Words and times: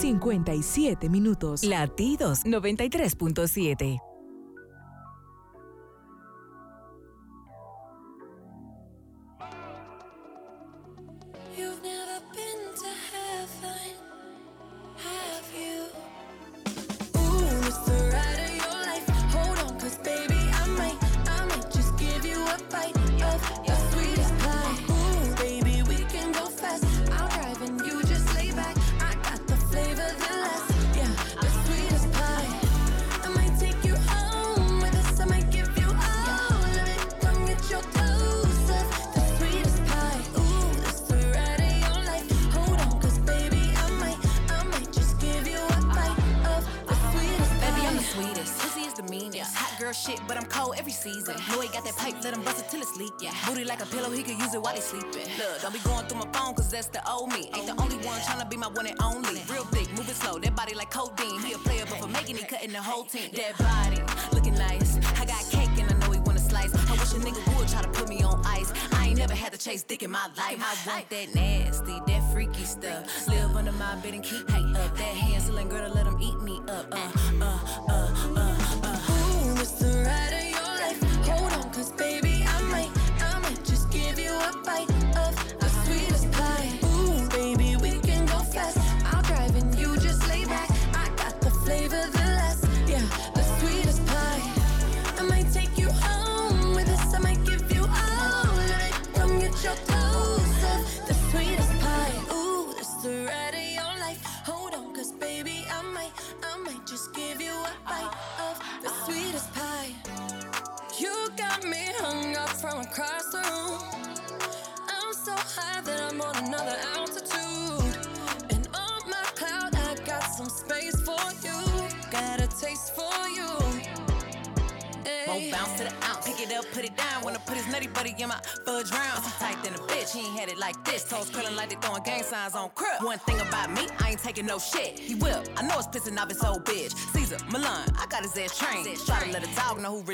6 0.00 0.04
y 0.04 0.10
57 0.10 1.08
minutos. 1.08 1.62
Latidos 1.64 2.44
93.7. 2.44 4.09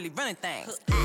really 0.08 0.14
running 0.16 0.36
things. 0.36 0.95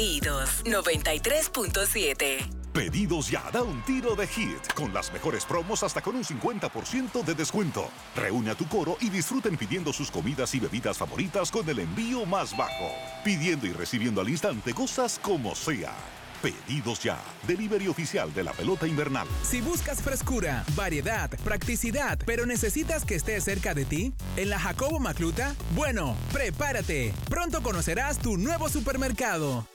Latidos 0.00 0.64
93.7. 0.64 2.48
Pedidos 2.72 3.30
ya, 3.30 3.50
da 3.52 3.62
un 3.62 3.84
tiro 3.84 4.16
de 4.16 4.26
hit, 4.26 4.72
con 4.74 4.94
las 4.94 5.12
mejores 5.12 5.44
promos 5.44 5.82
hasta 5.82 6.00
con 6.00 6.16
un 6.16 6.24
50% 6.24 7.22
de 7.22 7.34
descuento. 7.34 7.90
Reúne 8.16 8.52
a 8.52 8.54
tu 8.54 8.66
coro 8.66 8.96
y 9.02 9.10
disfruten 9.10 9.58
pidiendo 9.58 9.92
sus 9.92 10.10
comidas 10.10 10.54
y 10.54 10.60
bebidas 10.60 10.96
favoritas 10.96 11.50
con 11.50 11.68
el 11.68 11.80
envío 11.80 12.24
más 12.24 12.56
bajo. 12.56 12.90
Pidiendo 13.22 13.66
y 13.66 13.74
recibiendo 13.74 14.22
al 14.22 14.30
instante 14.30 14.72
cosas 14.72 15.20
como 15.22 15.54
sea. 15.54 15.94
Pedidos 16.40 17.02
ya. 17.02 17.18
Delivery 17.46 17.88
oficial 17.88 18.32
de 18.32 18.44
la 18.44 18.54
pelota 18.54 18.86
invernal. 18.86 19.28
Si 19.42 19.60
buscas 19.60 20.00
frescura, 20.00 20.64
variedad, 20.74 21.28
practicidad, 21.44 22.18
pero 22.24 22.46
necesitas 22.46 23.04
que 23.04 23.16
esté 23.16 23.38
cerca 23.42 23.74
de 23.74 23.84
ti, 23.84 24.14
en 24.38 24.48
la 24.48 24.58
Jacobo 24.58 24.98
Macluta, 24.98 25.54
bueno, 25.74 26.16
prepárate. 26.32 27.12
Pronto 27.28 27.62
conocerás 27.62 28.18
tu 28.18 28.38
nuevo 28.38 28.70
supermercado. 28.70 29.66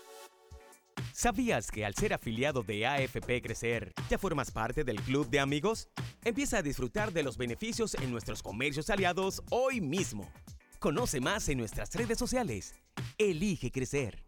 ¿Sabías 1.17 1.71
que 1.71 1.85
al 1.85 1.95
ser 1.95 2.13
afiliado 2.13 2.61
de 2.61 2.85
AFP 2.85 3.41
Crecer, 3.41 3.93
ya 4.09 4.17
formas 4.17 4.51
parte 4.51 4.83
del 4.83 5.01
club 5.01 5.29
de 5.29 5.39
amigos? 5.39 5.87
Empieza 6.25 6.57
a 6.57 6.61
disfrutar 6.61 7.13
de 7.13 7.23
los 7.23 7.37
beneficios 7.37 7.95
en 7.95 8.11
nuestros 8.11 8.43
comercios 8.43 8.89
aliados 8.89 9.41
hoy 9.49 9.79
mismo. 9.79 10.29
Conoce 10.77 11.21
más 11.21 11.47
en 11.47 11.57
nuestras 11.57 11.95
redes 11.95 12.17
sociales. 12.17 12.75
Elige 13.17 13.71
crecer. 13.71 14.25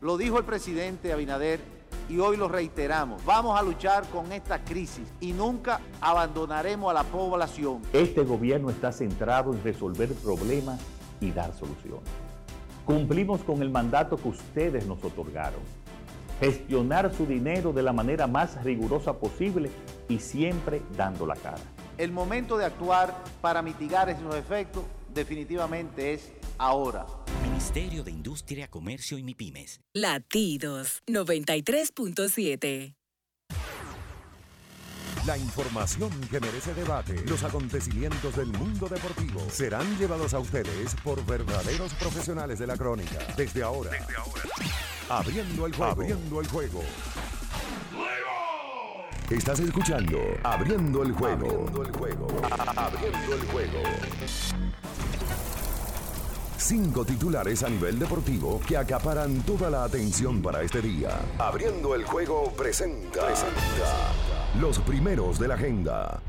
Lo 0.00 0.16
dijo 0.16 0.38
el 0.38 0.44
presidente 0.44 1.12
Abinader 1.12 1.58
y 2.08 2.20
hoy 2.20 2.36
lo 2.36 2.46
reiteramos. 2.46 3.24
Vamos 3.24 3.58
a 3.58 3.64
luchar 3.64 4.08
con 4.10 4.30
esta 4.30 4.64
crisis 4.64 5.12
y 5.20 5.32
nunca 5.32 5.80
abandonaremos 6.00 6.92
a 6.92 6.94
la 6.94 7.02
población. 7.02 7.82
Este 7.92 8.22
gobierno 8.22 8.70
está 8.70 8.92
centrado 8.92 9.52
en 9.52 9.64
resolver 9.64 10.14
problemas 10.14 10.80
y 11.20 11.32
dar 11.32 11.52
soluciones. 11.58 12.08
Cumplimos 12.84 13.42
con 13.42 13.62
el 13.62 13.70
mandato 13.70 14.16
que 14.16 14.28
ustedes 14.28 14.86
nos 14.86 15.02
otorgaron. 15.02 15.83
Gestionar 16.40 17.14
su 17.14 17.26
dinero 17.26 17.72
de 17.72 17.82
la 17.82 17.92
manera 17.92 18.26
más 18.26 18.62
rigurosa 18.64 19.18
posible 19.18 19.70
y 20.08 20.18
siempre 20.18 20.82
dando 20.96 21.26
la 21.26 21.36
cara. 21.36 21.58
El 21.96 22.10
momento 22.10 22.58
de 22.58 22.64
actuar 22.64 23.14
para 23.40 23.62
mitigar 23.62 24.08
esos 24.08 24.34
efectos 24.34 24.84
definitivamente 25.14 26.14
es 26.14 26.32
ahora. 26.58 27.06
Ministerio 27.42 28.02
de 28.02 28.10
Industria, 28.10 28.68
Comercio 28.68 29.16
y 29.16 29.22
MIPIMES. 29.22 29.80
Latidos 29.94 31.02
93.7. 31.06 32.96
La 35.26 35.38
información 35.38 36.10
que 36.30 36.38
merece 36.38 36.74
debate, 36.74 37.14
los 37.26 37.42
acontecimientos 37.44 38.36
del 38.36 38.48
mundo 38.48 38.88
deportivo 38.88 39.40
serán 39.50 39.96
llevados 39.98 40.34
a 40.34 40.38
ustedes 40.38 40.94
por 41.02 41.24
verdaderos 41.24 41.94
profesionales 41.94 42.58
de 42.58 42.66
la 42.66 42.76
crónica. 42.76 43.18
Desde 43.34 43.62
ahora, 43.62 43.90
Desde 43.90 44.16
ahora. 44.16 44.42
abriendo 45.08 45.64
el 45.66 45.74
juego. 45.74 45.92
Abriendo 45.92 46.40
el 46.40 46.48
juego. 46.48 46.82
Estás 49.30 49.58
escuchando 49.60 50.18
Abriendo 50.42 51.02
el 51.02 51.12
juego. 51.12 51.46
Abriendo 51.46 51.82
el 51.82 51.92
juego. 51.92 52.26
Abriendo 52.76 53.34
el 53.34 53.46
juego. 53.50 53.78
Cinco 56.66 57.04
titulares 57.04 57.62
a 57.62 57.68
nivel 57.68 57.98
deportivo 57.98 58.58
que 58.66 58.78
acaparan 58.78 59.42
toda 59.42 59.68
la 59.68 59.84
atención 59.84 60.40
para 60.40 60.62
este 60.62 60.80
día. 60.80 61.10
Abriendo 61.36 61.94
el 61.94 62.04
juego 62.04 62.50
presenta, 62.56 63.26
presenta 63.26 64.14
los 64.58 64.78
primeros 64.78 65.38
de 65.38 65.48
la 65.48 65.56
agenda. 65.56 66.22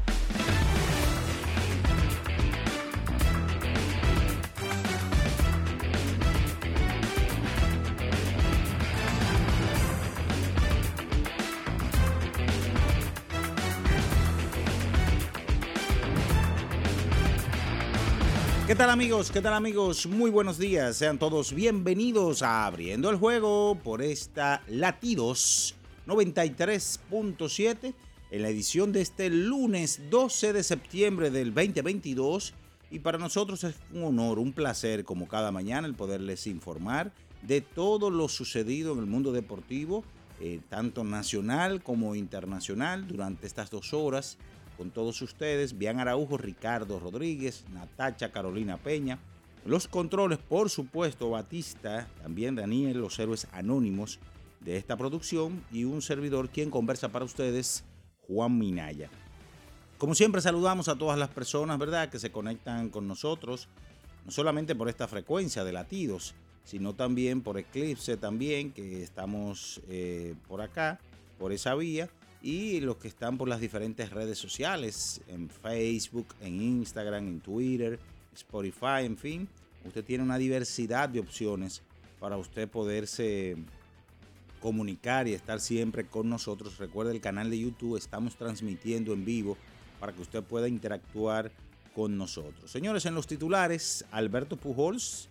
¿Qué 18.68 18.74
tal 18.74 18.90
amigos? 18.90 19.30
¿Qué 19.30 19.42
tal 19.42 19.54
amigos? 19.54 20.08
Muy 20.08 20.32
buenos 20.32 20.58
días. 20.58 20.98
Sean 20.98 21.20
todos 21.20 21.54
bienvenidos 21.54 22.42
a 22.42 22.66
Abriendo 22.66 23.12
el 23.12 23.18
Juego 23.18 23.78
por 23.84 24.02
esta 24.02 24.64
Latidos 24.68 25.76
93.7 26.08 27.94
en 28.32 28.42
la 28.42 28.50
edición 28.50 28.92
de 28.92 29.02
este 29.02 29.30
lunes 29.30 30.10
12 30.10 30.52
de 30.52 30.64
septiembre 30.64 31.30
del 31.30 31.54
2022. 31.54 32.56
Y 32.90 32.98
para 33.00 33.20
nosotros 33.20 33.64
es 33.64 33.76
un 33.94 34.04
honor, 34.04 34.40
un 34.40 34.52
placer 34.52 35.06
como 35.06 35.28
cada 35.28 35.52
mañana 35.52 35.86
el 35.86 35.94
poderles 35.94 36.48
informar 36.48 37.14
de 37.44 37.62
todo 37.62 38.10
lo 38.10 38.28
sucedido 38.28 38.94
en 38.94 39.00
el 39.00 39.06
mundo 39.06 39.32
deportivo, 39.32 40.04
eh, 40.40 40.60
tanto 40.70 41.04
nacional 41.04 41.84
como 41.84 42.16
internacional, 42.16 43.08
durante 43.08 43.46
estas 43.46 43.70
dos 43.70 43.94
horas 43.94 44.40
con 44.77 44.92
todos 44.92 45.22
ustedes, 45.22 45.77
Bian 45.77 46.00
Araujo, 46.00 46.38
Ricardo 46.38 47.00
Rodríguez, 47.00 47.66
Natacha 47.74 48.31
Carolina 48.31 48.77
Peña, 48.77 49.19
los 49.66 49.88
controles, 49.88 50.38
por 50.38 50.69
supuesto, 50.69 51.30
Batista, 51.30 52.07
también 52.22 52.56
Daniel, 52.56 53.00
los 53.00 53.18
héroes 53.18 53.48
anónimos 53.51 54.19
de 54.60 54.77
esta 54.77 54.98
producción 54.98 55.63
y 55.72 55.86
un 55.86 56.01
servidor 56.01 56.50
quien 56.50 56.69
conversa 56.69 57.10
para 57.10 57.25
ustedes, 57.25 57.83
Juan 58.27 58.57
Minaya. 58.57 59.10
Como 59.98 60.13
siempre 60.13 60.42
saludamos 60.42 60.88
a 60.88 60.98
todas 60.98 61.18
las 61.18 61.30
personas, 61.30 61.80
¿verdad?, 61.80 62.10
que 62.10 62.19
se 62.19 62.31
conectan 62.31 62.89
con 62.89 63.07
nosotros, 63.07 63.68
no 64.25 64.31
solamente 64.31 64.75
por 64.75 64.89
esta 64.89 65.07
frecuencia 65.07 65.63
de 65.63 65.71
latidos, 65.71 66.36
sino 66.63 66.94
también 66.94 67.42
por 67.42 67.57
Eclipse 67.57 68.18
también, 68.18 68.71
que 68.71 69.04
estamos 69.04 69.81
eh, 69.88 70.36
por 70.48 70.62
acá, 70.62 71.00
por 71.38 71.54
esa 71.54 71.75
vía 71.75 72.10
y 72.45 72.80
los 72.80 72.97
que 72.97 73.07
están 73.07 73.39
por 73.39 73.50
las 73.50 73.59
diferentes 73.59 74.12
redes 74.12 74.38
sociales, 74.38 75.19
en 75.27 75.50
Facebook, 75.50 76.27
en 76.42 76.62
Instagram, 76.62 77.27
en 77.27 77.39
Twitter, 77.39 77.97
Spotify, 78.36 79.01
en 79.01 79.18
fin. 79.18 79.50
Usted 79.83 80.06
tiene 80.06 80.24
una 80.24 80.38
diversidad 80.38 81.09
de 81.09 81.21
opciones 81.21 81.81
para 82.19 82.38
usted 82.38 82.69
poderse 82.69 83.56
comunicar 84.62 85.27
y 85.27 85.33
estar 85.33 85.59
siempre 85.59 86.06
con 86.06 86.30
nosotros. 86.30 86.77
Recuerde 86.77 87.13
el 87.13 87.19
canal 87.19 87.50
de 87.50 87.57
YouTube, 87.57 87.97
estamos 87.97 88.36
transmitiendo 88.36 89.13
en 89.13 89.25
vivo 89.25 89.57
para 90.00 90.13
que 90.13 90.21
usted 90.21 90.44
pueda 90.44 90.68
interactuar 90.68 91.51
con 91.95 92.15
nosotros. 92.15 92.69
Señores, 92.69 93.07
en 93.07 93.15
los 93.15 93.25
titulares, 93.25 94.06
Alberto 94.12 94.56
Pujols, 94.56 95.30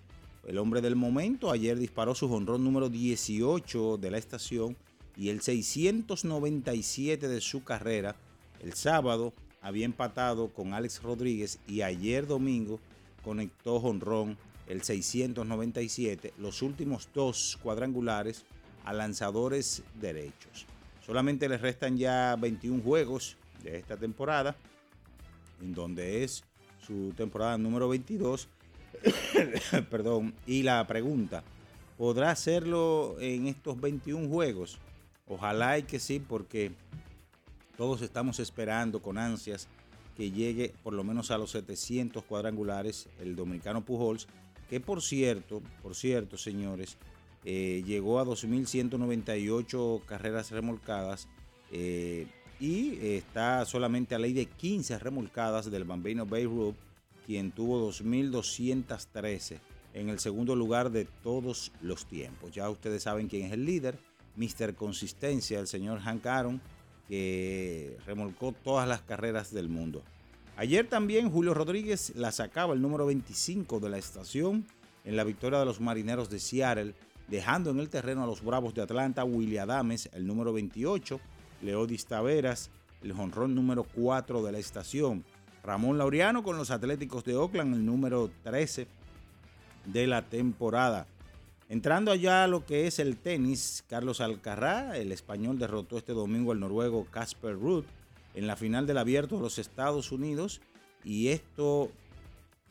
el 0.48 0.58
hombre 0.58 0.80
del 0.80 0.96
momento, 0.96 1.52
ayer 1.52 1.78
disparó 1.78 2.16
su 2.16 2.28
jonrón 2.28 2.64
número 2.64 2.88
18 2.88 3.98
de 3.98 4.10
la 4.10 4.18
estación 4.18 4.76
y 5.16 5.28
el 5.28 5.40
697 5.40 7.28
de 7.28 7.40
su 7.40 7.64
carrera. 7.64 8.16
El 8.62 8.74
sábado 8.74 9.32
había 9.60 9.84
empatado 9.84 10.48
con 10.48 10.74
Alex 10.74 11.02
Rodríguez 11.02 11.58
y 11.66 11.82
ayer 11.82 12.26
domingo 12.26 12.80
conectó 13.22 13.80
jonrón 13.80 14.36
el 14.66 14.82
697, 14.82 16.34
los 16.38 16.62
últimos 16.62 17.08
dos 17.14 17.58
cuadrangulares 17.62 18.44
a 18.84 18.92
lanzadores 18.92 19.82
derechos. 20.00 20.66
Solamente 21.04 21.48
les 21.48 21.60
restan 21.60 21.96
ya 21.98 22.36
21 22.36 22.82
juegos 22.82 23.36
de 23.62 23.78
esta 23.78 23.96
temporada, 23.96 24.56
en 25.62 25.74
donde 25.74 26.24
es 26.24 26.44
su 26.86 27.12
temporada 27.16 27.58
número 27.58 27.88
22. 27.88 28.48
Perdón, 29.90 30.34
y 30.46 30.62
la 30.62 30.86
pregunta, 30.86 31.42
¿podrá 31.98 32.30
hacerlo 32.30 33.16
en 33.20 33.46
estos 33.46 33.80
21 33.80 34.28
juegos? 34.28 34.78
Ojalá 35.26 35.78
y 35.78 35.84
que 35.84 35.98
sí, 35.98 36.20
porque 36.20 36.72
todos 37.76 38.02
estamos 38.02 38.38
esperando 38.40 39.00
con 39.00 39.18
ansias 39.18 39.68
que 40.16 40.30
llegue 40.30 40.74
por 40.82 40.92
lo 40.92 41.02
menos 41.02 41.30
a 41.30 41.38
los 41.38 41.50
700 41.52 42.22
cuadrangulares 42.24 43.08
el 43.18 43.34
dominicano 43.34 43.84
Pujols, 43.84 44.28
que 44.68 44.80
por 44.80 45.02
cierto, 45.02 45.62
por 45.82 45.94
cierto, 45.94 46.36
señores, 46.36 46.98
eh, 47.44 47.82
llegó 47.84 48.20
a 48.20 48.24
2.198 48.24 50.04
carreras 50.04 50.50
remolcadas 50.50 51.28
eh, 51.72 52.26
y 52.60 52.98
está 53.00 53.64
solamente 53.64 54.14
a 54.14 54.18
ley 54.18 54.32
de 54.32 54.46
15 54.46 54.98
remolcadas 54.98 55.70
del 55.70 55.84
Bambino 55.84 56.26
Beirut, 56.26 56.76
quien 57.26 57.50
tuvo 57.50 57.90
2.213 57.90 59.58
en 59.94 60.08
el 60.08 60.18
segundo 60.20 60.54
lugar 60.54 60.90
de 60.90 61.04
todos 61.04 61.72
los 61.80 62.06
tiempos. 62.06 62.52
Ya 62.52 62.68
ustedes 62.70 63.02
saben 63.02 63.28
quién 63.28 63.46
es 63.46 63.52
el 63.52 63.64
líder 63.64 63.98
Mr. 64.36 64.74
Consistencia, 64.74 65.60
el 65.60 65.66
señor 65.66 66.00
Hank 66.00 66.26
Aaron, 66.26 66.60
que 67.08 67.96
remolcó 68.06 68.52
todas 68.52 68.88
las 68.88 69.02
carreras 69.02 69.52
del 69.52 69.68
mundo. 69.68 70.02
Ayer 70.56 70.88
también 70.88 71.30
Julio 71.30 71.52
Rodríguez 71.52 72.12
la 72.14 72.32
sacaba 72.32 72.74
el 72.74 72.82
número 72.82 73.06
25 73.06 73.80
de 73.80 73.90
la 73.90 73.98
estación 73.98 74.66
en 75.04 75.16
la 75.16 75.24
victoria 75.24 75.58
de 75.58 75.64
los 75.64 75.80
Marineros 75.80 76.30
de 76.30 76.38
Seattle, 76.38 76.94
dejando 77.28 77.70
en 77.70 77.80
el 77.80 77.88
terreno 77.88 78.22
a 78.22 78.26
los 78.26 78.42
Bravos 78.42 78.74
de 78.74 78.82
Atlanta, 78.82 79.24
William 79.24 79.68
Adames, 79.68 80.08
el 80.12 80.26
número 80.26 80.52
28, 80.52 81.20
Leodis 81.62 82.06
Taveras, 82.06 82.70
el 83.02 83.12
jonrón 83.12 83.54
número 83.54 83.84
4 83.84 84.42
de 84.42 84.52
la 84.52 84.58
estación, 84.58 85.24
Ramón 85.62 85.98
Laureano 85.98 86.42
con 86.42 86.56
los 86.56 86.70
Atléticos 86.70 87.24
de 87.24 87.36
Oakland, 87.36 87.74
el 87.74 87.84
número 87.84 88.30
13 88.44 88.86
de 89.86 90.06
la 90.06 90.22
temporada. 90.22 91.06
Entrando 91.68 92.12
allá 92.12 92.44
a 92.44 92.46
lo 92.46 92.66
que 92.66 92.86
es 92.86 92.98
el 92.98 93.16
tenis, 93.16 93.84
Carlos 93.88 94.20
Alcaraz, 94.20 94.96
el 94.96 95.12
español, 95.12 95.58
derrotó 95.58 95.96
este 95.96 96.12
domingo 96.12 96.52
al 96.52 96.60
noruego 96.60 97.06
Casper 97.10 97.54
Ruud 97.54 97.84
en 98.34 98.46
la 98.46 98.56
final 98.56 98.86
del 98.86 98.98
abierto 98.98 99.36
de 99.36 99.42
los 99.42 99.58
Estados 99.58 100.12
Unidos. 100.12 100.60
Y 101.04 101.28
esto 101.28 101.90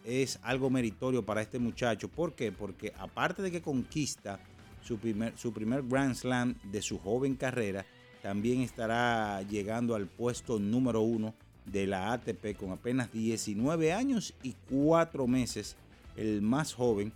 es 0.06 0.40
algo 0.44 0.70
meritorio 0.70 1.26
para 1.26 1.42
este 1.42 1.60
muchacho. 1.60 2.08
¿Por 2.08 2.34
qué? 2.34 2.52
Porque 2.52 2.94
aparte 2.98 3.42
de 3.42 3.52
que 3.52 3.62
conquista 3.62 4.40
su 4.84 4.98
primer, 4.98 5.38
su 5.38 5.54
primer 5.54 5.84
Grand 5.84 6.14
Slam 6.14 6.56
de 6.72 6.82
su 6.82 7.00
joven 7.00 7.36
carrera, 7.36 7.86
también 8.22 8.62
estará 8.62 9.42
llegando 9.42 9.96
al 9.96 10.08
puesto 10.08 10.60
número 10.60 11.02
uno 11.02 11.34
de 11.66 11.88
la 11.88 12.14
ATP 12.14 12.56
con 12.58 12.72
apenas 12.72 13.12
19 13.12 13.92
años 13.92 14.34
y 14.44 14.56
4 14.70 15.26
meses, 15.28 15.76
el 16.16 16.42
más 16.42 16.74
joven. 16.74 17.12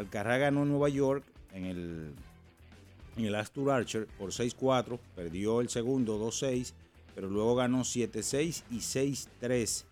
Alcaraz 0.00 0.40
ganó 0.40 0.62
en 0.62 0.70
Nueva 0.70 0.88
York 0.88 1.24
en 1.52 1.66
el, 1.66 2.14
en 3.16 3.24
el 3.26 3.34
Astur 3.34 3.70
Archer 3.70 4.06
por 4.18 4.30
6-4, 4.30 4.98
perdió 5.14 5.60
el 5.60 5.68
segundo 5.68 6.18
2-6, 6.18 6.72
pero 7.14 7.28
luego 7.28 7.54
ganó 7.54 7.80
7-6 7.80 8.62
y 8.70 8.78
6-3. 8.78 9.84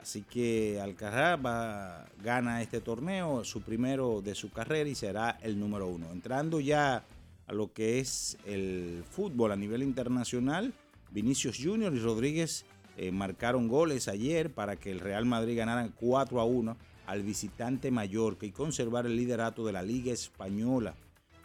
Así 0.00 0.22
que 0.22 0.80
Alcaraz 0.80 1.44
va, 1.44 2.06
gana 2.22 2.62
este 2.62 2.80
torneo, 2.80 3.42
su 3.42 3.62
primero 3.62 4.22
de 4.22 4.36
su 4.36 4.52
carrera 4.52 4.88
y 4.88 4.94
será 4.94 5.36
el 5.42 5.58
número 5.58 5.88
uno. 5.88 6.12
Entrando 6.12 6.60
ya 6.60 7.02
a 7.48 7.52
lo 7.52 7.72
que 7.72 7.98
es 7.98 8.38
el 8.46 9.02
fútbol 9.10 9.50
a 9.50 9.56
nivel 9.56 9.82
internacional, 9.82 10.72
Vinicius 11.10 11.58
Junior 11.60 11.92
y 11.92 11.98
Rodríguez 11.98 12.66
eh, 12.96 13.10
marcaron 13.10 13.66
goles 13.66 14.06
ayer 14.06 14.50
para 14.50 14.76
que 14.76 14.92
el 14.92 15.00
Real 15.00 15.26
Madrid 15.26 15.56
ganara 15.56 15.88
4 15.98 16.40
a 16.40 16.44
1 16.44 16.76
al 17.06 17.22
visitante 17.22 17.90
Mallorca 17.90 18.46
y 18.46 18.52
conservar 18.52 19.06
el 19.06 19.16
liderato 19.16 19.64
de 19.64 19.72
la 19.72 19.82
Liga 19.82 20.12
Española. 20.12 20.94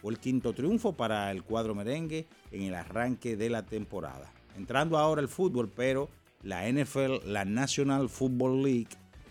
Fue 0.00 0.12
el 0.12 0.18
quinto 0.18 0.52
triunfo 0.52 0.94
para 0.94 1.30
el 1.30 1.44
cuadro 1.44 1.74
merengue 1.74 2.26
en 2.50 2.62
el 2.62 2.74
arranque 2.74 3.36
de 3.36 3.48
la 3.48 3.64
temporada. 3.64 4.32
Entrando 4.56 4.98
ahora 4.98 5.20
el 5.20 5.28
fútbol, 5.28 5.70
pero 5.74 6.08
la 6.42 6.68
NFL, 6.68 7.24
la 7.26 7.44
National 7.44 8.08
Football 8.08 8.62
League, 8.62 8.88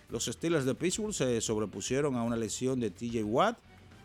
los 0.09 0.25
Steelers 0.25 0.65
de 0.65 0.75
Pittsburgh 0.75 1.13
se 1.13 1.39
sobrepusieron 1.41 2.15
a 2.15 2.23
una 2.23 2.35
lesión 2.35 2.79
de 2.79 2.89
TJ 2.89 3.23
Watt 3.23 3.57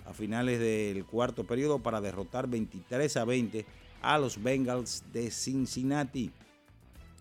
a 0.04 0.12
finales 0.12 0.58
del 0.58 1.04
cuarto 1.04 1.44
periodo 1.44 1.80
para 1.80 2.00
derrotar 2.00 2.48
23 2.48 3.16
a 3.16 3.24
20 3.24 3.66
a 4.02 4.18
los 4.18 4.40
Bengals 4.42 5.04
de 5.12 5.30
Cincinnati. 5.30 6.30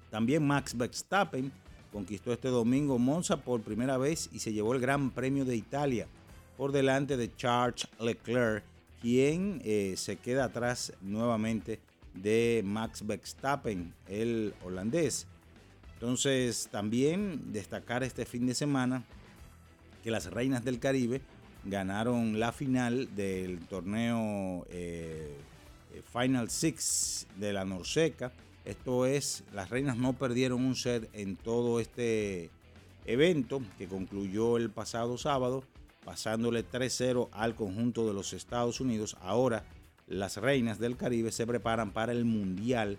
También 0.10 0.46
Max 0.46 0.76
Verstappen 0.78 1.52
conquistó 1.96 2.34
este 2.34 2.50
domingo 2.50 3.00
Monza 3.00 3.38
por 3.38 3.62
primera 3.62 3.98
vez 3.98 4.30
y 4.34 4.40
se 4.40 4.52
llevó 4.52 4.74
el 4.74 4.82
Gran 4.82 5.12
Premio 5.12 5.46
de 5.46 5.56
Italia 5.56 6.08
por 6.58 6.74
delante 6.74 7.16
de 7.16 7.34
Charles 7.38 7.88
Leclerc, 8.02 8.66
quien 9.02 9.62
eh, 9.64 9.94
se 9.96 10.18
queda 10.18 10.44
atrás 10.44 10.92
nuevamente 11.00 11.80
de 12.14 12.64
Max 12.66 13.08
Verstappen, 13.08 13.94
el 14.10 14.54
holandés. 14.66 15.26
Entonces, 15.94 16.68
también 16.70 17.54
destacar 17.54 18.04
este 18.04 18.26
fin 18.26 18.46
de 18.46 18.56
semana 18.56 19.06
que 20.04 20.12
las 20.12 20.30
Reinas 20.30 20.66
del 20.66 20.80
Caribe 20.80 21.22
ganaron 21.64 22.42
la 22.42 22.52
final 22.52 23.16
del 23.16 23.60
torneo 23.68 24.68
eh, 24.70 25.34
Final 26.12 26.50
Six 26.50 27.26
de 27.38 27.54
la 27.54 27.64
Norseca. 27.64 28.34
Esto 28.66 29.06
es, 29.06 29.44
las 29.54 29.70
reinas 29.70 29.96
no 29.96 30.14
perdieron 30.14 30.66
un 30.66 30.76
set 30.76 31.08
en 31.14 31.36
todo 31.36 31.80
este 31.80 32.50
evento 33.06 33.62
que 33.78 33.88
concluyó 33.88 34.58
el 34.58 34.72
pasado 34.72 35.20
sábado, 35.20 35.64
pasándole 36.04 36.66
3-0 36.68 37.30
al 37.32 37.54
conjunto 37.54 38.08
de 38.08 38.14
los 38.14 38.34
Estados 38.34 38.82
Unidos. 38.82 39.18
Ahora 39.22 39.64
las 40.08 40.38
reinas 40.38 40.80
del 40.80 40.98
Caribe 40.98 41.32
se 41.32 41.46
preparan 41.46 41.92
para 41.92 42.12
el 42.12 42.26
Mundial 42.26 42.98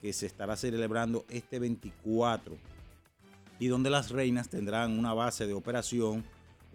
que 0.00 0.12
se 0.12 0.26
estará 0.26 0.56
celebrando 0.56 1.24
este 1.28 1.58
24 1.58 2.56
y 3.58 3.66
donde 3.66 3.90
las 3.90 4.10
reinas 4.10 4.48
tendrán 4.48 4.96
una 4.96 5.14
base 5.14 5.48
de 5.48 5.52
operación 5.52 6.24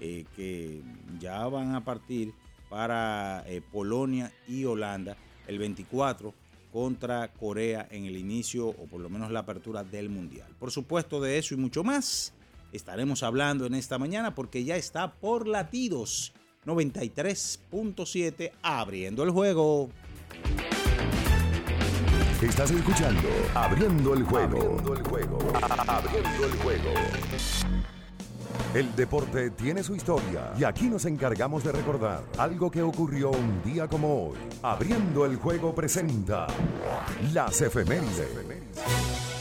eh, 0.01 0.25
que 0.35 0.81
ya 1.19 1.47
van 1.47 1.75
a 1.75 1.85
partir 1.85 2.33
para 2.69 3.43
eh, 3.47 3.61
Polonia 3.61 4.33
y 4.47 4.65
Holanda 4.65 5.15
el 5.47 5.59
24 5.59 6.33
contra 6.73 7.31
Corea 7.31 7.87
en 7.91 8.05
el 8.05 8.17
inicio 8.17 8.67
o 8.67 8.87
por 8.87 8.99
lo 8.99 9.07
menos 9.07 9.31
la 9.31 9.41
apertura 9.41 9.83
del 9.83 10.09
Mundial. 10.09 10.47
Por 10.57 10.71
supuesto 10.71 11.21
de 11.21 11.37
eso 11.37 11.53
y 11.53 11.57
mucho 11.57 11.83
más 11.83 12.33
estaremos 12.71 13.21
hablando 13.21 13.67
en 13.67 13.75
esta 13.75 13.99
mañana 13.99 14.33
porque 14.33 14.63
ya 14.63 14.75
está 14.75 15.13
por 15.13 15.47
latidos 15.47 16.33
93.7 16.65 18.51
abriendo 18.63 19.23
el 19.23 19.29
juego. 19.29 19.91
Estás 22.41 22.71
escuchando 22.71 23.29
Abriendo 23.53 24.15
el 24.15 24.23
juego. 24.23 24.57
Abriendo 24.57 24.93
el 24.95 25.03
juego. 25.03 25.37
Abriendo 25.87 26.45
el 26.45 26.51
juego. 26.57 26.89
El 28.73 28.95
deporte 28.95 29.51
tiene 29.51 29.83
su 29.83 29.95
historia 29.95 30.53
y 30.57 30.63
aquí 30.63 30.87
nos 30.87 31.05
encargamos 31.05 31.63
de 31.63 31.71
recordar 31.71 32.23
algo 32.37 32.71
que 32.71 32.81
ocurrió 32.81 33.31
un 33.31 33.61
día 33.63 33.87
como 33.87 34.29
hoy. 34.29 34.37
Abriendo 34.61 35.25
el 35.25 35.35
juego 35.35 35.75
presenta 35.75 36.47
las 37.33 37.61
efemérides. 37.61 39.32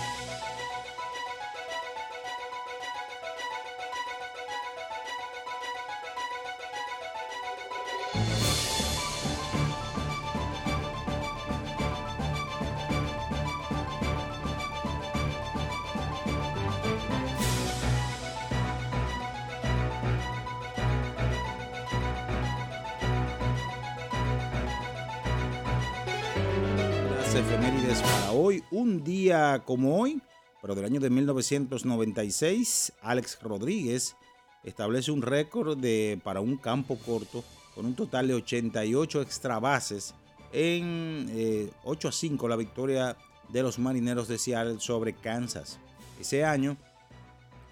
Efemérides 27.34 28.02
para 28.02 28.32
hoy, 28.32 28.62
un 28.70 29.02
día 29.02 29.62
como 29.64 29.98
hoy, 29.98 30.20
pero 30.60 30.74
del 30.74 30.84
año 30.84 31.00
de 31.00 31.08
1996, 31.08 32.92
Alex 33.00 33.38
Rodríguez 33.40 34.16
establece 34.64 35.10
un 35.10 35.22
récord 35.22 35.78
de, 35.78 36.20
para 36.22 36.42
un 36.42 36.58
campo 36.58 36.98
corto 36.98 37.42
con 37.74 37.86
un 37.86 37.94
total 37.94 38.28
de 38.28 38.34
88 38.34 39.22
extra 39.22 39.58
bases 39.58 40.14
en 40.52 41.26
eh, 41.30 41.70
8 41.84 42.08
a 42.08 42.12
5 42.12 42.48
la 42.48 42.56
victoria 42.56 43.16
de 43.48 43.62
los 43.62 43.78
marineros 43.78 44.28
de 44.28 44.36
Seattle 44.36 44.78
sobre 44.78 45.14
Kansas. 45.14 45.78
Ese 46.20 46.44
año, 46.44 46.76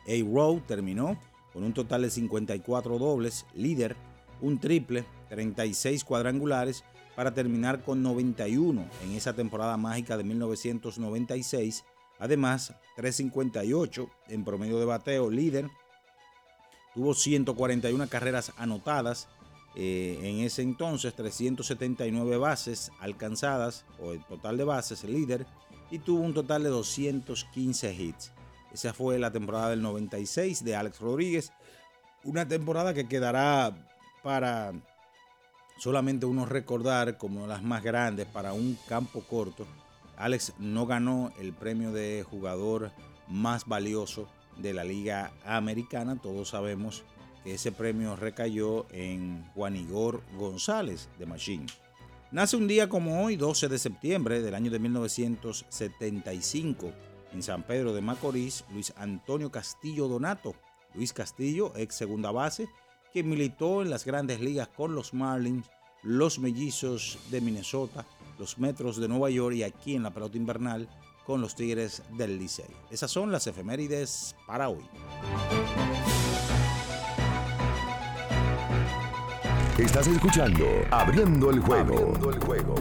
A. 0.09 0.25
Rowe 0.25 0.62
terminó 0.67 1.19
con 1.52 1.64
un 1.64 1.75
total 1.75 2.02
de 2.02 2.11
54 2.11 2.99
dobles, 2.99 3.45
líder, 3.55 3.95
un 4.40 4.59
triple, 4.59 5.05
36 5.29 6.02
cuadrangulares 6.05 6.83
para 7.17 7.35
terminar 7.35 7.83
con 7.83 8.02
91 8.02 8.85
en 9.05 9.12
esa 9.12 9.35
temporada 9.35 9.76
mágica 9.76 10.17
de 10.17 10.25
1996. 10.25 11.85
Además, 12.19 12.75
358 12.97 14.09
en 14.29 14.45
promedio 14.45 14.79
de 14.79 14.85
bateo, 14.85 15.31
líder. 15.31 15.69
Tuvo 16.95 17.14
141 17.14 18.09
carreras 18.09 18.52
anotadas 18.57 19.29
eh, 19.76 20.19
en 20.23 20.40
ese 20.40 20.62
entonces, 20.62 21.14
379 21.14 22.37
bases 22.37 22.90
alcanzadas, 23.00 23.85
o 24.00 24.12
el 24.12 24.25
total 24.25 24.57
de 24.57 24.64
bases, 24.64 25.05
líder, 25.05 25.47
y 25.90 26.00
tuvo 26.00 26.23
un 26.23 26.35
total 26.35 26.62
de 26.64 26.71
215 26.71 27.95
hits. 27.95 28.33
Esa 28.73 28.93
fue 28.93 29.19
la 29.19 29.31
temporada 29.31 29.71
del 29.71 29.83
96 29.83 30.64
de 30.64 30.76
Alex 30.76 31.00
Rodríguez. 31.00 31.52
Una 32.25 32.47
temporada 32.47 32.95
que 32.95 33.09
quedará 33.09 33.75
para 34.23 34.73
solamente 35.81 36.27
uno 36.27 36.45
recordar 36.45 37.17
como 37.17 37.47
las 37.47 37.63
más 37.63 37.83
grandes 37.83 38.27
para 38.27 38.53
un 38.53 38.77
campo 38.87 39.23
corto. 39.23 39.67
Alex 40.19 40.53
no 40.59 40.87
ganó 40.87 41.33
el 41.41 41.55
premio 41.55 41.91
de 41.91 42.23
jugador 42.23 42.93
más 43.29 43.67
valioso 43.67 44.29
de 44.59 44.75
la 44.75 44.85
Liga 44.85 45.33
Americana. 45.43 46.21
Todos 46.21 46.51
sabemos 46.51 47.03
que 47.43 47.55
ese 47.55 47.73
premio 47.73 48.15
recayó 48.15 48.85
en 48.91 49.43
Juan 49.55 49.75
Igor 49.75 50.23
González 50.37 51.09
de 51.19 51.25
Machine. 51.25 51.65
Nace 52.31 52.59
un 52.59 52.69
día 52.69 52.91
como 52.91 53.25
hoy, 53.25 53.37
12 53.37 53.69
de 53.69 53.79
septiembre 53.79 54.43
del 54.43 54.55
año 54.55 54.71
de 54.71 54.81
1975, 54.81 56.93
en 57.33 57.43
San 57.43 57.63
Pedro 57.63 57.95
de 57.95 58.03
Macorís, 58.03 58.67
Luis 58.71 58.93
Antonio 58.99 59.51
Castillo 59.51 60.09
Donato. 60.09 60.55
Luis 60.95 61.15
Castillo, 61.15 61.73
ex 61.77 61.95
segunda 61.95 62.33
base, 62.33 62.69
que 63.12 63.23
militó 63.23 63.83
en 63.83 63.90
las 63.90 64.05
grandes 64.05 64.40
ligas 64.40 64.69
con 64.69 64.95
los 64.95 65.14
Marlins, 65.14 65.67
los 66.02 66.38
Mellizos 66.38 67.19
de 67.31 67.40
Minnesota, 67.40 68.07
los 68.38 68.59
Metros 68.59 68.97
de 68.97 69.09
Nueva 69.09 69.31
York 69.31 69.57
y 69.57 69.62
aquí 69.62 69.95
en 69.95 70.02
la 70.02 70.11
pelota 70.11 70.37
invernal 70.37 70.88
con 71.25 71.40
los 71.40 71.55
Tigres 71.55 72.02
del 72.17 72.38
Licey. 72.38 72.67
Esas 72.90 73.11
son 73.11 73.31
las 73.31 73.47
efemérides 73.47 74.35
para 74.47 74.69
hoy. 74.69 74.85
Estás 79.79 80.07
escuchando 80.09 80.67
Abriendo 80.90 81.50
el 81.50 81.61
juego. 81.61 81.95
Abriendo 81.95 82.31
el 82.31 82.40
juego. 82.40 82.75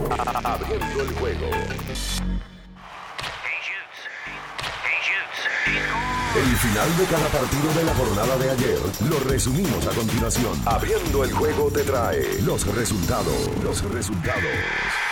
Abriendo 0.44 1.02
el 1.02 1.14
juego. 1.14 1.46
El 6.40 6.56
final 6.56 6.96
de 6.96 7.04
cada 7.04 7.28
partido 7.28 7.74
de 7.74 7.84
la 7.84 7.94
jornada 7.94 8.38
de 8.38 8.50
ayer 8.50 8.78
lo 9.10 9.20
resumimos 9.30 9.86
a 9.86 9.90
continuación. 9.90 10.58
Abriendo 10.64 11.22
el 11.22 11.32
juego 11.34 11.70
te 11.70 11.82
trae 11.82 12.40
los 12.40 12.66
resultados. 12.74 13.50
Los 13.62 13.82
resultados. 13.82 15.09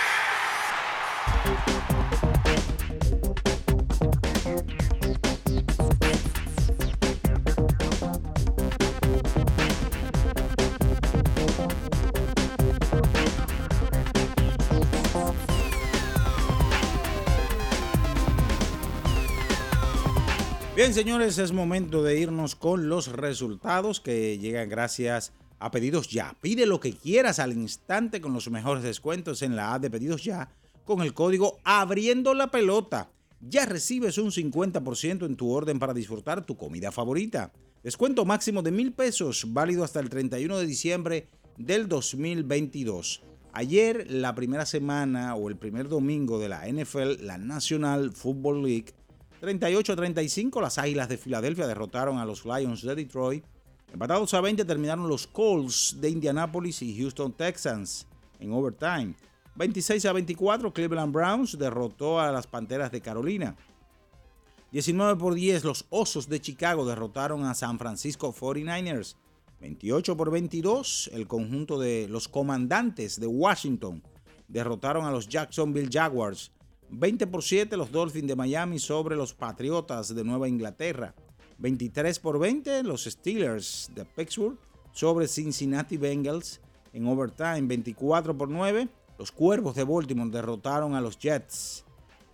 Bien, 20.88 20.94
señores, 20.94 21.36
es 21.36 21.52
momento 21.52 22.02
de 22.02 22.18
irnos 22.18 22.56
con 22.56 22.88
los 22.88 23.08
resultados 23.08 24.00
que 24.00 24.38
llegan 24.38 24.70
gracias 24.70 25.34
a 25.58 25.70
Pedidos 25.70 26.08
Ya. 26.08 26.34
Pide 26.40 26.64
lo 26.64 26.80
que 26.80 26.94
quieras 26.94 27.40
al 27.40 27.52
instante 27.52 28.22
con 28.22 28.32
los 28.32 28.50
mejores 28.50 28.82
descuentos 28.82 29.42
en 29.42 29.54
la 29.54 29.74
app 29.74 29.82
de 29.82 29.90
Pedidos 29.90 30.24
Ya 30.24 30.48
con 30.86 31.02
el 31.02 31.12
código 31.12 31.58
Abriendo 31.62 32.32
la 32.32 32.50
Pelota. 32.50 33.10
Ya 33.38 33.66
recibes 33.66 34.16
un 34.16 34.30
50% 34.30 35.26
en 35.26 35.36
tu 35.36 35.50
orden 35.50 35.78
para 35.78 35.92
disfrutar 35.92 36.46
tu 36.46 36.56
comida 36.56 36.90
favorita. 36.90 37.52
Descuento 37.82 38.24
máximo 38.24 38.62
de 38.62 38.70
mil 38.70 38.94
pesos, 38.94 39.44
válido 39.52 39.84
hasta 39.84 40.00
el 40.00 40.08
31 40.08 40.56
de 40.56 40.66
diciembre 40.66 41.28
del 41.58 41.86
2022. 41.86 43.22
Ayer, 43.52 44.10
la 44.10 44.34
primera 44.34 44.64
semana 44.64 45.34
o 45.34 45.50
el 45.50 45.56
primer 45.56 45.88
domingo 45.88 46.38
de 46.38 46.48
la 46.48 46.66
NFL, 46.66 47.26
la 47.26 47.36
National 47.36 48.12
Football 48.12 48.62
League, 48.62 48.94
38 49.40 49.92
a 49.92 49.96
35, 49.96 50.60
las 50.60 50.78
Águilas 50.78 51.08
de 51.08 51.16
Filadelfia 51.16 51.66
derrotaron 51.66 52.18
a 52.18 52.24
los 52.24 52.44
Lions 52.44 52.82
de 52.82 52.94
Detroit. 52.94 53.44
Empatados 53.92 54.34
a 54.34 54.40
20 54.40 54.64
terminaron 54.64 55.08
los 55.08 55.26
Colts 55.26 55.96
de 56.00 56.10
Indianapolis 56.10 56.82
y 56.82 56.98
Houston 56.98 57.32
Texans 57.32 58.06
en 58.40 58.52
overtime. 58.52 59.14
26 59.54 60.04
a 60.06 60.12
24, 60.12 60.72
Cleveland 60.72 61.12
Browns 61.12 61.58
derrotó 61.58 62.20
a 62.20 62.32
las 62.32 62.46
Panteras 62.46 62.90
de 62.90 63.00
Carolina. 63.00 63.56
19 64.72 65.18
por 65.18 65.34
10, 65.34 65.64
los 65.64 65.86
Osos 65.88 66.28
de 66.28 66.40
Chicago 66.40 66.84
derrotaron 66.84 67.44
a 67.44 67.54
San 67.54 67.78
Francisco 67.78 68.34
49ers. 68.34 69.14
28 69.60 70.16
por 70.16 70.30
22, 70.30 71.10
el 71.12 71.26
conjunto 71.26 71.78
de 71.78 72.06
los 72.08 72.28
Comandantes 72.28 73.18
de 73.18 73.26
Washington 73.26 74.02
derrotaron 74.46 75.06
a 75.06 75.10
los 75.10 75.28
Jacksonville 75.28 75.90
Jaguars. 75.90 76.52
20 76.90 77.26
por 77.26 77.42
7 77.42 77.76
los 77.76 77.92
Dolphins 77.92 78.28
de 78.28 78.36
Miami 78.36 78.78
sobre 78.78 79.16
los 79.16 79.34
Patriotas 79.34 80.14
de 80.14 80.24
Nueva 80.24 80.48
Inglaterra. 80.48 81.14
23 81.58 82.18
por 82.18 82.38
20 82.38 82.82
los 82.84 83.04
Steelers 83.04 83.90
de 83.94 84.04
Pittsburgh 84.04 84.56
sobre 84.92 85.28
Cincinnati 85.28 85.96
Bengals 85.96 86.60
en 86.92 87.06
overtime 87.06 87.62
24 87.62 88.36
por 88.36 88.48
9. 88.48 88.88
Los 89.18 89.32
Cuervos 89.32 89.74
de 89.74 89.84
Baltimore 89.84 90.30
derrotaron 90.30 90.94
a 90.94 91.00
los 91.00 91.18
Jets 91.18 91.84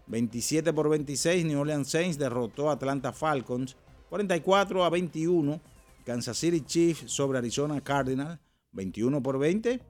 27 0.07 0.73
por 0.73 0.89
26. 0.89 1.45
New 1.47 1.61
Orleans 1.61 1.89
Saints 1.89 2.19
derrotó 2.19 2.71
a 2.71 2.75
Atlanta 2.75 3.13
Falcons 3.13 3.77
44 4.11 4.85
a 4.85 4.91
21. 4.91 5.61
Kansas 6.05 6.37
City 6.37 6.61
Chiefs 6.61 7.11
sobre 7.11 7.39
Arizona 7.39 7.81
Cardinal 7.81 8.39
21 8.73 9.23
por 9.23 9.39
20. 9.39 9.81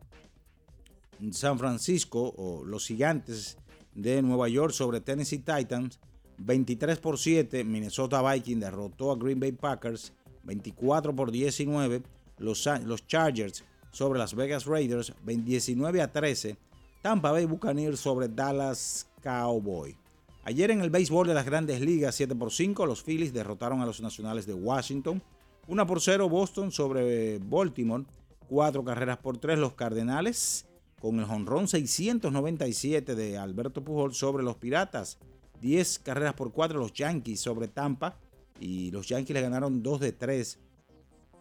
San 1.32 1.58
Francisco 1.58 2.32
o 2.36 2.64
los 2.64 2.86
Gigantes 2.86 3.58
de 3.94 4.22
Nueva 4.22 4.48
York 4.48 4.72
sobre 4.72 5.00
Tennessee 5.00 5.38
Titans 5.38 5.98
23 6.38 6.98
por 6.98 7.18
7. 7.18 7.64
Minnesota 7.64 8.22
Vikings 8.22 8.60
derrotó 8.60 9.12
a 9.12 9.16
Green 9.16 9.40
Bay 9.40 9.52
Packers 9.52 10.12
24 10.44 11.14
por 11.14 11.30
19. 11.30 12.02
Los, 12.38 12.68
los 12.84 13.06
Chargers 13.06 13.64
sobre 13.90 14.18
Las 14.18 14.34
Vegas 14.34 14.66
Raiders 14.66 15.12
19 15.24 16.02
a 16.02 16.12
13. 16.12 16.56
Tampa 17.02 17.32
Bay 17.32 17.44
Buccaneers 17.44 18.00
sobre 18.00 18.28
Dallas 18.28 19.06
Cowboys. 19.22 19.96
Ayer 20.42 20.70
en 20.70 20.82
el 20.82 20.90
béisbol 20.90 21.26
de 21.26 21.34
las 21.34 21.46
grandes 21.46 21.80
ligas 21.80 22.14
7 22.16 22.34
por 22.34 22.52
5 22.52 22.84
los 22.86 23.02
Phillies 23.02 23.32
derrotaron 23.32 23.80
a 23.80 23.86
los 23.86 24.00
Nacionales 24.00 24.46
de 24.46 24.54
Washington. 24.54 25.22
1 25.68 25.86
por 25.86 26.00
0 26.00 26.28
Boston 26.28 26.70
sobre 26.70 27.38
Baltimore. 27.38 28.04
4 28.48 28.84
carreras 28.84 29.18
por 29.18 29.38
3 29.38 29.58
los 29.58 29.72
Cardenales 29.72 30.66
con 31.00 31.18
el 31.18 31.26
jonrón 31.26 31.68
697 31.68 33.14
de 33.14 33.38
Alberto 33.38 33.84
Pujol 33.84 34.14
sobre 34.14 34.42
los 34.42 34.56
Piratas. 34.56 35.18
10 35.60 35.98
carreras 36.00 36.34
por 36.34 36.52
4 36.52 36.78
los 36.78 36.92
Yankees 36.92 37.40
sobre 37.40 37.68
Tampa 37.68 38.18
y 38.60 38.90
los 38.90 39.08
Yankees 39.08 39.34
le 39.34 39.42
ganaron 39.42 39.82
2 39.82 40.00
de 40.00 40.12
3 40.12 40.58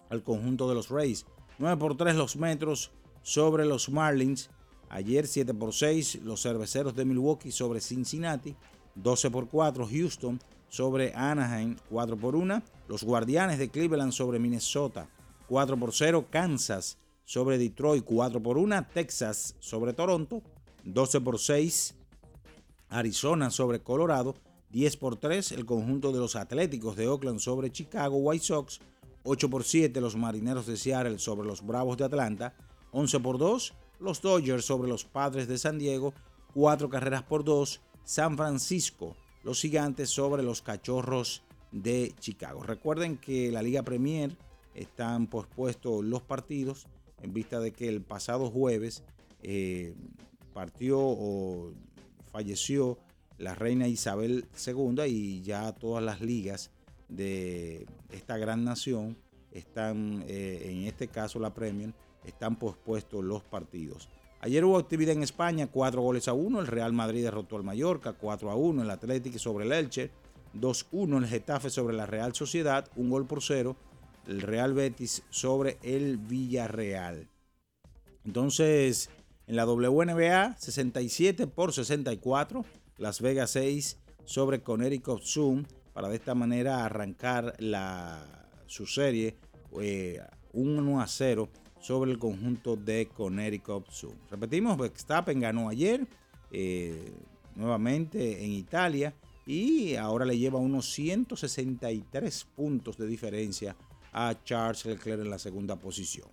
al 0.10 0.24
conjunto 0.24 0.70
de 0.70 0.76
los 0.76 0.90
Rays. 0.90 1.26
9 1.60 1.78
por 1.78 1.98
3 1.98 2.16
los 2.16 2.36
Metros 2.36 2.92
sobre 3.22 3.66
los 3.66 3.90
Marlins. 3.90 4.50
Ayer 4.90 5.28
7 5.28 5.54
por 5.54 5.74
6 5.74 6.22
los 6.24 6.42
Cerveceros 6.42 6.96
de 6.96 7.06
Milwaukee 7.06 7.52
sobre 7.52 7.82
Cincinnati. 7.82 8.56
12 8.96 9.32
por 9.32 9.50
4 9.50 9.88
Houston 9.88 10.40
sobre 10.70 11.14
Anaheim, 11.14 11.78
4 11.90 12.18
por 12.18 12.36
1. 12.36 12.62
Los 12.88 13.04
Guardianes 13.04 13.60
de 13.60 13.70
Cleveland 13.70 14.12
sobre 14.12 14.40
Minnesota, 14.40 15.08
4 15.48 15.78
por 15.78 15.94
0. 15.94 16.28
Kansas 16.30 16.98
sobre 17.26 17.58
Detroit, 17.58 18.04
4 18.04 18.42
por 18.42 18.58
1. 18.58 18.88
Texas 18.94 19.56
sobre 19.60 19.94
Toronto, 19.94 20.42
12 20.84 21.22
por 21.22 21.40
6. 21.40 21.96
Arizona 22.90 23.50
sobre 23.50 23.82
Colorado, 23.82 24.36
10 24.70 24.98
por 24.98 25.16
3. 25.16 25.54
El 25.54 25.66
conjunto 25.66 26.12
de 26.12 26.20
los 26.20 26.36
Atléticos 26.36 26.96
de 26.96 27.08
Oakland 27.08 27.40
sobre 27.40 27.72
Chicago 27.72 28.18
White 28.18 28.46
Sox, 28.46 28.80
8 29.24 29.50
por 29.50 29.64
7. 29.64 30.00
Los 30.02 30.16
Marineros 30.16 30.68
de 30.68 30.78
Seattle 30.78 31.20
sobre 31.20 31.48
los 31.48 31.66
Bravos 31.66 31.98
de 31.98 32.06
Atlanta, 32.06 32.56
11 32.92 33.20
por 33.20 33.38
2. 33.38 33.74
Los 34.00 34.22
Dodgers 34.22 34.66
sobre 34.66 34.90
los 34.90 35.06
Padres 35.06 35.48
de 35.48 35.58
San 35.58 35.80
Diego, 35.80 36.14
4 36.54 36.90
carreras 36.90 37.24
por 37.24 37.44
2. 37.44 37.82
San 38.04 38.36
Francisco, 38.36 39.16
los 39.44 39.62
gigantes 39.62 40.10
sobre 40.10 40.44
los 40.44 40.62
cachorros 40.62 41.44
de 41.72 42.14
Chicago. 42.20 42.64
Recuerden 42.64 43.18
que 43.18 43.50
la 43.50 43.64
Liga 43.64 43.84
Premier 43.84 44.36
están 44.76 45.28
pospuestos 45.28 46.04
los 46.04 46.22
partidos 46.22 46.86
en 47.24 47.34
vista 47.34 47.60
de 47.60 47.72
que 47.72 47.90
el 47.90 48.02
pasado 48.02 48.52
jueves 48.52 49.04
eh, 49.42 49.96
partió 50.54 51.00
o 51.00 51.72
falleció 52.32 53.00
la 53.40 53.56
reina 53.56 53.88
Isabel 53.88 54.46
II 54.66 55.04
y 55.08 55.42
ya 55.42 55.72
todas 55.74 56.04
las 56.04 56.22
ligas 56.22 56.70
de 57.10 57.88
esta 58.12 58.38
gran 58.38 58.64
nación 58.64 59.18
están, 59.52 60.24
eh, 60.28 60.70
en 60.70 60.84
este 60.88 61.08
caso 61.08 61.40
la 61.40 61.54
Premier, 61.54 61.94
están 62.26 62.58
pospuestos 62.58 63.24
los 63.24 63.44
partidos. 63.44 64.10
Ayer 64.40 64.66
hubo 64.66 64.78
actividad 64.78 65.16
en 65.16 65.24
España, 65.24 65.68
4 65.68 66.02
goles 66.02 66.28
a 66.28 66.34
1. 66.34 66.60
El 66.60 66.68
Real 66.68 66.92
Madrid 66.92 67.24
derrotó 67.24 67.56
al 67.56 67.64
Mallorca, 67.64 68.14
4 68.14 68.52
a 68.52 68.56
1. 68.56 68.84
El 68.84 68.90
Atlético 68.90 69.40
sobre 69.40 69.66
el 69.66 69.72
Elche, 69.72 70.12
2-1. 70.54 71.20
El 71.20 71.28
Getafe 71.28 71.70
sobre 71.70 71.96
la 71.96 72.06
Real 72.06 72.36
Sociedad, 72.36 72.90
un 72.98 73.10
gol 73.10 73.26
por 73.26 73.42
cero. 73.42 73.78
El 74.28 74.42
Real 74.42 74.74
Betis 74.74 75.24
sobre 75.30 75.78
el 75.84 76.18
Villarreal. 76.18 77.28
Entonces, 78.26 79.10
en 79.48 79.56
la 79.56 79.66
WNBA, 79.66 80.56
67 80.58 81.48
por 81.48 81.74
64. 81.74 82.66
Las 82.98 83.22
Vegas 83.22 83.52
6 83.52 83.98
sobre 84.26 84.62
Connecticut 84.62 85.24
Zoom. 85.24 85.66
Para 85.94 86.10
de 86.10 86.16
esta 86.16 86.34
manera 86.34 86.86
arrancar 86.86 87.56
la, 87.60 88.26
su 88.66 88.88
serie 88.88 89.36
1 89.72 89.82
eh, 89.82 91.02
a 91.02 91.08
0 91.08 91.50
sobre 91.80 92.12
el 92.12 92.18
conjunto 92.18 92.76
de 92.78 93.08
Connecticut 93.08 93.92
Zoom. 93.92 94.16
Repetimos, 94.32 94.78
Verstappen 94.78 95.40
ganó 95.40 95.70
ayer 95.70 96.08
eh, 96.50 97.14
nuevamente 97.56 98.44
en 98.44 98.54
Italia 98.54 99.14
y 99.46 99.96
ahora 99.96 100.26
le 100.26 100.38
lleva 100.38 100.58
unos 100.60 100.90
163 100.94 102.46
puntos 102.56 102.98
de 102.98 103.06
diferencia 103.06 103.76
a 104.14 104.36
Charles 104.44 104.86
Leclerc 104.86 105.22
en 105.22 105.30
la 105.30 105.40
segunda 105.40 105.76
posición. 105.76 106.30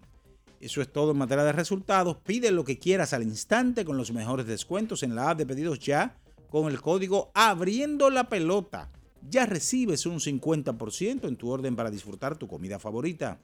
Eso 0.60 0.82
es 0.82 0.92
todo 0.92 1.12
en 1.12 1.18
materia 1.18 1.44
de 1.44 1.52
resultados. 1.52 2.18
Pide 2.18 2.50
lo 2.50 2.64
que 2.64 2.78
quieras 2.78 3.14
al 3.14 3.22
instante 3.22 3.84
con 3.84 3.96
los 3.96 4.12
mejores 4.12 4.46
descuentos 4.46 5.02
en 5.02 5.14
la 5.14 5.30
app 5.30 5.38
de 5.38 5.46
pedidos 5.46 5.78
ya 5.78 6.18
con 6.50 6.70
el 6.70 6.82
código 6.82 7.30
abriendo 7.34 8.10
la 8.10 8.28
pelota. 8.28 8.90
Ya 9.28 9.46
recibes 9.46 10.04
un 10.04 10.18
50% 10.18 11.26
en 11.26 11.36
tu 11.36 11.48
orden 11.48 11.76
para 11.76 11.90
disfrutar 11.90 12.36
tu 12.36 12.46
comida 12.46 12.78
favorita. 12.78 13.40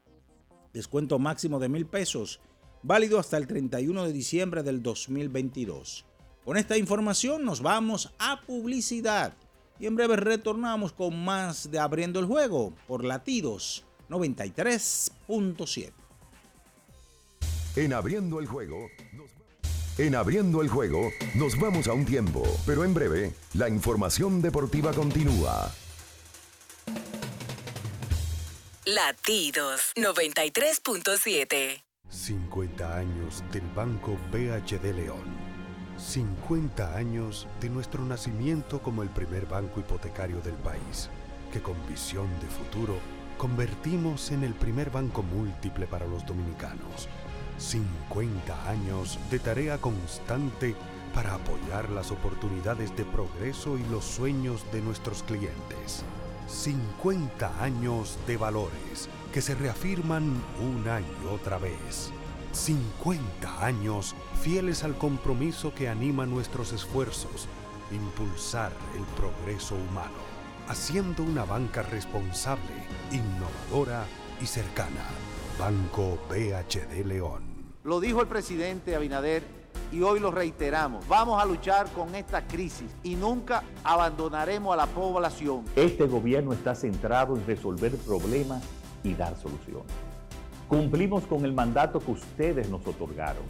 Descuento 0.75 1.19
máximo 1.19 1.59
de 1.59 1.71
mil 1.71 1.87
pesos, 1.87 2.41
válido 2.83 3.19
hasta 3.19 3.39
el 3.39 3.47
31 3.47 4.05
de 4.05 4.13
diciembre 4.13 4.63
del 4.63 4.83
2022. 4.83 6.05
Con 6.45 6.59
esta 6.59 6.77
información 6.77 7.45
nos 7.45 7.63
vamos 7.63 8.13
a 8.19 8.43
publicidad 8.43 9.35
y 9.81 9.87
en 9.87 9.97
breve 9.97 10.17
retornamos 10.17 10.93
con 10.93 11.25
más 11.25 11.71
de 11.71 11.79
Abriendo 11.79 12.21
el 12.21 12.27
Juego 12.27 12.75
por 12.87 13.05
Latidos 13.05 13.86
93.7. 14.09 15.93
En 17.77 17.93
Abriendo 17.93 18.41
el 18.41 18.47
Juego. 18.47 18.89
En 19.99 20.15
Abriendo 20.15 20.63
el 20.63 20.69
Juego 20.69 21.11
nos 21.35 21.59
vamos 21.59 21.89
a 21.89 21.93
un 21.93 22.07
tiempo, 22.07 22.43
pero 22.65 22.85
en 22.85 22.95
breve 22.95 23.35
la 23.55 23.69
información 23.69 24.41
deportiva 24.41 24.93
continúa. 24.93 25.73
Latidos 28.85 29.93
93.7. 29.97 31.83
50 32.09 32.97
años 32.97 33.43
del 33.53 33.67
Banco 33.75 34.17
BHD 34.31 34.95
León. 34.95 35.37
50 35.99 36.95
años 36.95 37.49
de 37.61 37.69
nuestro 37.69 38.05
nacimiento 38.05 38.81
como 38.81 39.03
el 39.03 39.09
primer 39.09 39.47
banco 39.47 39.81
hipotecario 39.81 40.41
del 40.41 40.55
país, 40.55 41.11
que 41.53 41.61
con 41.61 41.75
visión 41.89 42.29
de 42.41 42.47
futuro 42.47 42.99
convertimos 43.37 44.31
en 44.31 44.45
el 44.45 44.55
primer 44.55 44.91
banco 44.91 45.23
múltiple 45.23 45.87
para 45.87 46.07
los 46.07 46.25
dominicanos. 46.27 47.09
50 47.59 48.69
años 48.69 49.19
de 49.31 49.39
tarea 49.39 49.79
constante 49.79 50.75
para 51.15 51.35
apoyar 51.35 51.91
las 51.91 52.11
oportunidades 52.11 52.95
de 52.97 53.05
progreso 53.05 53.79
y 53.79 53.85
los 53.85 54.05
sueños 54.05 54.65
de 54.73 54.83
nuestros 54.83 55.23
clientes. 55.23 56.05
50 56.49 57.63
años 57.63 58.19
de 58.27 58.37
valores 58.37 59.09
que 59.33 59.43
se 59.43 59.55
reafirman 59.55 60.43
una 60.61 61.01
y 61.01 61.27
otra 61.33 61.59
vez. 61.59 62.13
50 62.53 63.65
años 63.65 64.15
fieles 64.41 64.85
al 64.85 64.97
compromiso 64.97 65.75
que 65.75 65.89
anima 65.89 66.25
nuestros 66.27 66.73
esfuerzos, 66.73 67.49
impulsar 67.93 68.73
el 68.97 69.05
progreso 69.17 69.75
humano, 69.75 70.36
haciendo 70.69 71.23
una 71.23 71.45
banca 71.45 71.83
responsable, 71.83 72.63
innovadora 73.13 74.05
y 74.41 74.47
cercana. 74.47 75.05
Banco 75.59 76.19
BHD 76.29 77.05
León. 77.07 77.43
Lo 77.85 78.01
dijo 78.01 78.21
el 78.21 78.27
presidente 78.27 78.95
Abinader 78.95 79.43
y 79.93 80.03
hoy 80.03 80.21
lo 80.21 80.31
reiteramos. 80.31 81.07
Vamos 81.09 81.41
a 81.41 81.47
luchar 81.47 81.89
con 81.93 82.15
esta 82.15 82.47
crisis 82.47 82.91
y 83.03 83.15
nunca 83.15 83.63
abandonaremos 83.85 84.75
a 84.75 84.77
la 84.77 84.87
población. 84.87 85.65
Este 85.77 86.07
gobierno 86.07 86.53
está 86.53 86.75
centrado 86.75 87.37
en 87.37 87.47
resolver 87.47 87.97
problemas 87.97 88.63
y 89.03 89.15
dar 89.15 89.37
soluciones. 89.37 89.93
Cumplimos 90.69 91.25
con 91.27 91.45
el 91.45 91.53
mandato 91.53 92.01
que 92.01 92.11
ustedes 92.11 92.69
nos 92.69 92.85
otorgaron. 92.87 93.45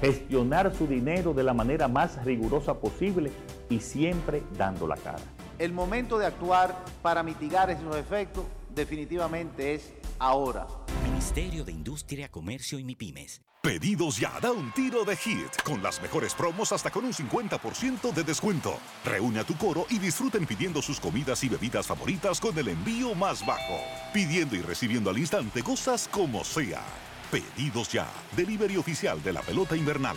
Gestionar 0.00 0.74
su 0.74 0.86
dinero 0.86 1.32
de 1.32 1.42
la 1.42 1.54
manera 1.54 1.88
más 1.88 2.22
rigurosa 2.24 2.74
posible 2.74 3.32
y 3.70 3.80
siempre 3.80 4.42
dando 4.58 4.86
la 4.86 4.96
cara. 4.96 5.22
El 5.58 5.72
momento 5.72 6.18
de 6.18 6.26
actuar 6.26 6.84
para 7.00 7.22
mitigar 7.22 7.70
esos 7.70 7.94
efectos 7.96 8.44
definitivamente 8.74 9.74
es 9.74 9.92
ahora. 10.18 10.66
Ministerio 11.04 11.64
de 11.64 11.70
Industria, 11.70 12.28
Comercio 12.28 12.78
y 12.78 12.84
MIPIMES. 12.84 13.40
Pedidos 13.62 14.18
ya, 14.18 14.38
da 14.42 14.52
un 14.52 14.72
tiro 14.72 15.04
de 15.04 15.16
hit, 15.16 15.62
con 15.64 15.82
las 15.82 16.02
mejores 16.02 16.34
promos 16.34 16.70
hasta 16.72 16.90
con 16.90 17.04
un 17.04 17.12
50% 17.14 18.12
de 18.12 18.24
descuento. 18.24 18.76
Reúne 19.04 19.40
a 19.40 19.44
tu 19.44 19.56
coro 19.56 19.86
y 19.88 19.98
disfruten 19.98 20.44
pidiendo 20.44 20.82
sus 20.82 21.00
comidas 21.00 21.42
y 21.44 21.48
bebidas 21.48 21.86
favoritas 21.86 22.40
con 22.40 22.58
el 22.58 22.68
envío 22.68 23.14
más 23.14 23.46
bajo. 23.46 23.78
Pidiendo 24.12 24.56
y 24.56 24.60
recibiendo 24.60 25.08
al 25.08 25.18
instante 25.18 25.62
cosas 25.62 26.08
como 26.08 26.44
sea. 26.44 26.82
Pedidos 27.30 27.90
ya. 27.90 28.06
Delivery 28.36 28.76
oficial 28.76 29.22
de 29.22 29.32
la 29.32 29.40
pelota 29.40 29.76
invernal. 29.76 30.16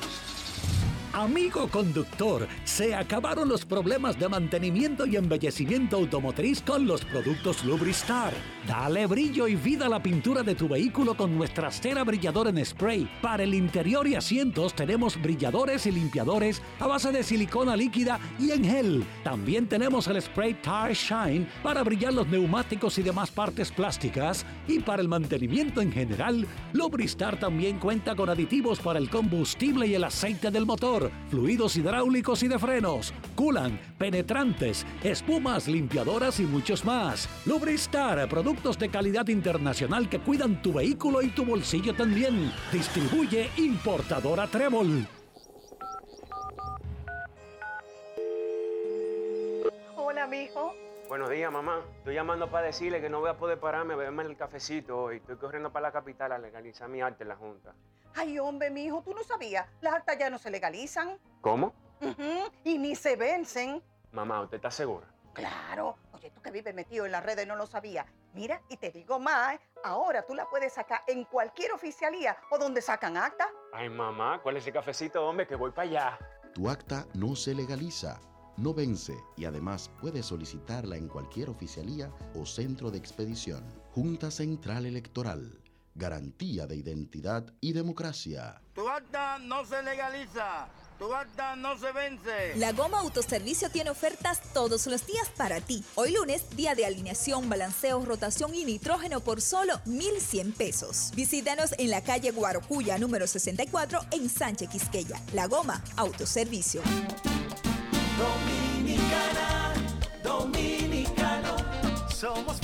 Amigo 1.17 1.67
conductor, 1.67 2.47
se 2.63 2.93
acabaron 2.93 3.49
los 3.49 3.65
problemas 3.65 4.19
de 4.19 4.29
mantenimiento 4.29 5.07
y 5.07 5.15
embellecimiento 5.15 5.95
automotriz 5.95 6.61
con 6.61 6.85
los 6.85 7.03
productos 7.05 7.65
Lubristar. 7.65 8.33
Dale 8.67 9.07
brillo 9.07 9.47
y 9.47 9.55
vida 9.55 9.85
a 9.85 9.89
la 9.89 10.03
pintura 10.03 10.43
de 10.43 10.53
tu 10.53 10.67
vehículo 10.67 11.15
con 11.15 11.37
nuestra 11.37 11.71
cera 11.71 12.03
brilladora 12.03 12.49
en 12.49 12.65
spray. 12.65 13.09
Para 13.21 13.43
el 13.43 13.53
interior 13.53 14.05
y 14.05 14.15
asientos 14.15 14.73
tenemos 14.73 15.19
brilladores 15.21 15.85
y 15.85 15.91
limpiadores 15.91 16.61
a 16.77 16.85
base 16.85 17.13
de 17.13 17.23
silicona 17.23 17.77
líquida 17.77 18.19
y 18.37 18.51
en 18.51 18.65
gel. 18.65 19.05
También 19.23 19.67
tenemos 19.67 20.07
el 20.07 20.21
spray 20.21 20.53
Tire 20.55 20.93
Shine 20.93 21.47
para 21.63 21.81
brillar 21.81 22.13
los 22.13 22.27
neumáticos 22.27 22.97
y 22.97 23.03
demás 23.03 23.31
partes 23.31 23.71
plásticas. 23.71 24.45
Y 24.67 24.79
para 24.79 25.01
el 25.01 25.07
mantenimiento 25.07 25.79
en 25.79 25.93
general, 25.93 26.45
Lubristar 26.73 27.39
también 27.39 27.79
cuenta 27.79 28.15
con 28.15 28.29
aditivos 28.29 28.79
para 28.81 28.99
el 28.99 29.09
combustible 29.09 29.87
y 29.87 29.95
el 29.95 30.03
aceite 30.03 30.51
del 30.51 30.65
motor 30.65 31.09
fluidos 31.29 31.77
hidráulicos 31.77 32.43
y 32.43 32.47
de 32.47 32.59
frenos, 32.59 33.13
culan, 33.35 33.79
penetrantes, 33.97 34.85
espumas, 35.03 35.67
limpiadoras 35.67 36.39
y 36.39 36.43
muchos 36.43 36.83
más. 36.83 37.29
Lubristar, 37.45 38.27
productos 38.57 38.79
de 38.79 38.89
calidad 38.89 39.27
internacional 39.27 40.09
que 40.09 40.19
cuidan 40.19 40.61
tu 40.61 40.73
vehículo 40.73 41.21
y 41.21 41.29
tu 41.29 41.45
bolsillo 41.45 41.95
también. 41.95 42.51
Distribuye 42.71 43.51
importadora 43.57 44.47
Trébol. 44.47 45.07
Hola, 49.95 50.27
mijo. 50.27 50.73
Buenos 51.07 51.29
días, 51.29 51.51
mamá. 51.51 51.81
Estoy 51.99 52.15
llamando 52.15 52.49
para 52.49 52.67
decirle 52.67 52.99
que 52.99 53.09
no 53.09 53.19
voy 53.19 53.29
a 53.29 53.37
poder 53.37 53.59
pararme 53.59 53.93
a 53.93 53.97
beberme 53.97 54.23
el 54.23 54.35
cafecito 54.35 55.03
hoy. 55.03 55.17
Estoy 55.17 55.35
corriendo 55.35 55.71
para 55.71 55.89
la 55.89 55.91
capital 55.91 56.31
a 56.31 56.39
legalizar 56.39 56.89
mi 56.89 57.01
arte 57.01 57.23
en 57.23 57.29
la 57.29 57.35
Junta. 57.35 57.75
Ay, 58.15 58.39
hombre, 58.39 58.71
mijo, 58.71 59.03
tú 59.03 59.13
no 59.13 59.23
sabías. 59.23 59.67
Las 59.81 59.93
actas 59.93 60.17
ya 60.17 60.31
no 60.31 60.39
se 60.39 60.49
legalizan. 60.49 61.17
¿Cómo? 61.41 61.73
Y 62.63 62.79
ni 62.79 62.95
se 62.95 63.15
vencen. 63.15 63.83
Mamá, 64.11 64.41
¿usted 64.41 64.57
está 64.57 64.71
segura? 64.71 65.05
Claro. 65.33 65.95
Oye, 66.13 66.31
tú 66.31 66.41
que 66.41 66.49
vives 66.49 66.73
metido 66.73 67.05
en 67.05 67.11
las 67.11 67.23
redes 67.23 67.47
no 67.47 67.55
lo 67.55 67.67
sabías. 67.67 68.07
Mira, 68.37 68.61
y 68.69 68.77
te 68.77 68.91
digo 68.91 69.19
más, 69.19 69.59
ahora 69.83 70.23
tú 70.23 70.35
la 70.35 70.47
puedes 70.47 70.71
sacar 70.71 71.01
en 71.07 71.23
cualquier 71.23 71.71
oficialía 71.71 72.37
o 72.51 72.59
donde 72.59 72.83
sacan 72.83 73.17
acta. 73.17 73.49
Ay, 73.73 73.89
mamá, 73.89 74.39
¿cuál 74.43 74.57
es 74.57 74.63
ese 74.63 74.71
cafecito, 74.71 75.27
hombre? 75.27 75.47
Que 75.47 75.55
voy 75.55 75.71
para 75.71 75.89
allá. 75.89 76.19
Tu 76.53 76.69
acta 76.69 77.07
no 77.15 77.35
se 77.35 77.55
legaliza, 77.55 78.21
no 78.57 78.75
vence 78.75 79.17
y 79.37 79.45
además 79.45 79.89
puedes 79.99 80.27
solicitarla 80.27 80.97
en 80.97 81.07
cualquier 81.07 81.49
oficialía 81.49 82.11
o 82.35 82.45
centro 82.45 82.91
de 82.91 82.99
expedición. 82.99 83.65
Junta 83.89 84.29
Central 84.29 84.85
Electoral. 84.85 85.59
Garantía 85.95 86.67
de 86.67 86.75
identidad 86.75 87.43
y 87.59 87.73
democracia. 87.73 88.61
Tu 88.75 88.87
acta 88.87 89.39
no 89.39 89.65
se 89.65 89.81
legaliza. 89.81 90.67
Tu 90.97 91.13
acta 91.13 91.55
no 91.55 91.77
se 91.77 91.91
vence. 91.91 92.55
La 92.55 92.71
Goma 92.71 92.99
Autoservicio 93.01 93.69
tiene 93.69 93.91
ofertas 93.91 94.41
todos 94.51 94.87
los 94.87 95.05
días 95.05 95.29
para 95.37 95.61
ti. 95.61 95.83
Hoy 95.93 96.11
lunes, 96.11 96.43
día 96.55 96.73
de 96.73 96.87
alineación, 96.87 97.47
balanceo, 97.49 98.03
rotación 98.03 98.55
y 98.55 98.65
nitrógeno 98.65 99.19
por 99.19 99.41
solo 99.41 99.79
1,100 99.85 100.53
pesos. 100.53 101.11
Visítanos 101.15 101.75
en 101.77 101.91
la 101.91 102.01
calle 102.01 102.31
Guarocuya, 102.31 102.97
número 102.97 103.27
64, 103.27 103.99
en 104.09 104.27
Sánchez 104.27 104.69
Quisqueya. 104.69 105.21
La 105.33 105.45
Goma 105.45 105.83
Autoservicio. 105.97 106.81
Dominicana, 108.17 109.73
dominicano, 110.23 111.57
somos 112.09 112.59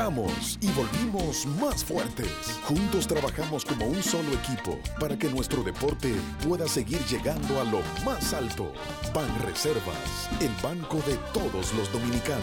Arrancamos 0.00 0.58
y 0.62 0.68
volvimos 0.68 1.46
más 1.60 1.84
fuertes. 1.84 2.58
Juntos 2.64 3.06
trabajamos 3.06 3.66
como 3.66 3.86
un 3.86 4.02
solo 4.02 4.32
equipo 4.32 4.78
para 4.98 5.18
que 5.18 5.28
nuestro 5.28 5.62
deporte 5.62 6.14
pueda 6.46 6.66
seguir 6.66 7.00
llegando 7.04 7.60
a 7.60 7.64
lo 7.64 7.82
más 8.04 8.32
alto. 8.32 8.72
Ban 9.14 9.28
Reservas, 9.42 10.30
el 10.40 10.50
banco 10.62 10.96
de 11.06 11.16
todos 11.34 11.74
los 11.74 11.92
dominicanos. 11.92 12.42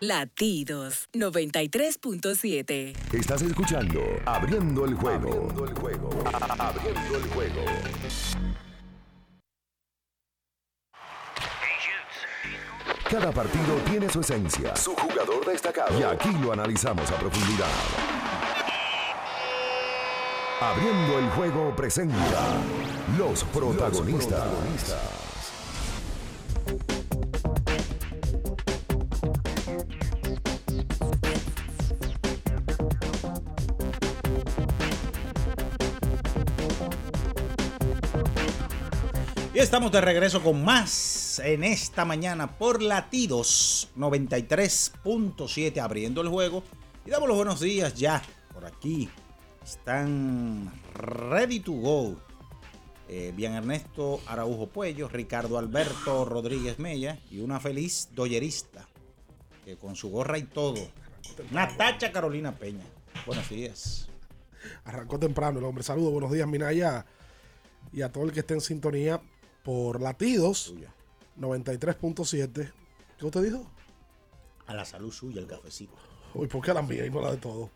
Latidos 0.00 1.06
93.7. 1.12 2.94
Estás 3.12 3.42
escuchando 3.42 4.00
Abriendo 4.24 4.86
el 4.86 4.94
juego. 4.94 5.28
Abriendo 5.28 5.64
el 5.66 5.74
juego. 5.74 6.10
Abriendo 6.58 7.16
el 7.18 7.24
juego. 7.34 7.60
Cada 13.10 13.32
partido 13.32 13.74
tiene 13.90 14.08
su 14.08 14.20
esencia, 14.20 14.76
su 14.76 14.94
jugador 14.94 15.44
destacado. 15.44 15.98
Y 15.98 16.04
aquí 16.04 16.30
lo 16.40 16.52
analizamos 16.52 17.10
a 17.10 17.16
profundidad. 17.16 17.66
Abriendo 20.60 21.18
el 21.18 21.28
juego 21.30 21.74
presenta 21.74 22.14
los 23.18 23.42
protagonistas. 23.42 24.44
Y 39.52 39.58
estamos 39.58 39.90
de 39.90 40.00
regreso 40.00 40.40
con 40.40 40.64
más 40.64 41.19
en 41.40 41.64
esta 41.64 42.04
mañana 42.04 42.58
por 42.58 42.82
Latidos 42.82 43.88
93.7 43.96 45.78
abriendo 45.78 46.20
el 46.20 46.28
juego. 46.28 46.62
Y 47.04 47.10
damos 47.10 47.28
los 47.28 47.36
buenos 47.36 47.60
días 47.60 47.94
ya 47.94 48.22
por 48.52 48.64
aquí. 48.64 49.08
Están 49.64 50.72
ready 50.94 51.60
to 51.60 51.72
go. 51.72 52.16
Eh, 53.08 53.32
bien 53.34 53.54
Ernesto 53.54 54.20
Araujo 54.26 54.68
Puello, 54.68 55.08
Ricardo 55.08 55.58
Alberto 55.58 56.24
Rodríguez 56.24 56.78
Mella 56.78 57.18
y 57.30 57.40
una 57.40 57.58
feliz 57.58 58.08
doyerista 58.14 58.86
que 59.64 59.76
con 59.76 59.96
su 59.96 60.10
gorra 60.10 60.38
y 60.38 60.44
todo. 60.44 60.78
Natacha 61.50 62.12
Carolina 62.12 62.52
Peña. 62.52 62.84
Buenos 63.26 63.48
días. 63.48 64.08
Arrancó 64.84 65.18
temprano 65.18 65.58
el 65.58 65.64
hombre. 65.64 65.82
Saludos, 65.82 66.12
buenos 66.12 66.32
días, 66.32 66.46
Minaya. 66.46 67.04
Y 67.92 68.02
a 68.02 68.12
todo 68.12 68.24
el 68.24 68.32
que 68.32 68.40
esté 68.40 68.54
en 68.54 68.60
sintonía 68.60 69.20
por 69.64 70.00
latidos 70.00 70.74
93.7. 71.40 72.70
¿Qué 73.18 73.26
usted 73.26 73.42
dijo? 73.42 73.66
A 74.66 74.74
la 74.74 74.84
salud 74.84 75.10
suya, 75.10 75.40
el 75.40 75.46
cafecito. 75.46 75.94
Uy, 76.34 76.46
¿por 76.46 76.62
qué 76.64 76.72
la 76.72 76.82
mía 76.82 77.06
y 77.06 77.10
no 77.10 77.20
la 77.20 77.32
de 77.32 77.36
todo? 77.38 77.70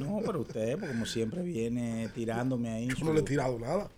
No, 0.00 0.20
pero 0.24 0.40
usted, 0.40 0.78
como 0.78 1.04
siempre, 1.04 1.42
viene 1.42 2.08
tirándome 2.14 2.70
ahí. 2.70 2.88
Yo 2.88 3.04
no 3.04 3.12
le 3.12 3.20
he 3.20 3.24
tirado 3.24 3.58
nada. 3.58 3.90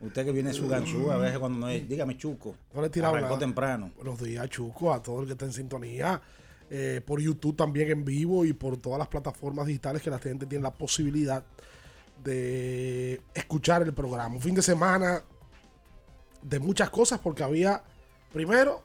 Usted 0.00 0.24
que 0.24 0.32
viene 0.32 0.52
su 0.52 0.68
ganzú 0.68 1.10
a 1.10 1.16
veces 1.16 1.38
cuando 1.38 1.58
no 1.58 1.68
es. 1.68 1.88
Dígame, 1.88 2.16
Chuco. 2.16 2.54
No 2.74 2.80
le 2.82 2.86
he 2.86 2.90
tirado 2.90 3.18
nada. 3.18 3.38
temprano. 3.38 3.90
Buenos 3.96 4.20
días, 4.22 4.48
Chuco, 4.48 4.92
a 4.92 5.02
todo 5.02 5.20
el 5.20 5.26
que 5.26 5.32
está 5.32 5.46
en 5.46 5.52
sintonía. 5.52 6.20
eh, 6.70 7.00
por 7.04 7.20
YouTube 7.20 7.56
también 7.56 7.90
en 7.90 8.04
vivo 8.04 8.44
y 8.44 8.52
por 8.52 8.76
todas 8.76 8.98
las 8.98 9.08
plataformas 9.08 9.66
digitales 9.66 10.02
que 10.02 10.10
la 10.10 10.20
gente 10.20 10.46
tiene 10.46 10.62
la 10.62 10.70
posibilidad 10.72 11.42
de 12.22 13.20
escuchar 13.34 13.82
el 13.82 13.92
programa. 13.92 14.36
Un 14.36 14.40
fin 14.40 14.54
de 14.54 14.62
semana 14.62 15.22
de 16.42 16.58
muchas 16.60 16.88
cosas 16.90 17.18
porque 17.18 17.42
había, 17.42 17.82
primero, 18.32 18.82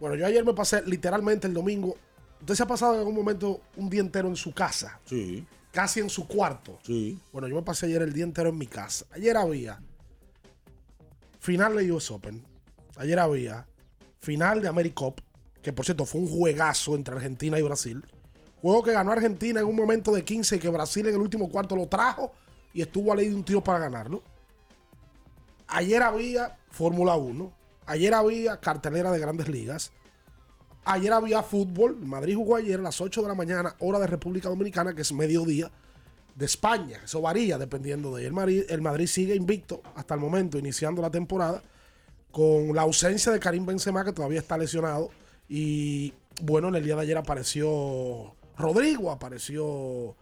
bueno, 0.00 0.16
yo 0.16 0.26
ayer 0.26 0.44
me 0.44 0.54
pasé 0.54 0.82
literalmente 0.82 1.46
el 1.46 1.54
domingo. 1.54 1.96
¿Usted 2.40 2.54
se 2.54 2.62
ha 2.62 2.66
pasado 2.66 2.94
en 2.94 3.00
algún 3.00 3.14
momento 3.14 3.60
un 3.76 3.90
día 3.90 4.00
entero 4.00 4.28
en 4.28 4.36
su 4.36 4.52
casa? 4.52 5.00
Sí. 5.04 5.46
Casi 5.72 6.00
en 6.00 6.08
su 6.08 6.26
cuarto. 6.26 6.78
Sí. 6.82 7.18
Bueno, 7.32 7.48
yo 7.48 7.56
me 7.56 7.62
pasé 7.62 7.86
ayer 7.86 8.02
el 8.02 8.12
día 8.12 8.24
entero 8.24 8.50
en 8.50 8.58
mi 8.58 8.66
casa. 8.66 9.06
Ayer 9.10 9.36
había 9.36 9.80
final 11.40 11.76
de 11.76 11.92
US 11.92 12.10
Open. 12.10 12.44
Ayer 12.96 13.18
había 13.18 13.66
final 14.20 14.60
de 14.60 14.68
AmeriCup, 14.68 15.20
que 15.62 15.72
por 15.72 15.84
cierto 15.84 16.04
fue 16.04 16.20
un 16.20 16.28
juegazo 16.28 16.94
entre 16.94 17.14
Argentina 17.14 17.58
y 17.58 17.62
Brasil. 17.62 18.04
Juego 18.60 18.82
que 18.82 18.92
ganó 18.92 19.12
Argentina 19.12 19.60
en 19.60 19.66
un 19.66 19.76
momento 19.76 20.12
de 20.12 20.24
15 20.24 20.56
y 20.56 20.58
que 20.58 20.68
Brasil 20.68 21.06
en 21.06 21.14
el 21.14 21.20
último 21.20 21.48
cuarto 21.48 21.76
lo 21.76 21.86
trajo 21.86 22.32
y 22.72 22.82
estuvo 22.82 23.12
a 23.12 23.16
ley 23.16 23.28
de 23.28 23.34
un 23.34 23.44
tiro 23.44 23.62
para 23.62 23.78
ganarlo. 23.78 24.22
Ayer 25.68 26.02
había 26.02 26.56
Fórmula 26.70 27.16
1. 27.16 27.52
Ayer 27.88 28.12
había 28.12 28.60
cartelera 28.60 29.10
de 29.10 29.18
grandes 29.18 29.48
ligas. 29.48 29.92
Ayer 30.84 31.10
había 31.10 31.42
fútbol. 31.42 31.96
Madrid 31.96 32.36
jugó 32.36 32.56
ayer 32.56 32.78
a 32.78 32.82
las 32.82 33.00
8 33.00 33.22
de 33.22 33.28
la 33.28 33.34
mañana, 33.34 33.76
hora 33.78 33.98
de 33.98 34.06
República 34.06 34.50
Dominicana, 34.50 34.94
que 34.94 35.00
es 35.00 35.12
mediodía 35.12 35.70
de 36.34 36.44
España. 36.44 37.00
Eso 37.02 37.22
varía 37.22 37.56
dependiendo 37.56 38.14
de 38.14 38.26
el 38.26 38.34
Madrid. 38.34 38.64
El 38.68 38.82
Madrid 38.82 39.06
sigue 39.06 39.34
invicto 39.34 39.80
hasta 39.94 40.12
el 40.12 40.20
momento, 40.20 40.58
iniciando 40.58 41.00
la 41.00 41.10
temporada, 41.10 41.62
con 42.30 42.74
la 42.74 42.82
ausencia 42.82 43.32
de 43.32 43.40
Karim 43.40 43.64
Benzema, 43.64 44.04
que 44.04 44.12
todavía 44.12 44.40
está 44.40 44.58
lesionado. 44.58 45.08
Y 45.48 46.12
bueno, 46.42 46.68
en 46.68 46.74
el 46.74 46.84
día 46.84 46.94
de 46.94 47.02
ayer 47.02 47.16
apareció 47.16 48.34
Rodrigo, 48.58 49.10
apareció 49.10 50.14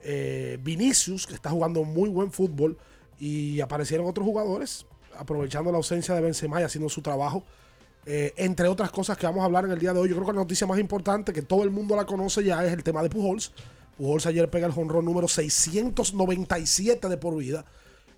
eh, 0.00 0.58
Vinicius, 0.62 1.26
que 1.26 1.34
está 1.34 1.50
jugando 1.50 1.84
muy 1.84 2.08
buen 2.08 2.32
fútbol. 2.32 2.78
y 3.18 3.60
aparecieron 3.60 4.06
otros 4.06 4.26
jugadores 4.26 4.86
aprovechando 5.18 5.70
la 5.70 5.78
ausencia 5.78 6.14
de 6.14 6.20
Benzema 6.20 6.60
y 6.60 6.64
haciendo 6.64 6.88
su 6.88 7.02
trabajo. 7.02 7.42
Eh, 8.04 8.32
entre 8.36 8.66
otras 8.68 8.90
cosas 8.90 9.16
que 9.16 9.26
vamos 9.26 9.42
a 9.42 9.44
hablar 9.44 9.64
en 9.64 9.70
el 9.72 9.78
día 9.78 9.92
de 9.92 10.00
hoy, 10.00 10.08
yo 10.08 10.14
creo 10.16 10.26
que 10.26 10.32
la 10.32 10.40
noticia 10.40 10.66
más 10.66 10.78
importante, 10.78 11.32
que 11.32 11.42
todo 11.42 11.62
el 11.62 11.70
mundo 11.70 11.94
la 11.94 12.04
conoce 12.04 12.42
ya, 12.42 12.64
es 12.64 12.72
el 12.72 12.82
tema 12.82 13.02
de 13.02 13.08
Pujols. 13.10 13.52
Pujols 13.96 14.26
ayer 14.26 14.48
pega 14.50 14.66
el 14.66 14.72
jonrón 14.72 15.04
número 15.04 15.28
697 15.28 17.08
de 17.08 17.16
por 17.16 17.36
vida. 17.36 17.64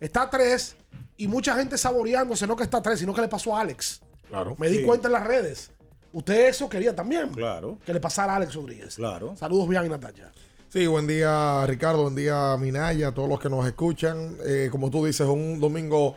Está 0.01 0.23
a 0.23 0.31
3 0.31 0.77
y 1.19 1.29
mucha 1.29 1.55
gente 1.57 1.79
saboreándose, 1.79 2.47
no 2.47 2.57
que 2.57 2.65
está 2.65 2.79
a 2.79 2.83
3, 2.83 2.99
sino 2.99 3.15
que 3.15 3.21
le 3.21 3.29
pasó 3.29 3.57
a 3.57 3.61
Alex. 3.61 4.01
Claro. 4.29 4.57
Me 4.59 4.69
di 4.69 4.79
Sí. 4.79 4.85
cuenta 4.85 5.09
en 5.09 5.13
las 5.13 5.27
redes. 5.27 5.71
Usted 6.13 6.49
eso 6.49 6.69
quería 6.69 6.95
también. 6.95 7.29
Claro. 7.31 7.79
Que 7.85 7.93
le 7.93 8.01
pasara 8.01 8.33
a 8.35 8.37
Alex 8.37 8.55
Rodríguez. 8.55 8.97
Claro. 8.97 9.35
Saludos, 9.37 9.69
bien 9.69 9.85
y 9.85 9.89
Natalia. 9.89 10.33
Sí, 10.69 10.87
buen 10.87 11.07
día 11.07 11.65
Ricardo, 11.67 12.03
buen 12.03 12.15
día 12.17 12.57
Minaya, 12.59 13.09
a 13.09 13.15
todos 13.15 13.29
los 13.29 13.39
que 13.41 13.49
nos 13.49 13.67
escuchan. 13.67 14.37
Eh, 14.45 14.69
como 14.71 14.91
tú 14.91 15.05
dices, 15.05 15.27
un 15.27 15.61
domingo 15.61 16.17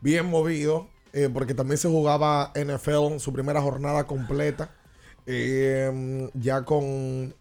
bien 0.00 0.26
movido, 0.26 0.88
eh, 1.12 1.28
porque 1.32 1.54
también 1.54 1.78
se 1.78 1.88
jugaba 1.88 2.52
NFL 2.54 3.12
en 3.12 3.20
su 3.20 3.32
primera 3.32 3.60
jornada 3.60 4.06
completa, 4.06 4.74
eh, 5.26 6.30
ya 6.34 6.64
con 6.64 7.34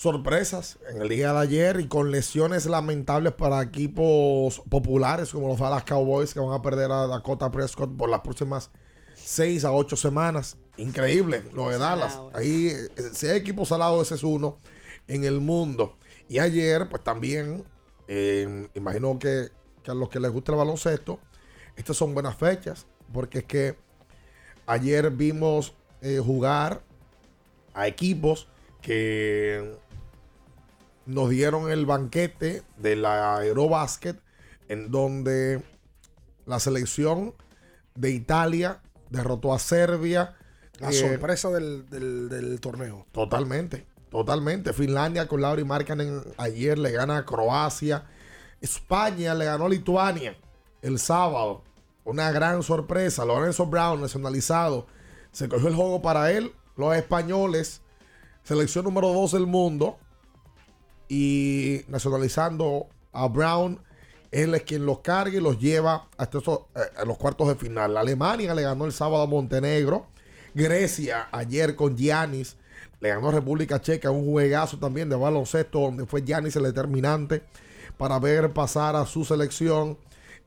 sorpresas 0.00 0.78
en 0.88 1.02
el 1.02 1.10
día 1.10 1.34
de 1.34 1.40
ayer 1.40 1.78
y 1.78 1.86
con 1.86 2.10
lesiones 2.10 2.64
lamentables 2.64 3.34
para 3.34 3.60
equipos 3.60 4.62
populares 4.70 5.30
como 5.30 5.48
los 5.48 5.58
Dallas 5.58 5.84
Cowboys 5.84 6.32
que 6.32 6.40
van 6.40 6.54
a 6.54 6.62
perder 6.62 6.90
a 6.90 7.06
Dakota 7.06 7.50
Prescott 7.50 7.94
por 7.98 8.08
las 8.08 8.20
próximas 8.20 8.70
seis 9.14 9.62
a 9.62 9.72
ocho 9.72 9.96
semanas. 9.96 10.56
Increíble 10.78 11.42
lo 11.52 11.68
de 11.68 11.76
Dallas. 11.76 12.18
Ahí, 12.32 12.68
eh, 12.68 12.88
si 13.12 13.26
hay 13.26 13.36
equipos 13.36 13.68
salados, 13.68 14.06
ese 14.06 14.14
es 14.14 14.22
uno 14.22 14.56
en 15.06 15.24
el 15.24 15.40
mundo. 15.40 15.98
Y 16.30 16.38
ayer, 16.38 16.88
pues 16.88 17.04
también, 17.04 17.64
eh, 18.08 18.68
imagino 18.74 19.18
que, 19.18 19.50
que 19.82 19.90
a 19.90 19.94
los 19.94 20.08
que 20.08 20.18
les 20.18 20.30
gusta 20.30 20.52
el 20.52 20.58
baloncesto, 20.58 21.20
estas 21.76 21.96
son 21.96 22.14
buenas 22.14 22.36
fechas, 22.36 22.86
porque 23.12 23.38
es 23.38 23.44
que 23.44 23.76
ayer 24.66 25.10
vimos 25.10 25.74
eh, 26.02 26.20
jugar 26.24 26.82
a 27.74 27.86
equipos 27.86 28.48
que 28.82 29.76
nos 31.06 31.30
dieron 31.30 31.70
el 31.70 31.86
banquete 31.86 32.62
de 32.76 32.96
la 32.96 33.36
Aerobasket, 33.38 34.20
en 34.68 34.90
donde 34.90 35.62
la 36.46 36.60
selección 36.60 37.34
de 37.94 38.10
Italia 38.10 38.80
derrotó 39.10 39.52
a 39.52 39.58
Serbia. 39.58 40.36
La 40.78 40.90
eh, 40.90 40.92
sorpresa 40.92 41.50
del, 41.50 41.88
del- 41.90 42.28
del 42.28 42.60
torneo. 42.60 43.06
Totalmente, 43.12 43.86
totalmente. 44.10 44.72
Finlandia 44.72 45.26
con 45.28 45.40
Lauri 45.42 45.64
Markkanen 45.64 46.22
ayer 46.38 46.78
le 46.78 46.92
gana 46.92 47.18
a 47.18 47.24
Croacia. 47.24 48.04
España 48.60 49.34
le 49.34 49.44
ganó 49.46 49.66
a 49.66 49.68
Lituania 49.68 50.36
el 50.82 50.98
sábado. 50.98 51.62
Una 52.04 52.30
gran 52.32 52.62
sorpresa. 52.62 53.24
Lorenzo 53.24 53.66
Brown, 53.66 54.00
nacionalizado, 54.00 54.86
se 55.32 55.48
cogió 55.48 55.68
el 55.68 55.74
juego 55.74 56.02
para 56.02 56.32
él. 56.32 56.52
Los 56.76 56.96
españoles, 56.96 57.82
selección 58.42 58.84
número 58.84 59.08
2 59.12 59.32
del 59.32 59.46
mundo. 59.46 59.98
Y 61.08 61.82
nacionalizando 61.88 62.86
a 63.12 63.26
Brown, 63.28 63.80
él 64.30 64.54
es 64.54 64.62
quien 64.62 64.86
los 64.86 65.00
carga 65.00 65.36
y 65.36 65.40
los 65.40 65.58
lleva 65.58 66.08
hasta 66.16 66.38
eh, 66.38 66.42
a 66.96 67.04
los 67.04 67.18
cuartos 67.18 67.48
de 67.48 67.56
final. 67.56 67.96
Alemania 67.96 68.54
le 68.54 68.62
ganó 68.62 68.84
el 68.84 68.92
sábado 68.92 69.22
a 69.22 69.26
Montenegro. 69.26 70.06
Grecia 70.54 71.28
ayer 71.32 71.76
con 71.76 71.96
Giannis 71.96 72.56
le 73.00 73.08
ganó 73.08 73.30
República 73.30 73.80
Checa 73.80 74.10
un 74.10 74.30
juegazo 74.30 74.78
también 74.78 75.08
de 75.08 75.16
baloncesto 75.16 75.80
donde 75.80 76.06
fue 76.06 76.22
Giannis 76.22 76.56
el 76.56 76.64
determinante 76.64 77.42
para 77.96 78.18
ver 78.18 78.52
pasar 78.52 78.94
a 78.94 79.06
su 79.06 79.24
selección. 79.24 79.98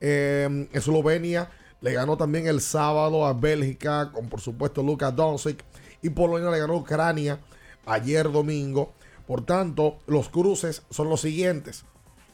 Eslovenia 0.04 1.50
le 1.80 1.94
ganó 1.94 2.18
también 2.18 2.48
el 2.48 2.60
sábado 2.60 3.26
a 3.26 3.34
Bélgica 3.34 4.12
con 4.12 4.28
por 4.28 4.42
supuesto 4.42 4.84
Luka 4.84 5.12
Doncic 5.12 5.64
y 6.02 6.10
Polonia 6.10 6.50
le 6.50 6.60
ganó 6.60 6.74
a 6.74 6.78
Ucrania 6.78 7.40
ayer 7.86 8.30
domingo. 8.30 8.94
Por 9.26 9.46
tanto, 9.46 10.00
los 10.06 10.28
cruces 10.28 10.84
son 10.90 11.10
los 11.10 11.22
siguientes 11.22 11.86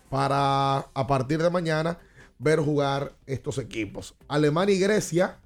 para 0.10 0.78
a 0.78 1.08
partir 1.08 1.42
de 1.42 1.52
mañana 1.52 2.00
ver 2.40 2.60
jugar 2.60 3.14
estos 3.28 3.60
equipos. 3.60 4.16
Alemania 4.28 4.74
y 4.74 4.80
Grecia 4.80 5.38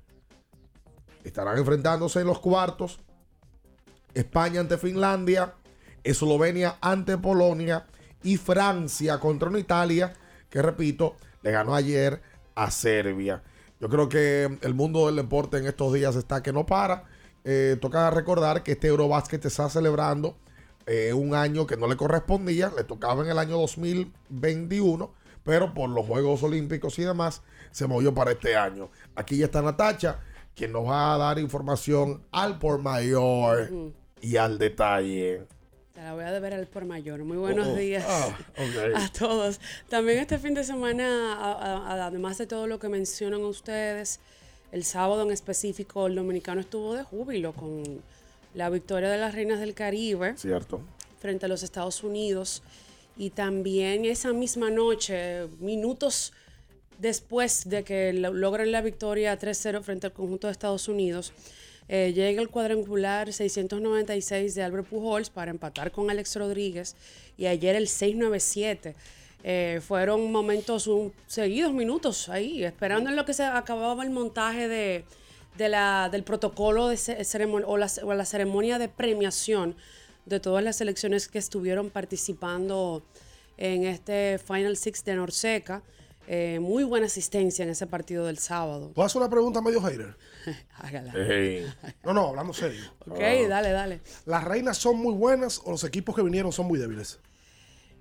estarán 1.25 1.57
enfrentándose 1.57 2.21
en 2.21 2.27
los 2.27 2.39
cuartos. 2.39 2.99
España 4.13 4.61
ante 4.61 4.77
Finlandia, 4.77 5.55
Eslovenia 6.03 6.77
ante 6.79 7.17
Polonia 7.17 7.85
y 8.21 8.37
Francia 8.37 9.19
contra 9.19 9.49
una 9.49 9.59
Italia 9.59 10.13
que, 10.49 10.61
repito, 10.61 11.17
le 11.43 11.51
ganó 11.51 11.75
ayer 11.75 12.21
a 12.55 12.71
Serbia. 12.71 13.43
Yo 13.79 13.89
creo 13.89 14.09
que 14.09 14.57
el 14.61 14.73
mundo 14.73 15.07
del 15.07 15.17
deporte 15.17 15.57
en 15.57 15.67
estos 15.67 15.93
días 15.93 16.15
está 16.15 16.41
que 16.41 16.53
no 16.53 16.65
para. 16.65 17.03
Eh, 17.43 17.77
toca 17.81 18.09
recordar 18.09 18.63
que 18.63 18.71
este 18.71 18.87
Eurobasket 18.87 19.45
está 19.45 19.69
celebrando 19.69 20.37
eh, 20.85 21.13
un 21.13 21.35
año 21.35 21.67
que 21.67 21.75
no 21.75 21.87
le 21.87 21.97
correspondía, 21.97 22.71
le 22.75 22.85
tocaba 22.85 23.23
en 23.23 23.29
el 23.29 23.37
año 23.37 23.57
2021, 23.57 25.13
pero 25.43 25.73
por 25.73 25.89
los 25.89 26.05
Juegos 26.05 26.43
Olímpicos 26.43 26.97
y 26.99 27.03
demás 27.03 27.41
se 27.71 27.87
movió 27.87 28.13
para 28.13 28.31
este 28.31 28.55
año. 28.55 28.89
Aquí 29.15 29.37
ya 29.37 29.45
está 29.45 29.61
Natacha, 29.61 30.19
quien 30.55 30.71
nos 30.71 30.87
va 30.87 31.13
a 31.13 31.17
dar 31.17 31.39
información 31.39 32.25
al 32.31 32.59
por 32.59 32.79
mayor 32.79 33.93
y 34.21 34.37
al 34.37 34.57
detalle. 34.57 35.45
Te 35.93 36.01
la 36.01 36.13
voy 36.15 36.23
a 36.23 36.31
deber 36.31 36.53
al 36.55 36.65
por 36.65 36.85
mayor. 36.85 37.23
Muy 37.23 37.37
buenos 37.37 37.67
Oh, 37.67 37.71
oh. 37.73 37.75
días 37.75 38.03
Ah, 38.07 38.35
ok. 38.57 38.95
a 38.95 39.09
todos. 39.11 39.59
También 39.89 40.17
este 40.17 40.39
fin 40.39 40.55
de 40.55 40.63
semana, 40.63 41.33
a- 41.33 41.51
a- 41.93 42.05
además 42.07 42.37
de 42.39 42.47
todo 42.47 42.65
lo 42.65 42.79
que 42.79 42.89
mencionan 42.89 43.41
ustedes, 43.41 44.19
el 44.71 44.83
sábado 44.85 45.21
en 45.21 45.31
específico, 45.31 46.07
el 46.07 46.15
dominicano 46.15 46.61
estuvo 46.61 46.95
de 46.95 47.03
júbilo 47.03 47.53
con 47.53 48.01
la 48.55 48.69
victoria 48.71 49.09
de 49.09 49.19
las 49.19 49.35
Reinas 49.35 49.59
del 49.59 49.75
Caribe 49.75 50.35
Cierto. 50.35 50.81
frente 51.19 51.45
a 51.45 51.49
los 51.49 51.61
Estados 51.61 52.03
Unidos. 52.03 52.63
Y 53.15 53.29
también 53.29 54.05
esa 54.05 54.33
misma 54.33 54.71
noche, 54.71 55.45
minutos 55.59 56.33
después 56.97 57.69
de 57.69 57.83
que 57.83 58.13
lo- 58.13 58.33
logran 58.33 58.71
la 58.71 58.81
victoria 58.81 59.37
3-0 59.37 59.83
frente 59.83 60.07
al 60.07 60.13
conjunto 60.13 60.47
de 60.47 60.53
Estados 60.53 60.87
Unidos, 60.87 61.33
eh, 61.89 62.13
llega 62.13 62.41
el 62.41 62.49
cuadrangular 62.49 63.31
696 63.33 64.55
de 64.55 64.63
Albert 64.63 64.87
Pujols 64.87 65.29
para 65.29 65.51
empatar 65.51 65.91
con 65.91 66.09
Alex 66.09 66.35
Rodríguez 66.35 66.95
y 67.37 67.45
ayer 67.47 67.75
el 67.75 67.87
697. 67.87 68.95
Eh, 69.45 69.81
fueron 69.85 70.31
momentos, 70.31 70.87
un- 70.87 71.11
seguidos 71.27 71.73
minutos 71.73 72.29
ahí, 72.29 72.63
esperando 72.63 73.09
en 73.09 73.15
lo 73.17 73.25
que 73.25 73.33
se 73.33 73.43
acababa 73.43 74.03
el 74.03 74.09
montaje 74.09 74.67
de, 74.69 75.03
de 75.57 75.69
la, 75.69 76.07
del 76.11 76.23
protocolo 76.23 76.87
de 76.87 76.95
ce- 76.97 77.19
ceremon- 77.19 77.65
o, 77.67 77.75
la, 77.77 77.91
o 78.03 78.13
la 78.13 78.23
ceremonia 78.25 78.79
de 78.79 78.87
premiación 78.87 79.75
de 80.25 80.39
todas 80.39 80.63
las 80.63 80.77
selecciones 80.77 81.27
que 81.27 81.39
estuvieron 81.39 81.89
participando 81.89 83.03
en 83.57 83.83
este 83.85 84.39
Final 84.39 84.77
Six 84.77 85.03
de 85.03 85.15
Norseca. 85.15 85.83
Eh, 86.27 86.59
muy 86.61 86.83
buena 86.85 87.07
asistencia 87.07 87.63
en 87.63 87.69
ese 87.69 87.85
partido 87.85 88.25
del 88.25 88.37
sábado. 88.37 88.91
¿Puedo 88.93 89.05
hacer 89.05 89.21
una 89.21 89.29
pregunta 89.29 89.61
medio 89.61 89.81
hater? 89.81 90.15
Hágala. 90.77 91.13
No, 92.03 92.13
no, 92.13 92.27
hablando 92.29 92.53
serio. 92.53 92.81
Ok, 93.07 93.19
dale, 93.49 93.71
dale. 93.71 94.01
¿Las 94.25 94.43
reinas 94.43 94.77
son 94.77 94.97
muy 94.97 95.13
buenas 95.13 95.61
o 95.65 95.71
los 95.71 95.83
equipos 95.83 96.15
que 96.15 96.21
vinieron 96.21 96.51
son 96.51 96.67
muy 96.67 96.79
débiles? 96.79 97.19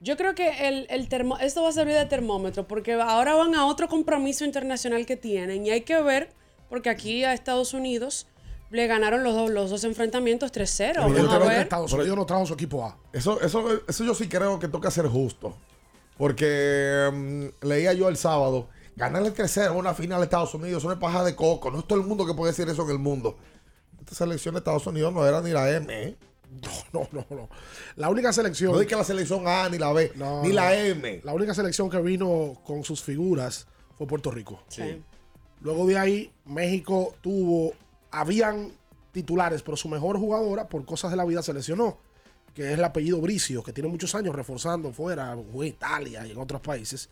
Yo 0.01 0.17
creo 0.17 0.35
que 0.35 0.69
el, 0.69 0.87
el 0.91 1.09
termo, 1.09 1.39
esto 1.39 1.63
va 1.63 1.69
a 1.69 1.73
servir 1.73 1.95
de 1.95 2.07
termómetro 2.07 2.67
porque 2.67 2.95
ahora 2.95 3.35
van 3.35 3.55
a 3.55 3.67
otro 3.67 3.89
compromiso 3.89 4.45
internacional 4.45 5.07
que 5.07 5.17
tienen 5.17 5.65
y 5.67 5.71
hay 5.71 5.83
que 5.83 6.01
ver, 6.03 6.33
porque 6.69 6.91
aquí 6.91 7.23
a 7.25 7.33
Estados 7.33 7.73
Unidos 7.73 8.27
le 8.71 8.87
ganaron 8.87 9.23
los 9.23 9.35
dos, 9.35 9.51
los 9.51 9.71
dos 9.71 9.85
enfrentamientos 9.85 10.53
3-0. 10.53 10.95
Vamos 10.97 11.11
a 11.11 11.15
Evidentemente 11.15 11.49
ver. 11.49 11.63
Estados 11.63 11.93
Unidos 11.93 12.17
no 12.17 12.27
trajo 12.27 12.47
su 12.47 12.55
equipo 12.55 12.85
A. 12.85 12.99
Eso, 13.13 13.41
eso, 13.43 13.81
eso 13.87 14.05
yo 14.05 14.15
sí 14.15 14.29
creo 14.29 14.59
que 14.59 14.67
toca 14.67 14.91
ser 14.91 15.07
justo. 15.07 15.57
Porque 16.17 17.11
mm, 17.13 17.67
leía 17.67 17.93
yo 17.93 18.09
el 18.09 18.17
sábado, 18.17 18.69
ganarle 18.97 19.33
3-0 19.33 19.71
en 19.73 19.77
una 19.77 19.95
final 19.95 20.21
a 20.21 20.25
Estados 20.25 20.55
Unidos 20.55 20.83
es 20.83 20.85
una 20.85 20.99
paja 20.99 21.25
de 21.25 21.35
coco. 21.35 21.71
No 21.71 21.81
es 21.81 21.87
todo 21.87 21.99
el 22.01 22.07
mundo 22.07 22.27
que 22.27 22.35
puede 22.35 22.53
decir 22.53 22.69
eso 22.69 22.83
en 22.85 22.91
el 22.91 22.99
mundo. 22.99 23.37
Esta 24.01 24.15
selección 24.15 24.55
de 24.55 24.59
Estados 24.59 24.87
Unidos 24.87 25.13
no 25.13 25.27
era 25.27 25.41
ni 25.41 25.51
la 25.51 25.71
M. 25.71 25.87
¿eh? 25.91 26.17
No, 26.93 27.09
no, 27.13 27.25
no. 27.31 27.49
La 27.97 28.11
única 28.11 28.33
selección. 28.33 28.73
No 28.73 28.81
es 28.81 28.87
que 28.87 28.95
la 28.95 29.05
selección 29.05 29.49
A 29.49 29.69
ni 29.71 29.79
la 29.79 29.91
B, 29.93 30.13
No, 30.17 30.43
ni 30.43 30.49
no. 30.51 30.55
la 30.55 30.75
M. 30.77 31.23
La 31.25 31.33
única 31.33 31.55
selección 31.55 31.89
que 31.89 31.99
vino 32.01 32.61
con 32.65 32.85
sus 32.85 33.03
figuras 33.03 33.67
fue 33.97 34.07
Puerto 34.07 34.31
Rico. 34.31 34.63
Sí. 34.69 35.03
Luego 35.63 35.87
de 35.87 35.99
ahí, 35.99 36.33
México 36.45 37.15
tuvo. 37.23 37.73
Habían 38.11 38.73
titulares, 39.13 39.63
pero 39.63 39.77
su 39.79 39.89
mejor 39.89 40.19
jugadora, 40.19 40.69
por 40.69 40.85
cosas 40.85 41.11
de 41.11 41.17
la 41.17 41.25
vida, 41.25 41.43
se 41.43 41.55
lesionó. 41.55 41.99
Que 42.55 42.73
es 42.73 42.79
el 42.79 42.85
apellido 42.85 43.21
Bricio, 43.21 43.63
que 43.63 43.73
tiene 43.73 43.89
muchos 43.89 44.15
años 44.15 44.35
reforzando 44.35 44.93
fuera, 44.93 45.33
en 45.33 45.65
Italia 45.65 46.27
y 46.27 46.33
en 46.33 46.39
otros 46.39 46.61
países. 46.61 47.09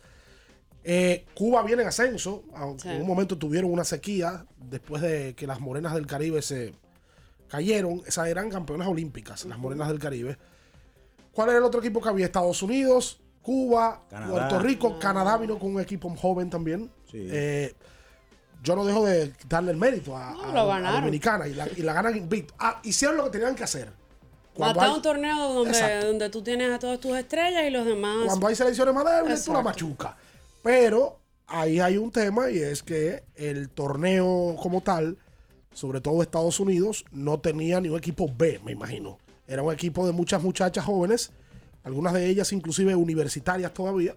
Eh, 0.83 1.25
Cuba 1.35 1.63
viene 1.63 1.81
en 1.83 1.87
ascenso, 1.87 2.43
aunque 2.55 2.83
Sí. 2.83 2.89
en 2.89 3.01
un 3.01 3.07
momento 3.07 3.37
tuvieron 3.37 3.71
una 3.71 3.83
sequía 3.83 4.45
después 4.57 5.01
de 5.01 5.33
que 5.35 5.45
las 5.47 5.59
morenas 5.59 5.93
del 5.93 6.05
Caribe 6.07 6.41
se 6.41 6.73
cayeron. 7.47 8.01
Esas 8.07 8.27
eran 8.27 8.49
campeonas 8.49 8.87
olímpicas, 8.87 9.45
las 9.45 9.57
morenas 9.59 9.87
del 9.89 9.99
Caribe. 9.99 10.37
¿Cuál 11.33 11.49
era 11.49 11.57
el 11.59 11.63
otro 11.63 11.79
equipo 11.79 12.01
que 12.01 12.09
había? 12.09 12.25
Estados 12.25 12.61
Unidos, 12.61 13.19
Cuba, 13.41 14.03
Canadá. 14.09 14.31
Puerto 14.31 14.59
Rico, 14.59 14.99
Canadá 14.99 15.37
vino 15.37 15.57
con 15.57 15.73
un 15.75 15.81
equipo 15.81 16.09
joven 16.15 16.49
también. 16.49 16.91
Eh, 17.13 17.73
yo 18.63 18.75
no 18.75 18.85
dejo 18.85 19.05
de 19.05 19.33
darle 19.49 19.71
el 19.71 19.77
mérito 19.77 20.15
a, 20.15 20.31
a- 20.31 20.53
lo 20.53 20.61
a 20.71 20.75
ganaron. 20.77 21.01
Dominicana 21.01 21.47
y 21.47 21.53
la, 21.55 21.67
y 21.69 21.81
la 21.81 21.93
ganan 21.93 22.15
invicto. 22.15 22.53
Ah, 22.59 22.79
hicieron 22.83 23.17
lo 23.17 23.23
que 23.25 23.31
tenían 23.31 23.55
que 23.55 23.63
hacer. 23.63 23.91
Hasta 24.69 24.85
hay- 24.85 24.91
un 24.93 25.01
torneo 25.01 25.53
donde, 25.53 26.05
donde 26.05 26.29
tú 26.29 26.41
tienes 26.41 26.71
a 26.71 26.79
todas 26.79 26.99
tus 26.99 27.15
estrellas 27.17 27.63
y 27.67 27.69
los 27.69 27.85
demás. 27.85 28.25
Cuando 28.25 28.47
hay 28.47 28.55
selecciones 28.55 28.93
más 28.93 29.05
débiles, 29.05 29.43
tú 29.45 29.51
la 29.53 29.59
Exacto. 29.59 29.63
machucas. 29.85 30.15
Pero 30.63 31.19
ahí 31.47 31.79
hay 31.79 31.97
un 31.97 32.11
tema 32.11 32.49
y 32.49 32.59
es 32.59 32.83
que 32.83 33.23
el 33.35 33.69
torneo 33.69 34.55
como 34.61 34.81
tal, 34.81 35.17
sobre 35.73 36.01
todo 36.01 36.21
Estados 36.21 36.59
Unidos, 36.59 37.05
no 37.11 37.39
tenía 37.39 37.79
ni 37.81 37.89
un 37.89 37.97
equipo 37.97 38.29
B, 38.37 38.59
me 38.63 38.71
imagino. 38.73 39.17
Era 39.47 39.63
un 39.63 39.73
equipo 39.73 40.05
de 40.05 40.13
muchas 40.13 40.41
muchachas 40.41 40.85
jóvenes, 40.85 41.31
algunas 41.83 42.13
de 42.13 42.27
ellas 42.27 42.51
inclusive 42.53 42.95
universitarias 42.95 43.73
todavía. 43.73 44.15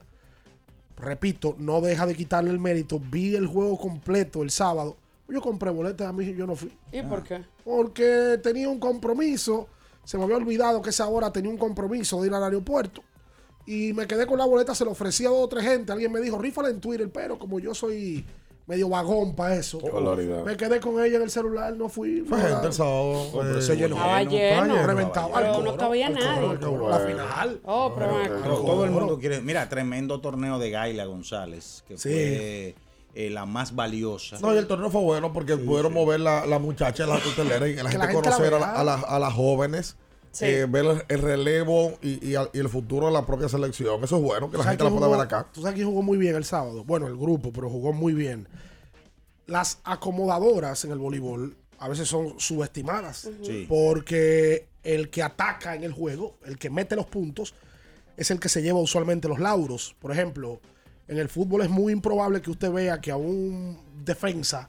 Repito, 0.97 1.57
no 1.59 1.81
deja 1.81 2.07
de 2.07 2.15
quitarle 2.15 2.51
el 2.51 2.61
mérito. 2.61 3.01
Vi 3.01 3.35
el 3.35 3.47
juego 3.47 3.77
completo 3.79 4.43
el 4.43 4.51
sábado. 4.51 4.97
Yo 5.29 5.41
compré 5.41 5.71
boletas, 5.71 6.07
a 6.07 6.13
mí 6.13 6.35
yo 6.35 6.47
no 6.47 6.55
fui. 6.55 6.71
¿Y 6.93 7.03
por 7.03 7.23
qué? 7.25 7.43
Porque 7.65 8.39
tenía 8.43 8.69
un 8.69 8.79
compromiso. 8.79 9.69
Se 10.05 10.19
me 10.19 10.25
había 10.25 10.37
olvidado 10.37 10.83
que 10.83 10.91
esa 10.91 11.07
hora 11.09 11.33
tenía 11.33 11.51
un 11.51 11.59
compromiso 11.59 12.21
de 12.21 12.29
ir 12.29 12.35
al 12.35 12.45
aeropuerto. 12.45 13.03
Y 13.67 13.93
me 13.95 14.07
quedé 14.07 14.27
con 14.27 14.39
la 14.39 14.45
boleta, 14.45 14.75
se 14.75 14.85
lo 14.85 14.91
ofrecía 14.91 15.29
a 15.29 15.31
dos 15.33 15.41
o 15.45 15.49
tres 15.49 15.65
gente. 15.65 15.91
Alguien 15.93 16.13
me 16.13 16.21
dijo, 16.21 16.39
rífala 16.39 16.69
en 16.69 16.81
Twitter, 16.81 17.11
pero 17.11 17.39
como 17.39 17.59
yo 17.61 17.75
soy 17.75 18.25
medio 18.67 18.89
vagón 18.89 19.35
para 19.35 19.57
eso, 19.57 19.79
me 20.47 20.57
quedé 20.57 20.81
con 20.81 20.95
ella 21.05 21.17
en 21.17 21.23
el 21.23 21.31
celular, 21.31 21.75
no 21.77 21.89
fui. 21.91 22.23
Fue 22.23 22.41
gente 22.41 22.67
el 22.67 22.73
sábado. 22.73 23.27
pero 23.33 23.59
eh, 23.59 23.63
se 23.63 23.77
llenó. 23.77 23.97
Estaba 23.97 24.23
lleno. 24.23 24.87
reventado. 24.87 25.31
Pero 25.35 25.55
Al 25.55 25.65
no 25.65 25.77
cabía 25.77 26.09
nadie. 26.11 26.59
La 26.89 26.99
final. 27.01 27.61
Oh, 27.65 27.95
pero 27.95 28.63
todo 28.63 28.85
el 28.85 28.91
mundo 28.91 29.19
quiere. 29.19 29.41
Mira, 29.41 29.69
tremendo 29.69 30.21
torneo 30.21 30.59
de 30.59 30.71
Gaila 30.71 31.05
González, 31.07 31.85
que 31.89 31.97
Sí. 31.99 32.09
fue 32.11 32.75
eh, 33.15 33.31
la 33.31 33.47
más 33.47 33.75
valiosa. 33.75 34.39
No, 34.41 34.55
y 34.55 34.59
el 34.59 34.67
torneo 34.67 34.91
fue 34.91 35.01
bueno 35.03 35.33
porque 35.33 35.57
pudieron 35.57 35.93
mover 35.93 36.21
la, 36.21 36.47
la 36.47 36.59
muchacha 36.59 37.05
en 37.05 37.11
la 37.11 37.21
tutelera 37.21 37.69
y 37.69 37.75
la 37.77 37.83
Que 37.85 37.89
gente 37.91 37.99
la 37.99 38.07
gente 38.13 38.29
la 38.31 38.37
conocer 38.37 38.55
a, 38.55 38.59
la- 38.59 38.73
a 38.73 38.85
las- 38.85 39.05
a 39.05 39.19
las 39.19 39.33
jóvenes, 39.35 39.97
Sí. 40.33 40.47
eh, 40.47 40.67
ver 40.69 40.85
el, 40.85 41.03
el 41.09 41.23
relevo 41.23 41.97
y, 42.03 42.29
y 42.29 42.35
el 42.35 42.69
futuro 42.69 43.07
de 43.07 43.13
la 43.13 43.25
propia 43.25 43.49
selección. 43.49 44.03
Eso 44.03 44.17
es 44.17 44.23
bueno, 44.23 44.51
que 44.51 44.57
la 44.57 44.63
¿Tú 44.63 44.65
sabes 44.65 44.79
gente 44.79 44.85
la 44.85 44.91
pueda 44.99 45.09
ver 45.13 45.21
acá. 45.21 45.47
Tú 45.53 45.61
sabes 45.63 45.77
quién 45.77 45.87
jugó 45.87 46.03
muy 46.03 46.19
bien 46.19 46.35
el 46.35 46.45
sábado. 46.45 46.83
Bueno, 46.83 47.07
el 47.07 47.17
grupo, 47.17 47.53
pero 47.53 47.71
jugó 47.71 47.93
muy 47.93 48.15
bien. 48.15 48.49
Las 49.47 49.79
acomodadoras 49.85 50.85
en 50.85 50.91
el 50.91 50.99
voleibol 50.99 51.57
a 51.79 51.89
veces 51.89 52.09
son 52.09 52.35
subestimadas. 52.41 53.29
Porque 53.69 54.67
el 54.83 55.11
que 55.11 55.23
ataca 55.23 55.77
en 55.77 55.85
el 55.85 55.93
juego, 55.93 56.37
el 56.47 56.59
que 56.59 56.69
mete 56.71 56.97
los 56.97 57.07
puntos, 57.07 57.55
es 58.17 58.31
el 58.33 58.41
que 58.41 58.49
se 58.49 58.61
lleva 58.63 58.81
usualmente 58.81 59.29
los 59.29 59.39
lauros. 59.39 59.95
Por 60.01 60.11
ejemplo, 60.11 60.61
en 61.09 61.19
el 61.19 61.29
fútbol 61.29 61.63
es 61.63 61.71
muy 61.71 61.93
improbable 61.93 62.41
que 62.41 62.51
usted 62.51 62.73
vea 62.73 63.01
que 63.01 63.11
a 63.11 63.17
un 63.17 63.79
defensa, 64.05 64.69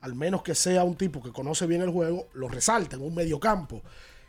al 0.00 0.14
menos 0.14 0.42
que 0.42 0.54
sea 0.54 0.84
un 0.84 0.94
tipo 0.96 1.22
que 1.22 1.32
conoce 1.32 1.66
bien 1.66 1.82
el 1.82 1.90
juego, 1.90 2.28
lo 2.34 2.48
resalte 2.48 2.96
en 2.96 3.02
un 3.02 3.14
mediocampo. 3.14 3.82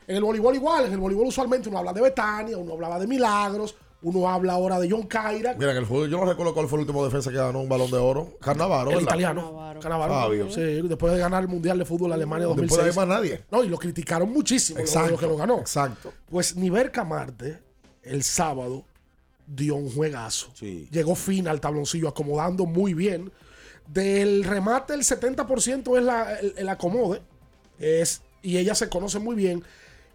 En 0.08 0.16
el 0.18 0.24
voleibol 0.24 0.56
igual, 0.56 0.86
en 0.86 0.94
el 0.94 1.00
voleibol 1.00 1.28
usualmente 1.28 1.70
uno 1.70 1.78
habla 1.80 1.94
de 1.94 2.02
Betania, 2.02 2.58
uno 2.58 2.74
hablaba 2.74 3.00
de 3.00 3.08
Milagros, 3.08 3.76
uno 4.04 4.28
habla 4.28 4.54
ahora 4.54 4.80
de 4.80 4.90
John 4.90 5.04
Caira, 5.04 5.54
Mira, 5.54 5.72
en 5.72 5.78
el 5.78 5.86
fútbol, 5.86 6.10
yo 6.10 6.18
no 6.18 6.26
recuerdo 6.26 6.54
cuál 6.56 6.68
fue 6.68 6.78
el 6.80 6.82
último 6.82 7.06
defensa 7.06 7.30
que 7.30 7.38
ganó 7.38 7.62
un 7.62 7.70
balón 7.70 7.92
de 7.92 7.98
oro. 7.98 8.38
Carnavaro, 8.42 8.90
el 8.90 8.96
¿verdad? 8.96 9.10
italiano. 9.10 9.58
Cannavaro. 9.80 10.14
Fabio. 10.14 10.52
Sí, 10.52 10.62
después 10.88 11.14
de 11.14 11.20
ganar 11.20 11.42
el 11.42 11.48
Mundial 11.48 11.78
de 11.80 11.86
Fútbol 11.86 12.14
Alemania 12.14 12.48
Después 12.48 12.70
2006. 12.70 12.96
de 12.96 13.02
ahí 13.02 13.08
más 13.08 13.18
nadie. 13.18 13.44
No, 13.52 13.64
y 13.64 13.70
lo 13.70 13.78
criticaron 13.78 14.32
muchísimo 14.32 14.80
Exacto, 14.80 15.12
lo 15.12 15.18
que 15.18 15.26
lo 15.28 15.38
ganó. 15.38 15.60
Exacto. 15.60 16.14
Pues 16.30 16.56
Niver 16.56 16.92
Camarte, 16.92 17.60
el 18.04 18.24
sábado, 18.24 18.86
dio 19.54 19.76
un 19.76 19.90
juegazo. 19.92 20.52
Llegó 20.92 21.16
fin 21.16 21.48
al 21.48 21.60
tabloncillo, 21.60 22.08
acomodando 22.08 22.66
muy 22.66 22.94
bien. 22.94 23.32
Del 23.88 24.44
remate, 24.44 24.94
el 24.94 25.02
70% 25.04 25.98
es 25.98 26.04
la- 26.04 26.40
el, 26.40 26.54
el 26.58 26.70
acomode. 26.70 27.22
Es, 27.80 28.22
y 28.42 28.58
ella 28.58 28.76
se 28.76 28.88
conoce 28.90 29.20
muy 29.20 29.36
bien. 29.36 29.64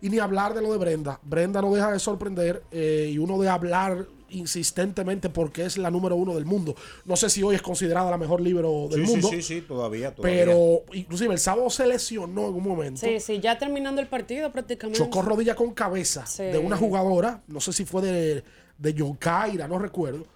Y 0.01 0.09
ni 0.11 0.19
hablar 0.19 0.55
de 0.55 0.63
lo 0.63 0.73
de 0.73 0.79
Brenda. 0.79 1.21
Brenda 1.23 1.61
no 1.61 1.75
deja 1.75 1.93
de 1.93 1.99
sorprender. 1.99 2.63
eh, 2.71 3.11
y 3.13 3.19
uno 3.19 3.39
de 3.39 3.49
hablar 3.49 4.07
insistentemente 4.29 5.29
porque 5.31 5.65
es 5.65 5.79
la 5.79 5.91
número 5.91 6.17
uno 6.17 6.35
del 6.35 6.45
mundo. 6.47 6.75
No 7.05 7.17
sé 7.17 7.29
si 7.31 7.43
hoy 7.43 7.55
es 7.55 7.63
considerada 7.63 8.11
la 8.11 8.19
mejor 8.19 8.41
libro 8.41 8.89
del 8.91 9.03
Sí, 9.03 9.07
sí, 9.07 9.13
mundo. 9.13 9.29
sí, 9.31 9.43
sí, 9.43 9.61
todavía, 9.63 10.15
todavía. 10.15 10.45
Pero 10.45 10.83
inclusive 10.93 11.33
el 11.35 11.39
sábado 11.41 11.69
se 11.71 11.87
lesionó 11.87 12.49
en 12.49 12.55
un 12.55 12.63
momento. 12.65 13.01
Sí, 13.01 13.21
sí, 13.21 13.39
ya 13.41 13.59
terminando 13.59 14.01
el 14.01 14.09
partido 14.09 14.51
prácticamente. 14.51 14.99
Chocó 14.99 15.23
rodilla 15.23 15.55
con 15.55 15.73
cabeza 15.75 16.27
Sí. 16.27 16.43
de 16.45 16.59
una 16.59 16.77
jugadora, 16.77 17.43
no 17.47 17.61
sé 17.61 17.73
si 17.73 17.85
fue 17.85 18.03
de, 18.03 18.45
de 18.79 18.95
John 18.97 19.15
Caira, 19.17 19.67
no 19.69 19.79
recuerdo, 19.79 20.27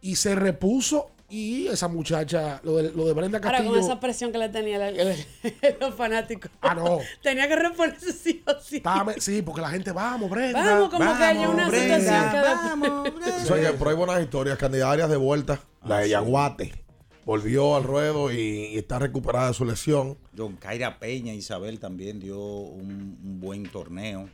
y 0.00 0.16
se 0.16 0.34
repuso 0.34 1.08
y 1.28 1.66
esa 1.68 1.88
muchacha, 1.88 2.60
lo 2.62 2.76
de, 2.76 2.92
lo 2.92 3.06
de 3.06 3.14
Brenda 3.14 3.38
Ahora 3.38 3.52
Castillo, 3.52 3.70
con 3.70 3.80
esa 3.80 3.98
presión 4.00 4.32
que 4.32 4.38
le 4.38 4.50
tenía 4.50 4.76
la- 4.78 4.90
los 5.80 5.94
fanáticos. 5.94 6.50
Ah, 6.60 6.74
no. 6.74 6.98
Tenía 7.22 7.48
que 7.48 7.56
reponerse 7.56 8.12
sí 8.12 8.42
o 8.46 8.60
sí. 8.60 8.76
estaba- 8.76 9.14
sí, 9.16 9.40
porque 9.40 9.62
la 9.62 9.70
gente, 9.70 9.92
vamos, 9.92 10.28
Brenda. 10.28 10.62
Vamos, 10.62 10.90
como 10.90 11.16
que 11.16 11.24
hay 11.24 11.38
una 11.38 11.68
Brenda, 11.70 11.98
situación 11.98 12.82
que... 12.82 12.88
O 13.30 13.44
sea, 13.46 13.70
que, 13.70 13.78
pero 13.78 13.90
hay 13.90 13.96
buenas 13.96 14.20
historias. 14.22 14.58
Candidarias 14.58 15.08
de 15.08 15.16
vuelta. 15.16 15.58
la 15.86 16.00
de 16.00 16.10
Yaguate. 16.10 16.84
Volvió 17.24 17.76
al 17.76 17.84
ruedo 17.84 18.30
y, 18.30 18.36
y 18.74 18.76
está 18.78 18.98
recuperada 18.98 19.48
de 19.48 19.54
su 19.54 19.64
lesión. 19.64 20.18
John 20.36 20.56
Caira 20.56 20.98
Peña, 20.98 21.32
Isabel 21.32 21.78
también 21.80 22.20
dio 22.20 22.38
un, 22.38 23.18
un 23.24 23.40
buen 23.40 23.62
torneo. 23.70 24.28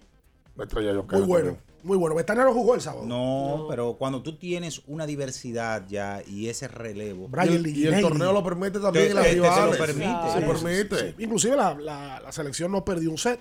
Muy 1.18 1.26
bueno, 1.26 1.58
muy 1.82 1.96
bueno. 1.96 2.14
Betania 2.16 2.44
no 2.44 2.52
jugó 2.52 2.74
el 2.74 2.80
sábado. 2.80 3.06
No, 3.06 3.66
pero 3.70 3.94
cuando 3.98 4.22
tú 4.22 4.36
tienes 4.36 4.82
una 4.86 5.06
diversidad 5.06 5.86
ya 5.88 6.22
y 6.26 6.48
ese 6.48 6.66
relevo. 6.68 7.28
Brian 7.28 7.52
Y 7.52 7.56
el- 7.56 7.66
y 7.66 7.70
el 7.70 7.74
Liginelli. 7.74 8.02
torneo 8.02 8.32
lo 8.32 8.42
permite 8.44 8.80
también 8.80 9.04
Te- 9.06 9.10
en 9.10 9.16
las 9.16 9.24
te- 9.24 9.30
te 9.30 9.36
lo 9.36 9.42
permite. 9.78 10.32
Se 10.32 10.40
Sí, 10.40 10.44
permite. 10.46 10.98
sí, 10.98 11.14
sí. 11.16 11.22
Inclusive 11.24 11.56
la, 11.56 11.74
la- 11.74 12.20
la 12.20 12.32
selección 12.32 12.72
no 12.72 12.84
perdió 12.84 13.10
un 13.10 13.18
set. 13.18 13.40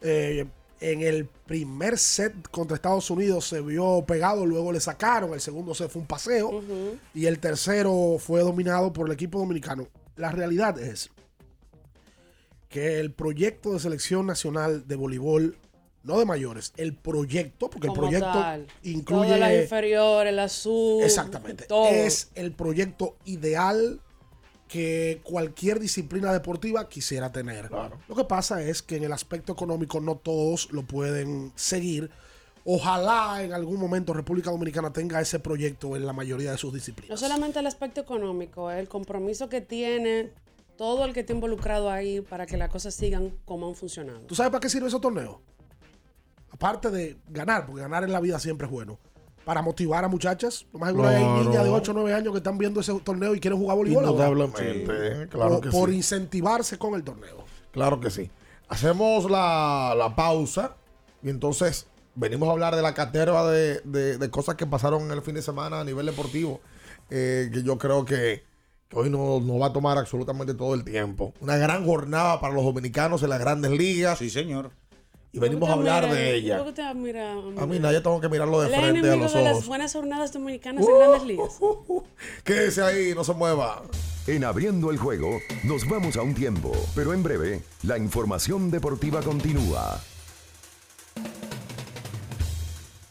Eh, 0.00 0.46
en 0.80 1.00
el 1.02 1.26
primer 1.26 1.96
set 1.96 2.34
contra 2.50 2.74
Estados 2.74 3.08
Unidos 3.10 3.46
se 3.46 3.60
vio 3.60 4.02
pegado, 4.04 4.44
luego 4.46 4.72
le 4.72 4.80
sacaron. 4.80 5.32
El 5.32 5.40
segundo 5.40 5.74
set 5.74 5.88
fue 5.90 6.00
un 6.02 6.08
paseo. 6.08 6.60
Y 7.14 7.26
el 7.26 7.38
tercero 7.38 8.16
fue 8.18 8.40
dominado 8.40 8.92
por 8.92 9.06
el 9.06 9.12
equipo 9.12 9.38
dominicano. 9.38 9.86
La 10.16 10.32
realidad 10.32 10.78
es 10.80 11.10
que 12.68 12.98
el 13.00 13.12
proyecto 13.12 13.72
de 13.74 13.80
selección 13.80 14.26
nacional 14.26 14.88
de 14.88 14.96
voleibol, 14.96 15.56
no 16.04 16.18
de 16.18 16.24
mayores, 16.24 16.72
el 16.76 16.94
proyecto, 16.94 17.70
porque 17.70 17.86
el 17.86 17.92
proyecto 17.92 18.26
tal. 18.26 18.66
incluye... 18.82 19.26
Todas 19.26 19.40
las 19.40 19.62
inferiores, 19.62 20.34
la 20.34 20.48
sub. 20.48 21.02
Exactamente. 21.02 21.64
Todo. 21.64 21.88
Es 21.88 22.30
el 22.34 22.52
proyecto 22.52 23.16
ideal 23.24 24.00
que 24.72 25.20
cualquier 25.22 25.78
disciplina 25.78 26.32
deportiva 26.32 26.88
quisiera 26.88 27.30
tener. 27.30 27.70
Lo 28.08 28.16
que 28.16 28.24
pasa 28.24 28.62
es 28.62 28.80
que 28.80 28.96
en 28.96 29.04
el 29.04 29.12
aspecto 29.12 29.52
económico 29.52 30.00
no 30.00 30.16
todos 30.16 30.72
lo 30.72 30.82
pueden 30.82 31.52
seguir. 31.56 32.10
Ojalá 32.64 33.42
en 33.42 33.52
algún 33.52 33.78
momento 33.78 34.14
República 34.14 34.50
Dominicana 34.50 34.92
tenga 34.92 35.20
ese 35.20 35.40
proyecto 35.40 35.94
en 35.94 36.06
la 36.06 36.14
mayoría 36.14 36.52
de 36.52 36.58
sus 36.58 36.72
disciplinas. 36.72 37.10
No 37.10 37.16
solamente 37.16 37.58
el 37.58 37.66
aspecto 37.66 38.00
económico, 38.00 38.70
el 38.70 38.88
compromiso 38.88 39.50
que 39.50 39.60
tiene 39.60 40.30
todo 40.78 41.04
el 41.04 41.12
que 41.12 41.20
está 41.20 41.34
involucrado 41.34 41.90
ahí 41.90 42.22
para 42.22 42.46
que 42.46 42.56
las 42.56 42.70
cosas 42.70 42.94
sigan 42.94 43.34
como 43.44 43.68
han 43.68 43.74
funcionado. 43.74 44.20
¿Tú 44.20 44.34
sabes 44.34 44.50
para 44.50 44.60
qué 44.60 44.70
sirve 44.70 44.88
ese 44.88 45.00
torneo? 45.00 45.42
Aparte 46.52 46.90
de 46.90 47.16
ganar, 47.28 47.66
porque 47.66 47.82
ganar 47.82 48.04
en 48.04 48.12
la 48.12 48.20
vida 48.20 48.38
siempre 48.38 48.66
es 48.66 48.70
bueno. 48.72 48.98
Para 49.44 49.60
motivar 49.60 50.04
a 50.04 50.08
muchachas. 50.08 50.66
Lo 50.72 50.78
más 50.78 50.90
seguro 50.90 51.08
hay 51.08 51.16
Claro. 51.16 51.42
niñas 51.44 51.64
de 51.64 51.70
8 51.70 51.90
o 51.90 51.94
9 51.94 52.14
años 52.14 52.32
que 52.32 52.38
están 52.38 52.58
viendo 52.58 52.78
ese 52.80 52.92
torneo 53.00 53.34
y 53.34 53.40
quieren 53.40 53.58
jugar 53.58 53.76
voleibol. 53.76 54.04
Indudablemente, 54.04 55.28
claro 55.28 55.54
por, 55.54 55.60
que 55.62 55.70
por 55.70 55.90
sí. 55.90 55.96
incentivarse 55.96 56.78
con 56.78 56.94
el 56.94 57.02
torneo. 57.02 57.44
Claro 57.72 57.98
que 57.98 58.10
sí. 58.10 58.30
Hacemos 58.68 59.28
la, 59.30 59.94
la 59.98 60.14
pausa 60.14 60.76
y 61.22 61.30
entonces 61.30 61.86
venimos 62.14 62.48
a 62.48 62.52
hablar 62.52 62.76
de 62.76 62.82
la 62.82 62.94
caterva 62.94 63.50
de, 63.50 63.80
de- 63.84 64.18
de 64.18 64.30
cosas 64.30 64.54
que 64.54 64.66
pasaron 64.66 65.02
en 65.02 65.10
el 65.12 65.22
fin 65.22 65.34
de 65.34 65.42
semana 65.42 65.80
a 65.80 65.84
nivel 65.84 66.06
deportivo, 66.06 66.60
eh, 67.10 67.50
que 67.52 67.62
yo 67.64 67.78
creo 67.78 68.04
que, 68.04 68.44
que 68.88 68.96
hoy 68.96 69.10
no, 69.10 69.40
no 69.40 69.58
va 69.58 69.68
a 69.68 69.72
tomar 69.72 69.98
absolutamente 69.98 70.54
todo 70.54 70.74
el 70.74 70.84
tiempo. 70.84 71.34
Una 71.40 71.56
gran 71.56 71.84
jornada 71.84 72.40
para 72.40 72.54
los 72.54 72.64
dominicanos 72.64 73.22
en 73.24 73.30
las 73.30 73.40
grandes 73.40 73.72
ligas. 73.72 74.18
Sí, 74.18 74.30
señor. 74.30 74.70
Y 75.34 75.38
venimos 75.38 75.68
a 75.70 75.72
hablar 75.72 76.12
de 76.12 76.34
ella. 76.34 76.58
¿Por 76.58 76.66
qué 76.74 76.82
te 76.82 76.94
mira, 76.94 77.32
A 77.32 77.66
mí 77.66 77.78
nadie 77.78 78.02
tengo 78.02 78.20
que 78.20 78.28
mirarlo 78.28 78.60
de 78.60 78.68
Él 78.68 78.80
frente 78.80 79.10
a 79.10 79.16
los 79.16 79.32
de 79.32 79.42
las 79.42 79.52
ojos. 79.54 79.66
buenas 79.66 79.92
jornadas 79.92 80.32
dominicanas 80.32 80.86
en 80.86 80.98
grandes 80.98 81.24
ligas. 81.24 81.58
Quédese 82.44 82.82
ahí, 82.82 83.14
no 83.14 83.24
se 83.24 83.32
mueva. 83.32 83.82
En 84.26 84.44
abriendo 84.44 84.90
el 84.90 84.98
juego, 84.98 85.40
nos 85.64 85.88
vamos 85.88 86.16
a 86.16 86.22
un 86.22 86.34
tiempo, 86.34 86.70
pero 86.94 87.12
en 87.14 87.22
breve, 87.22 87.62
la 87.82 87.96
información 87.98 88.70
deportiva 88.70 89.20
continúa. 89.22 90.00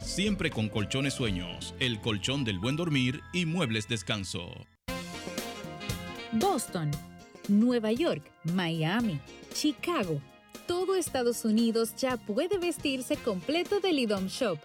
siempre 0.00 0.50
con 0.50 0.68
colchones 0.68 1.14
sueños, 1.14 1.74
el 1.80 2.00
colchón 2.00 2.44
del 2.44 2.58
buen 2.58 2.76
dormir 2.76 3.20
y 3.32 3.46
muebles 3.46 3.88
descanso. 3.88 4.50
Boston, 6.32 6.90
Nueva 7.48 7.92
York, 7.92 8.22
Miami, 8.44 9.18
Chicago. 9.52 10.20
Todo 10.66 10.94
Estados 10.94 11.44
Unidos 11.44 11.94
ya 11.96 12.16
puede 12.16 12.58
vestirse 12.58 13.16
completo 13.16 13.80
del 13.80 13.98
IDOM 13.98 14.28
Shop. 14.28 14.58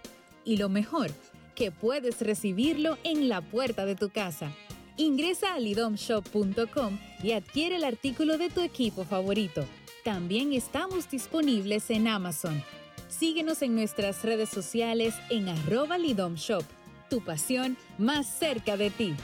Y 0.44 0.58
lo 0.58 0.68
mejor, 0.68 1.10
que 1.56 1.72
puedes 1.72 2.20
recibirlo 2.20 2.98
en 3.02 3.28
la 3.28 3.40
puerta 3.40 3.84
de 3.84 3.96
tu 3.96 4.10
casa. 4.10 4.52
Ingresa 4.96 5.54
a 5.54 5.58
lidomshop.com 5.58 6.98
y 7.22 7.32
adquiere 7.32 7.76
el 7.76 7.84
artículo 7.84 8.38
de 8.38 8.48
tu 8.48 8.60
equipo 8.60 9.04
favorito. 9.04 9.64
También 10.04 10.52
estamos 10.52 11.10
disponibles 11.10 11.90
en 11.90 12.06
Amazon. 12.06 12.62
Síguenos 13.08 13.62
en 13.62 13.74
nuestras 13.74 14.24
redes 14.24 14.48
sociales 14.48 15.14
en 15.30 15.48
arroba 15.48 15.98
lidomshop. 15.98 16.64
Tu 17.08 17.20
pasión 17.22 17.76
más 17.98 18.26
cerca 18.26 18.76
de 18.76 18.90
ti. 18.90 19.14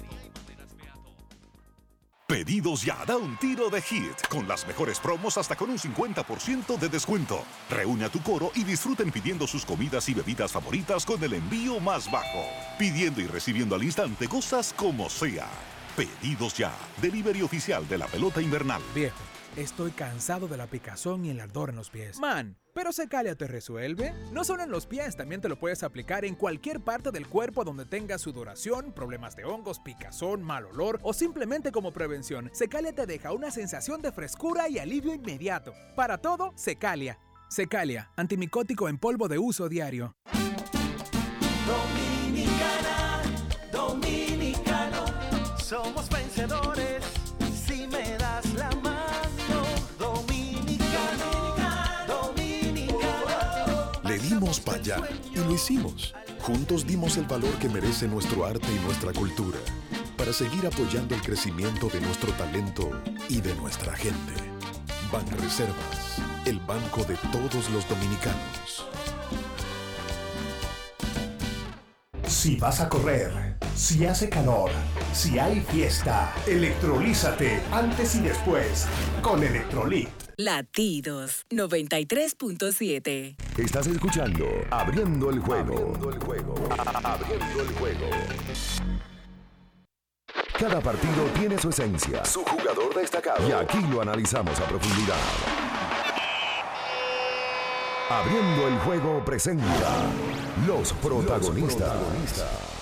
Pedidos 2.31 2.85
ya, 2.85 3.03
da 3.05 3.17
un 3.17 3.35
tiro 3.35 3.69
de 3.69 3.81
hit, 3.81 4.15
con 4.29 4.47
las 4.47 4.65
mejores 4.65 5.01
promos 5.01 5.37
hasta 5.37 5.57
con 5.57 5.69
un 5.69 5.77
50% 5.77 6.79
de 6.79 6.87
descuento. 6.87 7.43
Reúne 7.69 8.05
a 8.05 8.09
tu 8.09 8.21
coro 8.23 8.51
y 8.55 8.63
disfruten 8.63 9.11
pidiendo 9.11 9.45
sus 9.45 9.65
comidas 9.65 10.07
y 10.07 10.13
bebidas 10.13 10.53
favoritas 10.53 11.05
con 11.05 11.21
el 11.21 11.33
envío 11.33 11.81
más 11.81 12.09
bajo. 12.09 12.45
Pidiendo 12.79 13.19
y 13.19 13.27
recibiendo 13.27 13.75
al 13.75 13.83
instante 13.83 14.29
cosas 14.29 14.73
como 14.77 15.09
sea. 15.09 15.49
Pedidos 15.97 16.55
ya, 16.55 16.73
delivery 17.01 17.41
oficial 17.41 17.85
de 17.89 17.97
la 17.97 18.07
pelota 18.07 18.41
invernal. 18.41 18.81
Viejo, 18.95 19.19
estoy 19.57 19.91
cansado 19.91 20.47
de 20.47 20.55
la 20.55 20.67
picazón 20.67 21.25
y 21.25 21.31
el 21.31 21.41
ardor 21.41 21.71
en 21.71 21.75
los 21.75 21.89
pies. 21.89 22.17
Man, 22.17 22.55
pero 22.73 22.91
Secalia 22.91 23.35
te 23.35 23.47
resuelve. 23.47 24.13
No 24.31 24.43
solo 24.43 24.63
en 24.63 24.71
los 24.71 24.85
pies, 24.85 25.15
también 25.15 25.41
te 25.41 25.49
lo 25.49 25.57
puedes 25.57 25.83
aplicar 25.83 26.25
en 26.25 26.35
cualquier 26.35 26.81
parte 26.81 27.11
del 27.11 27.27
cuerpo 27.27 27.63
donde 27.63 27.85
tengas 27.85 28.21
sudoración, 28.21 28.91
problemas 28.93 29.35
de 29.35 29.45
hongos, 29.45 29.79
picazón, 29.79 30.41
mal 30.43 30.65
olor 30.65 30.99
o 31.03 31.13
simplemente 31.13 31.71
como 31.71 31.91
prevención. 31.91 32.49
Secalia 32.53 32.93
te 32.93 33.05
deja 33.05 33.33
una 33.33 33.51
sensación 33.51 34.01
de 34.01 34.11
frescura 34.11 34.69
y 34.69 34.79
alivio 34.79 35.13
inmediato. 35.13 35.73
Para 35.95 36.17
todo, 36.17 36.53
Secalia. 36.55 37.19
Secalia, 37.49 38.09
antimicótico 38.15 38.87
en 38.87 38.97
polvo 38.97 39.27
de 39.27 39.37
uso 39.37 39.67
diario. 39.67 40.15
Y 54.83 55.37
lo 55.37 55.53
hicimos. 55.53 56.13
Juntos 56.41 56.87
dimos 56.87 57.17
el 57.17 57.25
valor 57.25 57.53
que 57.59 57.69
merece 57.69 58.07
nuestro 58.07 58.45
arte 58.45 58.67
y 58.73 58.83
nuestra 58.83 59.13
cultura 59.13 59.59
para 60.17 60.33
seguir 60.33 60.65
apoyando 60.65 61.13
el 61.13 61.21
crecimiento 61.21 61.87
de 61.87 62.01
nuestro 62.01 62.31
talento 62.33 62.89
y 63.29 63.41
de 63.41 63.53
nuestra 63.55 63.95
gente. 63.95 64.33
Banreservas, 65.11 66.21
el 66.45 66.59
banco 66.59 67.03
de 67.03 67.15
todos 67.31 67.69
los 67.69 67.87
dominicanos. 67.87 68.87
Si 72.25 72.55
vas 72.55 72.79
a 72.79 72.89
correr, 72.89 73.57
si 73.75 74.05
hace 74.05 74.29
calor, 74.29 74.71
si 75.13 75.37
hay 75.37 75.59
fiesta, 75.59 76.33
electrolízate 76.47 77.61
antes 77.71 78.15
y 78.15 78.21
después 78.21 78.87
con 79.21 79.43
Electrolit. 79.43 80.20
Latidos 80.43 81.45
93.7. 81.51 83.35
Estás 83.59 83.85
escuchando 83.85 84.47
Abriendo 84.71 85.29
el 85.29 85.37
juego. 85.37 85.75
Abriendo 85.75 86.09
el 86.09 86.19
juego. 86.19 86.55
Abriendo 87.03 87.61
el 87.61 87.67
juego. 87.75 88.07
Cada 90.57 90.81
partido 90.81 91.25
tiene 91.37 91.59
su 91.59 91.69
esencia, 91.69 92.25
su 92.25 92.43
jugador 92.43 92.95
destacado. 92.95 93.47
Y 93.47 93.51
aquí 93.51 93.77
lo 93.91 94.01
analizamos 94.01 94.59
a 94.59 94.63
profundidad. 94.65 95.19
Abriendo 98.09 98.67
el 98.67 98.79
juego 98.79 99.23
presenta 99.23 100.11
los 100.65 100.91
protagonistas. 100.93 102.80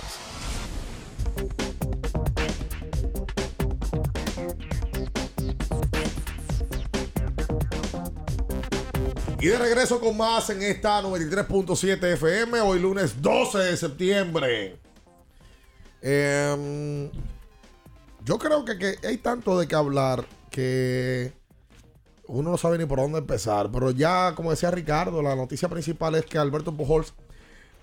Y 9.41 9.47
de 9.47 9.57
regreso 9.57 10.01
con 10.01 10.17
más 10.17 10.49
en 10.49 10.61
esta 10.61 11.01
93.7 11.01 12.13
FM, 12.13 12.59
hoy 12.59 12.79
lunes 12.79 13.21
12 13.21 13.57
de 13.57 13.77
septiembre. 13.77 14.77
Em, 16.01 17.09
yo 18.25 18.37
creo 18.37 18.65
que, 18.65 18.77
que 18.77 19.07
hay 19.07 19.17
tanto 19.17 19.57
de 19.57 19.65
qué 19.65 19.75
hablar 19.75 20.25
que 20.51 21.31
uno 22.27 22.51
no 22.51 22.57
sabe 22.57 22.77
ni 22.77 22.85
por 22.85 22.99
dónde 22.99 23.19
empezar. 23.19 23.71
Pero 23.71 23.91
ya, 23.91 24.35
como 24.35 24.51
decía 24.51 24.71
Ricardo, 24.71 25.21
la 25.21 25.37
noticia 25.37 25.69
principal 25.69 26.15
es 26.15 26.25
que 26.25 26.37
Alberto 26.37 26.75
Pujols 26.75 27.13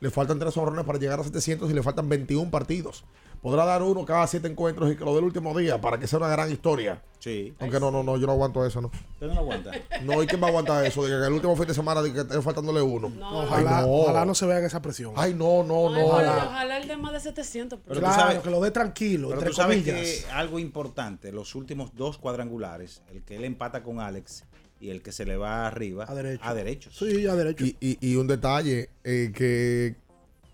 le 0.01 0.11
faltan 0.11 0.38
tres 0.38 0.57
honrones 0.57 0.84
para 0.84 0.99
llegar 0.99 1.20
a 1.20 1.24
700 1.24 1.70
y 1.70 1.74
le 1.74 1.82
faltan 1.82 2.09
21 2.09 2.51
partidos. 2.51 3.05
Podrá 3.42 3.64
dar 3.64 3.82
uno 3.82 4.05
cada 4.05 4.26
siete 4.26 4.49
encuentros 4.49 4.90
y 4.90 4.97
que 4.97 5.05
lo 5.05 5.14
del 5.14 5.22
último 5.24 5.57
día 5.57 5.80
para 5.80 5.99
que 5.99 6.07
sea 6.07 6.18
una 6.18 6.28
gran 6.28 6.51
historia. 6.51 7.03
Sí. 7.20 7.55
Aunque 7.61 7.78
no, 7.78 7.90
no, 7.90 8.03
no, 8.03 8.16
yo 8.16 8.26
no 8.26 8.32
aguanto 8.32 8.64
eso, 8.66 8.80
¿no? 8.80 8.88
¿Usted 8.88 9.26
no 9.28 9.34
lo 9.34 9.40
aguanta? 9.40 9.70
No, 10.03 10.22
¿y 10.22 10.26
quién 10.26 10.40
va 10.42 10.47
a 10.47 10.49
aguantar 10.51 10.84
eso? 10.84 11.03
De 11.05 11.11
que 11.11 11.26
el 11.26 11.32
último 11.32 11.55
fin 11.57 11.66
de 11.66 11.74
semana 11.74 12.03
de 12.03 12.12
que 12.12 12.20
esté 12.20 12.40
faltándole 12.42 12.80
uno. 12.82 13.12
Ojalá, 13.22 13.78
Ay, 13.80 13.84
no. 13.86 13.92
ojalá 13.92 14.24
no 14.24 14.34
se 14.34 14.47
vean 14.47 14.64
esa 14.64 14.80
presión. 14.82 15.12
Ay, 15.16 15.34
no, 15.34 15.62
no, 15.62 15.90
no. 15.90 16.07
Ojalá, 16.07 16.47
ojalá 16.49 16.78
el 16.78 16.88
de 16.88 16.97
más 16.97 17.12
de 17.12 17.20
700. 17.20 17.78
Pero 17.84 17.94
tú 17.94 18.01
claro, 18.01 18.20
sabes- 18.22 18.38
que 18.40 18.51
lo 18.51 18.61
dé 18.61 18.70
tranquilo, 18.70 19.28
Pero 19.28 19.40
entre 19.40 19.51
tú 19.51 19.57
sabes 19.57 19.78
comillas. 19.84 20.01
que 20.24 20.30
algo 20.32 20.59
importante, 20.59 21.30
los 21.30 21.55
últimos 21.55 21.94
dos 21.94 22.18
cuadrangulares, 22.18 23.03
el 23.12 23.22
que 23.22 23.36
él 23.36 23.44
empata 23.44 23.82
con 23.82 24.01
Alex 24.01 24.44
y 24.81 24.91
el 24.91 25.03
que 25.03 25.12
se 25.12 25.24
le 25.24 25.37
va 25.37 25.66
arriba 25.66 26.05
a 26.09 26.14
derecho. 26.14 26.45
A 26.45 26.55
derecho. 26.55 26.91
Sí, 26.93 27.27
a 27.27 27.35
derecho. 27.35 27.64
Y, 27.64 27.77
y- 27.81 27.99
y 28.01 28.16
un 28.16 28.27
detalle, 28.27 28.91
eh, 29.05 29.33
que 29.35 29.97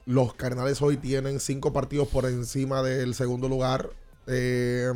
los 0.07 0.35
Cardenales 0.35 0.81
hoy 0.83 0.97
tienen 0.97 1.41
cinco 1.41 1.73
partidos 1.73 2.09
por 2.09 2.27
encima 2.27 2.83
del 2.83 3.15
segundo 3.15 3.49
lugar, 3.49 3.91
eh, 4.27 4.91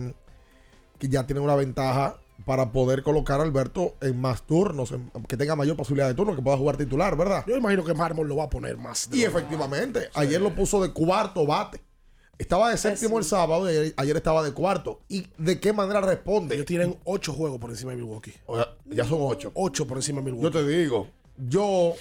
que 0.99 1.09
ya 1.09 1.27
tienen 1.27 1.45
una 1.45 1.57
ventaja 1.57 2.17
para 2.45 2.71
poder 2.71 3.03
colocar 3.03 3.41
a 3.41 3.43
Alberto 3.45 3.95
en 4.01 4.21
más 4.21 4.47
turnos, 4.47 4.93
en- 4.93 5.11
que 5.29 5.37
tenga 5.37 5.57
mayor 5.57 5.77
posibilidad 5.77 6.07
de 6.09 6.15
turno, 6.15 6.37
que 6.37 6.43
pueda 6.43 6.57
jugar 6.57 6.77
titular, 6.77 7.17
¿verdad? 7.17 7.45
Yo 7.47 7.57
imagino 7.57 7.85
que 7.85 7.95
Mármol 7.95 8.29
lo 8.29 8.37
va 8.37 8.45
a 8.45 8.51
poner 8.51 8.77
más. 8.77 9.09
Y 9.13 9.25
efectivamente, 9.25 10.09
ayer 10.15 10.41
lo 10.41 10.55
puso 10.55 10.83
de 10.83 10.93
cuarto 10.93 11.47
bate. 11.47 11.81
Estaba 12.39 12.71
de 12.71 12.77
séptimo 12.77 13.19
el 13.19 13.25
sábado 13.25 13.67
y 13.67 13.77
ayer, 13.77 13.95
ayer 13.97 14.17
estaba 14.17 14.43
de 14.43 14.53
cuarto. 14.53 15.01
¿Y 15.09 15.27
de 15.39 15.59
qué 15.59 15.73
manera 15.73 16.01
responde? 16.03 16.55
Ellos 16.55 16.67
tienen 16.67 16.99
ocho 17.05 17.33
juegos 17.33 17.59
por 17.59 17.71
encima 17.71 17.93
de 17.93 17.97
Milwaukee. 17.97 18.35
O 18.47 18.57
sea, 18.57 18.77
ya 18.85 19.05
son 19.05 19.19
ocho. 19.23 19.53
Ocho 19.55 19.87
por 19.87 19.97
encima 19.97 20.21
de 20.21 20.27
Milwaukee. 20.27 20.45
Yo 20.45 20.51
te 20.53 20.69
digo, 20.69 21.09
yo, 21.37 21.95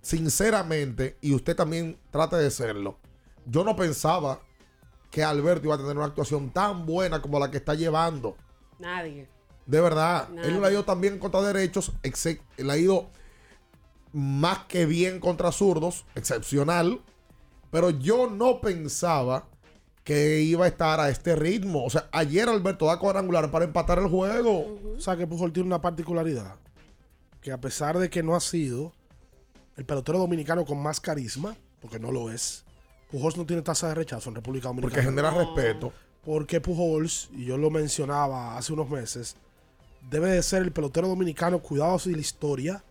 sinceramente, 0.00 1.18
y 1.20 1.34
usted 1.34 1.54
también 1.54 1.98
trate 2.10 2.36
de 2.36 2.50
serlo, 2.50 2.98
yo 3.44 3.64
no 3.64 3.76
pensaba 3.76 4.40
que 5.10 5.22
Alberto 5.22 5.66
iba 5.66 5.74
a 5.74 5.78
tener 5.78 5.96
una 5.96 6.06
actuación 6.06 6.50
tan 6.50 6.86
buena 6.86 7.20
como 7.20 7.38
la 7.38 7.50
que 7.50 7.58
está 7.58 7.74
llevando. 7.74 8.36
Nadie. 8.78 9.28
De 9.66 9.80
verdad, 9.80 10.28
Nada. 10.30 10.48
él 10.48 10.54
no 10.54 10.60
le 10.60 10.66
ha 10.68 10.72
ido 10.72 10.84
tan 10.84 11.00
bien 11.00 11.18
contra 11.18 11.42
derechos, 11.42 11.92
le 12.56 12.72
ha 12.72 12.76
ido 12.78 13.10
más 14.12 14.60
que 14.64 14.86
bien 14.86 15.20
contra 15.20 15.52
zurdos, 15.52 16.06
excepcional. 16.14 17.00
Pero 17.70 17.90
yo 17.90 18.28
no 18.28 18.60
pensaba 18.60 19.48
que 20.04 20.40
iba 20.40 20.64
a 20.64 20.68
estar 20.68 21.00
a 21.00 21.08
este 21.08 21.36
ritmo. 21.36 21.84
O 21.84 21.90
sea, 21.90 22.08
ayer 22.12 22.48
Alberto 22.48 22.86
da 22.86 22.98
cuadrangular 22.98 23.50
para 23.50 23.64
empatar 23.64 23.98
el 23.98 24.08
juego. 24.08 24.78
O 24.96 25.00
sea 25.00 25.16
que 25.16 25.26
Pujol 25.26 25.52
tiene 25.52 25.66
una 25.66 25.80
particularidad. 25.80 26.56
Que 27.40 27.52
a 27.52 27.60
pesar 27.60 27.98
de 27.98 28.10
que 28.10 28.22
no 28.22 28.34
ha 28.34 28.40
sido 28.40 28.92
el 29.76 29.84
pelotero 29.84 30.18
dominicano 30.18 30.64
con 30.64 30.82
más 30.82 31.00
carisma, 31.00 31.56
porque 31.80 31.98
no 31.98 32.12
lo 32.12 32.30
es, 32.30 32.64
Pujols 33.10 33.36
no 33.36 33.44
tiene 33.44 33.62
tasa 33.62 33.88
de 33.88 33.94
rechazo 33.94 34.30
en 34.30 34.36
República 34.36 34.68
Dominicana. 34.68 34.94
Porque 34.94 35.08
genera 35.08 35.30
respeto. 35.30 35.92
Porque 36.24 36.60
Pujols, 36.60 37.28
y 37.32 37.44
yo 37.44 37.58
lo 37.58 37.68
mencionaba 37.70 38.56
hace 38.56 38.72
unos 38.72 38.88
meses, 38.88 39.36
debe 40.08 40.30
de 40.30 40.42
ser 40.42 40.62
el 40.62 40.72
pelotero 40.72 41.08
dominicano, 41.08 41.58
cuidados 41.60 42.04
de 42.04 42.12
la 42.12 42.20
historia, 42.20 42.84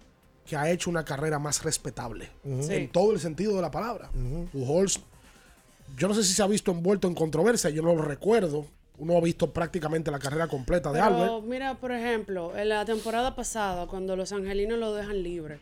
que 0.46 0.56
ha 0.56 0.70
hecho 0.70 0.90
una 0.90 1.06
carrera 1.06 1.40
más 1.40 1.64
respetable. 1.64 2.30
Sí. 2.44 2.74
En 2.74 2.92
todo 2.92 3.14
el 3.14 3.20
sentido 3.20 3.56
de 3.56 3.62
la 3.62 3.72
palabra. 3.72 4.12
Pujols, 4.52 5.00
yo 5.98 6.08
no 6.08 6.14
sé 6.14 6.24
si 6.24 6.34
se 6.34 6.42
ha 6.44 6.48
visto 6.48 6.72
envuelto 6.72 7.08
en 7.08 7.16
controversia, 7.16 7.70
yo 7.70 7.82
no 7.82 7.94
lo 7.96 8.02
recuerdo. 8.02 8.66
Uno 8.98 9.18
ha 9.18 9.22
visto 9.22 9.52
prácticamente 9.52 10.12
la 10.12 10.20
carrera 10.20 10.48
completa 10.48 10.92
de 10.92 11.02
Pero 11.02 11.16
Albert. 11.16 11.44
mira, 11.46 11.76
por 11.80 11.92
ejemplo, 11.92 12.56
en 12.56 12.70
la 12.70 12.86
temporada 12.86 13.36
pasada, 13.36 13.88
cuando 13.88 14.16
los 14.16 14.32
angelinos 14.32 14.78
lo 14.78 14.94
dejan 14.94 15.24
libre, 15.24 15.60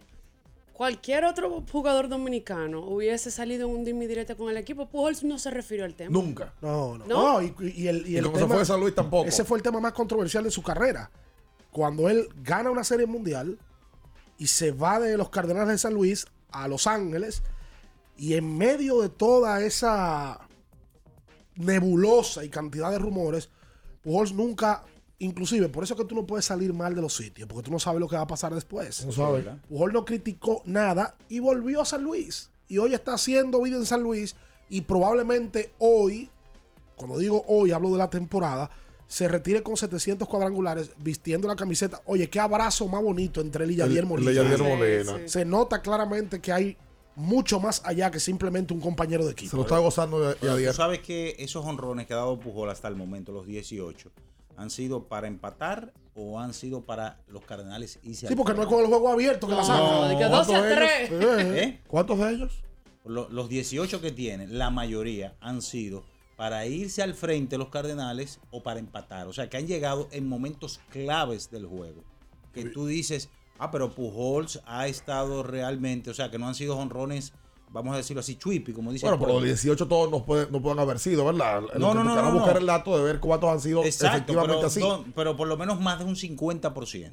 cualquier 0.73 1.23
otro 1.25 1.63
jugador 1.71 2.09
dominicano 2.09 2.81
hubiese 2.81 3.31
salido 3.31 3.67
en 3.69 3.75
un 3.75 3.85
dimi 3.85 4.07
directo 4.07 4.35
con 4.35 4.49
el 4.49 4.57
equipo, 4.57 4.87
Pujols 4.89 5.23
no 5.23 5.37
se 5.39 5.51
refirió 5.51 5.85
al 5.85 5.93
tema. 5.93 6.11
Nunca. 6.11 6.53
No, 6.61 6.97
no. 6.97 7.05
¿No? 7.05 7.33
No, 7.33 7.41
y, 7.41 7.53
y 7.75 7.87
el, 7.87 8.07
y 8.07 8.11
Y 8.13 8.17
el 8.17 8.25
como 8.25 8.35
se 8.37 8.41
tema- 8.43 8.53
fue 8.55 8.59
de 8.59 8.65
San 8.65 8.79
Luis 8.79 8.95
tampoco. 8.95 9.27
Ese 9.29 9.45
fue 9.45 9.57
el 9.57 9.63
tema 9.63 9.79
más 9.79 9.93
controversial 9.93 10.43
de 10.43 10.51
su 10.51 10.61
carrera. 10.61 11.09
Cuando 11.71 12.09
él 12.09 12.27
gana 12.43 12.71
una 12.71 12.83
serie 12.83 13.05
mundial 13.05 13.57
y 14.37 14.47
se 14.47 14.71
va 14.71 14.99
de 14.99 15.15
los 15.17 15.29
Cardenales 15.29 15.69
de 15.69 15.77
San 15.77 15.93
Luis 15.93 16.25
a 16.51 16.67
Los 16.67 16.87
Ángeles 16.87 17.43
y 18.19 18.33
en 18.35 18.57
medio 18.57 19.01
de 19.01 19.09
toda 19.09 19.61
esa 19.61 20.39
nebulosa 21.55 22.43
y 22.43 22.49
cantidad 22.49 22.91
de 22.91 22.99
rumores, 22.99 23.49
Pujols 24.01 24.33
nunca, 24.33 24.83
inclusive, 25.19 25.69
por 25.69 25.83
eso 25.83 25.93
es 25.93 25.99
que 25.99 26.05
tú 26.05 26.15
no 26.15 26.25
puedes 26.25 26.45
salir 26.45 26.73
mal 26.73 26.95
de 26.95 27.01
los 27.01 27.15
sitios, 27.15 27.47
porque 27.47 27.65
tú 27.65 27.71
no 27.71 27.79
sabes 27.79 27.99
lo 27.99 28.07
que 28.07 28.15
va 28.15 28.21
a 28.23 28.27
pasar 28.27 28.53
después. 28.53 29.05
No 29.05 29.11
sabe. 29.11 29.43
Pujol 29.67 29.93
no 29.93 30.05
criticó 30.05 30.61
nada 30.65 31.15
y 31.27 31.39
volvió 31.39 31.81
a 31.81 31.85
San 31.85 32.03
Luis. 32.03 32.49
Y 32.67 32.77
hoy 32.77 32.93
está 32.93 33.13
haciendo 33.13 33.61
vida 33.61 33.77
en 33.77 33.85
San 33.85 34.03
Luis 34.03 34.35
y 34.69 34.81
probablemente 34.81 35.73
hoy, 35.79 36.29
cuando 36.95 37.17
digo 37.17 37.43
hoy, 37.47 37.71
hablo 37.71 37.91
de 37.91 37.97
la 37.97 38.09
temporada, 38.09 38.69
se 39.07 39.27
retire 39.27 39.63
con 39.63 39.75
700 39.75 40.27
cuadrangulares 40.27 40.91
vistiendo 40.99 41.47
la 41.47 41.55
camiseta. 41.55 41.99
Oye, 42.05 42.29
qué 42.29 42.39
abrazo 42.39 42.87
más 42.87 43.01
bonito 43.01 43.41
entre 43.41 43.65
él 43.65 43.71
y 43.71 43.81
El- 43.81 43.97
el 43.97 44.05
Molina. 44.05 44.29
de 44.29 44.35
Yadier 44.35 44.59
Molina. 44.61 45.13
Sí, 45.15 45.19
sí. 45.23 45.29
Se 45.29 45.45
nota 45.45 45.81
claramente 45.81 46.39
que 46.39 46.51
hay 46.53 46.77
mucho 47.19 47.59
más 47.59 47.81
allá 47.85 48.09
que 48.11 48.19
simplemente 48.19 48.73
un 48.73 48.79
compañero 48.79 49.25
de 49.25 49.31
equipo. 49.33 49.51
Se 49.51 49.57
lo 49.57 49.63
está 49.63 49.77
gozando 49.79 50.35
Yadier. 50.41 50.71
Tú 50.71 50.77
sabes 50.77 50.99
que 50.99 51.35
esos 51.39 51.65
honrones 51.65 52.07
que 52.07 52.13
ha 52.13 52.17
dado 52.17 52.39
Pujol 52.39 52.69
hasta 52.69 52.87
el 52.87 52.95
momento, 52.95 53.31
los 53.31 53.45
18, 53.45 54.09
han 54.57 54.69
sido 54.69 55.03
para 55.07 55.27
empatar 55.27 55.93
o 56.15 56.39
han 56.39 56.53
sido 56.53 56.81
para 56.81 57.19
los 57.27 57.43
Cardenales 57.45 57.99
irse 58.03 58.27
Sí, 58.27 58.35
porque 58.35 58.53
no 58.53 58.63
es 58.63 58.67
con 58.67 58.79
el 58.81 58.87
juego 58.87 59.09
abierto 59.09 59.47
que 59.47 59.55
la 59.55 59.63
sacan. 59.63 59.83
No, 59.83 60.03
De 60.07 60.17
que 60.17 60.27
¿cuántos 60.27 60.47
12 60.47 60.55
a 60.55 60.61
de 60.63 60.73
ellos? 60.73 61.19
3. 61.35 61.45
¿Eh? 61.63 61.79
¿Cuántos 61.87 62.19
de 62.19 62.29
ellos? 62.31 62.53
Lo- 63.05 63.29
Los 63.29 63.49
18 63.49 64.01
que 64.01 64.11
tienen, 64.11 64.57
la 64.57 64.69
mayoría 64.69 65.35
han 65.39 65.61
sido 65.61 66.03
para 66.35 66.65
irse 66.65 67.01
al 67.03 67.15
frente 67.15 67.57
los 67.57 67.69
Cardenales 67.69 68.39
o 68.51 68.63
para 68.63 68.79
empatar. 68.79 69.27
O 69.27 69.33
sea, 69.33 69.49
que 69.49 69.57
han 69.57 69.67
llegado 69.67 70.07
en 70.11 70.27
momentos 70.27 70.79
claves 70.89 71.51
del 71.51 71.65
juego. 71.65 72.03
Que 72.53 72.65
tú 72.65 72.85
dices, 72.87 73.29
ah, 73.59 73.69
pero 73.71 73.91
Pujols 73.93 74.61
ha 74.65 74.87
estado 74.87 75.43
realmente, 75.43 76.09
o 76.09 76.13
sea, 76.13 76.31
que 76.31 76.39
no 76.39 76.47
han 76.47 76.55
sido 76.55 76.77
honrones, 76.77 77.33
vamos 77.71 77.93
a 77.93 77.97
decirlo 77.97 78.21
así, 78.21 78.35
chuipi, 78.35 78.73
como 78.73 78.91
dice 78.91 79.05
Bueno, 79.05 79.17
pero 79.19 79.27
los 79.33 79.35
pueblo. 79.41 79.47
18 79.53 79.87
todos 79.87 80.09
no 80.09 80.25
pueden, 80.25 80.51
no 80.51 80.61
pueden 80.61 80.79
haber 80.79 80.97
sido, 80.99 81.23
¿verdad? 81.25 81.61
No, 81.77 81.93
no, 81.93 82.03
no, 82.03 82.15
no, 82.19 82.31
buscar 82.31 82.57
el 82.57 82.65
dato 82.65 82.97
de 82.97 83.03
ver 83.03 83.19
cuántos 83.19 83.49
han 83.51 83.59
sido 83.61 83.83
Exacto, 83.83 84.15
efectivamente 84.17 84.55
pero, 84.57 84.67
así. 84.67 84.79
no, 84.79 85.05
pero 85.15 85.37
por 85.37 85.47
lo 85.47 85.55
menos 85.57 85.79
más 85.79 85.99
de 85.99 86.05
un 86.05 86.15
50%. 86.15 87.11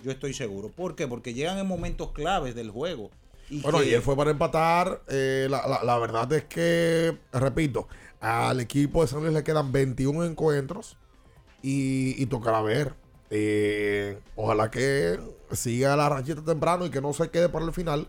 Yo 0.00 0.10
estoy 0.12 0.32
seguro. 0.34 0.68
¿Por 0.68 0.94
qué? 0.94 1.08
Porque 1.08 1.34
llegan 1.34 1.58
en 1.58 1.66
momentos 1.66 2.12
claves 2.12 2.54
del 2.54 2.70
juego. 2.70 3.10
Y 3.50 3.60
Bueno, 3.62 3.78
que- 3.78 3.84
ayer 3.86 4.02
fue 4.02 4.14
para 4.14 4.30
empatar. 4.30 5.02
eh, 5.08 5.46
la, 5.50 5.66
la- 5.66 5.82
la 5.82 5.98
verdad 5.98 6.30
es 6.34 6.44
que, 6.44 7.16
repito, 7.32 7.88
al 8.20 8.60
equipo 8.60 9.00
de 9.02 9.08
San 9.08 9.20
Luis 9.22 9.32
le 9.32 9.42
quedan 9.42 9.72
21 9.72 10.24
encuentros 10.24 10.96
y, 11.62 12.20
y 12.22 12.26
tocará 12.26 12.60
ver. 12.62 12.94
Eh, 13.30 14.18
ojalá 14.36 14.70
que 14.70 15.18
siga 15.52 15.96
la 15.96 16.08
ranchita 16.08 16.42
temprano 16.42 16.86
y 16.86 16.90
que 16.90 17.00
no 17.00 17.12
se 17.12 17.30
quede 17.30 17.48
para 17.48 17.64
el 17.64 17.72
final. 17.72 18.08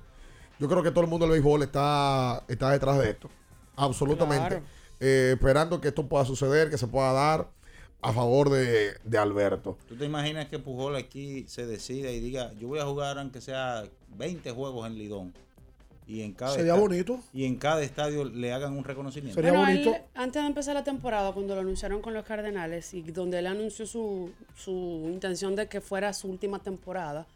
Yo 0.59 0.67
creo 0.67 0.83
que 0.83 0.91
todo 0.91 1.03
el 1.03 1.09
mundo 1.09 1.25
del 1.25 1.33
béisbol 1.33 1.63
está, 1.63 2.43
está 2.47 2.71
detrás 2.71 2.99
de 2.99 3.11
esto. 3.11 3.29
Absolutamente. 3.75 4.47
Claro. 4.47 4.63
Eh, 4.99 5.31
esperando 5.33 5.79
que 5.79 5.87
esto 5.89 6.07
pueda 6.07 6.25
suceder, 6.25 6.69
que 6.69 6.77
se 6.77 6.87
pueda 6.87 7.13
dar 7.13 7.49
a 8.01 8.13
favor 8.13 8.49
de, 8.49 8.93
de 9.03 9.17
Alberto. 9.17 9.77
¿Tú 9.87 9.95
te 9.95 10.05
imaginas 10.05 10.47
que 10.47 10.59
Pujol 10.59 10.95
aquí 10.95 11.45
se 11.47 11.65
decida 11.65 12.11
y 12.11 12.19
diga, 12.19 12.53
yo 12.53 12.67
voy 12.67 12.79
a 12.79 12.85
jugar 12.85 13.17
aunque 13.17 13.41
sea 13.41 13.83
20 14.17 14.51
juegos 14.51 14.87
en 14.87 14.97
Lidón? 14.97 15.33
Y 16.09 16.23
en 16.23 16.33
cada 16.33 16.55
Sería 16.55 16.73
esta- 16.73 16.81
bonito. 16.81 17.19
Y 17.33 17.45
en 17.45 17.55
cada 17.57 17.83
estadio 17.83 18.25
le 18.25 18.51
hagan 18.51 18.75
un 18.75 18.83
reconocimiento. 18.83 19.39
Bueno, 19.39 19.67
él, 19.67 19.95
antes 20.15 20.41
de 20.41 20.47
empezar 20.47 20.73
la 20.73 20.83
temporada, 20.83 21.31
cuando 21.33 21.53
lo 21.53 21.61
anunciaron 21.61 22.01
con 22.01 22.15
los 22.15 22.25
Cardenales 22.25 22.93
y 22.95 23.03
donde 23.03 23.37
él 23.39 23.45
anunció 23.47 23.85
su, 23.85 24.31
su 24.55 24.71
intención 25.05 25.55
de 25.55 25.67
que 25.67 25.81
fuera 25.81 26.11
su 26.13 26.27
última 26.27 26.57
temporada 26.59 27.27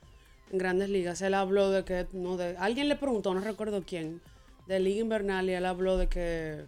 en 0.52 0.58
Grandes 0.58 0.90
Ligas, 0.90 1.22
él 1.22 1.36
habló 1.36 1.70
de 1.70 1.84
que, 1.86 2.08
no 2.14 2.36
de, 2.36 2.58
alguien 2.58 2.90
le 2.90 2.96
preguntó, 2.96 3.32
no 3.36 3.42
recuerdo 3.42 3.84
quién, 3.86 4.22
de 4.68 4.80
Liga 4.80 5.02
Invernal 5.02 5.48
y 5.50 5.54
él 5.54 5.66
habló 5.68 5.98
de 5.98 6.08
que, 6.08 6.66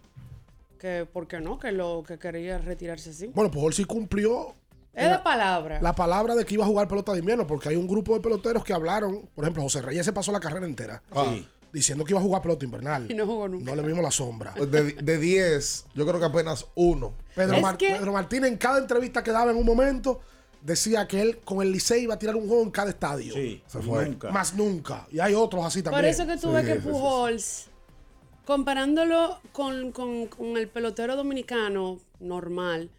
que 0.78 1.06
¿por 1.12 1.26
qué 1.26 1.40
no? 1.40 1.58
Que 1.58 1.72
lo 1.72 2.04
que 2.06 2.18
quería 2.18 2.58
retirarse 2.58 3.10
así. 3.10 3.26
Bueno, 3.34 3.50
Pujol 3.50 3.72
sí 3.74 3.84
cumplió 3.84 4.54
Es 4.94 5.10
de 5.10 5.18
palabra. 5.18 5.80
la 5.82 5.92
palabra 5.94 6.36
de 6.36 6.44
que 6.44 6.54
iba 6.54 6.64
a 6.64 6.68
jugar 6.68 6.86
pelota 6.86 7.12
de 7.14 7.18
invierno, 7.18 7.46
porque 7.48 7.68
hay 7.70 7.76
un 7.76 7.88
grupo 7.88 8.14
de 8.14 8.20
peloteros 8.20 8.62
que 8.62 8.72
hablaron, 8.72 9.28
por 9.34 9.44
ejemplo, 9.44 9.62
José 9.64 9.82
Reyes 9.82 10.04
se 10.04 10.12
pasó 10.12 10.30
la 10.30 10.38
carrera 10.40 10.66
entera 10.66 11.02
Sí. 11.12 11.48
Diciendo 11.76 12.04
que 12.04 12.12
iba 12.12 12.20
a 12.20 12.22
jugar 12.22 12.42
pelota 12.42 12.64
invernal. 12.64 13.06
Y 13.10 13.14
no 13.14 13.26
jugó 13.26 13.48
nunca. 13.48 13.64
No 13.70 13.76
le 13.80 13.86
vimos 13.86 14.02
la 14.02 14.10
sombra. 14.10 14.54
Pues 14.56 14.70
De, 14.70 14.92
de 14.94 15.18
10, 15.18 15.86
yo 15.94 16.06
creo 16.06 16.18
que 16.18 16.26
apenas 16.26 16.66
uno. 16.74 17.12
Pedro, 17.34 17.60
Mar- 17.60 17.76
que- 17.76 17.90
Pedro 17.90 18.12
Martínez 18.12 18.50
en 18.50 18.56
cada 18.58 18.78
entrevista 18.78 19.22
que 19.22 19.30
daba 19.30 19.50
en 19.50 19.56
un 19.56 19.64
momento 19.66 20.20
decía 20.62 21.06
que 21.06 21.20
él 21.20 21.38
con 21.44 21.62
el 21.62 21.70
Licey 21.70 22.02
iba 22.04 22.14
a 22.14 22.18
tirar 22.18 22.34
un 22.34 22.48
juego 22.48 22.62
en 22.62 22.70
cada 22.70 22.90
estadio. 22.90 23.32
Sí, 23.34 23.62
Se 23.66 23.80
fue. 23.80 24.06
nunca. 24.06 24.30
Más 24.32 24.54
nunca. 24.54 25.06
Y 25.12 25.20
hay 25.20 25.34
otros 25.34 25.64
así 25.64 25.82
también. 25.82 26.02
Por 26.02 26.08
eso 26.10 26.26
que 26.26 26.38
Sí, 26.38 26.46
ves 26.48 26.64
que 26.66 26.74
sí. 26.74 26.88
Pujols, 26.88 27.66
comparándolo 28.44 29.40
con, 29.52 29.92
con- 29.92 30.26
con 30.26 30.56
el 30.56 30.68
pelotero 30.68 31.16
dominicano 31.16 31.98
normal, 32.20 32.90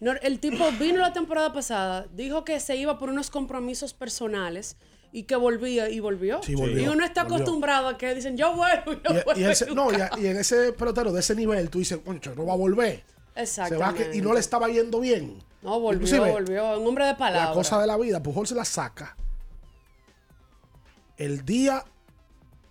no- 0.00 0.12
el 0.22 0.38
tipo 0.40 0.64
vino 0.78 0.98
la 1.00 1.12
temporada 1.12 1.52
pasada, 1.52 2.06
dijo 2.14 2.44
que 2.44 2.58
se 2.60 2.76
iba 2.76 2.98
por 2.98 3.08
unos 3.10 3.30
compromisos 3.30 3.94
personales 3.94 4.76
y 5.16 5.22
que 5.22 5.34
volvía 5.36 5.88
y 5.88 5.98
volvió. 6.00 6.42
Sí, 6.42 6.54
volvió, 6.54 6.78
y 6.82 6.88
uno 6.88 7.04
está 7.04 7.22
volvió. 7.22 7.36
acostumbrado 7.38 7.88
a 7.88 7.96
que 7.96 8.14
dicen, 8.14 8.36
yo 8.36 8.54
vuelvo, 8.54 8.92
yo 8.92 9.14
Y, 9.14 9.16
y 9.18 9.22
vuelvo. 9.24 9.48
ese- 9.50 9.74
no, 9.74 9.90
y, 9.90 9.94
a- 10.00 10.10
y 10.18 10.26
en 10.26 10.36
ese 10.36 10.72
pelotero 10.74 11.10
de 11.10 11.20
ese 11.20 11.34
nivel, 11.34 11.70
tú 11.70 11.78
dices, 11.78 11.98
concho, 12.04 12.34
no 12.34 12.44
va 12.44 12.52
a 12.52 12.56
volver. 12.56 13.02
Que, 13.34 14.10
y 14.16 14.20
no 14.20 14.32
le 14.34 14.40
estaba 14.40 14.68
yendo 14.68 15.00
bien. 15.00 15.38
No, 15.62 15.80
volvió, 15.80 16.02
Inclusive, 16.06 16.30
volvió. 16.30 16.78
Un 16.78 16.86
hombre 16.86 17.06
de 17.06 17.14
palabra. 17.14 17.48
La 17.48 17.54
cosa 17.54 17.80
de 17.80 17.86
la 17.86 17.96
vida, 17.96 18.22
Pujol 18.22 18.46
se 18.46 18.54
la 18.54 18.64
saca. 18.64 19.16
El 21.16 21.44
día, 21.44 21.82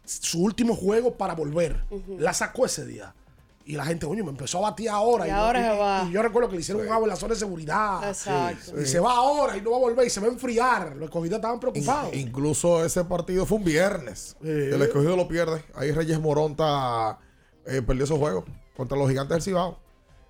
su 0.05 0.43
último 0.43 0.75
juego 0.75 1.15
para 1.15 1.33
volver. 1.33 1.83
La 2.19 2.33
sacó 2.33 2.65
ese 2.67 2.85
día. 2.85 3.13
Y 3.67 3.75
la 3.75 3.83
gente, 3.85 4.05
coño, 4.05 4.23
me 4.23 4.29
empezó 4.29 4.59
a 4.59 4.69
batir 4.69 4.89
ahora. 4.89 5.27
Y 5.27 5.31
ahora 5.31 5.71
se 5.73 5.79
va. 5.79 6.05
y 6.07 6.11
yo 6.11 6.21
recuerdo 6.21 6.49
que 6.49 6.55
le 6.55 6.61
hicieron 6.61 6.85
un 6.85 6.91
agua 6.91 7.05
en 7.05 7.09
la 7.09 7.15
zona 7.15 7.33
de 7.33 7.39
seguridad. 7.39 8.07
Exacto. 8.07 8.79
Y 8.79 8.85
se 8.85 8.99
va 8.99 9.13
ahora 9.15 9.57
y 9.57 9.61
no 9.61 9.71
va 9.71 9.77
a 9.77 9.79
volver 9.79 10.05
y 10.05 10.09
se 10.11 10.19
va 10.19 10.27
a 10.27 10.29
enfriar. 10.29 10.95
Los 10.95 11.05
escogidos 11.05 11.37
estaban 11.37 11.59
preocupados. 11.59 12.13
Incluso 12.13 12.85
ese 12.85 13.03
partido 13.05 13.45
fue 13.47 13.57
un 13.57 13.63
viernes. 13.63 14.37
El 14.43 14.79
escogido 14.83 15.15
lo 15.15 15.27
pierde. 15.27 15.63
Ahí 15.73 15.91
Reyes 15.91 16.19
Moronta 16.19 17.17
eh, 17.65 17.81
perdió 17.81 18.03
ese 18.03 18.15
juego 18.15 18.45
contra 18.77 18.97
los 18.97 19.09
gigantes 19.09 19.33
del 19.35 19.41
Cibao. 19.41 19.79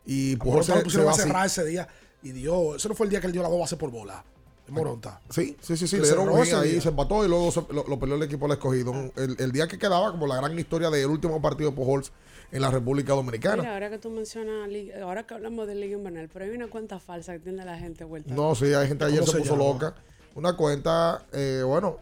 Y 0.05 0.36
A 0.36 0.39
Pujol 0.39 0.63
se, 0.63 0.75
lo 0.75 0.83
pusieron 0.83 0.91
se 0.93 1.01
a 1.01 1.05
va 1.05 1.11
así. 1.11 1.21
cerrar 1.21 1.45
ese 1.45 1.65
día. 1.65 1.88
Y 2.23 2.31
dio, 2.31 2.75
ese 2.75 2.88
no 2.88 2.95
fue 2.95 3.05
el 3.05 3.09
día 3.09 3.19
que 3.19 3.27
él 3.27 3.33
dio 3.33 3.41
la 3.43 3.49
dos 3.49 3.59
bases 3.59 3.77
por 3.77 3.91
bola. 3.91 4.23
Moronta. 4.69 5.19
Sí, 5.29 5.57
sí, 5.61 5.75
sí, 5.77 5.88
sí. 5.88 5.97
Le 5.97 6.05
se 6.05 6.15
dieron 6.15 6.29
un 6.33 6.39
ahí, 6.41 6.71
día. 6.71 6.81
se 6.81 6.89
empató 6.89 7.23
y 7.23 7.27
luego 7.27 7.51
se- 7.51 7.65
lo, 7.71 7.83
lo 7.88 7.99
peleó 7.99 8.15
el 8.15 8.23
equipo 8.23 8.47
del 8.47 8.53
escogido. 8.57 8.93
El, 9.17 9.36
el 9.39 9.51
día 9.51 9.67
que 9.67 9.77
quedaba 9.77 10.09
como 10.11 10.25
la 10.25 10.38
gran 10.38 10.57
historia 10.57 10.89
del 10.89 11.05
último 11.07 11.39
partido 11.41 11.69
de 11.69 11.75
Pujols 11.75 12.11
en 12.56 12.62
la 12.62 12.72
República 12.72 13.14
Dominicana. 13.14 13.58
Mira, 13.64 13.74
ahora 13.74 13.89
que 13.89 13.97
tú 13.97 14.10
mencionas, 14.10 14.70
ahora 15.01 15.28
que 15.28 15.34
hablamos 15.34 15.68
de 15.68 15.76
Liga 15.76 15.97
Invernal, 15.97 16.30
pero 16.32 16.45
hay 16.45 16.51
una 16.51 16.68
cuenta 16.68 16.99
falsa 16.99 17.34
que 17.34 17.39
tiene 17.39 17.66
la 17.66 17.78
gente 17.78 18.03
vuelta. 18.06 18.34
No, 18.34 18.56
sí, 18.56 18.74
hay 18.74 18.88
gente 18.88 19.03
ayer 19.06 19.20
¿Cómo 19.20 19.32
se, 19.32 19.38
se 19.39 19.43
puso 19.43 19.53
llama? 19.58 19.66
loca. 19.74 19.95
Una 20.36 20.56
cuenta, 20.56 21.26
eh, 21.34 21.64
bueno, 21.66 21.97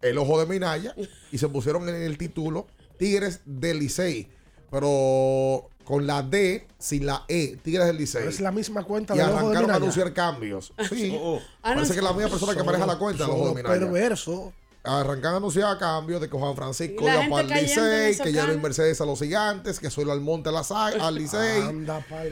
el 0.00 0.18
ojo 0.18 0.40
de 0.40 0.46
Minaya 0.46 0.94
y 1.30 1.38
se 1.38 1.48
pusieron 1.48 1.88
en 1.88 1.94
el 1.94 2.18
título 2.18 2.66
Tigres 2.98 3.40
del 3.44 3.78
Licey, 3.78 4.28
pero 4.70 5.68
con 5.84 6.06
la 6.06 6.22
D 6.22 6.66
sin 6.78 7.06
la 7.06 7.24
E, 7.28 7.56
Tigres 7.62 7.86
del 7.86 7.96
Licey. 7.96 8.26
Es 8.26 8.40
la 8.40 8.50
misma 8.52 8.82
cuenta 8.84 9.14
y 9.14 9.18
del 9.18 9.26
ojo 9.28 9.34
de 9.34 9.40
arrancaron 9.42 9.70
a 9.70 9.74
anunciar 9.76 10.12
cambios. 10.12 10.72
Sí, 10.88 11.16
Oh, 11.20 11.36
oh. 11.36 11.40
parece 11.60 11.92
que 11.92 11.98
es 11.98 12.04
la 12.04 12.12
misma 12.12 12.28
persona 12.30 12.54
que 12.56 12.62
maneja 12.64 12.86
la 12.86 12.98
cuenta, 12.98 13.24
el 13.24 13.30
son 13.30 13.38
ojo 13.40 13.48
de 13.50 13.54
Minaya. 13.62 13.80
perversos. 13.80 14.52
Arrancan 14.84 15.34
a 15.34 15.36
anunciar 15.36 15.78
cambios 15.78 16.20
de 16.20 16.28
que 16.28 16.36
Juan 16.36 16.56
Francisco 16.56 17.02
Y 17.02 17.06
la 17.06 17.24
iba 17.26 17.36
para 17.36 17.56
el 17.58 17.64
Licey, 17.64 18.18
que 18.18 18.32
ya 18.32 18.46
no 18.46 18.52
hay. 18.52 18.58
Mercedes 18.58 19.00
a 19.00 19.04
los 19.06 19.20
gigantes, 19.20 19.78
que 19.78 19.90
soy 19.90 20.10
al 20.10 20.20
Monte 20.20 20.48
a 20.48 20.52
la 20.52 20.64
Sa- 20.64 20.86
al 21.00 21.14
Licey. 21.14 21.62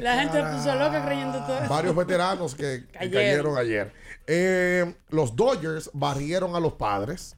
La 0.00 0.20
gente 0.20 0.42
puso 0.42 0.74
loca 0.74 1.04
creyendo 1.06 1.38
todo 1.46 1.58
eso. 1.60 1.68
Varios 1.68 1.94
veteranos 1.94 2.54
que, 2.56 2.86
que 2.92 2.98
Cayeron. 2.98 3.12
cayeron 3.54 3.58
ayer. 3.58 3.92
Eh, 4.26 4.94
los 5.10 5.36
Dodgers 5.36 5.90
barrieron 5.92 6.56
a 6.56 6.60
los 6.60 6.72
padres. 6.72 7.36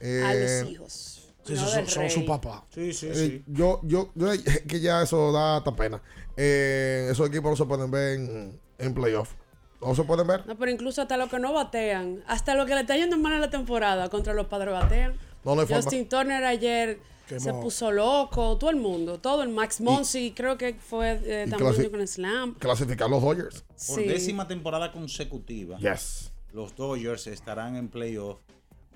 Eh, 0.00 0.22
A 0.24 0.34
los 0.62 0.70
hijos. 0.72 1.12
Sí, 1.44 1.54
no 1.54 1.66
son, 1.66 1.86
son 1.88 2.10
su 2.10 2.24
papá. 2.26 2.64
Sí, 2.74 2.92
sí, 2.92 3.08
eh, 3.12 3.42
yo, 3.46 3.80
yo, 3.84 4.10
yo- 4.14 4.28
que 4.68 4.80
ya 4.80 5.02
eso 5.02 5.32
da 5.32 5.56
hasta 5.56 5.74
pena. 5.74 6.00
Eh, 6.36 7.08
esos 7.10 7.28
equipos 7.28 7.50
no 7.50 7.56
se 7.56 7.64
pueden 7.64 7.90
ver 7.90 8.14
en, 8.20 8.60
en 8.78 8.94
playoff. 8.94 9.32
No 9.80 9.94
se 9.94 10.02
pueden 10.04 10.26
ver. 10.26 10.46
No, 10.46 10.56
pero 10.56 10.70
incluso 10.70 11.02
hasta 11.02 11.16
los 11.16 11.28
que 11.28 11.38
no 11.38 11.52
batean, 11.52 12.22
hasta 12.26 12.54
los 12.54 12.66
que 12.66 12.74
le 12.74 12.80
está 12.80 12.96
yendo 12.96 13.16
mal 13.18 13.34
en 13.34 13.40
la 13.42 13.50
temporada 13.50 14.08
contra 14.08 14.32
los 14.34 14.46
padres 14.46 14.72
batean. 14.72 15.14
No, 15.44 15.54
no 15.54 15.60
hay 15.60 15.66
forma. 15.66 15.82
Justin 15.82 16.08
Turner 16.08 16.44
ayer 16.44 16.98
Quemó. 17.28 17.40
se 17.40 17.52
puso 17.54 17.92
loco, 17.92 18.56
todo 18.56 18.70
el 18.70 18.76
mundo, 18.76 19.18
todo 19.20 19.42
el 19.42 19.48
Max 19.50 19.80
Monsi, 19.80 20.32
creo 20.34 20.56
que 20.56 20.74
fue 20.74 21.20
eh, 21.24 21.46
también 21.48 21.90
con 21.90 22.00
el 22.00 22.08
Slam. 22.08 22.54
Clasificar 22.54 23.08
los 23.10 23.22
Dodgers. 23.22 23.62
Por 23.62 23.76
Sí. 23.76 24.04
décima 24.04 24.48
temporada 24.48 24.90
consecutiva, 24.92 25.78
Yes. 25.78 26.32
los 26.52 26.74
Dodgers 26.74 27.26
estarán 27.26 27.76
en 27.76 27.88
playoff 27.88 28.38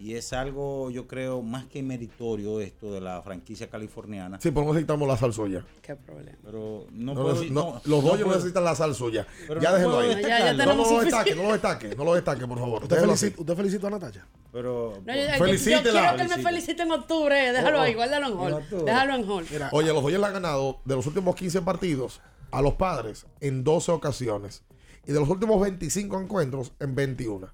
y 0.00 0.14
es 0.14 0.32
algo, 0.32 0.90
yo 0.90 1.06
creo, 1.06 1.42
más 1.42 1.66
que 1.66 1.82
meritorio 1.82 2.58
esto 2.60 2.90
de 2.92 3.02
la 3.02 3.20
franquicia 3.20 3.68
californiana. 3.68 4.40
Sí, 4.40 4.50
pero 4.50 4.64
no 4.64 4.72
necesitamos 4.72 5.06
la 5.06 5.16
sal 5.18 5.32
suya. 5.34 5.62
Qué 5.82 5.94
problema. 5.94 6.38
Pero 6.42 6.86
no, 6.90 7.12
No 7.14 7.22
puedo- 7.22 7.44
no, 7.44 7.50
no, 7.50 7.80
los 7.84 8.02
puedo- 8.02 8.26
necesitan 8.28 8.64
la 8.64 8.74
sal 8.74 8.94
suya. 8.94 9.26
Pero 9.46 9.60
ya 9.60 9.70
no 9.70 9.76
déjenlo 9.76 9.98
ahí. 9.98 10.08
destacarlo. 10.08 10.28
Ya- 10.38 10.44
ya 10.46 10.52
no, 10.52 10.58
tenemos 10.58 10.76
no 10.76 10.82
lo 10.82 10.84
suficiente. 11.00 11.16
destaque, 11.16 11.34
no 11.36 11.42
lo 11.42 11.52
destaque, 11.52 11.96
no 11.96 12.04
lo 12.04 12.14
destaque, 12.14 12.46
por 12.48 12.58
favor. 12.58 12.82
¿Usted, 12.84 13.00
felicita. 13.00 13.40
¿Usted 13.40 13.54
felicitó 13.56 13.86
a 13.86 13.90
Natalia? 13.90 14.26
Pero 14.52 15.02
No, 15.04 15.14
yo, 15.14 15.20
yo- 15.20 15.26
yo 15.38 15.44
Felicítela. 15.44 15.82
quiero 16.14 16.16
que 16.16 16.36
me 16.36 16.42
felicite 16.42 16.82
en 16.82 16.90
octubre, 16.92 17.52
déjalo 17.52 17.76
Oh, 17.76 17.80
oh. 17.80 17.84
ahí, 17.84 17.94
guárdalo 17.94 18.26
en 18.28 18.36
Mira 18.38 18.56
hall. 18.56 18.64
tú. 18.70 18.84
Déjalo 18.84 19.14
en 19.14 19.30
hall. 19.30 19.46
Oye, 19.72 19.92
los 19.92 20.02
Dodgers 20.02 20.20
le 20.20 20.26
han 20.26 20.32
ganado 20.32 20.80
de 20.84 20.94
los 20.96 21.06
últimos 21.06 21.36
15 21.36 21.60
partidos 21.62 22.20
a 22.50 22.62
los 22.62 22.74
padres 22.74 23.26
en 23.40 23.62
12 23.64 23.92
ocasiones. 23.92 24.62
Y 25.06 25.12
de 25.12 25.20
los 25.20 25.28
últimos 25.28 25.60
25 25.60 26.20
encuentros 26.20 26.72
en 26.80 26.94
21. 26.94 27.48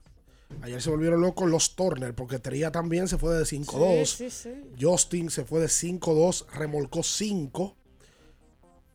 Ayer 0.62 0.80
se 0.80 0.90
volvieron 0.90 1.20
locos 1.20 1.48
los 1.50 1.74
Turner 1.76 2.14
porque 2.14 2.38
Tría 2.38 2.70
también 2.72 3.08
se 3.08 3.18
fue 3.18 3.34
de 3.34 3.44
5-2. 3.44 4.04
Sí, 4.06 4.30
sí, 4.30 4.50
sí. 4.50 4.62
Justin 4.80 5.30
se 5.30 5.44
fue 5.44 5.60
de 5.60 5.66
5-2, 5.68 6.46
remolcó 6.54 7.02
5. 7.02 7.76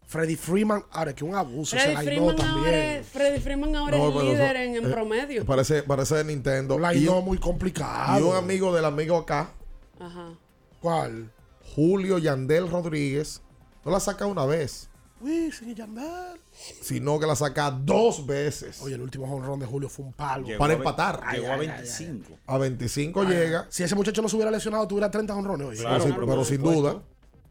Freddy 0.06 0.36
Freeman, 0.36 0.84
ahora 0.92 1.14
que 1.16 1.24
un 1.24 1.36
abuso 1.36 1.78
Freddy 1.78 1.88
se 1.88 1.94
la 1.94 2.02
Freeman, 2.02 2.30
ahora, 2.42 2.44
también. 2.54 2.74
es- 2.76 3.08
Freddy 3.08 3.40
Freeman 3.40 3.76
ahora 3.78 3.98
No, 3.98 4.10
es 4.22 4.26
líder 4.26 4.56
eso- 4.58 4.64
en, 4.66 4.76
en 4.76 4.86
eh, 4.86 4.94
promedio. 4.94 5.46
Parece, 5.46 5.84
parece 5.84 6.16
de 6.16 6.24
Nintendo. 6.26 6.78
La 6.78 6.94
y, 6.94 7.08
un- 7.08 7.24
muy 7.24 7.38
complicado. 7.38 8.20
y 8.20 8.24
un 8.30 8.36
amigo 8.36 8.74
del 8.76 8.84
amigo 8.86 9.16
acá, 9.18 9.52
Ajá. 10.00 10.34
¿Cuál? 10.82 11.32
Julio 11.76 12.18
Yandel 12.18 12.70
Rodríguez, 12.70 13.42
no 13.86 13.92
la 13.92 14.00
saca 14.02 14.26
una 14.26 14.46
vez, 14.46 14.90
Uy, 15.22 15.50
señor 15.52 15.76
Yandel. 15.76 16.42
Sino 16.82 17.20
que 17.20 17.26
la 17.28 17.36
saca 17.36 17.72
dos 17.72 18.26
veces. 18.26 18.82
Oye, 18.82 18.96
el 18.96 19.02
último 19.02 19.26
run 19.40 19.60
de 19.60 19.66
Julio 19.66 19.90
fue 19.90 20.06
un 20.06 20.14
palo. 20.14 20.46
Llegó 20.46 20.60
para 20.60 20.74
a 20.74 20.76
empatar. 20.78 21.22
Llegó 21.32 21.46
Ay, 21.48 21.52
a 21.52 21.54
ay, 21.54 21.68
25. 21.68 22.34
A 22.48 22.58
25 22.58 23.22
Ah, 23.22 23.30
llega. 23.30 23.66
Si 23.70 23.84
ese 23.84 23.96
muchacho 23.96 24.22
no 24.22 24.30
se 24.30 24.36
hubiera 24.36 24.52
lesionado, 24.52 24.88
tuviera 24.88 25.10
30 25.10 25.36
honrones 25.36 25.68
hoy. 25.68 25.78
Pero, 25.78 26.02
sin, 26.02 26.16
pero 26.16 26.46
sin 26.46 26.62
duda, 26.62 27.02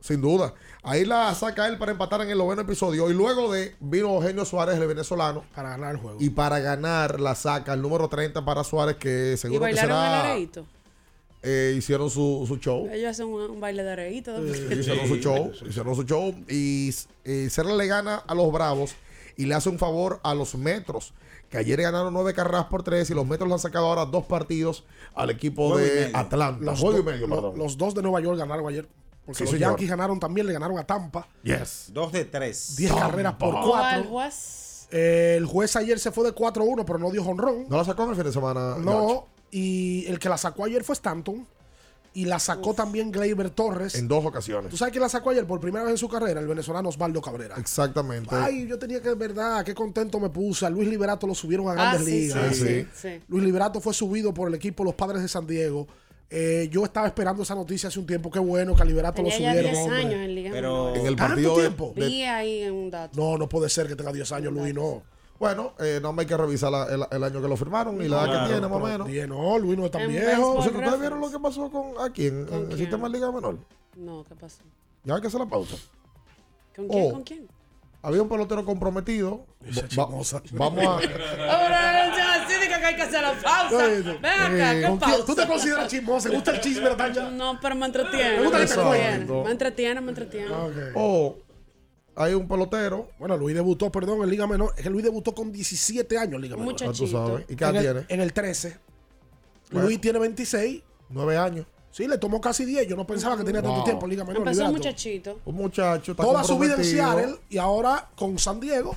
sin 0.00 0.20
duda. 0.20 0.54
Ahí 0.82 1.04
la 1.04 1.34
saca 1.34 1.68
él 1.68 1.76
para 1.76 1.92
empatar 1.92 2.22
en 2.22 2.30
el 2.30 2.38
noveno 2.38 2.62
episodio. 2.62 3.10
Y 3.10 3.14
luego 3.14 3.52
de 3.52 3.76
vino 3.80 4.14
Eugenio 4.14 4.44
Suárez, 4.44 4.78
el 4.78 4.86
venezolano. 4.86 5.44
Para 5.54 5.70
ganar 5.70 5.92
el 5.92 6.00
juego. 6.00 6.16
Y 6.20 6.30
para 6.30 6.58
ganar 6.60 7.20
la 7.20 7.34
saca 7.34 7.74
el 7.74 7.82
número 7.82 8.08
30 8.08 8.44
para 8.44 8.64
Suárez, 8.64 8.96
que 8.96 9.32
¿Y 9.34 9.36
seguro 9.36 9.60
que 9.66 9.74
bailaron 9.74 9.90
el 9.90 9.96
será. 10.04 10.30
areíto? 10.30 10.66
Eh, 11.42 11.74
hicieron 11.76 12.10
su, 12.10 12.44
su 12.46 12.56
show. 12.58 12.88
Ellos 12.92 13.10
hacen 13.10 13.26
un, 13.26 13.42
un 13.50 13.60
baile 13.60 13.82
de. 13.82 14.22
¿no? 14.26 14.46
Hicieron 14.74 15.08
su 15.08 15.16
show. 15.16 15.52
Hicieron 15.68 15.94
su 15.96 16.02
show. 16.04 16.34
Y 16.48 16.94
eh, 17.24 17.48
Serra 17.50 17.74
le 17.74 17.86
gana 17.86 18.16
a 18.26 18.34
los 18.34 18.52
Bravos 18.52 18.94
y 19.36 19.46
le 19.46 19.54
hace 19.54 19.68
un 19.68 19.78
favor 19.78 20.20
a 20.22 20.34
los 20.34 20.54
Metros. 20.54 21.14
Que 21.48 21.58
ayer 21.58 21.82
ganaron 21.82 22.12
nueve 22.14 22.32
carreras 22.32 22.66
por 22.66 22.82
tres 22.84 23.10
y 23.10 23.14
los 23.14 23.26
Metros 23.26 23.48
le 23.48 23.54
han 23.54 23.58
sacado 23.60 23.86
ahora 23.86 24.04
dos 24.06 24.24
partidos 24.26 24.84
al 25.14 25.30
equipo 25.30 25.76
de. 25.78 26.10
Atlanta. 26.14 26.64
Los, 26.64 26.78
Juego 26.80 26.98
y 26.98 27.02
do- 27.02 27.10
medio, 27.10 27.26
lo- 27.26 27.34
perdón. 27.36 27.58
los 27.58 27.76
dos 27.76 27.94
de 27.94 28.02
Nueva 28.02 28.20
York 28.20 28.38
ganaron 28.38 28.68
ayer. 28.68 28.86
Porque 29.26 29.38
Sí, 29.38 29.44
los 29.44 29.50
señor. 29.52 29.70
Yankees 29.72 29.88
ganaron 29.90 30.18
también, 30.20 30.46
le 30.46 30.52
ganaron 30.52 30.78
a 30.78 30.84
Tampa. 30.86 31.26
Yes. 31.42 31.90
Dos 31.92 32.10
de 32.12 32.24
tres. 32.24 32.76
10 32.76 32.92
carreras 32.92 33.34
por 33.34 33.50
¿Cuál 33.52 34.04
4. 34.04 34.10
juez? 34.10 34.88
el 34.92 35.46
juez 35.46 35.76
ayer 35.76 35.98
se 36.00 36.10
fue 36.10 36.24
de 36.24 36.34
4-1, 36.34 36.84
pero 36.84 36.98
no 36.98 37.10
dio 37.10 37.22
honrón. 37.24 37.66
¿No 37.68 37.76
la 37.76 37.84
sacó 37.84 38.04
en 38.04 38.10
el 38.10 38.14
fin 38.16 38.24
de 38.24 38.32
semana? 38.32 38.74
George? 38.74 38.84
No, 38.84 39.26
y 39.50 40.06
el 40.06 40.18
que 40.18 40.28
la 40.28 40.38
sacó 40.38 40.64
ayer 40.64 40.84
fue 40.84 40.94
Stanton. 40.94 41.46
Y 42.12 42.24
la 42.24 42.40
sacó 42.40 42.74
también 42.74 43.12
Gleyber 43.12 43.50
Torres. 43.50 43.94
En 43.94 44.08
dos 44.08 44.24
ocasiones. 44.26 44.68
¿Tú 44.68 44.76
sabes 44.76 44.90
quién 44.90 45.00
la 45.00 45.08
sacó 45.08 45.30
ayer 45.30 45.46
por 45.46 45.60
primera 45.60 45.84
vez 45.84 45.92
en 45.92 45.96
su 45.98 46.08
carrera? 46.08 46.40
El 46.40 46.48
venezolano 46.48 46.88
Osvaldo 46.88 47.22
Cabrera. 47.22 47.54
Exactamente. 47.56 48.34
Ay, 48.34 48.66
yo 48.66 48.80
tenía 48.80 49.00
que, 49.00 49.14
verdad, 49.14 49.64
qué 49.64 49.74
contento 49.76 50.18
me 50.18 50.28
puse. 50.28 50.66
A 50.66 50.70
Luis 50.70 50.88
Liberato 50.88 51.28
lo 51.28 51.36
subieron 51.36 51.68
a 51.68 51.70
Ah, 51.70 51.74
grandes 51.74 52.04
sí, 52.06 52.10
ligas. 52.22 52.56
Sí, 52.56 52.64
sí, 52.66 52.86
sí. 52.94 53.20
Luis 53.28 53.44
Liberato 53.44 53.80
fue 53.80 53.94
subido 53.94 54.34
por 54.34 54.48
el 54.48 54.54
equipo 54.54 54.82
Los 54.82 54.94
Padres 54.96 55.22
de 55.22 55.28
San 55.28 55.46
Diego. 55.46 55.86
Eh, 56.28 56.68
yo 56.72 56.84
estaba 56.84 57.06
esperando 57.06 57.44
esa 57.44 57.54
noticia 57.54 57.88
hace 57.88 58.00
un 58.00 58.06
tiempo. 58.06 58.28
Qué 58.28 58.40
bueno 58.40 58.74
que 58.74 58.82
a 58.82 58.86
Liberato 58.86 59.22
lo 59.22 59.28
ya 59.28 59.36
subieron. 59.36 59.62
10 59.72 59.78
hombre. 59.78 59.96
años 60.00 60.14
en 60.14 60.34
Liga 60.34 60.50
Pero- 60.52 60.88
en 60.96 61.06
el 61.06 61.14
¿Tanto 61.14 61.28
partido 61.34 61.54
de- 61.56 61.60
tiempo? 61.62 61.92
de, 61.94 62.06
Vi 62.08 62.22
ahí 62.24 62.62
en 62.62 62.74
un 62.74 62.90
dato. 62.90 63.20
No, 63.20 63.38
no 63.38 63.48
puede 63.48 63.68
ser 63.68 63.86
que 63.86 63.94
tenga 63.94 64.12
10 64.12 64.32
años, 64.32 64.52
Luis, 64.52 64.74
no. 64.74 65.04
Bueno, 65.40 65.72
eh, 65.80 65.98
no 66.02 66.12
me 66.12 66.20
hay 66.22 66.26
que 66.28 66.36
revisar 66.36 66.70
la- 66.70 66.84
el, 66.84 67.02
el 67.10 67.24
año 67.24 67.40
que 67.42 67.48
lo 67.48 67.56
firmaron 67.56 68.00
y 68.02 68.06
la 68.08 68.18
edad 68.18 68.24
Claro, 68.26 68.40
que 68.46 68.52
tiene, 68.52 68.68
más 68.68 68.76
o 68.76 68.86
menos. 68.86 69.08
10 69.08 69.26
no, 69.28 69.58
Luis 69.58 69.78
no 69.78 69.86
es 69.86 69.90
tan 69.90 70.02
En 70.02 70.08
viejo. 70.10 70.60
cierto, 70.62 70.78
¿ustedes 70.78 71.00
vieron 71.00 71.18
lo 71.20 71.30
que 71.30 71.38
pasó 71.40 71.70
con 71.70 71.92
aquí 71.98 72.26
en, 72.26 72.46
en 72.52 72.70
el 72.70 72.76
sistema 72.78 73.08
de 73.08 73.14
Liga 73.14 73.32
Menor? 73.32 73.56
No, 73.96 74.22
¿qué 74.28 74.34
pasó? 74.36 74.62
Ya 75.02 75.14
hay 75.14 75.20
que 75.22 75.26
hacer 75.28 75.40
la 75.40 75.46
pausa. 75.46 75.76
¿Con 76.76 76.88
quién? 76.88 77.04
Oh. 77.08 77.12
¿Con 77.12 77.22
quién? 77.24 77.48
Había 78.02 78.22
un 78.22 78.28
pelotero 78.28 78.64
comprometido. 78.64 79.44
Va- 79.66 79.88
chismosa. 79.88 80.42
vamos 80.52 80.86
a. 80.86 81.00
Que 82.80 82.86
hay 82.86 82.96
que 82.96 83.02
hacer 83.02 83.20
la 83.22 83.32
pausa. 83.34 83.86
Ven 83.86 84.16
acá, 84.24 84.74
Eh, 84.74 84.80
¿qué 84.80 84.96
pausa? 84.98 85.24
¿Tú 85.26 85.34
te 85.34 85.46
consideras 85.46 85.88
chismoso? 85.88 86.28
¿Te 86.30 86.34
gusta 86.34 86.50
el 86.52 86.60
chisme, 86.60 86.84
Natalia? 86.88 87.30
No, 87.30 87.58
pero 87.60 87.74
me 87.74 87.86
entretiene. 87.86 88.36
Me 88.38 88.42
gusta 88.44 88.60
que 88.60 88.66
te. 88.66 89.26
Me 89.44 89.50
entretiene, 89.50 90.00
me 90.00 90.08
entretiene. 90.10 90.50
Ok. 90.54 90.96
Hay 92.20 92.34
un 92.34 92.46
pelotero. 92.46 93.08
Bueno, 93.18 93.36
Luis 93.36 93.54
debutó, 93.54 93.90
perdón, 93.90 94.22
en 94.22 94.28
Liga 94.30 94.46
Menor. 94.46 94.74
Es 94.76 94.82
que 94.82 94.90
Luis 94.90 95.02
debutó 95.04 95.34
con 95.34 95.50
17 95.50 96.18
años 96.18 96.34
en 96.34 96.42
Liga 96.42 96.56
Menor. 96.56 96.76
tú 96.76 97.06
sabes. 97.06 97.46
¿Y 97.48 97.56
qué 97.56 97.64
edad 97.64 97.76
En 97.76 97.82
tiene? 97.82 98.00
el, 98.00 98.06
en 98.08 98.20
el 98.20 98.32
13. 98.32 98.76
Bueno. 99.72 99.86
Luis 99.86 100.00
tiene 100.00 100.18
26. 100.18 100.82
Nueve 101.08 101.38
años. 101.38 101.66
Sí, 101.90 102.06
le 102.06 102.18
tomó 102.18 102.40
casi 102.40 102.64
10. 102.64 102.86
Yo 102.88 102.96
no 102.96 103.06
pensaba 103.06 103.36
que 103.38 103.44
tenía 103.44 103.62
tanto 103.62 103.82
tiempo 103.84 104.04
en 104.04 104.10
Liga 104.10 104.24
Menor. 104.24 104.42
Empezó 104.42 104.66
un 104.66 104.72
muchachito. 104.72 105.40
Un 105.44 105.54
muchacho. 105.54 106.12
Está 106.12 106.22
Toda 106.22 106.44
su 106.44 106.58
vida 106.58 106.74
en. 106.76 106.84
Seattle 106.84 107.36
y 107.48 107.56
ahora 107.58 108.10
con 108.16 108.38
San 108.38 108.60
Diego 108.60 108.94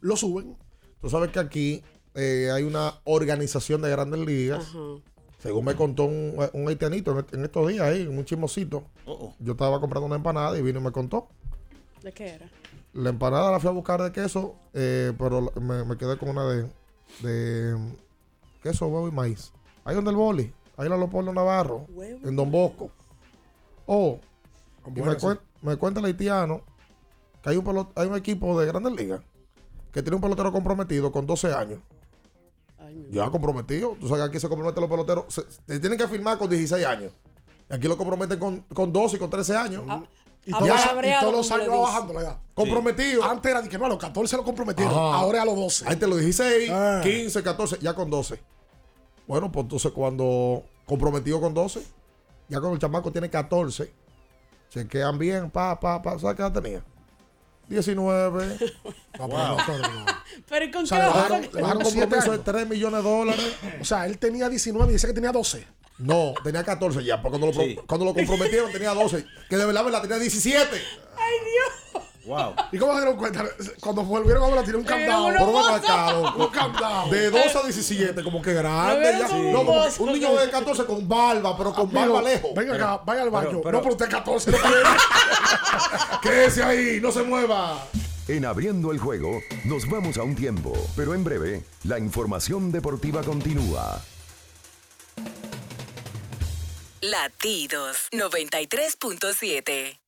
lo 0.00 0.16
suben. 0.16 0.56
Tú 1.00 1.10
sabes 1.10 1.30
que 1.32 1.38
aquí 1.40 1.82
eh, 2.14 2.50
hay 2.52 2.62
una 2.62 3.00
organización 3.04 3.82
de 3.82 3.90
grandes 3.90 4.20
ligas. 4.20 4.64
Ajá. 4.68 4.78
Según 5.38 5.66
me 5.66 5.74
contó 5.74 6.04
un, 6.04 6.36
un 6.54 6.68
haitianito 6.68 7.18
en, 7.18 7.26
en 7.32 7.44
estos 7.44 7.68
días 7.68 7.82
ahí, 7.82 8.06
un 8.06 8.24
chismosito. 8.24 8.84
Oh. 9.04 9.34
Yo 9.40 9.52
estaba 9.52 9.78
comprando 9.78 10.06
una 10.06 10.16
empanada 10.16 10.56
y 10.58 10.62
vino 10.62 10.80
y 10.80 10.82
me 10.82 10.92
contó. 10.92 11.28
¿De 12.04 12.12
qué 12.12 12.28
era? 12.34 12.48
La 12.92 13.10
empanada 13.10 13.50
la 13.50 13.58
fui 13.58 13.68
a 13.68 13.72
buscar 13.72 14.00
de 14.02 14.12
queso, 14.12 14.54
eh, 14.72 15.12
pero 15.18 15.50
me, 15.60 15.84
me 15.84 15.96
quedé 15.96 16.16
con 16.16 16.28
una 16.28 16.44
de, 16.44 16.70
de 17.22 17.76
queso, 18.62 18.86
huevo 18.86 19.08
y 19.08 19.12
maíz. 19.12 19.52
Ahí 19.84 19.94
donde 19.94 20.10
el 20.10 20.16
boli, 20.16 20.52
ahí 20.76 20.84
en 20.86 20.90
la 20.90 20.96
Leopoldo 20.96 21.32
Navarro, 21.32 21.86
Huevo. 21.88 22.20
en 22.28 22.36
Don 22.36 22.50
Bosco. 22.50 22.90
Oh, 23.86 24.20
y 24.86 25.00
me, 25.02 25.16
cuen- 25.16 25.40
me 25.62 25.76
cuenta 25.76 26.00
el 26.00 26.06
haitiano 26.06 26.62
que 27.42 27.50
hay 27.50 27.56
un, 27.56 27.64
pelot- 27.64 27.90
hay 27.96 28.06
un 28.08 28.16
equipo 28.16 28.58
de 28.60 28.66
grandes 28.66 28.92
ligas 28.94 29.20
que 29.92 30.02
tiene 30.02 30.16
un 30.16 30.22
pelotero 30.22 30.52
comprometido 30.52 31.10
con 31.12 31.26
12 31.26 31.52
años. 31.52 31.80
Ay, 32.78 33.08
Ya 33.10 33.30
comprometido. 33.30 33.96
Tú 34.00 34.08
sabes 34.08 34.24
que 34.24 34.28
aquí 34.30 34.40
se 34.40 34.48
comprometen 34.48 34.80
los 34.80 34.90
peloteros. 34.90 35.24
Se, 35.28 35.42
se 35.66 35.80
tienen 35.80 35.98
que 35.98 36.08
firmar 36.08 36.38
con 36.38 36.48
16 36.50 36.84
años. 36.86 37.12
Aquí 37.68 37.86
lo 37.88 37.96
comprometen 37.96 38.38
con, 38.38 38.60
con 38.74 38.92
12 38.92 39.16
y 39.16 39.18
con 39.18 39.30
13 39.30 39.56
años. 39.56 39.84
Ah, 39.88 40.02
todos, 40.52 40.68
los- 40.68 40.80
y 41.06 41.20
todos 41.20 41.32
los 41.32 41.50
años 41.52 41.68
bajando 41.68 42.12
la 42.14 42.20
edad. 42.20 42.38
Comprometido. 42.54 43.24
Antes 43.24 43.50
era 43.50 43.62
de 43.62 43.68
que 43.68 43.78
no, 43.78 43.86
a 43.86 43.88
los 43.88 43.98
14 43.98 44.36
lo 44.36 44.44
comprometieron. 44.44 44.92
Ajá. 44.92 45.14
Ahora 45.16 45.38
es 45.38 45.42
a 45.42 45.46
los 45.46 45.56
12. 45.56 45.84
Ahí 45.88 45.96
te 45.96 46.06
los 46.06 46.18
16, 46.20 46.70
Ah. 46.72 47.00
15, 47.02 47.42
14, 47.42 47.78
ya 47.80 47.94
con 47.94 48.10
12. 48.10 48.40
Bueno, 49.26 49.50
pues 49.50 49.64
entonces 49.64 49.90
cuando 49.92 50.62
comprometido 50.86 51.40
con 51.40 51.54
12, 51.54 51.80
ya 52.48 52.58
cuando 52.60 52.74
el 52.74 52.78
chamaco 52.78 53.10
tiene 53.10 53.30
14, 53.30 53.90
chequean 54.70 55.18
bien, 55.18 55.50
pa, 55.50 55.80
pa, 55.80 56.02
pa, 56.02 56.18
¿sabes 56.18 56.36
qué 56.36 56.42
edad 56.42 56.52
tenía? 56.52 56.84
19. 57.68 58.58
No, 59.18 59.28
Wow. 59.28 59.56
pero 59.64 59.78
no. 59.78 60.04
Pero 60.48 60.64
¿y 60.64 60.70
con 60.72 60.80
O 60.80 60.82
qué 60.82 60.88
sea, 60.88 61.08
ojo? 61.08 61.18
bajaron- 61.18 61.40
le 61.52 61.62
bajaron 61.62 61.82
compromiso 61.84 62.20
de 62.30 62.32
años. 62.32 62.44
3 62.44 62.68
millones 62.68 63.04
de 63.04 63.08
dólares. 63.10 63.56
O 63.80 63.84
sea, 63.84 64.06
él 64.06 64.18
tenía 64.18 64.48
19 64.48 64.90
y 64.90 64.92
dice 64.94 65.06
que 65.06 65.12
tenía 65.12 65.30
12. 65.32 65.64
No, 65.98 66.34
tenía 66.42 66.64
14 66.64 67.04
ya, 67.04 67.22
porque 67.22 67.38
cuando 67.38 67.56
lo, 67.56 67.64
Sí. 67.64 67.78
cuando 67.86 68.04
lo 68.06 68.14
comprometieron 68.14 68.72
tenía 68.72 68.92
12, 68.94 69.24
que 69.48 69.56
de 69.56 69.64
verdad, 69.64 69.84
verdad 69.84 70.02
tenía 70.02 70.18
17. 70.18 70.68
Ay, 71.16 71.34
Dios. 71.44 72.04
Wow. 72.26 72.54
¿Y 72.72 72.78
cómo 72.78 72.94
se 72.94 73.00
dieron 73.00 73.16
cuenta? 73.18 73.44
Cuando 73.80 74.02
volvieron 74.02 74.42
a 74.42 74.46
hablar, 74.46 74.64
tiene 74.64 74.78
un 74.78 74.84
candado. 74.84 75.24
bozo. 75.46 75.68
acá, 75.74 76.12
loco. 76.14 76.44
Un 76.46 76.50
candado. 76.50 77.10
De 77.10 77.30
12 77.30 77.58
a 77.58 77.62
17, 77.64 78.24
como 78.24 78.40
que 78.40 78.54
grande. 78.54 79.12
Ya. 79.20 79.28
un 79.28 79.52
No, 79.52 79.60
un 79.98 80.12
niño 80.12 80.34
de 80.34 80.48
14 80.50 80.84
con 80.86 81.06
barba, 81.06 81.54
pero 81.56 81.74
con 81.74 81.90
Amigo, 81.94 82.14
barba 82.14 82.22
lejos. 82.22 82.50
Venga 82.56 82.74
acá, 82.76 83.02
vaya 83.04 83.22
al 83.22 83.30
baño. 83.30 83.48
pero- 83.50 83.62
pero- 83.62 83.72
no, 83.78 83.82
pero 83.82 83.92
usted 83.94 84.08
14 84.08 84.50
no 84.52 84.56
tiene. 84.62 84.76
Quédese 86.22 86.62
ahí, 86.62 86.98
no 87.00 87.12
se 87.12 87.22
mueva. 87.22 87.86
En 88.26 88.46
abriendo 88.46 88.90
el 88.90 88.98
juego, 88.98 89.42
nos 89.66 89.86
vamos 89.88 90.16
a 90.16 90.22
un 90.22 90.34
tiempo, 90.34 90.72
pero 90.96 91.12
en 91.14 91.24
breve, 91.24 91.62
la 91.84 91.98
información 91.98 92.72
deportiva 92.72 93.22
continúa. 93.22 94.00
Latidos 97.10 98.08
93.7. 98.12 99.98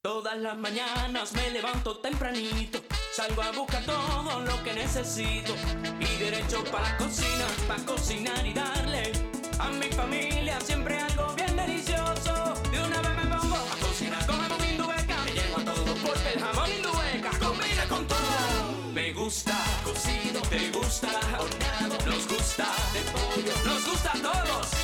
Todas 0.00 0.38
las 0.38 0.56
mañanas 0.56 1.32
me 1.32 1.50
levanto 1.50 1.98
tempranito, 1.98 2.80
salgo 3.12 3.42
a 3.42 3.50
buscar 3.50 3.84
todo 3.84 4.40
lo 4.42 4.62
que 4.62 4.72
necesito 4.72 5.52
y 5.98 6.22
derecho 6.22 6.62
para 6.70 6.92
la 6.92 6.98
cocina, 6.98 7.44
para 7.66 7.84
cocinar 7.84 8.46
y 8.46 8.54
darle 8.54 9.10
a 9.58 9.68
mi 9.70 9.88
familia 9.88 10.60
siempre 10.60 11.00
algo 11.00 11.34
bien 11.34 11.56
delicioso. 11.56 12.54
De 12.70 12.78
una 12.78 13.02
vez 13.02 13.16
me 13.16 13.36
pongo 13.36 13.56
a 13.56 13.76
cocinar 13.80 14.24
con 14.24 14.38
jamón 14.38 14.64
indubeca, 14.70 15.16
me 15.24 15.32
llevo 15.32 15.58
a 15.58 15.64
todo 15.64 15.94
porque 16.06 16.32
el 16.32 16.40
jamón 16.44 16.70
indubeca 16.70 17.30
combina 17.40 17.84
con 17.88 18.06
todo. 18.06 18.92
Me 18.94 19.12
gusta 19.12 19.58
cocido, 19.82 20.40
te 20.42 20.70
gusta 20.70 21.08
horneado, 21.40 21.98
nos 22.06 22.28
gusta 22.28 22.68
de 22.92 23.00
pollo, 23.10 23.52
nos 23.64 23.84
gusta 23.84 24.12
a 24.12 24.22
todos. 24.22 24.77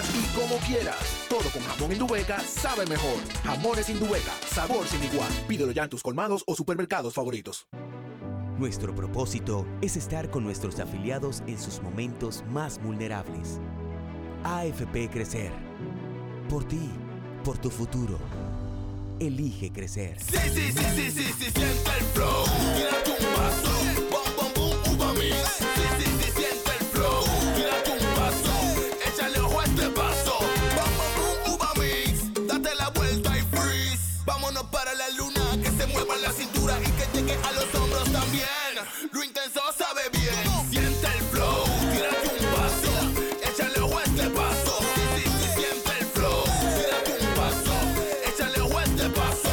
Quieras 0.00 0.14
y 0.14 0.38
como 0.38 0.56
quieras. 0.66 1.26
Todo 1.28 1.50
con 1.50 1.62
jamón 1.62 1.92
Indubeca 1.92 2.40
sabe 2.40 2.86
mejor. 2.86 3.18
Jamones 3.44 3.88
Indubeca, 3.88 4.32
sabor 4.48 4.86
sin 4.86 5.02
igual. 5.04 5.30
Pídelo 5.48 5.72
ya 5.72 5.84
en 5.84 5.90
tus 5.90 6.02
colmados 6.02 6.42
o 6.46 6.54
supermercados 6.54 7.14
favoritos. 7.14 7.66
Nuestro 8.58 8.94
propósito 8.94 9.66
es 9.80 9.96
estar 9.96 10.30
con 10.30 10.44
nuestros 10.44 10.78
afiliados 10.80 11.42
en 11.46 11.58
sus 11.58 11.80
momentos 11.82 12.44
más 12.50 12.80
vulnerables. 12.82 13.58
AFP 14.44 15.08
Crecer. 15.10 15.52
Por 16.48 16.64
ti, 16.64 16.90
por 17.44 17.58
tu 17.58 17.70
futuro. 17.70 18.18
Elige 19.18 19.70
crecer. 19.70 20.18
Sí, 20.18 20.36
sí, 20.54 20.72
sí, 20.72 20.82
sí, 20.94 21.10
sí, 21.10 21.22
sí, 21.24 21.44
siente 21.44 21.90
el 21.98 22.04
flow. 22.14 22.44
Tírate 22.74 23.10
un 23.10 23.34
vaso. 23.36 23.70
Bom, 24.10 24.22
bom, 24.36 24.52
boom, 24.54 24.96
uva 24.96 25.12
mix. 25.12 25.69
A 37.46 37.52
los 37.52 37.74
hombros 37.74 38.12
también. 38.12 38.46
Lo 39.12 39.24
intenso 39.24 39.60
sabe 39.76 40.02
bien. 40.12 40.34
Siente 40.70 41.06
el 41.06 41.22
flow. 41.32 41.64
Tírate 41.92 42.28
un 42.38 42.52
vaso. 42.52 42.92
Échale 43.48 43.80
ojo 43.80 43.98
a 43.98 44.02
este 44.04 44.28
vaso. 44.28 44.78
Sí, 44.94 45.02
sí, 45.16 45.24
sí, 45.30 45.60
siente 45.60 45.90
el 46.00 46.06
flow. 46.06 46.44
Tírate 46.76 47.12
un 47.26 47.34
vaso. 47.36 47.74
Échale 48.28 48.60
ojo 48.60 48.78
a 48.78 48.84
este 48.84 49.08
vaso. 49.08 49.50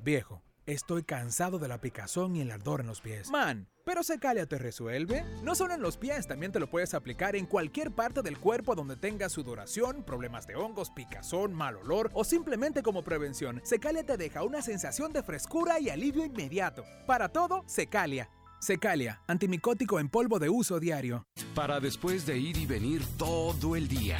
Viejo, 0.00 0.42
estoy 0.68 1.02
cansado 1.02 1.58
de 1.58 1.66
la 1.66 1.80
picazón 1.80 2.36
y 2.36 2.42
el 2.42 2.50
ardor 2.50 2.80
en 2.80 2.86
los 2.86 3.00
pies. 3.00 3.30
Man, 3.30 3.68
pero 3.84 4.02
Secalia 4.02 4.46
te 4.46 4.58
resuelve. 4.58 5.24
No 5.42 5.54
solo 5.54 5.74
en 5.74 5.80
los 5.80 5.96
pies, 5.96 6.26
también 6.26 6.52
te 6.52 6.60
lo 6.60 6.68
puedes 6.68 6.92
aplicar 6.94 7.36
en 7.36 7.46
cualquier 7.46 7.90
parte 7.90 8.22
del 8.22 8.38
cuerpo 8.38 8.74
donde 8.74 8.96
tengas 8.96 9.32
sudoración, 9.32 10.04
problemas 10.04 10.46
de 10.46 10.56
hongos, 10.56 10.90
picazón, 10.90 11.54
mal 11.54 11.76
olor 11.76 12.10
o 12.12 12.22
simplemente 12.22 12.82
como 12.82 13.02
prevención. 13.02 13.60
Secalia 13.64 14.04
te 14.04 14.18
deja 14.18 14.44
una 14.44 14.60
sensación 14.60 15.12
de 15.12 15.22
frescura 15.22 15.80
y 15.80 15.88
alivio 15.88 16.24
inmediato. 16.24 16.84
Para 17.06 17.30
todo, 17.30 17.64
Secalia. 17.66 18.28
Secalia, 18.60 19.22
antimicótico 19.26 20.00
en 20.00 20.08
polvo 20.08 20.38
de 20.38 20.50
uso 20.50 20.80
diario. 20.80 21.26
Para 21.54 21.80
después 21.80 22.26
de 22.26 22.38
ir 22.38 22.56
y 22.56 22.66
venir 22.66 23.02
todo 23.16 23.74
el 23.74 23.88
día. 23.88 24.18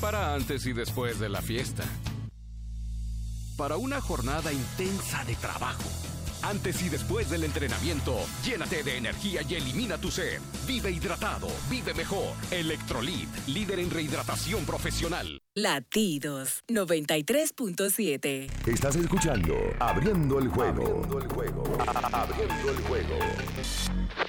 Para 0.00 0.34
antes 0.34 0.66
y 0.66 0.72
después 0.72 1.18
de 1.18 1.28
la 1.28 1.40
fiesta. 1.40 1.84
Para 3.56 3.78
una 3.78 4.02
jornada 4.02 4.52
intensa 4.52 5.24
de 5.24 5.34
trabajo. 5.36 5.82
Antes 6.42 6.82
y 6.82 6.90
después 6.90 7.30
del 7.30 7.44
entrenamiento, 7.44 8.14
llénate 8.44 8.82
de 8.82 8.98
energía 8.98 9.40
y 9.48 9.54
elimina 9.54 9.96
tu 9.96 10.10
sed. 10.10 10.42
Vive 10.66 10.90
hidratado, 10.90 11.48
vive 11.70 11.94
mejor. 11.94 12.34
Electrolit, 12.50 13.30
líder 13.46 13.80
en 13.80 13.90
rehidratación 13.90 14.66
profesional. 14.66 15.40
Latidos 15.54 16.62
93.7. 16.68 18.50
Estás 18.66 18.96
escuchando 18.96 19.54
Abriendo 19.78 20.38
el 20.38 20.48
juego. 20.48 20.82
Abriendo 20.82 21.18
el 21.18 21.28
juego. 21.28 21.64
Abriendo 22.12 22.70
el 22.70 22.82
juego. 22.82 23.18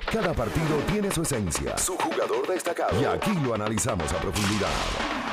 Cada 0.09 0.33
partido 0.33 0.77
tiene 0.89 1.11
su 1.11 1.23
esencia, 1.23 1.77
su 1.77 1.97
jugador 1.97 2.47
destacado. 2.47 3.01
Y 3.01 3.03
aquí 3.03 3.31
lo 3.43 3.53
analizamos 3.53 4.09
a 4.13 4.21
profundidad. 4.21 5.26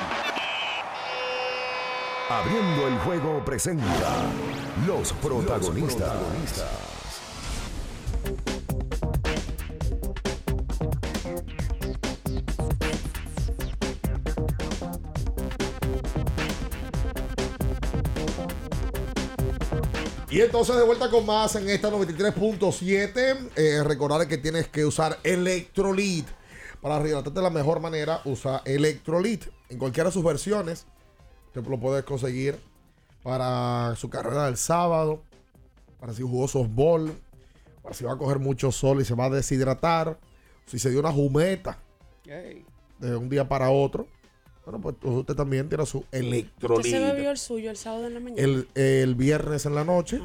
Abriendo 2.28 2.88
el 2.88 2.98
juego 3.00 3.44
presenta 3.44 3.84
los 4.86 5.12
protagonistas. 5.12 6.14
Y 20.30 20.40
entonces 20.40 20.76
de 20.76 20.82
vuelta 20.82 21.10
con 21.10 21.26
más 21.26 21.54
en 21.56 21.68
esta 21.68 21.90
93.7. 21.90 23.50
Eh, 23.54 23.84
recordar 23.84 24.26
que 24.26 24.38
tienes 24.38 24.68
que 24.68 24.86
usar 24.86 25.18
Electrolit. 25.22 26.26
Para 26.80 26.98
rehidratarte 26.98 27.38
de 27.38 27.44
la 27.44 27.50
mejor 27.50 27.80
manera, 27.80 28.22
usa 28.24 28.62
Electrolit. 28.64 29.44
En 29.68 29.78
cualquiera 29.78 30.08
de 30.08 30.14
sus 30.14 30.24
versiones, 30.24 30.86
te 31.62 31.70
lo 31.70 31.78
puedes 31.78 32.04
conseguir 32.04 32.58
para 33.22 33.94
su 33.96 34.10
carrera 34.10 34.46
del 34.46 34.56
sábado, 34.56 35.22
para 36.00 36.12
si 36.12 36.22
jugó 36.22 36.48
softball, 36.48 37.12
para 37.82 37.94
si 37.94 38.04
va 38.04 38.12
a 38.12 38.18
coger 38.18 38.38
mucho 38.38 38.72
sol 38.72 39.00
y 39.00 39.04
se 39.04 39.14
va 39.14 39.26
a 39.26 39.30
deshidratar, 39.30 40.18
si 40.66 40.78
se 40.78 40.90
dio 40.90 41.00
una 41.00 41.12
jumeta 41.12 41.78
de 42.98 43.16
un 43.16 43.28
día 43.28 43.48
para 43.48 43.70
otro. 43.70 44.06
Bueno, 44.64 44.80
pues 44.80 44.96
usted 45.02 45.34
también 45.34 45.68
tiene 45.68 45.84
su 45.84 45.98
¿Usted 45.98 46.18
Electrolit 46.18 46.86
se 46.86 46.98
bebió 46.98 47.30
el 47.30 47.36
suyo 47.36 47.70
el 47.70 47.76
sábado 47.76 48.06
en 48.06 48.14
la 48.14 48.20
mañana? 48.20 48.42
el, 48.42 48.68
el 48.74 49.14
viernes 49.14 49.66
en 49.66 49.74
la 49.74 49.84
noche 49.84 50.20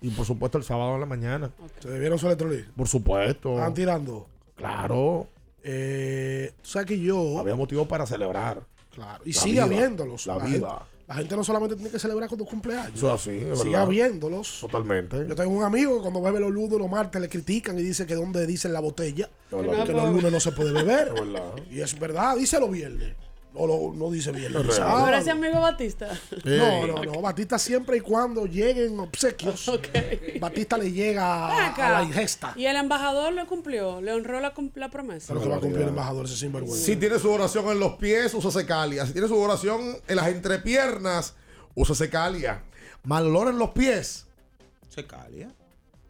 y 0.00 0.10
por 0.10 0.24
supuesto 0.24 0.58
el 0.58 0.64
sábado 0.64 0.94
en 0.94 1.00
la 1.00 1.06
mañana. 1.06 1.50
¿Se 1.80 1.88
bebieron 1.88 2.18
su 2.18 2.26
electrolit? 2.26 2.66
Por 2.76 2.86
supuesto. 2.86 3.50
Estaban 3.52 3.74
tirando. 3.74 4.26
Claro. 4.54 5.26
Eh, 5.62 6.52
tú 6.62 6.68
sabes 6.68 6.86
que 6.86 7.00
yo. 7.00 7.38
Había 7.38 7.56
motivo 7.56 7.88
para 7.88 8.06
celebrar. 8.06 8.62
Claro. 8.94 9.22
Y 9.24 9.32
La 9.32 9.40
sigue 9.40 9.52
vida, 9.54 9.64
habiéndolos. 9.64 10.26
La 10.26 10.40
gente- 10.40 10.58
vida. 10.58 10.86
La 11.06 11.14
gente 11.16 11.36
no 11.36 11.44
solamente 11.44 11.76
tiene 11.76 11.90
que 11.90 11.98
celebrar 11.98 12.30
con 12.30 12.38
tu 12.38 12.46
cumpleaños. 12.46 12.94
Eso 12.96 13.08
es 13.08 13.20
así, 13.20 13.30
es 13.32 13.62
verdad. 13.62 13.86
viéndolos. 13.86 14.58
Totalmente. 14.62 15.26
Yo 15.28 15.34
tengo 15.34 15.50
un 15.50 15.62
amigo 15.62 15.96
que 15.96 16.00
cuando 16.00 16.22
bebe 16.22 16.40
los 16.40 16.50
lunes 16.50 16.78
los 16.78 16.90
martes 16.90 17.20
le 17.20 17.28
critican 17.28 17.78
y 17.78 17.82
dice 17.82 18.06
que 18.06 18.14
donde 18.14 18.46
dicen 18.46 18.72
la 18.72 18.80
botella, 18.80 19.28
que 19.50 19.92
los 19.92 20.10
lunes 20.10 20.32
no 20.32 20.40
se 20.40 20.52
puede 20.52 20.72
beber. 20.72 21.08
Es 21.08 21.20
verdad. 21.20 21.52
Y 21.70 21.80
es 21.82 21.98
verdad, 22.00 22.36
dice 22.36 22.58
los 22.58 22.70
viernes. 22.70 23.14
No, 23.54 23.68
lo- 23.68 23.92
no 23.94 24.10
dice 24.10 24.32
viernes. 24.32 24.62
Es 24.62 25.18
dice 25.18 25.30
amigo 25.30 25.60
Batista. 25.60 26.08
No, 26.44 26.86
no, 26.88 27.04
no. 27.04 27.20
Batista 27.20 27.56
siempre 27.56 27.98
y 27.98 28.00
cuando 28.00 28.46
lleguen 28.46 28.98
obsequios, 28.98 29.70
Batista 30.40 30.76
le 30.76 30.90
llega 30.90 31.68
a, 31.72 31.90
la 31.92 32.02
ingesta. 32.02 32.52
Y 32.56 32.66
el 32.66 32.76
embajador 32.76 33.32
le 33.32 33.46
cumplió, 33.46 34.00
le 34.00 34.12
honró 34.12 34.40
la, 34.40 34.52
promesa. 34.90 35.28
Pero 35.28 35.40
que 35.40 35.48
va 35.48 35.56
a 35.56 35.60
cumplir 35.60 35.82
el 35.82 35.88
embajador 35.90 36.24
ese 36.24 36.36
sinvergüenza. 36.36 36.84
Si 36.84 36.96
tiene 36.96 37.18
su 37.20 37.30
oración 37.30 37.66
en 37.68 37.78
los 37.78 37.94
pies, 37.94 38.34
usa 38.34 38.50
secalia. 38.50 39.06
Si 39.06 39.12
tiene 39.12 39.28
su 39.28 39.38
oración 39.38 39.98
en 40.08 40.16
las 40.16 40.26
entrepiernas, 40.26 41.34
usa 41.76 41.94
secalia. 41.94 42.64
Mal 43.04 43.26
olor 43.26 43.48
en 43.48 43.58
los 43.58 43.70
pies. 43.70 44.26
Secalia. 44.88 45.54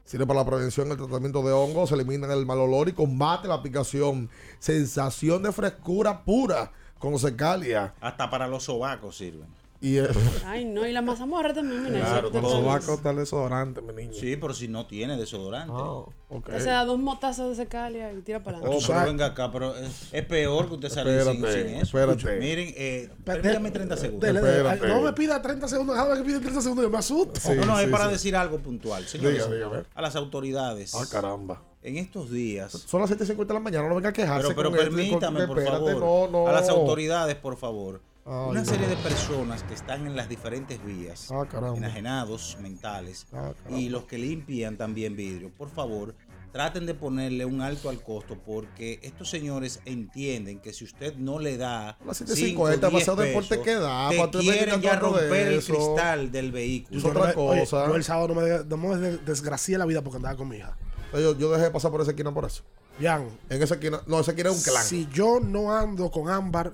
Sirve 0.05 0.26
para 0.26 0.40
la 0.40 0.47
prevención 0.47 0.88
y 0.88 0.92
el 0.92 0.97
tratamiento 0.97 1.42
de 1.42 1.53
hongos, 1.53 1.90
se 1.90 1.95
elimina 1.95 2.32
el 2.32 2.47
mal 2.47 2.59
olor 2.59 2.88
y 2.88 2.92
combate 2.92 3.49
la 3.49 3.62
picación. 3.62 4.30
Sensación 4.59 5.42
de 5.42 5.53
frescura 5.53 6.24
pura 6.24 6.72
con 7.05 7.18
secalia. 7.18 7.92
Hasta 8.00 8.30
para 8.30 8.48
los 8.48 8.64
sobacos 8.64 9.16
sirven. 9.18 9.63
Y 9.85 9.99
eh, 9.99 10.09
Ay, 10.47 10.64
no, 10.64 10.87
y 10.87 10.93
la 10.93 11.03
mazamorra 11.03 11.53
también, 11.53 11.82
mira. 11.85 12.01
claro, 12.07 12.30
con 12.30 12.43
eso- 12.43 12.57
sobacos 12.57 12.89
está 12.89 13.11
el 13.11 13.16
desodorante, 13.16 13.82
mi 13.82 13.93
niño. 13.93 14.14
Sí, 14.14 14.37
pero 14.37 14.55
si 14.55 14.66
no 14.66 14.87
tiene 14.87 15.18
desodorante. 15.18 15.72
ok. 15.74 16.09
Usted 16.30 16.59
se 16.61 16.70
da 16.70 16.87
dos 16.87 16.99
motazos 16.99 17.51
de 17.51 17.62
secalia 17.64 18.11
y 18.12 18.22
tira 18.22 18.43
para 18.43 18.59
Oh, 18.59 18.62
adelante. 18.62 18.87
pero 18.89 19.05
venga 19.05 19.26
acá, 19.26 19.53
pero 19.53 19.76
es, 19.76 20.09
es 20.11 20.24
peor 20.24 20.68
que 20.68 20.74
usted 20.76 20.89
salga 20.89 21.22
sin, 21.24 21.32
Espérate, 21.45 21.62
sin 21.68 21.74
eso. 21.76 21.82
espérate. 21.99 22.39
Miren, 22.41 22.74
eh, 22.76 23.11
permítame 23.24 23.70
30 23.70 23.97
segundos. 23.99 24.26
Dele, 24.26 24.41
dele. 24.41 24.70
Espérate. 24.72 24.89
No 24.89 25.03
me 25.03 25.12
pida 25.12 25.43
30 25.43 25.68
segundos, 25.68 26.09
vez 26.09 26.18
que 26.18 26.24
pide 26.24 26.41
30 26.41 26.61
segundos 26.62 26.82
yo 26.87 26.91
me 26.91 26.99
asusto. 26.99 27.41
no, 27.55 27.64
no, 27.66 27.78
es 27.78 27.85
sí, 27.85 27.91
para 27.93 28.07
sí. 28.07 28.11
decir 28.12 28.37
algo 28.37 28.59
puntual. 28.61 29.07
Señores, 29.07 29.45
Diga, 29.45 29.55
diga, 29.55 29.66
a 29.66 29.70
ver. 29.70 29.87
a 29.95 30.01
las 30.03 30.16
autoridades. 30.16 30.95
Ah, 30.95 31.05
caramba. 31.11 31.62
En 31.82 31.99
estos 31.99 32.30
días. 32.30 32.72
Son 32.72 33.03
las 33.03 33.11
7.50 33.11 33.47
de 33.49 33.55
la 33.55 33.61
mañana, 33.61 33.87
no 33.89 33.95
venga 33.97 34.09
a 34.09 34.12
quejarse. 34.14 34.49
Pero, 34.55 34.57
pero 34.57 34.70
con 34.70 34.78
esto 34.80 34.91
y 34.99 35.11
con- 35.11 35.20
permítame, 35.20 35.47
por 35.47 35.59
espérate, 35.59 35.93
favor. 35.93 36.30
no, 36.30 36.45
no. 36.45 36.49
A 36.49 36.53
las 36.53 36.70
autoridades, 36.70 37.37
por 37.37 37.57
favor. 37.59 38.01
Ay, 38.27 38.51
Una 38.51 38.64
serie 38.64 38.87
de 38.87 38.97
personas 38.97 39.62
que 39.64 39.75
están 39.75 40.07
en 40.07 40.16
las 40.16 40.29
diferentes 40.29 40.83
vías, 40.85 41.29
Ah, 41.31 41.45
enajenados 41.77 42.57
mentales, 42.61 43.27
Ah, 43.33 43.53
y 43.68 43.89
los 43.91 44.05
que 44.05 44.16
limpian 44.18 44.77
también 44.79 45.14
vidrio, 45.14 45.51
por 45.57 45.68
favor, 45.68 46.14
traten 46.51 46.87
de 46.87 46.95
ponerle 46.95 47.45
un 47.45 47.61
alto 47.61 47.91
al 47.91 48.01
costo 48.03 48.39
porque 48.47 48.99
estos 49.03 49.29
señores 49.29 49.81
entienden 49.85 50.61
que 50.61 50.72
si 50.72 50.85
usted 50.85 51.16
no 51.16 51.39
le 51.39 51.59
da 51.59 51.99
Las 52.07 52.16
5, 52.18 52.29
750, 52.35 52.89
10 52.89 52.93
demasiado 52.93 53.22
deporte 53.22 53.61
que 53.61 53.75
da, 53.75 54.09
te 54.09 54.39
quieren 54.39 54.81
ya 54.81 54.97
romper 54.99 55.49
el 55.49 55.62
cristal 55.64 56.31
del 56.33 56.51
vehículo. 56.53 56.99
Es 56.99 57.05
otra 57.05 57.22
Oye, 57.37 57.61
cosa. 57.61 57.87
yo 57.89 57.97
el 57.97 58.05
sábado 58.05 58.29
no 58.29 58.41
me, 58.41 58.64
no 58.64 58.77
me 58.79 58.97
de- 58.97 59.18
desgracié 59.18 59.77
la 59.77 59.85
vida 59.85 60.01
porque 60.01 60.16
andaba 60.16 60.37
con 60.37 60.49
mi 60.49 60.57
hija. 60.59 60.77
Yo, 61.12 61.37
yo 61.37 61.51
dejé 61.51 61.64
de 61.64 61.70
pasar 61.70 61.91
por 61.91 62.01
esa 62.01 62.12
esquina 62.12 62.33
por 62.33 62.45
eso. 62.47 62.62
Bien. 62.99 63.29
En 63.51 63.62
esa 63.62 63.75
esquina, 63.75 64.01
no, 64.07 64.20
esa 64.20 64.31
esquina 64.31 64.51
es 64.51 64.57
un 64.57 64.62
clan. 64.62 64.85
Si 64.85 65.09
yo 65.12 65.41
no 65.41 65.77
ando 65.77 66.11
con 66.11 66.29
Ámbar, 66.31 66.72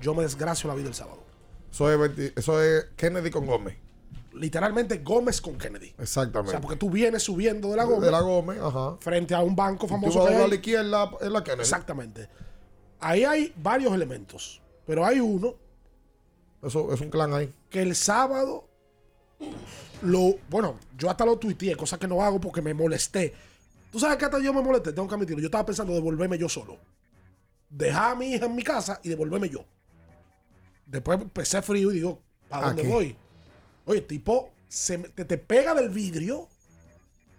yo 0.00 0.14
me 0.14 0.22
desgracio 0.22 0.68
la 0.68 0.74
vida 0.74 0.88
el 0.88 0.94
sábado. 0.94 1.18
Eso 1.70 1.90
es, 1.90 1.98
20 1.98 2.32
eso 2.36 2.62
es 2.62 2.86
Kennedy 2.96 3.30
con 3.30 3.46
Gómez. 3.46 3.76
Literalmente 4.32 4.98
Gómez 4.98 5.40
con 5.40 5.56
Kennedy. 5.58 5.92
O 5.98 6.02
Exactamente. 6.02 6.52
sea, 6.52 6.60
porque 6.60 6.76
tú 6.76 6.90
vienes 6.90 7.22
subiendo 7.22 7.68
de 7.70 7.76
la 7.76 7.84
Gómez, 7.84 8.02
de 8.06 8.10
la 8.12 8.20
Gómez, 8.20 8.58
ajá. 8.60 8.96
frente 9.00 9.34
a 9.34 9.40
un 9.42 9.54
banco 9.56 9.86
Y 9.86 9.88
tú 9.88 9.94
famoso 9.94 10.18
vas 10.20 10.28
que 10.30 10.36
hay. 10.36 10.42
a 10.44 10.48
la 10.48 10.54
izquierda 10.54 11.10
en 11.20 11.32
la 11.32 11.44
Kennedy. 11.44 11.62
Exactamente. 11.62 12.28
Ahí 13.00 13.24
hay 13.24 13.52
varios 13.56 13.92
elementos, 13.92 14.60
pero 14.86 15.04
hay 15.04 15.20
uno 15.20 15.54
Eso 16.62 16.92
es 16.92 17.00
un 17.00 17.10
clan 17.10 17.32
ahí. 17.34 17.52
que 17.70 17.82
el 17.82 17.94
sábado 17.96 18.68
lo, 20.02 20.34
bueno, 20.48 20.76
yo 20.96 21.10
hasta 21.10 21.24
lo 21.24 21.38
tuiteé, 21.38 21.76
cosa 21.76 21.98
que 21.98 22.06
no 22.08 22.22
hago 22.22 22.40
porque 22.40 22.62
me 22.62 22.74
molesté. 22.74 23.34
Tú 23.90 23.98
sabes 23.98 24.16
que 24.16 24.24
hasta 24.26 24.38
yo 24.38 24.52
me 24.54 24.62
molesté, 24.62 24.92
tengo 24.92 25.08
que 25.08 25.14
admitirlo. 25.14 25.40
Yo 25.40 25.46
estaba 25.46 25.66
pensando 25.66 25.92
devolverme 25.92 26.38
yo 26.38 26.48
solo. 26.48 26.78
Dejar 27.68 28.12
a 28.12 28.14
mi 28.14 28.32
hija 28.32 28.46
en 28.46 28.54
mi 28.54 28.62
casa 28.62 29.00
y 29.02 29.08
devolverme 29.08 29.48
yo. 29.48 29.64
Después 30.90 31.20
empecé 31.20 31.62
frío 31.62 31.90
y 31.92 31.94
digo, 31.94 32.20
¿para 32.48 32.66
dónde 32.68 32.82
Aquí. 32.82 32.90
voy? 32.90 33.16
Oye, 33.86 34.00
tipo, 34.02 34.50
se 34.68 34.98
te, 34.98 35.24
te 35.24 35.38
pega 35.38 35.74
del 35.74 35.88
vidrio, 35.90 36.48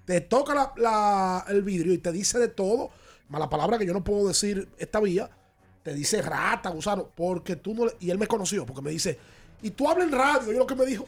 te 0.06 0.22
toca 0.22 0.54
la- 0.54 0.74
la- 0.78 1.45
el 1.49 1.62
vidrio 1.64 1.93
y 1.93 1.97
te 1.97 2.12
dice 2.12 2.39
de 2.39 2.47
todo. 2.47 2.89
Mala 3.30 3.49
palabra 3.49 3.78
que 3.78 3.86
yo 3.86 3.93
no 3.93 4.04
puedo 4.04 4.28
decir 4.28 4.68
esta 4.78 4.99
vía. 4.99 5.30
Te 5.84 5.93
dice 5.93 6.22
rata, 6.22 6.70
gusano, 6.70 7.10
porque 7.16 7.56
tú 7.56 7.74
no 7.74 7.86
le- 7.86 7.95
Y 7.99 8.10
él 8.10 8.18
me 8.18 8.28
conoció, 8.28 8.66
porque 8.66 8.82
me 8.82 8.91
dice, 8.91 9.18
y 9.62 9.72
tú 9.72 9.89
hablas 9.89 10.08
en 10.08 10.14
radio. 10.14 10.52
Yo 10.52 10.60
lo 10.60 10.68
que 10.68 10.76
me 10.76 10.86
dijo, 10.86 11.08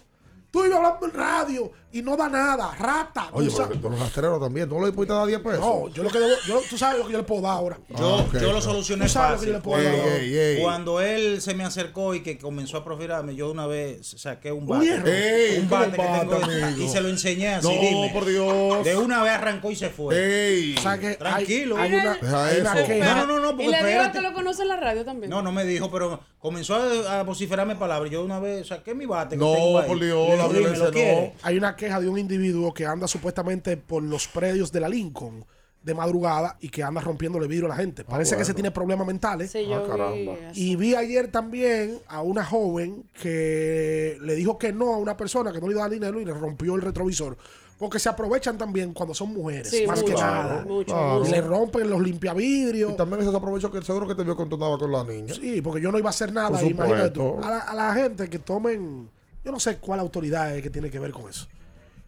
tú 0.53 0.63
ibas 0.63 0.77
hablando 0.77 1.05
en 1.07 1.13
radio 1.13 1.71
y 1.91 2.01
no 2.01 2.15
da 2.15 2.29
nada, 2.29 2.73
rata. 2.79 3.27
Oye, 3.33 3.49
gusano". 3.49 3.67
pero 3.69 3.81
tú 3.81 3.89
los 3.89 3.99
rastreros 3.99 4.39
también. 4.39 4.67
¿Tú 4.69 4.79
no 4.79 4.85
le 4.85 4.91
pudiste 4.91 5.13
dar 5.13 5.27
10 5.27 5.39
pesos? 5.41 5.59
No, 5.59 5.87
yo 5.89 6.03
lo 6.03 6.09
que 6.09 6.19
debo, 6.19 6.35
yo, 6.47 6.61
tú 6.69 6.77
sabes 6.77 6.99
lo 6.99 7.05
que 7.05 7.11
yo 7.13 7.17
le 7.19 7.23
puedo 7.23 7.41
dar 7.41 7.51
ahora. 7.53 7.79
Yo, 7.89 8.15
Ah, 8.17 8.21
ok, 8.21 8.33
yo 8.39 8.51
lo 8.53 8.61
solucioné 8.61 9.05
Tú 9.05 9.11
sabes 9.11 9.31
lo 9.31 9.35
que 9.35 9.37
fácil. 9.37 9.47
yo 9.49 9.53
le 9.53 9.61
puedo 9.61 9.89
ahora. 10.01 10.15
Ey, 10.17 10.37
ey. 10.37 10.61
cuando 10.61 11.01
él 11.01 11.41
se 11.41 11.53
me 11.55 11.63
acercó 11.63 12.13
y 12.15 12.21
que 12.23 12.37
comenzó 12.37 12.77
a 12.77 12.83
profirarme, 12.83 13.35
yo 13.35 13.45
de 13.47 13.51
una 13.53 13.67
vez 13.67 14.07
saqué 14.17 14.51
un 14.51 14.65
bate. 14.67 14.85
Ey, 15.05 15.59
un 15.59 15.67
¿cómo 15.67 15.81
bate 15.81 15.91
que 15.91 15.97
bate, 15.97 16.19
tengo 16.19 16.35
amigo? 16.43 16.83
y 16.83 16.87
se 16.89 17.01
lo 17.01 17.09
enseñé 17.09 17.49
así. 17.55 17.67
No, 17.67 17.73
dime. 17.73 18.09
por 18.13 18.25
Dios. 18.25 18.83
De 18.83 18.95
una 18.97 19.21
vez 19.23 19.33
arrancó 19.33 19.69
y 19.71 19.75
se 19.75 19.89
fue. 19.89 20.15
Ey. 20.15 20.75
O 20.77 20.81
sea 20.81 20.97
que 20.99 21.15
Tranquilo. 21.15 21.77
Hay, 21.77 21.93
una, 21.93 22.13
hay 22.13 22.59
una 22.61 22.73
eso. 22.79 22.87
queja. 22.87 23.15
No, 23.15 23.27
no, 23.27 23.39
no, 23.39 23.49
porque 23.51 23.65
Y 23.65 23.67
le 23.69 23.85
digo 23.91 24.11
que 24.11 24.21
lo 24.21 24.33
conoce 24.33 24.63
en 24.63 24.67
la 24.69 24.77
radio 24.77 25.05
también. 25.05 25.29
No, 25.29 25.41
no 25.43 25.51
me 25.51 25.63
dijo, 25.65 25.91
pero 25.91 26.19
comenzó 26.39 26.75
a, 26.75 27.19
a 27.19 27.23
vociferarme 27.23 27.75
palabras. 27.75 28.11
Yo 28.11 28.19
de 28.19 28.25
una 28.25 28.39
vez 28.39 28.67
saqué 28.67 28.95
mi 28.95 29.05
bate. 29.05 29.35
que 29.35 29.43
No, 29.43 29.51
tengo 29.53 29.77
ahí. 29.79 29.87
por 29.87 29.99
Dios, 29.99 30.37
Y. 30.51 31.33
Hay 31.43 31.57
una 31.57 31.75
queja 31.75 31.99
de 31.99 32.09
un 32.09 32.17
individuo 32.17 32.73
que 32.73 32.85
anda 32.85 33.07
supuestamente 33.07 33.77
por 33.77 34.03
los 34.03 34.27
predios 34.27 34.71
de 34.71 34.79
la 34.79 34.89
Lincoln 34.89 35.45
de 35.81 35.93
madrugada 35.93 36.55
y 36.61 36.69
que 36.69 36.81
anda 36.81 37.01
rompiéndole 37.01 37.45
vidrio 37.45 37.65
a 37.65 37.69
la 37.69 37.75
gente. 37.75 38.05
Parece 38.05 38.31
que 38.31 38.35
bueno. 38.37 38.45
se 38.45 38.53
tiene 38.53 38.71
problemas 38.71 39.05
mentales. 39.05 39.51
Sí, 39.51 39.65
yo 39.67 39.85
Ah, 39.91 40.11
vi. 40.13 40.29
Y 40.53 40.75
vi 40.77 40.95
ayer 40.95 41.27
también 41.29 41.99
a 42.07 42.21
una 42.21 42.45
joven 42.45 43.03
que 43.47 44.17
le 44.21 44.35
dijo 44.35 44.57
que 44.57 44.71
no 44.71 44.93
a 44.93 44.97
una 44.97 45.17
persona 45.17 45.51
que 45.51 45.59
no 45.59 45.67
le 45.67 45.73
iba 45.73 45.81
a 45.81 45.85
dar 45.85 45.91
dinero 45.91 46.21
y 46.21 46.25
le 46.25 46.33
rompió 46.33 46.75
el 46.75 46.81
retrovisor. 46.81 47.37
Porque 47.77 47.99
se 47.99 48.07
aprovechan 48.07 48.57
también 48.57 48.93
cuando 48.93 49.13
son 49.13 49.33
mujeres, 49.33 49.69
Sí, 49.71 49.85
más 49.85 49.99
mucho, 50.01 50.13
que 50.15 50.21
nada. 50.21 50.63
mucho, 50.65 50.93
Claro. 50.93 51.15
Y 51.17 51.19
mucho. 51.19 51.31
le 51.31 51.41
rompen 51.41 51.89
los 51.89 51.99
Y 51.99 52.03
limpiavidrios. 52.05 52.95
también 52.95 53.21
ese 53.27 53.35
aprovecho 53.35 53.69
que 53.69 53.81
seguro 53.81 54.07
que 54.07 54.15
te 54.15 54.23
vio 54.23 54.37
cuando 54.37 54.55
andaba 54.55 54.77
con 54.77 54.89
la 54.89 55.03
niña. 55.03 55.33
Sí, 55.33 55.61
porque 55.61 55.81
yo 55.81 55.91
no 55.91 55.97
iba 55.99 56.07
a 56.07 56.11
hacer 56.11 56.31
nada. 56.31 56.61
Imagínate 56.63 57.09
tú. 57.09 57.19
supuesto. 57.21 57.45
A 57.45 57.49
la, 57.51 57.59
a 57.59 57.75
la 57.75 57.93
gente 57.93 58.29
que 58.29 58.39
tomen, 58.39 59.09
yo 59.43 59.51
no 59.51 59.59
sé 59.59 59.77
cuál 59.77 59.99
autoridad 59.99 60.55
es 60.55 60.61
que 60.61 60.69
tiene 60.69 60.89
que 60.89 60.99
ver 60.99 61.11
con 61.11 61.29
eso, 61.29 61.47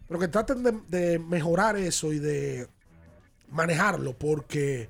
pero 0.08 0.18
que 0.20 0.28
traten 0.28 0.62
de, 0.62 0.72
de 0.88 1.18
mejorar 1.18 1.76
eso 1.76 2.12
y 2.12 2.18
de 2.18 2.68
manejarlo, 3.50 4.12
porque 4.14 4.88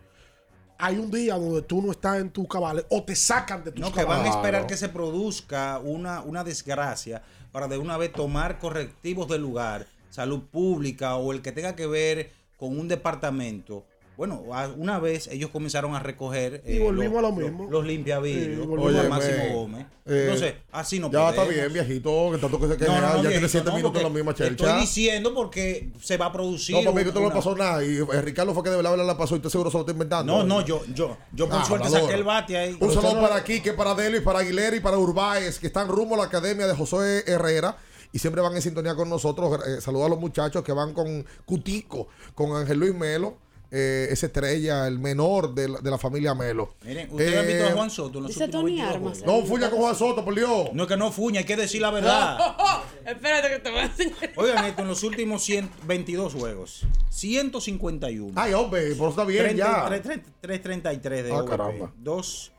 hay 0.79 0.99
un 0.99 1.11
día 1.11 1.35
donde 1.37 1.63
tú 1.63 1.81
no 1.83 1.91
estás 1.93 2.19
en 2.21 2.31
tus 2.31 2.47
cabales 2.49 2.85
o 2.91 3.03
te 3.03 3.17
sacan 3.17 3.65
de 3.65 3.73
tus 3.73 3.81
No, 3.81 3.93
que 3.93 4.05
van 4.05 4.21
a 4.21 4.25
cabales. 4.25 4.35
esperar 4.37 4.67
que 4.67 4.77
se 4.77 4.89
produzca 4.89 5.79
una, 5.79 6.21
una 6.23 6.45
desgracia 6.45 7.23
para 7.53 7.67
de 7.69 7.79
una 7.79 7.97
vez 7.97 8.13
tomar 8.13 8.59
correctivos 8.59 9.29
del 9.29 9.41
lugar, 9.43 9.87
salud 10.11 10.43
pública 10.51 11.17
o 11.17 11.33
el 11.33 11.41
que 11.43 11.53
tenga 11.53 11.75
que 11.75 11.87
ver 11.87 12.31
con 12.59 12.79
un 12.79 12.89
departamento. 12.89 13.87
Bueno, 14.17 14.43
una 14.79 14.99
vez 14.99 15.27
ellos 15.27 15.51
comenzaron 15.51 15.95
a 15.95 15.99
recoger 16.01 16.63
Y 16.67 16.77
eh, 16.77 16.81
volvimos 16.81 17.21
los, 17.21 17.31
a 17.33 17.35
lo 17.35 17.37
mismo. 17.37 17.63
los, 17.65 17.73
los 17.73 17.85
limpiavidrios, 17.87 18.67
Sí, 18.67 18.99
a- 18.99 19.09
Máximo 19.11 19.37
Oye, 19.45 19.53
Gómez. 19.53 19.87
eh, 20.07 20.23
Entonces, 20.25 20.55
así 20.73 20.99
no 20.99 21.11
Ya 21.11 21.29
está 21.31 21.45
bien, 21.45 21.71
viejito, 21.73 22.31
que 22.33 22.39
tanto 22.39 22.59
que 22.59 22.67
se 22.69 22.79
No, 22.79 22.79
no, 22.79 22.79
queja. 22.79 23.01
no, 23.01 23.07
ya 23.09 23.13
tiene 23.15 23.29
viejito, 23.29 23.49
7 23.49 23.71
no, 23.71 23.77
minutos 23.77 23.97
en 23.99 24.03
la 24.05 24.11
misma 24.15 24.31
Estoy 24.31 24.47
chelcha. 24.49 24.77
diciendo 24.79 25.35
porque 25.35 25.91
se 26.01 26.17
va 26.17 26.27
a 26.27 26.33
producir. 26.33 26.75
No, 26.77 26.81
para 26.83 26.93
mí 26.97 27.03
que 27.03 27.09
esto 27.09 27.21
no 27.21 27.29
le 27.29 27.35
pasó 27.35 27.55
nada. 27.55 27.85
Y 27.85 27.97
eh, 27.99 28.23
Ricardo 28.23 28.55
fue 28.55 28.63
que 28.63 28.71
de 28.71 28.77
verdad 28.77 28.97
la 28.97 29.17
pasó 29.19 29.35
y 29.35 29.39
usted 29.39 29.51
seguro 29.51 29.71
se 29.71 29.77
lo 29.77 29.81
está 29.83 29.93
inventando. 29.93 30.33
No, 30.35 30.45
no, 30.45 30.65
yo, 30.65 30.83
yo, 30.95 31.17
yo 31.33 31.49
por 31.49 31.59
Ah, 31.61 31.65
suerte 31.67 31.91
saqué 31.91 32.15
el 32.15 32.25
bate 32.25 32.57
ahí. 32.57 32.77
Un 32.81 32.93
saludo 32.95 33.21
para 33.21 33.45
Quique, 33.45 33.75
para 33.75 33.95
Delis, 33.95 34.23
para 34.23 34.39
Aguilera 34.39 34.75
y 34.77 34.81
para 34.81 34.97
Urbáez, 34.99 35.59
que 35.59 35.67
están 35.67 35.89
rumbo 35.89 36.15
a 36.15 36.19
la 36.19 36.25
academia 36.25 36.67
de 36.67 36.75
José 36.75 37.23
Herrera 37.27 37.77
y 38.13 38.19
siempre 38.19 38.41
van 38.41 38.55
en 38.57 38.63
sintonía 38.63 38.95
con 38.95 39.11
nosotros. 39.11 39.61
Eh, 39.67 39.81
saludos 39.83 40.07
a 40.07 40.09
los 40.09 40.19
muchachos 40.21 40.63
que 40.63 40.73
van 40.73 40.95
con 40.95 41.27
Cutico, 41.45 42.09
con 42.35 42.57
Ángel 42.57 42.79
Luis 42.79 42.95
Melo, 42.95 43.37
eh, 43.71 44.07
esa 44.11 44.27
estrella, 44.27 44.87
el 44.87 44.99
menor 44.99 45.55
de 45.55 45.69
la, 45.69 45.81
de 45.81 45.91
la 45.91 45.99
familia 45.99 46.35
Melo. 46.35 46.75
Miren, 46.85 47.11
ustedes 47.11 47.33
Eh, 47.35 47.39
han 47.39 47.47
visto 47.47 47.65
a 47.67 47.73
Juan 47.73 47.91
Soto 47.91 48.19
en 48.19 48.23
los 48.25 48.29
Dice 48.33 48.45
últimos 48.45 48.63
Tony 48.63 48.77
22 48.77 48.95
Armas. 48.95 49.23
No, 49.27 49.43
fuña 49.47 49.71
con 49.71 49.79
Juan 49.81 49.97
Soto, 49.97 50.25
por 50.25 50.35
Dios. 50.35 50.69
No 50.73 50.83
es 50.85 50.89
que 50.89 50.97
no 50.97 51.11
fuña, 51.13 51.41
hay 51.41 51.47
que 51.47 51.57
decir 51.57 51.81
la 51.83 51.91
verdad. 51.91 52.39
Espérate 53.07 53.49
que 53.49 53.59
te 53.59 53.71
voy 53.71 53.81
a 53.81 53.85
enseñar. 53.85 54.17
Oigan 54.37 54.65
esto, 54.67 54.83
en 54.83 54.89
los 54.89 55.03
últimos 55.03 55.43
122 55.43 56.35
juegos, 56.35 56.87
151. 57.11 58.33
Ay, 58.41 58.53
hombre, 58.55 58.83
por 58.95 59.09
eso 59.11 59.11
está 59.11 59.25
bien 59.25 59.57
ya. 59.57 59.87
333 59.87 61.25
de 61.25 61.33
Ah, 61.33 61.37
OVP, 61.39 61.49
caramba. 61.51 61.93
dos 61.99 62.53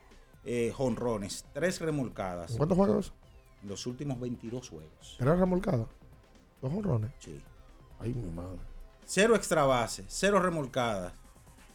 eh, 0.44 0.72
jonrones, 0.76 1.44
tres 1.52 1.80
remolcadas. 1.80 2.52
¿Cuántos 2.56 2.76
juegos? 2.76 3.12
En 3.62 3.68
los 3.70 3.86
últimos 3.86 4.20
22 4.20 4.68
juegos. 4.68 5.16
¿Era 5.20 5.34
remolcada? 5.34 5.86
Dos 6.62 6.72
honrones. 6.72 7.10
Sí. 7.18 7.40
Ay, 8.00 8.14
mi 8.14 8.30
madre. 8.30 8.58
Cero 9.10 9.34
extra 9.34 9.64
base, 9.64 10.04
cero 10.06 10.38
remolcadas. 10.38 11.14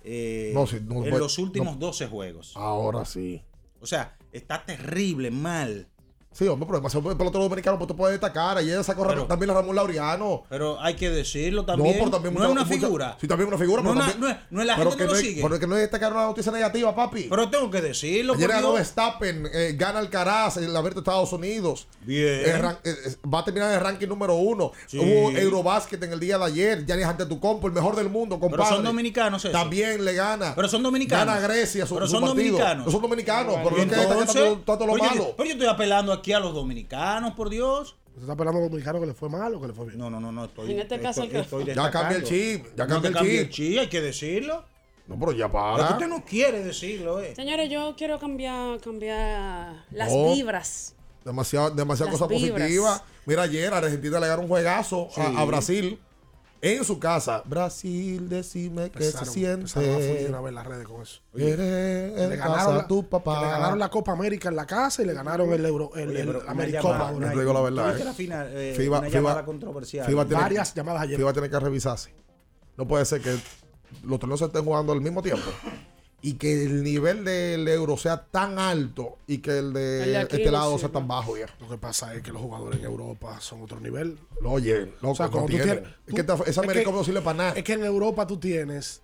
eh, 0.03 0.51
No, 0.53 0.67
sí, 0.67 0.77
no 0.86 1.03
en 1.03 1.17
los 1.17 1.39
últimos 1.39 1.73
no. 1.73 1.88
12 1.88 2.07
juegos. 2.07 2.55
Ahora 2.55 3.05
sí. 3.05 3.41
O 3.81 3.88
sea, 3.88 4.15
está 4.31 4.63
terrible, 4.63 5.31
mal. 5.31 5.88
Sí, 6.34 6.47
hombre, 6.47 6.65
pero 6.67 6.79
demasiado 6.79 7.17
pelotero 7.17 7.43
dominicano, 7.43 7.77
pues 7.77 7.88
tú 7.88 7.95
puedes 7.95 8.19
destacar. 8.19 8.57
Ayer 8.57 8.84
sacó 8.84 9.07
Pero- 9.07 9.25
también 9.25 9.51
a 9.51 9.53
Ramón 9.53 9.75
Laureano. 9.75 10.43
Pero 10.49 10.79
hay 10.81 10.95
que 10.95 11.09
decirlo 11.09 11.63
también. 11.63 11.93
No, 11.93 11.99
pero 11.99 12.11
también 12.11 12.34
no 12.34 12.39
mucha- 12.39 12.49
es 12.49 12.51
una 12.53 12.63
mucha- 12.65 12.75
figura. 12.86 13.17
Sí, 13.21 13.27
también 13.27 13.47
una 13.47 13.57
figura. 13.57 13.81
No, 13.84 13.89
pero 13.91 14.01
una- 14.03 14.11
también- 14.11 14.21
no 14.21 14.29
es- 14.39 14.51
no 14.51 14.61
es 14.61 14.67
la 14.67 14.75
pero 14.75 14.89
gente 14.89 15.03
que 15.03 15.07
no 15.07 15.13
lo 15.13 15.19
es- 15.19 15.25
sigue. 15.25 15.41
Pero 15.43 15.59
que 15.59 15.67
no 15.67 15.75
es 15.75 15.81
destacar 15.81 16.11
una 16.13 16.25
noticia 16.25 16.51
negativa, 16.51 16.95
papi. 16.95 17.27
Pero 17.29 17.49
tengo 17.49 17.69
que 17.69 17.81
decirlo. 17.81 18.34
Ayer 18.34 18.49
ganó. 18.49 18.73
Verstappen, 18.73 19.47
eh, 19.53 19.75
gana 19.77 19.99
Alcaraz, 19.99 20.57
el 20.57 20.75
abierto 20.75 21.01
de 21.01 21.03
Estados 21.03 21.31
Unidos. 21.34 21.88
Bien. 22.01 22.41
Eh, 22.45 22.57
ran- 22.57 22.77
eh, 22.84 22.95
va 23.31 23.39
a 23.39 23.45
terminar 23.45 23.69
en 23.69 23.75
el 23.75 23.81
ranking 23.81 24.07
número 24.07 24.36
uno. 24.36 24.71
Sí. 24.88 24.97
Hubo 24.97 25.31
Eurobásquet 25.38 26.01
en 26.03 26.13
el 26.13 26.19
día 26.19 26.38
de 26.38 26.45
ayer. 26.45 26.86
Yanis 26.86 27.05
Antetokounmpo, 27.05 27.67
el 27.67 27.73
mejor 27.73 27.95
del 27.95 28.09
mundo, 28.09 28.39
compadre. 28.39 28.63
Pero 28.63 28.75
son 28.77 28.84
dominicanos 28.86 29.45
esos. 29.45 29.51
También 29.59 30.03
le 30.03 30.13
gana. 30.13 30.53
Pero 30.55 30.67
son 30.67 30.81
dominicanos. 30.81 31.25
Gana 31.36 31.39
Grecia 31.47 31.86
su, 31.86 31.93
Pero 31.93 32.07
son 32.07 32.25
dominicanos. 32.25 32.86
No 32.88 32.91
son 32.91 33.01
dominicanos, 33.01 33.55
pero 33.63 33.75
no 33.77 33.84
es 33.84 33.89
que 33.89 33.95
tanto, 33.95 34.61
tanto 34.65 34.88
lo 34.88 34.95
malo. 34.95 35.34
pero 35.38 35.45
yo 35.47 35.53
estoy 35.53 35.67
apelando 35.67 36.11
aquí 36.13 36.22
a 36.32 36.39
los 36.39 36.53
dominicanos, 36.53 37.34
por 37.34 37.49
Dios. 37.49 37.97
¿Usted 38.09 38.21
está 38.21 38.34
apelando 38.34 38.59
a 38.59 38.61
los 38.61 38.69
dominicanos 38.71 39.01
que 39.01 39.07
le 39.07 39.13
fue 39.13 39.28
mal 39.30 39.55
o 39.55 39.59
que 39.61 39.67
le 39.67 39.74
fue 39.74 39.88
bien? 39.88 39.97
No, 39.97 40.09
no, 40.09 40.19
no, 40.19 40.32
no. 40.32 40.45
Estoy, 40.45 40.71
En 40.71 40.80
este 40.80 40.99
caso, 41.01 41.24
el 41.24 41.30
que- 41.32 41.39
estoy 41.39 41.65
Ya 41.65 41.89
cambia 41.91 42.17
el 42.17 42.24
chip, 42.24 42.65
ya 42.78 42.86
cambia 42.88 43.09
el 43.09 43.15
chip. 43.17 43.26
el 43.39 43.49
chip, 43.49 43.80
hay 43.80 43.88
que 43.89 44.01
decirlo. 44.01 44.63
No, 45.07 45.19
pero 45.19 45.32
ya 45.34 45.47
Pero 45.49 45.51
para. 45.51 45.89
usted 45.89 46.07
no 46.07 46.24
quiere 46.24 46.63
decirlo, 46.63 47.19
eh. 47.19 47.36
Señores, 47.36 47.69
yo 47.69 47.93
quiero 47.97 48.19
cambiar, 48.19 48.80
cambiar 48.80 49.84
las 49.91 50.11
No. 50.13 50.32
vibras. 50.34 50.95
Demasiado, 51.26 51.71
demasiada 51.71 52.11
Las 52.11 52.19
cosa 52.21 52.34
vibras. 52.34 52.61
positiva. 52.61 53.03
Mira, 53.26 53.41
ayer 53.43 53.74
Argentina 53.74 54.19
le 54.19 54.28
ganó 54.28 54.43
un 54.43 54.47
juegazo 54.47 55.09
a- 55.17 55.41
a, 55.41 55.45
Brasil 55.45 55.99
en 56.66 56.84
su 56.86 56.97
casa. 56.97 57.43
Brasil, 57.45 58.30
decime 58.30 58.89
qué 58.89 59.03
se 59.11 59.18
a 59.18 59.26
siente. 59.26 59.80
las 60.51 60.66
redes 60.68 60.88
con 60.88 61.01
eso. 61.01 61.20
Le 61.34 61.55
ganaron, 62.38 62.78
la, 62.78 62.88
tu 62.88 63.07
papá. 63.09 63.41
le 63.41 63.47
ganaron 63.49 63.80
la 63.80 63.89
Copa 63.89 64.14
América 64.14 64.47
en 64.49 64.55
la 64.55 64.66
casa 64.66 65.01
y 65.01 65.05
le 65.05 65.14
ganaron 65.14 65.51
el 65.51 65.66
Euro, 65.66 65.91
el, 65.95 66.09
Oye, 66.09 66.22
el 66.22 66.38
Americopa. 66.47 67.09
ahora. 67.09 67.32
Te 67.32 67.39
digo 67.39 67.53
la 67.53 67.61
verdad, 67.61 67.84
¿Tuviste 67.84 68.01
eh. 68.01 68.05
la 68.05 68.14
final, 68.14 68.47
eh, 68.53 68.74
FIBA, 68.78 68.99
una 68.99 69.07
FIBA- 69.09 69.11
llamada 69.14 69.45
controversial. 69.45 70.05
FIBA 70.05 70.26
tiene- 70.26 70.41
Varias 70.41 70.74
llamadas 70.74 71.01
ayer. 71.03 71.18
FIBA 71.18 71.34
tiene 71.34 71.49
que 71.49 71.59
revisarse. 71.59 72.14
No 72.78 72.88
puede 72.88 73.05
ser 73.05 73.22
que 73.22 73.36
los 74.03 74.20
torneos 74.20 74.39
se 74.39 74.45
estén 74.45 74.64
jugando 74.64 74.93
al 74.93 75.01
mismo 75.01 75.22
tiempo 75.22 75.43
y 76.26 76.36
que 76.36 76.63
el 76.63 76.84
nivel 76.84 77.26
del 77.26 77.67
euro 77.67 77.97
sea 77.97 78.26
tan 78.26 78.57
alto 78.57 79.17
y 79.28 79.39
que 79.39 79.59
el 79.59 79.74
de, 79.74 80.03
El 80.03 80.09
de 80.11 80.17
aquí 80.17 80.36
este 80.38 80.45
no 80.47 80.51
lado 80.53 80.80
sea 80.80 80.88
tan 80.89 81.05
bajo 81.07 81.38
ya. 81.38 81.47
Lo 81.59 81.67
que 81.69 81.78
pasa 81.78 82.15
es 82.15 82.24
que 82.24 82.32
los 82.32 82.41
jugadores 82.41 82.80
en 82.80 82.86
Europa 82.86 83.39
son 83.41 83.61
otro 83.61 83.80
nivel. 83.80 84.17
Oye, 84.43 84.86
loco, 85.01 85.09
O 85.11 85.15
sea, 85.15 85.26
no 85.28 85.32
cuando 85.34 85.49
tú 85.51 85.57
tienen. 85.57 85.80
tienes- 85.84 85.93
es 86.07 86.13
que 86.15 86.21
esta- 86.21 86.34
esa 86.36 86.43
es 86.49 86.57
América 86.57 86.86
que- 86.89 86.91
no 86.95 87.03
sirve 87.03 87.21
para 87.21 87.38
nada. 87.38 87.51
Es 87.51 87.63
que 87.63 87.74
en 87.74 87.84
Europa 87.84 88.26
tú 88.26 88.38
tienes 88.38 89.01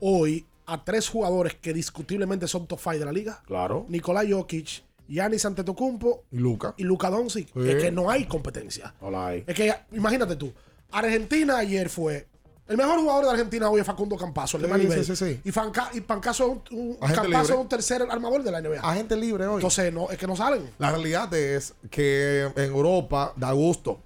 hoy 0.00 0.46
a 0.66 0.84
tres 0.84 1.08
jugadores 1.08 1.54
que 1.60 1.72
discutiblemente 1.74 2.46
son 2.48 2.66
top 2.66 2.78
5 2.80 2.98
de 3.00 3.04
la 3.04 3.12
liga. 3.12 3.42
Claro. 3.46 3.84
Nicolás 3.88 4.24
Jokic, 4.30 4.82
Giannis 5.08 5.44
Antetokounmpo 5.44 6.24
Y 6.30 6.36
Luca. 6.38 6.74
y 6.78 6.84
Luka 6.84 7.10
Doncic. 7.10 7.48
Sí. 7.52 7.68
Es 7.68 7.82
que 7.82 7.90
no 7.90 8.10
hay 8.10 8.26
competencia. 8.26 8.94
Hola 9.00 9.26
ahí. 9.26 9.44
Es 9.46 9.54
que 9.54 9.74
imagínate 9.92 10.36
tú, 10.36 10.52
Argentina 10.92 11.58
ayer 11.58 11.88
fue 11.90 12.28
el 12.66 12.76
mejor 12.76 12.98
jugador 13.00 13.24
de 13.26 13.30
Argentina 13.32 13.68
hoy 13.68 13.80
es 13.80 13.86
Facundo 13.86 14.16
Campazo, 14.16 14.56
el 14.56 14.62
de 14.64 14.78
nivel. 14.78 15.04
sí, 15.04 15.14
sí, 15.16 15.24
sí. 15.24 15.40
Y, 15.44 15.50
Fanca- 15.52 15.90
y 15.92 16.00
Pancaso 16.00 16.44
es 16.66 16.72
un, 16.72 16.78
un- 16.78 16.96
Campazo 17.14 17.52
es 17.54 17.58
un 17.58 17.68
tercer 17.68 18.02
armador 18.10 18.42
de 18.42 18.50
la 18.50 18.60
NBA. 18.60 18.80
Agente 18.80 19.16
libre 19.16 19.46
hoy. 19.46 19.56
Entonces 19.56 19.92
no, 19.92 20.10
es 20.10 20.18
que 20.18 20.26
no 20.26 20.34
salen. 20.36 20.70
La 20.78 20.90
realidad 20.90 21.32
es 21.34 21.74
que 21.90 22.50
en 22.56 22.64
Europa 22.72 23.32
da 23.36 23.52
gusto. 23.52 24.00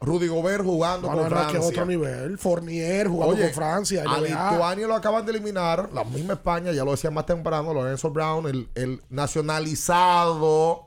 Rudy 0.00 0.28
Gobert 0.28 0.62
jugando 0.62 1.08
No, 1.08 1.14
con 1.14 1.22
no, 1.24 1.30
no, 1.30 1.36
es 1.36 1.40
Francia. 1.42 1.60
que 1.60 1.66
otro 1.66 1.86
nivel. 1.86 2.36
Fournier 2.36 3.08
jugando 3.08 3.34
Oye, 3.36 3.44
con 3.46 3.54
Francia. 3.54 4.04
A. 4.06 4.20
Lituania 4.20 4.86
lo 4.86 4.94
acaban 4.94 5.24
de 5.24 5.32
eliminar. 5.32 5.88
La 5.94 6.04
misma 6.04 6.34
España, 6.34 6.72
ya 6.72 6.84
lo 6.84 6.90
decía 6.90 7.10
más 7.10 7.24
temprano, 7.24 7.72
Lorenzo 7.72 8.10
Brown, 8.10 8.46
el, 8.46 8.68
el 8.74 9.00
nacionalizado. 9.08 10.83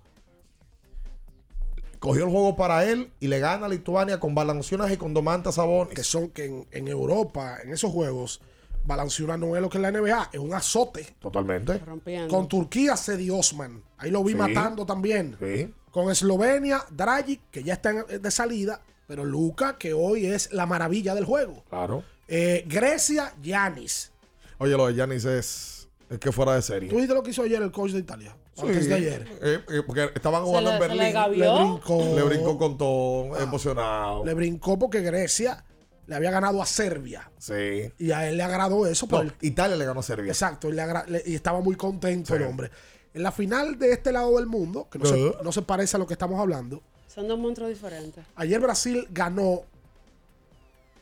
Cogió 2.00 2.26
el 2.26 2.30
juego 2.32 2.56
para 2.56 2.86
él 2.86 3.12
y 3.20 3.28
le 3.28 3.40
gana 3.40 3.66
a 3.66 3.70
Lituania 3.70 4.20
con 4.20 4.36
Balancionas 4.36 4.92
y 4.92 4.98
con 4.98 5.14
Domantas 5.14 5.56
Sabonis. 5.56 5.94
que 5.96 6.04
son 6.04 6.30
que 6.30 6.46
en, 6.46 6.68
en 6.72 6.88
Europa, 6.88 7.58
en 7.64 7.74
esos 7.74 7.92
juegos, 7.92 8.42
Balanciuna 8.86 9.36
no 9.36 9.56
es 9.56 9.62
lo 9.62 9.70
que 9.70 9.78
es 9.78 9.82
la 9.82 9.92
NBA, 9.92 10.30
es 10.32 10.40
un 10.40 10.54
azote. 10.54 11.16
Totalmente. 11.20 11.80
Rompiendo. 11.80 12.34
Con 12.34 12.48
Turquía, 12.48 12.96
Cedi 12.96 13.30
Osman. 13.30 13.82
Ahí 13.98 14.12
lo 14.12 14.24
vi 14.24 14.34
Sí. 14.34 14.38
matando 14.38 14.86
también. 14.86 15.36
Sí. 15.40 15.74
Con 15.92 16.10
Eslovenia, 16.12 16.84
Dragic, 16.92 17.42
que 17.52 17.64
ya 17.64 17.74
está 17.74 17.92
de 18.04 18.32
salida. 18.32 18.82
Pero 19.08 19.26
Luca, 19.26 19.78
que 19.78 19.94
hoy 19.94 20.26
es 20.26 20.52
la 20.54 20.66
maravilla 20.66 21.16
del 21.16 21.26
juego. 21.26 21.64
Claro. 21.70 22.04
Eh, 22.28 22.64
Grecia, 22.68 23.34
Yanis. 23.42 24.12
Oye, 24.60 24.76
lo 24.76 24.88
de 24.88 24.96
Yanis 24.96 25.26
es, 25.26 25.88
es 26.10 26.20
que 26.20 26.32
fuera 26.32 26.54
de 26.56 26.62
serie. 26.62 26.90
¿Tú 26.90 26.98
viste 26.98 27.14
lo 27.14 27.24
que 27.24 27.32
hizo 27.32 27.42
ayer 27.42 27.62
el 27.62 27.72
coach 27.72 27.92
de 27.92 28.00
Italia? 28.00 28.36
Antes 28.60 28.84
Sí, 28.84 28.90
de 28.90 28.96
ayer. 28.96 29.28
eh, 29.42 29.60
eh, 29.70 29.82
porque 29.86 30.10
estaban 30.16 30.44
jugando 30.44 30.70
le- 30.72 30.76
en 30.78 30.82
le 30.82 30.88
Berlín. 30.88 31.14
gavió. 31.14 31.38
Le 31.56 31.64
brincó. 31.64 32.16
Le 32.16 32.24
brincó 32.24 32.58
con 32.58 32.78
todo, 32.78 33.38
emocionado. 33.40 34.26
Le 34.26 34.34
brincó 34.34 34.80
porque 34.80 35.02
Grecia 35.02 35.64
le 36.08 36.16
había 36.16 36.32
ganado 36.32 36.62
a 36.62 36.66
Serbia. 36.66 37.30
Sí. 37.38 37.92
Y 38.00 38.12
a 38.12 38.28
él 38.30 38.38
le 38.38 38.44
agradó 38.44 38.86
eso. 38.88 39.08
No, 39.12 39.22
el- 39.22 39.34
Italia 39.42 39.76
le 39.76 39.86
ganó 39.86 40.00
a 40.00 40.04
Serbia. 40.04 40.32
Exacto, 40.32 40.70
y, 40.70 40.74
le 40.74 40.82
agra- 40.82 41.06
le- 41.08 41.22
y 41.26 41.36
estaba 41.36 41.60
muy 41.62 41.76
contento 41.76 42.34
Sí. 42.36 42.42
el 42.42 42.48
hombre. 42.48 42.72
En 43.14 43.24
la 43.24 43.32
final 43.32 43.78
de 43.80 43.92
este 43.92 44.12
lado 44.12 44.36
del 44.38 44.48
mundo, 44.48 44.88
que 44.92 45.00
no, 45.00 45.06
se, 45.06 45.34
no 45.44 45.52
se 45.52 45.62
parece 45.64 45.98
a 45.98 46.00
lo 46.00 46.08
que 46.08 46.14
estamos 46.14 46.40
hablando, 46.40 46.82
Son 47.08 47.28
dos 47.28 47.38
monstruos 47.40 47.70
diferentes. 47.70 48.24
ayer 48.36 48.60
Brasil 48.60 49.08
ganó 49.12 49.62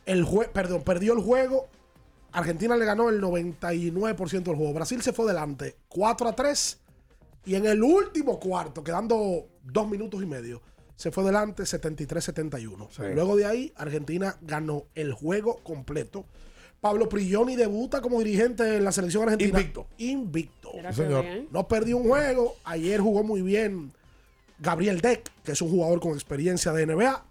el 0.06 0.24
juego, 0.24 0.50
perdón, 0.52 0.82
perdió 0.82 1.12
el 1.12 1.20
juego. 1.20 1.68
Argentina 2.32 2.76
le 2.76 2.84
ganó 2.84 3.08
el 3.08 3.20
99% 3.20 4.50
del 4.50 4.56
juego. 4.56 4.72
Brasil 4.74 5.02
se 5.02 5.12
fue 5.12 5.26
delante 5.26 5.76
4 5.88 6.28
a 6.28 6.34
3 6.36 6.78
y 7.46 7.54
en 7.54 7.66
el 7.66 7.82
último 7.82 8.38
cuarto, 8.38 8.84
quedando 8.84 9.46
dos 9.64 9.88
minutos 9.88 10.22
y 10.22 10.26
medio, 10.26 10.60
se 10.96 11.10
fue 11.10 11.24
delante 11.24 11.62
73-71. 11.64 12.88
Sí. 12.90 13.02
Luego 13.14 13.36
de 13.36 13.46
ahí, 13.46 13.72
Argentina 13.76 14.36
ganó 14.42 14.84
el 14.94 15.12
juego 15.12 15.56
completo. 15.62 16.24
Pablo 16.80 17.08
Prigioni 17.08 17.56
debuta 17.56 18.00
como 18.00 18.18
dirigente 18.18 18.76
en 18.76 18.84
la 18.84 18.92
selección 18.92 19.24
argentina. 19.24 19.58
Invicto. 19.60 19.86
Invicto. 19.98 20.70
Señor. 20.92 21.24
No 21.50 21.66
perdió 21.66 21.96
un 21.96 22.08
juego. 22.08 22.56
Ayer 22.64 23.00
jugó 23.00 23.22
muy 23.24 23.42
bien 23.42 23.92
Gabriel 24.58 25.00
Deck, 25.00 25.30
que 25.44 25.52
es 25.52 25.62
un 25.62 25.70
jugador 25.70 26.00
con 26.00 26.12
experiencia 26.12 26.72
de 26.72 26.86
NBA. 26.86 27.24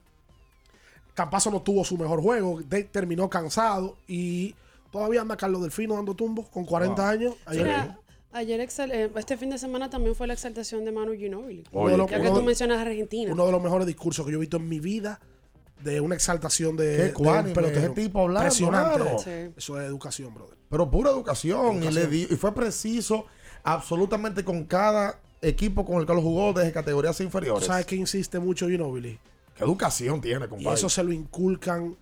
Campazo 1.13 1.49
no 1.51 1.61
tuvo 1.61 1.86
su 1.86 1.97
mejor 1.97 2.22
juego. 2.22 2.61
Deck 2.61 2.91
terminó 2.91 3.30
cansado 3.30 3.95
y 4.07 4.53
todavía 4.91 5.22
anda 5.22 5.38
Carlos 5.38 5.61
Delfino 5.61 5.95
dando 5.95 6.13
tumbos 6.13 6.47
con 6.49 6.66
40 6.66 7.01
Wow. 7.01 7.11
años. 7.11 7.36
Ayer, 7.45 7.91
ayer 8.36 8.59
exal- 8.61 8.91
eh, 8.91 9.09
este 9.15 9.38
fin 9.38 9.49
de 9.49 9.57
semana 9.57 9.89
también 9.89 10.15
fue 10.15 10.27
la 10.27 10.33
exaltación 10.33 10.86
de 10.86 10.91
Manu 10.91 11.13
Ginóbili. 11.13 11.63
Oye, 11.71 11.95
uno, 11.95 12.05
de 12.05 12.11
Ya 12.11 12.17
los- 12.17 12.23
que 12.27 12.29
tú 12.31 12.38
de- 12.39 12.45
mencionas 12.45 12.77
a 12.77 12.81
Argentina. 12.81 13.31
uno 13.33 13.45
de 13.45 13.51
los 13.51 13.61
mejores 13.63 13.88
discursos 13.88 14.25
que 14.25 14.31
yo 14.31 14.38
he 14.38 14.41
visto 14.41 14.57
en 14.57 14.69
mi 14.69 14.79
vida 14.79 15.19
de 15.83 15.99
una 16.01 16.15
exaltación 16.15 16.75
de, 16.77 17.13
Qué 17.15 17.23
de 17.23 17.53
pelotero. 17.53 17.67
ese 17.67 17.89
tipo 17.89 18.21
hablando, 18.21 18.43
Impresionante. 18.47 19.19
Sí. 19.19 19.53
Eso 19.57 19.79
es 19.79 19.88
educación, 19.88 20.33
brother. 20.33 20.57
Pero 20.69 20.89
pura 20.89 21.11
educación. 21.11 21.83
Y, 21.83 21.91
le 21.91 22.07
di- 22.07 22.27
y 22.29 22.36
fue 22.36 22.53
preciso 22.53 23.25
absolutamente 23.63 24.43
con 24.43 24.63
cada 24.65 25.19
equipo 25.41 25.86
con 25.86 25.99
el 25.99 26.05
que 26.07 26.13
lo 26.13 26.21
jugó 26.21 26.53
desde 26.53 26.71
categorías 26.71 27.17
¿Tú 27.17 27.23
inferiores. 27.23 27.65
sabes 27.65 27.86
que 27.86 27.95
insiste 27.95 28.39
mucho 28.39 28.67
Ginobili? 28.67 29.19
¿Qué 29.55 29.63
educación 29.63 30.21
tiene, 30.21 30.45
Y 30.45 30.49
compadre? 30.49 30.75
eso 30.75 30.89
se 30.89 31.03
lo 31.03 31.11
inculcan 31.11 31.95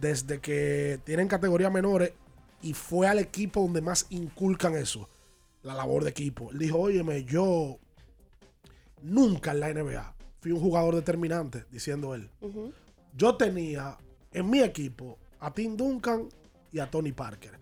desde 0.00 0.40
que 0.40 0.98
tienen 1.04 1.28
categorías 1.28 1.72
menores 1.72 2.12
y 2.62 2.72
fue 2.72 3.06
al 3.08 3.18
equipo 3.18 3.60
donde 3.60 3.80
más 3.82 4.06
inculcan 4.10 4.74
eso, 4.74 5.08
la 5.66 5.74
labor 5.74 6.04
de 6.04 6.10
equipo. 6.10 6.50
Él 6.52 6.58
dijo, 6.58 6.78
óyeme, 6.78 7.24
yo 7.24 7.78
nunca 9.02 9.50
en 9.50 9.60
la 9.60 9.74
NBA 9.74 10.14
fui 10.40 10.52
un 10.52 10.60
jugador 10.60 10.94
determinante, 10.94 11.64
diciendo 11.70 12.14
él. 12.14 12.30
Yo 13.16 13.34
tenía 13.36 13.98
en 14.32 14.48
mi 14.48 14.60
equipo 14.60 15.18
a 15.40 15.52
Tim 15.52 15.76
Duncan 15.76 16.28
y 16.70 16.78
a 16.78 16.88
Tony 16.88 17.10
Parker. 17.10 17.58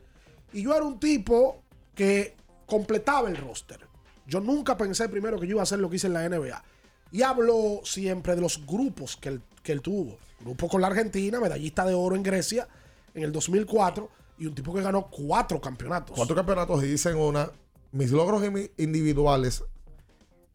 Y 0.52 0.62
yo 0.62 0.74
era 0.74 0.84
un 0.84 1.00
tipo 1.00 1.62
que 1.94 2.36
completaba 2.66 3.30
el 3.30 3.38
roster. 3.38 3.80
Yo 4.26 4.40
nunca 4.40 4.76
pensé 4.76 5.08
primero 5.08 5.40
que 5.40 5.46
yo 5.46 5.52
iba 5.52 5.62
a 5.62 5.64
hacer 5.64 5.78
lo 5.78 5.88
que 5.88 5.96
hice 5.96 6.08
en 6.08 6.12
la 6.12 6.28
NBA. 6.28 6.62
Y 7.10 7.22
hablo 7.22 7.80
siempre 7.84 8.34
de 8.34 8.42
los 8.42 8.66
grupos 8.66 9.16
que 9.16 9.30
él, 9.30 9.42
que 9.62 9.72
él 9.72 9.80
tuvo. 9.80 10.18
Grupo 10.40 10.68
con 10.68 10.82
la 10.82 10.88
Argentina, 10.88 11.40
medallista 11.40 11.86
de 11.86 11.94
oro 11.94 12.16
en 12.16 12.22
Grecia 12.22 12.68
en 13.14 13.22
el 13.22 13.32
2004 13.32 14.10
y 14.38 14.46
un 14.46 14.54
tipo 14.54 14.74
que 14.74 14.82
ganó 14.82 15.08
cuatro 15.08 15.58
campeonatos. 15.58 16.16
Cuatro 16.16 16.36
campeonatos 16.36 16.84
y 16.84 16.88
dicen 16.88 17.16
una. 17.16 17.50
Mis 17.94 18.10
logros 18.10 18.42
individuales 18.76 19.62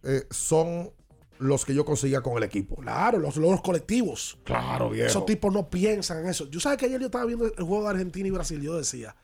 eh, 0.04 0.28
son 0.30 0.92
los 1.38 1.64
que 1.64 1.74
yo 1.74 1.86
conseguía 1.86 2.20
con 2.20 2.36
el 2.36 2.44
equipo. 2.44 2.76
Claro, 2.76 3.18
los 3.18 3.38
logros 3.38 3.62
colectivos. 3.62 4.38
Claro, 4.44 4.90
viejo. 4.90 5.08
Esos 5.08 5.26
tipos 5.26 5.54
no 5.54 5.70
piensan 5.70 6.20
en 6.20 6.28
eso. 6.28 6.50
Yo 6.50 6.60
sabes 6.60 6.78
que 6.78 6.88
ayer 6.88 7.00
yo 7.00 7.06
estaba 7.06 7.24
viendo 7.24 7.46
el 7.46 7.64
juego 7.64 7.84
de 7.84 7.92
Argentina 7.92 8.28
y 8.28 8.32
Brasil. 8.32 8.62
Yo 8.62 8.76
decía, 8.76 9.16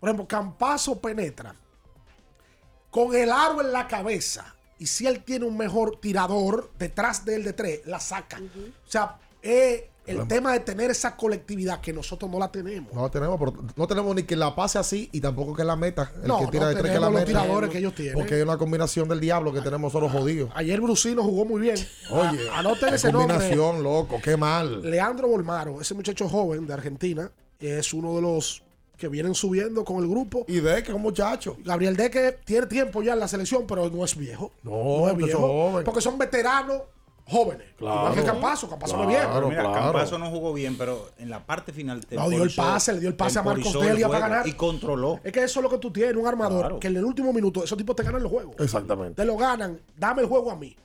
por 0.00 0.08
ejemplo, 0.08 0.26
Campazo 0.26 0.98
penetra 0.98 1.54
con 2.88 3.14
el 3.14 3.30
aro 3.30 3.60
en 3.60 3.72
la 3.72 3.88
cabeza. 3.88 4.56
Y 4.78 4.86
si 4.86 5.06
él 5.06 5.22
tiene 5.22 5.44
un 5.44 5.58
mejor 5.58 6.00
tirador 6.00 6.72
detrás 6.78 7.26
de 7.26 7.34
él 7.34 7.44
de 7.44 7.52
tres, 7.52 7.80
la 7.84 8.00
saca. 8.00 8.40
O 8.40 8.90
sea, 8.90 9.18
es 9.42 9.82
el 10.06 10.26
tema 10.28 10.52
de 10.52 10.60
tener 10.60 10.90
esa 10.90 11.16
colectividad 11.16 11.80
que 11.80 11.92
nosotros 11.92 12.30
no 12.30 12.38
la 12.38 12.50
tenemos. 12.52 12.92
No 12.92 13.10
tenemos, 13.10 13.38
pero 13.38 13.54
no 13.76 13.86
tenemos 13.86 14.14
ni 14.14 14.22
que 14.24 14.36
la 14.36 14.54
pase 14.54 14.78
así 14.78 15.08
y 15.12 15.20
tampoco 15.20 15.54
que 15.54 15.64
la 15.64 15.76
meta. 15.76 16.12
El 16.22 16.28
No, 16.28 16.40
que 16.40 16.46
tira 16.48 16.64
no 16.64 16.68
de 16.70 16.74
tres 16.76 16.92
que 16.92 16.98
la 17.00 17.06
los 17.06 17.14
meta. 17.14 17.26
tiradores 17.26 17.70
que 17.70 17.78
ellos 17.78 17.94
tienen. 17.94 18.14
Porque 18.14 18.34
hay 18.34 18.42
una 18.42 18.58
combinación 18.58 19.08
del 19.08 19.20
diablo 19.20 19.52
que 19.52 19.60
tenemos 19.60 19.92
solo 19.92 20.08
jodidos. 20.08 20.50
Ayer 20.54 20.80
Brusino 20.80 21.22
jugó 21.22 21.44
muy 21.44 21.60
bien. 21.60 21.76
Oye, 22.10 22.48
A- 22.50 22.58
anoten 22.60 22.94
ese 22.94 23.10
nombre. 23.12 23.34
combinación, 23.34 23.82
loco, 23.82 24.18
qué 24.22 24.36
mal. 24.36 24.82
Leandro 24.82 25.28
Bolmaro, 25.28 25.80
ese 25.80 25.94
muchacho 25.94 26.28
joven 26.28 26.66
de 26.66 26.74
Argentina, 26.74 27.30
es 27.60 27.94
uno 27.94 28.14
de 28.16 28.22
los 28.22 28.62
que 28.98 29.08
vienen 29.08 29.34
subiendo 29.34 29.84
con 29.84 30.02
el 30.02 30.08
grupo. 30.08 30.44
Y 30.46 30.60
de 30.60 30.82
que 30.82 30.90
es 30.90 30.94
un 30.94 31.02
muchacho. 31.02 31.56
Gabriel 31.64 31.96
Deque 31.96 32.38
tiene 32.44 32.66
tiempo 32.66 33.02
ya 33.02 33.14
en 33.14 33.20
la 33.20 33.26
selección, 33.28 33.66
pero 33.66 33.90
no 33.90 34.04
es 34.04 34.16
viejo. 34.16 34.52
No, 34.62 35.08
es 35.10 35.16
viejo. 35.16 35.40
joven. 35.40 35.84
Porque 35.84 36.00
son 36.00 36.16
veteranos 36.16 36.82
jóvenes. 37.26 37.66
Claro. 37.76 37.96
Igual 38.00 38.14
que 38.14 38.22
Campazo, 38.24 38.68
Campazo 38.68 38.96
no 38.96 39.02
es 39.04 39.08
viejo. 39.08 39.30
Pero 39.34 39.48
mira, 39.48 39.62
Campazo 39.72 40.18
no 40.18 40.30
jugó 40.30 40.52
bien, 40.52 40.76
pero 40.76 41.10
en 41.18 41.30
la 41.30 41.44
parte 41.44 41.72
final 41.72 42.00
No, 42.10 42.28
dio 42.28 42.42
el 42.42 42.54
pase, 42.54 42.92
le 42.92 43.00
dio 43.00 43.08
el 43.08 43.16
pase 43.16 43.38
a 43.38 43.42
Marcos 43.42 43.72
Delia 43.80 44.08
para 44.08 44.28
ganar. 44.28 44.46
Y 44.46 44.52
controló. 44.52 45.20
Es 45.24 45.32
que 45.32 45.42
eso 45.42 45.60
es 45.60 45.64
lo 45.64 45.70
que 45.70 45.78
tú 45.78 45.90
tienes, 45.90 46.16
un 46.16 46.26
armador, 46.26 46.60
Claro. 46.60 46.80
que 46.80 46.88
en 46.88 46.96
el 46.96 47.04
último 47.04 47.32
minuto 47.32 47.64
esos 47.64 47.78
tipos 47.78 47.96
te 47.96 48.02
ganan 48.02 48.22
los 48.22 48.30
juegos. 48.30 48.56
Exactamente. 48.58 49.14
Te 49.14 49.24
lo 49.24 49.36
ganan, 49.36 49.80
dame 49.96 50.22
el 50.22 50.28
juego 50.28 50.50
a 50.50 50.56
mí. 50.56 50.76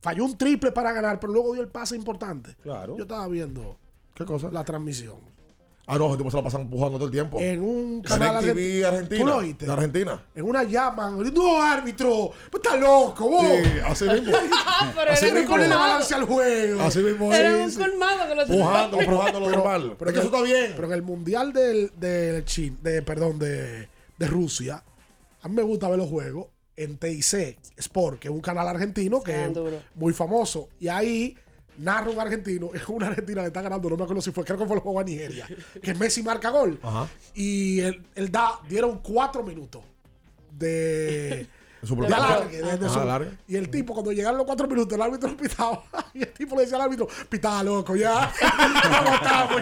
Falló 0.00 0.24
un 0.24 0.36
triple 0.36 0.72
para 0.72 0.92
ganar, 0.92 1.20
pero 1.20 1.32
luego 1.32 1.52
dio 1.52 1.62
el 1.62 1.68
pase 1.68 1.94
importante. 1.96 2.56
Claro. 2.62 2.96
Yo 2.96 3.02
estaba 3.04 3.26
viendo 3.28 3.76
¿Qué 4.14 4.24
cosa? 4.24 4.50
la 4.50 4.64
transmisión. 4.64 5.16
Ah, 5.92 5.98
no, 5.98 6.16
tipo 6.16 6.30
se 6.30 6.38
la 6.38 6.42
pasan 6.42 6.62
empujando 6.62 6.96
todo 6.96 7.04
el 7.04 7.12
tiempo. 7.12 7.38
En 7.38 7.60
un 7.60 8.00
canal 8.00 8.36
argentino. 8.36 8.88
Argentina. 8.88 9.20
¿Tú 9.20 9.26
lo 9.26 9.36
oíste? 9.36 9.66
De 9.66 9.72
Argentina. 9.72 10.24
En 10.34 10.44
una 10.44 10.62
llaman, 10.62 11.18
no 11.34 11.62
árbitro, 11.62 12.30
pues 12.50 12.62
está 12.64 12.78
loco, 12.78 13.28
vos. 13.28 13.44
Sí, 13.44 13.70
así 13.84 14.04
mismo. 14.08 14.32
Pero 14.96 15.12
Así 15.12 15.30
mismo. 15.32 15.50
Colmado. 15.50 15.80
balance 15.80 16.14
al 16.14 16.24
juego. 16.24 16.80
Así 16.80 16.98
mismo 17.00 17.30
Era 17.30 17.56
un 17.56 17.74
colmado 17.74 18.26
que 18.26 18.34
lo 18.34 18.42
Empujando, 18.42 19.00
empujando 19.00 19.40
lo 19.40 19.50
normal. 19.50 19.96
Pero 19.98 20.10
es 20.10 20.14
que 20.14 20.20
eso 20.20 20.34
está 20.34 20.42
bien. 20.42 20.72
Pero 20.74 20.86
en 20.86 20.92
el 20.94 21.02
mundial 21.02 21.52
del, 21.52 21.92
del 21.98 22.42
Chin, 22.46 22.78
de, 22.82 23.02
perdón, 23.02 23.38
de, 23.38 23.88
de 24.16 24.26
Rusia, 24.26 24.82
a 25.42 25.48
mí 25.48 25.54
me 25.54 25.62
gusta 25.62 25.90
ver 25.90 25.98
los 25.98 26.08
juegos 26.08 26.46
en 26.74 26.96
TIC 26.96 27.58
Sport, 27.76 28.18
que 28.18 28.28
es 28.28 28.34
un 28.34 28.40
canal 28.40 28.66
argentino 28.66 29.22
que 29.22 29.34
Ah, 29.34 29.46
es 29.46 29.58
muy 29.94 30.14
famoso. 30.14 30.70
Y 30.80 30.88
ahí 30.88 31.36
narra 31.78 32.10
un 32.10 32.20
argentino, 32.20 32.70
es 32.74 32.86
una 32.88 33.08
argentina 33.08 33.40
le 33.42 33.48
está 33.48 33.62
ganando, 33.62 33.88
no 33.90 33.96
me 33.96 34.02
acuerdo 34.04 34.22
si 34.22 34.30
fue, 34.30 34.44
creo 34.44 34.58
que 34.58 34.66
fue 34.66 34.76
el 34.76 34.82
juego 34.82 35.00
a 35.00 35.04
Nigeria, 35.04 35.46
que 35.82 35.94
Messi 35.94 36.22
marca 36.22 36.50
gol. 36.50 36.78
Ajá. 36.82 37.08
Y 37.34 37.80
él, 37.80 38.02
él 38.14 38.30
da, 38.30 38.60
dieron 38.68 38.98
cuatro 38.98 39.42
minutos 39.42 39.82
de... 40.50 41.46
Su 41.84 41.96
de 41.96 42.06
alargue, 42.06 42.58
de- 42.62 42.78
de 42.78 42.86
Ajá, 42.86 42.94
su- 42.94 43.00
alargue. 43.00 43.30
y 43.48 43.56
el 43.56 43.68
tipo, 43.68 43.92
cuando 43.92 44.12
llegaron 44.12 44.38
los 44.38 44.46
cuatro 44.46 44.68
minutos, 44.68 44.92
el 44.94 45.02
árbitro 45.02 45.36
pitaba. 45.36 45.82
Y 46.14 46.20
el 46.22 46.32
tipo 46.32 46.54
le 46.54 46.62
decía 46.62 46.76
al 46.76 46.82
árbitro: 46.84 47.08
Pitá, 47.28 47.60
loco, 47.64 47.96
ya. 47.96 48.32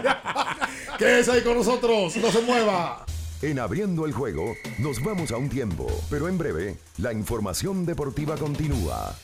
Ya. 0.04 0.68
Quédese 0.98 1.32
ahí 1.32 1.40
con 1.42 1.56
nosotros, 1.56 2.14
no 2.18 2.30
se 2.30 2.42
mueva. 2.42 3.06
En 3.40 3.58
abriendo 3.58 4.04
el 4.04 4.12
juego, 4.12 4.54
nos 4.80 5.02
vamos 5.02 5.30
a 5.32 5.38
un 5.38 5.48
tiempo, 5.48 5.86
pero 6.10 6.28
en 6.28 6.36
breve, 6.36 6.76
la 6.98 7.14
información 7.14 7.86
deportiva 7.86 8.36
continúa. 8.36 9.16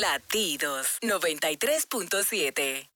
Latidos 0.00 0.98
93.7. 1.00 2.95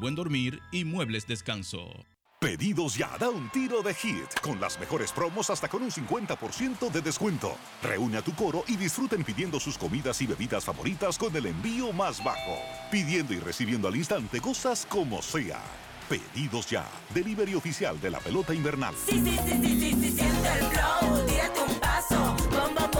buen 0.00 0.14
dormir 0.14 0.60
y 0.72 0.84
muebles 0.84 1.26
descanso. 1.26 2.06
Pedidos 2.40 2.96
ya, 2.96 3.10
da 3.20 3.28
un 3.28 3.50
tiro 3.50 3.82
de 3.82 3.92
hit, 3.92 4.40
con 4.40 4.58
las 4.58 4.80
mejores 4.80 5.12
promos 5.12 5.50
hasta 5.50 5.68
con 5.68 5.82
un 5.82 5.90
50% 5.90 6.90
de 6.90 7.02
descuento. 7.02 7.54
Reúne 7.82 8.16
a 8.16 8.22
tu 8.22 8.34
coro 8.34 8.64
y 8.66 8.78
disfruten 8.78 9.22
pidiendo 9.22 9.60
sus 9.60 9.76
comidas 9.76 10.22
y 10.22 10.26
bebidas 10.26 10.64
favoritas 10.64 11.18
con 11.18 11.36
el 11.36 11.44
envío 11.44 11.92
más 11.92 12.24
bajo. 12.24 12.56
Pidiendo 12.90 13.34
y 13.34 13.40
recibiendo 13.40 13.88
al 13.88 13.96
instante 13.96 14.40
cosas 14.40 14.86
como 14.88 15.20
sea. 15.20 15.60
Pedidos 16.08 16.70
ya, 16.70 16.88
delivery 17.12 17.54
oficial 17.54 18.00
de 18.00 18.10
la 18.10 18.20
pelota 18.20 18.54
invernal. 18.54 18.94
Sí, 19.06 19.20
sí, 19.22 19.38
sí, 19.44 19.60
sí, 19.62 19.80
sí, 19.80 19.92
sí, 20.00 20.12
siente 20.12 20.48
el 20.48 20.64
flow, 20.64 21.26
tírate 21.26 21.60
un 21.60 21.78
paso, 21.78 22.36
bom, 22.50 22.74
bom, 22.74 22.90
bom, 22.90 22.99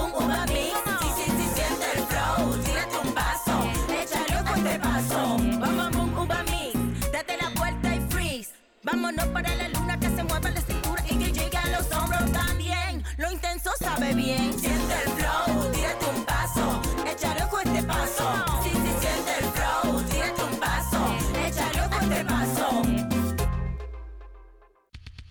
vámonos 8.91 9.27
para 9.27 9.55
la 9.55 9.69
luna 9.69 9.99
que 9.99 10.09
se 10.09 10.23
mueva 10.25 10.51
la 10.51 10.61
cintura 10.61 11.03
y 11.09 11.17
que 11.17 11.33
llegue 11.33 11.57
a 11.57 11.67
los 11.69 11.91
hombros 11.93 12.33
también. 12.33 13.05
Lo 13.17 13.31
intenso 13.31 13.71
sabe 13.79 14.15
bien, 14.15 14.59
siente 14.59 15.20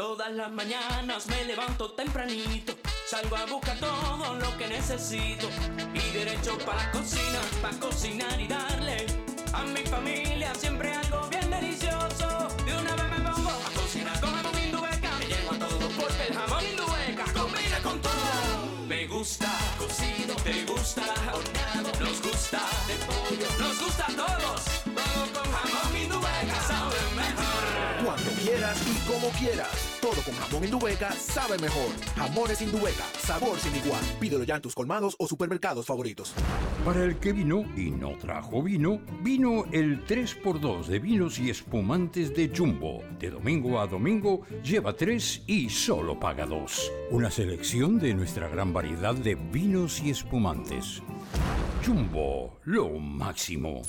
Todas 0.00 0.32
las 0.32 0.50
mañanas 0.50 1.26
me 1.26 1.44
levanto 1.44 1.90
tempranito, 1.90 2.72
salgo 3.06 3.36
a 3.36 3.44
buscar 3.44 3.76
todo 3.78 4.34
lo 4.34 4.56
que 4.56 4.66
necesito 4.66 5.46
y 5.92 6.00
derecho 6.16 6.56
para 6.64 6.86
la 6.86 6.90
cocina, 6.90 7.38
para 7.60 7.78
cocinar 7.78 8.40
y 8.40 8.48
darle 8.48 9.04
a 9.52 9.62
mi 9.64 9.82
familia 9.82 10.54
siempre 10.54 10.90
algo 10.94 11.28
bien 11.28 11.50
delicioso. 11.50 12.48
De 12.64 12.78
una 12.78 12.96
vez 12.96 13.10
me 13.10 13.30
pongo 13.30 13.50
a 13.50 13.70
cocinar 13.78 14.18
con 14.20 14.32
jamón 14.32 14.58
indubeca, 14.64 15.10
me 15.18 15.26
llevo 15.26 15.52
a 15.52 15.58
todo 15.68 15.88
porque 15.90 16.26
el 16.28 16.34
jamón 16.34 16.64
indubeca 16.64 17.24
combina 17.34 17.78
con 17.82 18.00
todo. 18.00 18.86
Me 18.88 19.06
gusta 19.06 19.50
cocido, 19.76 20.34
te 20.36 20.64
gusta 20.64 21.02
horneado, 21.30 21.92
nos 22.00 22.22
gusta 22.22 22.62
de 22.88 22.94
pollo, 23.04 23.46
nos 23.58 23.78
gusta 23.78 24.06
a 24.06 24.16
todos. 24.16 24.64
Todo 24.82 25.42
con 25.42 25.52
jamón 25.52 25.96
y 28.60 29.10
como 29.10 29.30
quieras. 29.38 29.70
Todo 30.02 30.20
con 30.22 30.34
jamón 30.34 30.64
Indubeca 30.64 31.12
sabe 31.12 31.56
mejor. 31.58 31.88
Jamones 32.14 32.60
Indubeca, 32.60 33.04
sabor 33.18 33.58
sin 33.58 33.74
igual. 33.74 34.02
Pídelo 34.20 34.44
ya 34.44 34.56
en 34.56 34.60
tus 34.60 34.74
colmados 34.74 35.16
o 35.18 35.26
supermercados 35.26 35.86
favoritos. 35.86 36.34
Para 36.84 37.04
el 37.04 37.16
que 37.16 37.32
vino 37.32 37.64
y 37.74 37.90
no 37.90 38.18
trajo 38.18 38.62
vino, 38.62 39.00
vino 39.22 39.64
el 39.72 40.04
3x2 40.04 40.86
de 40.86 40.98
vinos 40.98 41.38
y 41.38 41.48
espumantes 41.48 42.34
de 42.34 42.52
Jumbo. 42.54 43.02
De 43.18 43.30
domingo 43.30 43.80
a 43.80 43.86
domingo 43.86 44.42
lleva 44.62 44.94
3 44.94 45.44
y 45.46 45.70
solo 45.70 46.20
paga 46.20 46.44
2. 46.44 46.92
Una 47.12 47.30
selección 47.30 47.98
de 47.98 48.12
nuestra 48.12 48.48
gran 48.48 48.74
variedad 48.74 49.14
de 49.14 49.36
vinos 49.36 50.02
y 50.02 50.10
espumantes. 50.10 51.02
Jumbo, 51.82 52.60
lo 52.64 52.90
máximo. 52.90 53.80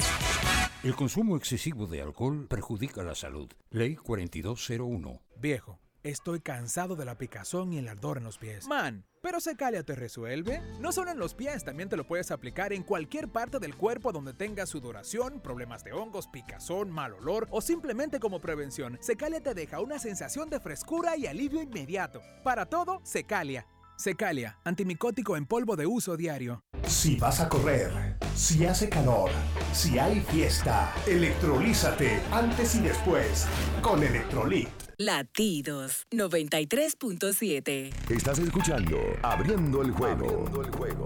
El 0.83 0.95
consumo 0.95 1.37
excesivo 1.37 1.85
de 1.85 2.01
alcohol 2.01 2.47
perjudica 2.47 3.03
la 3.03 3.13
salud. 3.13 3.47
Ley 3.69 3.95
4201. 3.95 5.21
Viejo, 5.37 5.79
estoy 6.01 6.39
cansado 6.39 6.95
de 6.95 7.05
la 7.05 7.19
picazón 7.19 7.71
y 7.71 7.77
el 7.77 7.87
ardor 7.87 8.17
en 8.17 8.23
los 8.23 8.39
pies. 8.39 8.65
Man, 8.67 9.05
pero 9.21 9.39
Secalia 9.39 9.83
te 9.83 9.93
resuelve. 9.93 10.59
No 10.79 10.91
solo 10.91 11.11
en 11.11 11.19
los 11.19 11.35
pies, 11.35 11.63
también 11.63 11.87
te 11.87 11.97
lo 11.97 12.07
puedes 12.07 12.31
aplicar 12.31 12.73
en 12.73 12.81
cualquier 12.81 13.27
parte 13.27 13.59
del 13.59 13.75
cuerpo 13.75 14.11
donde 14.11 14.33
tengas 14.33 14.69
sudoración, 14.69 15.39
problemas 15.39 15.83
de 15.83 15.93
hongos, 15.93 16.27
picazón, 16.27 16.89
mal 16.89 17.13
olor 17.13 17.47
o 17.51 17.61
simplemente 17.61 18.19
como 18.19 18.41
prevención. 18.41 18.97
Secalia 19.01 19.39
te 19.39 19.53
deja 19.53 19.81
una 19.81 19.99
sensación 19.99 20.49
de 20.49 20.59
frescura 20.59 21.15
y 21.15 21.27
alivio 21.27 21.61
inmediato. 21.61 22.23
Para 22.43 22.65
todo, 22.65 23.01
Secalia. 23.03 23.67
Secalia, 24.01 24.57
antimicótico 24.63 25.37
en 25.37 25.45
polvo 25.45 25.75
de 25.75 25.85
uso 25.85 26.17
diario. 26.17 26.63
Si 26.87 27.17
vas 27.17 27.39
a 27.39 27.47
correr, 27.47 28.17
si 28.33 28.65
hace 28.65 28.89
calor, 28.89 29.29
si 29.73 29.99
hay 29.99 30.21
fiesta, 30.21 30.91
electrolízate 31.05 32.19
antes 32.31 32.73
y 32.73 32.79
después 32.79 33.45
con 33.83 34.01
Electrolit. 34.01 34.69
Latidos 34.97 36.07
93.7. 36.09 37.93
Estás 38.09 38.39
escuchando 38.39 38.97
Abriendo 39.21 39.83
el 39.83 39.91
juego. 39.91 40.25
Abriendo 40.25 40.61
el 40.63 40.71
juego. 40.71 41.05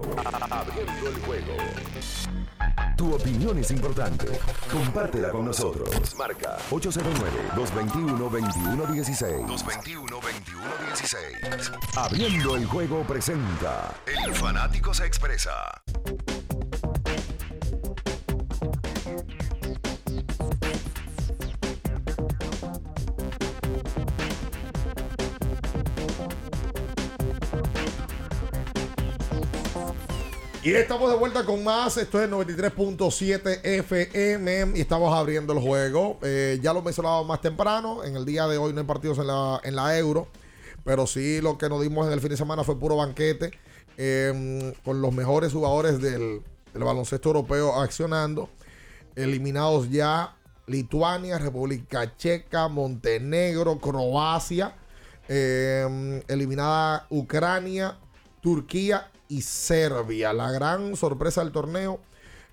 Abriendo 0.50 1.08
el 1.08 1.16
juego. 1.16 1.52
Tu 2.96 3.14
opinión 3.14 3.56
es 3.58 3.70
importante. 3.70 4.26
Compártela 4.70 5.30
con 5.30 5.44
nosotros. 5.46 5.88
Marca 6.16 6.58
809-221-2116. 6.70 9.46
221-2116. 9.46 11.78
Abriendo 11.96 12.56
el 12.56 12.66
juego 12.66 13.04
presenta 13.04 13.94
El 14.06 14.34
fanático 14.34 14.92
se 14.94 15.06
expresa. 15.06 15.82
Y 30.66 30.74
estamos 30.74 31.08
de 31.08 31.16
vuelta 31.16 31.44
con 31.44 31.62
más. 31.62 31.96
Esto 31.96 32.20
es 32.20 32.28
93.7 32.28 33.60
FM 33.62 34.72
y 34.74 34.80
estamos 34.80 35.14
abriendo 35.14 35.52
el 35.52 35.60
juego. 35.60 36.18
Eh, 36.22 36.58
ya 36.60 36.72
lo 36.72 36.82
mencionaba 36.82 37.22
más 37.22 37.40
temprano. 37.40 38.02
En 38.02 38.16
el 38.16 38.24
día 38.24 38.48
de 38.48 38.58
hoy 38.58 38.72
no 38.72 38.80
hay 38.80 38.84
partidos 38.84 39.18
en 39.18 39.28
la, 39.28 39.60
en 39.62 39.76
la 39.76 39.96
Euro. 39.96 40.26
Pero 40.82 41.06
sí 41.06 41.40
lo 41.40 41.56
que 41.56 41.68
nos 41.68 41.82
dimos 41.82 42.08
en 42.08 42.14
el 42.14 42.20
fin 42.20 42.30
de 42.30 42.36
semana 42.36 42.64
fue 42.64 42.76
puro 42.80 42.96
banquete. 42.96 43.52
eh, 43.96 44.74
con 44.84 45.00
los 45.00 45.12
mejores 45.12 45.52
jugadores 45.52 46.00
del, 46.00 46.42
baloncesto 46.74 47.28
europeo 47.28 47.80
accionando. 47.80 48.48
Eliminados 49.14 49.88
ya 49.88 50.34
Lituania, 50.66 51.38
República 51.38 52.16
Checa, 52.16 52.66
Montenegro, 52.66 53.78
Croacia. 53.78 54.74
eh, 55.28 56.24
eliminada 56.26 57.06
Ucrania, 57.08 57.98
Turquía 58.40 59.12
y 59.28 59.42
Serbia. 59.42 60.32
La 60.32 60.50
gran 60.50 60.96
sorpresa 60.96 61.42
del 61.42 61.52
torneo. 61.52 62.00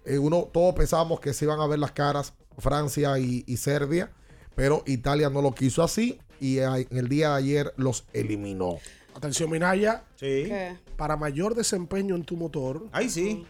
eh, 0.06 0.18
uno, 0.18 0.50
todos 0.52 0.76
pensábamos 0.76 1.20
que 1.22 1.34
se 1.34 1.45
iban 1.45 1.60
a 1.62 1.68
ver 1.68 1.80
las 1.80 1.91
caras 1.94 2.34
Francia 2.58 3.18
y, 3.20 3.44
y 3.48 3.56
Serbia, 3.58 4.12
pero 4.56 4.84
Italia 4.86 5.30
no 5.30 5.41
lo 5.41 5.56
quiso 5.56 5.82
así 5.82 6.20
y 6.41 6.60
a- 6.60 6.78
en 6.78 6.88
el 6.98 7.08
día 7.08 7.30
de 7.32 7.36
ayer 7.38 7.74
los 7.78 8.04
eliminó. 8.14 8.80
Atención, 9.16 9.50
Minaya. 9.50 10.04
Sí. 10.16 10.44
¿Qué? 10.48 10.76
Para 10.98 11.16
mayor 11.16 11.56
desempeño 11.56 12.16
en 12.16 12.24
tu 12.26 12.36
motor. 12.36 12.86
Ahí 12.91 13.10
sí. 13.10 13.45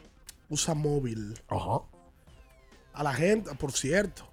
Usa 0.50 0.74
móvil. 0.76 1.40
Ajá. 1.48 1.82
A 2.94 3.02
la 3.04 3.14
gente, 3.14 3.50
por 3.56 3.72
cierto, 3.72 4.24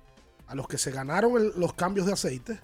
a 0.47 0.55
los 0.55 0.69
que 0.69 0.77
se 0.77 0.91
ganaron 0.91 1.41
el- 1.41 1.53
los 1.57 1.73
cambios 1.73 2.07
de 2.07 2.13
aceite, 2.13 2.61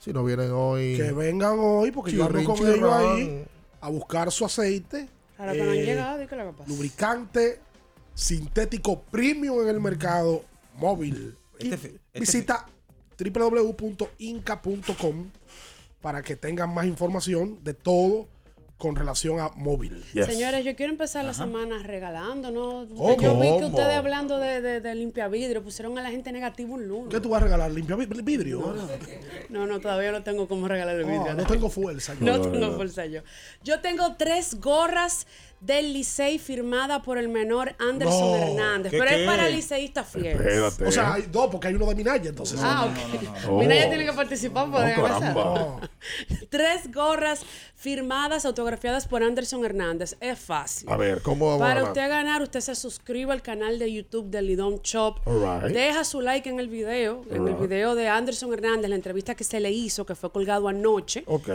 Si 0.00 0.12
no 0.12 0.22
vienen 0.22 0.50
hoy. 0.52 0.96
que 0.96 1.12
vengan 1.12 1.56
hoy, 1.58 1.90
porque 1.92 2.12
yo 2.12 2.26
ando 2.26 2.40
Chirrin, 2.40 2.56
con 2.56 2.68
ellos 2.68 2.92
ahí 2.92 3.44
a 3.80 3.88
buscar 3.88 4.30
su 4.30 4.44
aceite. 4.44 5.08
Ahora 5.38 5.52
que 5.52 5.62
no 5.62 5.70
han 5.70 5.76
Eh, 5.78 5.84
llegado, 5.86 6.22
¿y 6.22 6.26
qué? 6.26 6.36
Lubricante 6.66 7.60
sintético 8.14 9.00
premium 9.02 9.62
en 9.62 9.68
el 9.68 9.80
mercado 9.80 10.44
móvil. 10.76 11.36
Este 11.58 11.74
este 11.74 12.00
visita 12.14 12.66
www.inca.com 13.18 15.30
para 16.00 16.22
que 16.22 16.36
tengan 16.36 16.72
más 16.74 16.86
información 16.86 17.62
de 17.64 17.74
todo 17.74 18.28
con 18.78 18.94
relación 18.94 19.40
a 19.40 19.48
móvil. 19.56 20.04
Señores, 20.14 20.64
yo 20.64 20.76
quiero 20.76 20.92
empezar 20.92 21.24
la 21.24 21.34
semana 21.34 21.82
regalando, 21.82 22.52
¿no? 22.52 22.86
¿Cómo? 22.96 23.20
Yo 23.20 23.34
vi 23.34 23.48
que 23.48 23.54
¿Cómo? 23.54 23.66
ustedes 23.66 23.96
hablando 23.96 24.38
de, 24.38 24.60
de, 24.60 24.80
de 24.80 24.94
limpia 24.94 25.26
vidrio 25.26 25.64
pusieron 25.64 25.98
a 25.98 26.02
la 26.02 26.10
gente 26.10 26.30
negativa 26.30 26.72
un 26.72 26.86
lunes. 26.86 27.08
¿Qué 27.10 27.20
tú 27.20 27.30
vas 27.30 27.40
a 27.42 27.44
regalar? 27.46 27.72
¿Limpia 27.72 27.96
vi- 27.96 28.06
vidrio? 28.22 28.74
No, 29.48 29.66
no, 29.66 29.80
todavía 29.80 30.12
no 30.12 30.22
tengo 30.22 30.46
cómo 30.46 30.68
regalar 30.68 30.94
el 30.94 31.04
vidrio. 31.06 31.26
Ah, 31.30 31.34
no 31.34 31.44
tengo 31.44 31.68
fuerza. 31.68 32.14
yo. 32.14 32.24
No 32.24 32.40
tengo 32.40 32.72
fuerza 32.76 33.04
yo. 33.06 33.22
Yo 33.64 33.80
tengo 33.80 34.14
tres 34.16 34.60
gorras 34.60 35.26
del 35.60 35.92
Licey 35.92 36.38
firmada 36.38 37.02
por 37.02 37.18
el 37.18 37.28
menor 37.28 37.74
Anderson 37.78 38.30
No. 38.30 38.36
Hernández. 38.36 38.92
¿Qué, 38.92 38.98
pero 38.98 39.10
qué? 39.10 39.20
es 39.22 39.26
para 39.26 39.48
liceístas 39.48 40.08
fieles. 40.08 40.40
Espérate. 40.40 40.86
O 40.86 40.92
sea, 40.92 41.14
hay 41.14 41.22
dos, 41.22 41.48
porque 41.50 41.68
hay 41.68 41.74
uno 41.74 41.86
de 41.86 41.94
Minaya, 41.94 42.30
entonces. 42.30 42.60
Ah, 42.62 42.86
ok. 42.86 43.22
no. 43.46 43.56
Oh. 43.56 43.60
tiene 43.60 44.04
que 44.04 44.12
participar 44.12 44.70
por. 44.70 45.88
Tres 46.48 46.92
gorras 46.92 47.44
firmadas, 47.74 48.44
autografiadas 48.44 49.06
por 49.06 49.22
Anderson 49.22 49.64
Hernández. 49.64 50.16
Es 50.20 50.38
fácil. 50.38 50.88
A 50.88 50.96
ver, 50.96 51.22
¿cómo 51.22 51.46
vamos 51.46 51.62
a 51.62 51.64
Para 51.64 51.84
usted 51.84 52.08
ganar, 52.08 52.42
usted 52.42 52.60
se 52.60 52.74
suscribe 52.74 53.32
al 53.32 53.42
canal 53.42 53.78
de 53.78 53.92
YouTube 53.92 54.30
de 54.30 54.42
Lidom 54.42 54.80
Shop. 54.82 55.20
All 55.26 55.62
right. 55.62 55.72
Deja 55.72 56.04
su 56.04 56.20
like 56.20 56.48
en 56.48 56.60
el 56.60 56.68
video, 56.68 57.24
en 57.30 57.48
el 57.48 57.54
video 57.54 57.94
de 57.94 58.08
Anderson 58.08 58.52
Hernández, 58.52 58.88
la 58.88 58.96
entrevista 58.96 59.34
que 59.34 59.44
se 59.44 59.60
le 59.60 59.70
hizo, 59.70 60.06
que 60.06 60.14
fue 60.14 60.30
colgado 60.30 60.68
anoche. 60.68 61.24
Ok. 61.26 61.48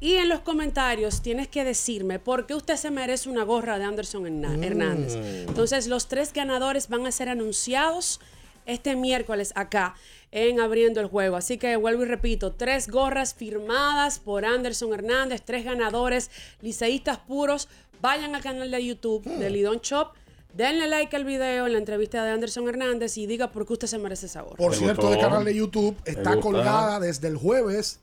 Y 0.00 0.14
en 0.14 0.28
los 0.28 0.40
comentarios 0.40 1.22
tienes 1.22 1.48
que 1.48 1.64
decirme 1.64 2.18
por 2.18 2.46
qué 2.46 2.54
usted 2.54 2.76
se 2.76 2.90
merece 2.90 3.28
una 3.30 3.42
gorra 3.44 3.78
de 3.78 3.84
Anderson 3.84 4.26
Herna- 4.26 4.62
Hernández. 4.64 5.14
Entonces, 5.48 5.86
los 5.86 6.08
tres 6.08 6.32
ganadores 6.32 6.88
van 6.88 7.06
a 7.06 7.12
ser 7.12 7.28
anunciados 7.28 8.20
este 8.66 8.96
miércoles 8.96 9.52
acá 9.54 9.94
en 10.30 10.60
Abriendo 10.60 11.00
el 11.00 11.06
Juego. 11.06 11.36
Así 11.36 11.58
que 11.58 11.76
vuelvo 11.76 12.02
y 12.02 12.06
repito, 12.06 12.52
tres 12.52 12.88
gorras 12.88 13.34
firmadas 13.34 14.18
por 14.18 14.44
Anderson 14.44 14.92
Hernández, 14.92 15.42
tres 15.44 15.64
ganadores, 15.64 16.30
liceístas 16.60 17.18
puros. 17.18 17.68
Vayan 18.02 18.34
al 18.34 18.42
canal 18.42 18.70
de 18.70 18.84
YouTube 18.84 19.24
de 19.24 19.48
Lidón 19.48 19.78
Shop. 19.78 20.08
Denle 20.52 20.86
like 20.86 21.16
al 21.16 21.24
video 21.24 21.66
en 21.66 21.72
la 21.72 21.78
entrevista 21.78 22.22
de 22.24 22.30
Anderson 22.30 22.68
Hernández 22.68 23.16
y 23.16 23.26
diga 23.26 23.50
por 23.50 23.66
qué 23.66 23.72
usted 23.72 23.88
se 23.88 23.98
merece 23.98 24.26
esa 24.26 24.42
gorra. 24.42 24.56
Por 24.56 24.74
cierto, 24.74 25.12
el 25.12 25.18
canal 25.18 25.44
de 25.44 25.54
YouTube 25.54 25.96
está 26.04 26.38
colgada 26.40 27.00
desde 27.00 27.28
el 27.28 27.36
jueves 27.36 28.00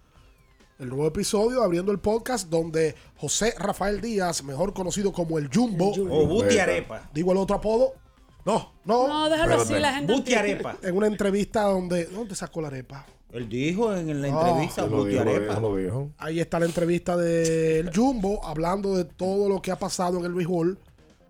el 0.82 0.90
nuevo 0.90 1.08
episodio 1.08 1.60
de 1.60 1.66
abriendo 1.66 1.92
el 1.92 2.00
podcast 2.00 2.50
donde 2.50 2.96
José 3.18 3.54
Rafael 3.58 4.02
Díaz, 4.02 4.44
mejor 4.44 4.74
conocido 4.74 5.14
como 5.14 5.38
el 5.38 5.48
Jumbo, 5.54 5.92
O 6.10 6.26
Buti 6.28 6.58
Arepa. 6.58 7.10
digo 7.14 7.32
el 7.32 7.38
otro 7.38 7.56
apodo. 7.58 7.94
No, 8.46 8.74
no. 8.86 9.08
No, 9.08 9.30
déjalo 9.30 9.62
así, 9.62 9.74
la 9.76 9.94
gente. 9.94 10.12
Buti. 10.12 10.34
Arepa. 10.34 10.76
En 10.82 10.98
una 10.98 11.06
entrevista 11.06 11.62
donde. 11.64 12.06
¿Dónde 12.06 12.34
sacó 12.36 12.60
la 12.62 12.70
arepa? 12.70 13.06
Él 13.32 13.48
dijo 13.48 13.96
en 13.96 14.22
la 14.22 14.28
Ah, 14.28 14.50
entrevista 14.50 14.82
Lo 14.88 14.98
Buti 14.98 15.12
dijo, 15.12 15.24
lo 15.24 15.30
Arepa. 15.32 15.54
dijo, 15.56 15.70
lo 15.70 15.76
dijo. 15.78 16.10
Ahí 16.18 16.40
está 16.40 16.60
la 16.60 16.66
entrevista 16.66 17.16
del 17.16 17.92
Jumbo 17.96 18.44
hablando 18.44 18.98
de 18.98 19.06
todo 19.06 19.48
lo 19.48 19.62
que 19.62 19.70
ha 19.72 19.78
pasado 19.78 20.18
en 20.18 20.26
el 20.26 20.34
béisbol. 20.34 20.80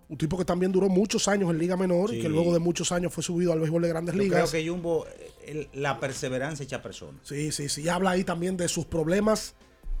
Un 0.08 0.18
tipo 0.18 0.36
que 0.38 0.44
también 0.46 0.72
duró 0.72 0.88
muchos 0.88 1.28
años 1.28 1.50
en 1.50 1.58
Liga 1.58 1.76
Menor 1.76 2.12
y 2.14 2.20
que 2.20 2.28
luego 2.28 2.52
de 2.52 2.58
muchos 2.58 2.90
años 2.92 3.12
fue 3.12 3.22
subido 3.22 3.52
al 3.52 3.60
béisbol 3.60 3.82
de 3.82 3.88
grandes 3.88 4.14
Yo 4.14 4.18
creo 4.20 4.30
ligas. 4.30 4.50
que 4.50 4.66
Jumbo, 4.68 5.06
eh, 5.06 5.30
el- 5.46 5.68
la 5.72 5.98
perseverancia 6.00 6.64
hecha 6.64 6.82
persona. 6.82 7.18
Sí, 7.22 7.52
sí, 7.52 7.68
sí. 7.68 7.88
Habla 7.88 8.10
ahí 8.10 8.24
también 8.24 8.56
de 8.56 8.68
sus 8.68 8.84
problemas, 8.86 9.54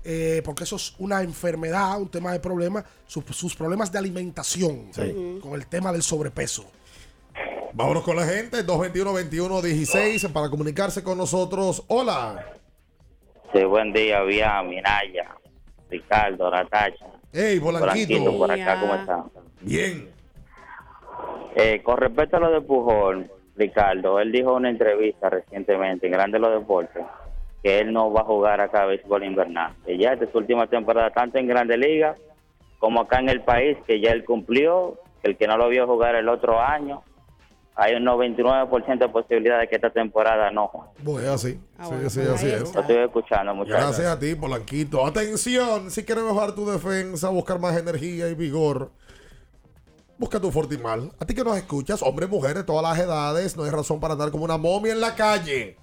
eh, 0.04 0.42
porque 0.44 0.64
eso 0.64 0.76
es 0.76 0.94
una 0.98 1.22
enfermedad, 1.22 2.00
un 2.00 2.08
tema 2.10 2.32
de 2.32 2.40
problemas, 2.40 2.84
sus, 3.06 3.24
sus 3.36 3.54
problemas 3.54 3.90
de 3.92 3.98
alimentación, 3.98 4.88
Sí. 4.92 5.38
con 5.42 5.54
el 5.54 5.66
tema 5.66 5.92
del 5.92 6.02
sobrepeso. 6.02 6.64
Vámonos 7.74 8.02
con 8.02 8.16
la 8.16 8.26
gente. 8.26 8.62
221-2116 8.64 10.28
para 10.32 10.50
comunicarse 10.50 11.02
con 11.02 11.16
nosotros. 11.18 11.82
Hola. 11.88 12.44
Sí, 13.54 13.64
buen 13.64 13.92
día, 13.92 14.22
Vía, 14.22 14.62
Minaya, 14.62 15.34
Ricardo, 15.90 16.50
Natacha. 16.50 17.06
Hey, 17.32 17.58
Polanquito. 17.60 18.36
por 18.36 18.50
acá, 18.50 18.80
¿cómo 18.80 18.94
están? 18.94 19.24
Bien. 19.62 20.10
Eh, 21.56 21.82
con 21.82 21.96
respecto 21.98 22.36
a 22.36 22.40
lo 22.40 22.50
de 22.50 22.60
Pujol, 22.62 23.30
Ricardo, 23.56 24.18
él 24.18 24.32
dijo 24.32 24.50
en 24.50 24.56
una 24.56 24.70
entrevista 24.70 25.30
recientemente 25.30 26.06
en 26.06 26.12
Grande 26.12 26.38
los 26.38 26.52
Deportes 26.52 27.04
que 27.62 27.78
él 27.78 27.92
no 27.92 28.12
va 28.12 28.22
a 28.22 28.24
jugar 28.24 28.60
acá 28.60 28.82
a 28.82 28.86
béisbol 28.86 29.24
invernal. 29.24 29.74
Que 29.86 29.96
ya 29.96 30.12
esta 30.12 30.24
es 30.24 30.32
su 30.32 30.38
última 30.38 30.66
temporada, 30.66 31.10
tanto 31.10 31.38
en 31.38 31.46
Grande 31.46 31.76
Liga 31.76 32.16
como 32.78 33.02
acá 33.02 33.20
en 33.20 33.28
el 33.28 33.42
país, 33.42 33.78
que 33.86 34.00
ya 34.00 34.10
él 34.10 34.24
cumplió, 34.24 34.98
que 35.22 35.30
el 35.30 35.36
que 35.36 35.46
no 35.46 35.56
lo 35.56 35.68
vio 35.68 35.86
jugar 35.86 36.16
el 36.16 36.28
otro 36.28 36.60
año, 36.60 37.04
hay 37.76 37.94
un 37.94 38.04
99% 38.04 38.98
de 38.98 39.08
posibilidad 39.08 39.60
de 39.60 39.68
que 39.68 39.76
esta 39.76 39.90
temporada 39.90 40.50
no 40.50 40.66
juegue. 40.66 40.90
Pues 41.04 41.26
así. 41.26 41.60
Ah, 41.78 41.84
sí, 41.84 41.94
bueno, 41.94 42.10
sí, 42.10 42.20
así 42.20 42.46
es. 42.48 42.74
Lo 42.74 42.80
estoy 42.80 42.96
escuchando, 42.96 43.54
muchas 43.54 43.72
Gracias 43.72 44.00
gracias. 44.00 44.16
a 44.16 44.18
ti, 44.18 44.34
Polanquito. 44.34 45.06
Atención, 45.06 45.90
si 45.90 46.04
quieres 46.04 46.24
mejorar 46.24 46.54
tu 46.54 46.68
defensa, 46.68 47.28
buscar 47.30 47.60
más 47.60 47.76
energía 47.76 48.28
y 48.28 48.34
vigor, 48.34 48.90
busca 50.22 50.38
tu 50.40 50.52
Fortimal. 50.52 51.12
A 51.18 51.26
ti 51.26 51.34
que 51.34 51.42
nos 51.42 51.56
escuchas, 51.56 52.00
hombres, 52.00 52.28
mujeres, 52.30 52.64
todas 52.64 52.82
las 52.82 53.04
edades, 53.04 53.56
no 53.56 53.64
hay 53.64 53.70
razón 53.70 53.98
para 53.98 54.12
andar 54.14 54.30
como 54.30 54.44
una 54.44 54.56
momia 54.56 54.92
en 54.92 55.00
la 55.00 55.16
calle. 55.16 55.76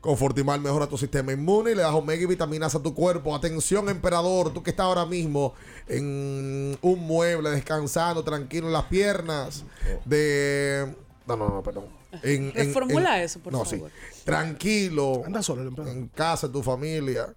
Con 0.00 0.16
Fortimal 0.16 0.60
mejora 0.60 0.86
tu 0.86 0.96
sistema 0.96 1.32
inmune 1.32 1.72
y 1.72 1.74
le 1.74 1.82
das 1.82 1.92
omega 1.92 2.22
y 2.22 2.26
vitaminas 2.26 2.74
a 2.76 2.82
tu 2.82 2.94
cuerpo. 2.94 3.34
Atención, 3.34 3.88
emperador, 3.88 4.52
tú 4.52 4.62
que 4.62 4.70
estás 4.70 4.84
ahora 4.86 5.06
mismo 5.06 5.54
en 5.88 6.78
un 6.82 6.98
mueble 7.00 7.50
descansando, 7.50 8.22
tranquilo 8.22 8.68
en 8.68 8.72
las 8.74 8.84
piernas 8.84 9.64
de... 10.04 10.94
No, 11.26 11.36
no, 11.36 11.48
no, 11.48 11.62
perdón. 11.62 11.86
En, 12.22 12.52
en- 12.54 12.66
Reformula 12.68 13.18
en- 13.18 13.24
eso, 13.24 13.40
por 13.40 13.52
no, 13.52 13.64
favor. 13.64 13.90
sí. 13.90 14.22
Tranquilo. 14.24 15.22
Anda 15.26 15.42
solo 15.42 15.62
el 15.62 15.68
emperador. 15.68 15.96
En 15.96 16.06
casa, 16.08 16.46
en 16.46 16.52
tu 16.52 16.62
familia. 16.62 17.34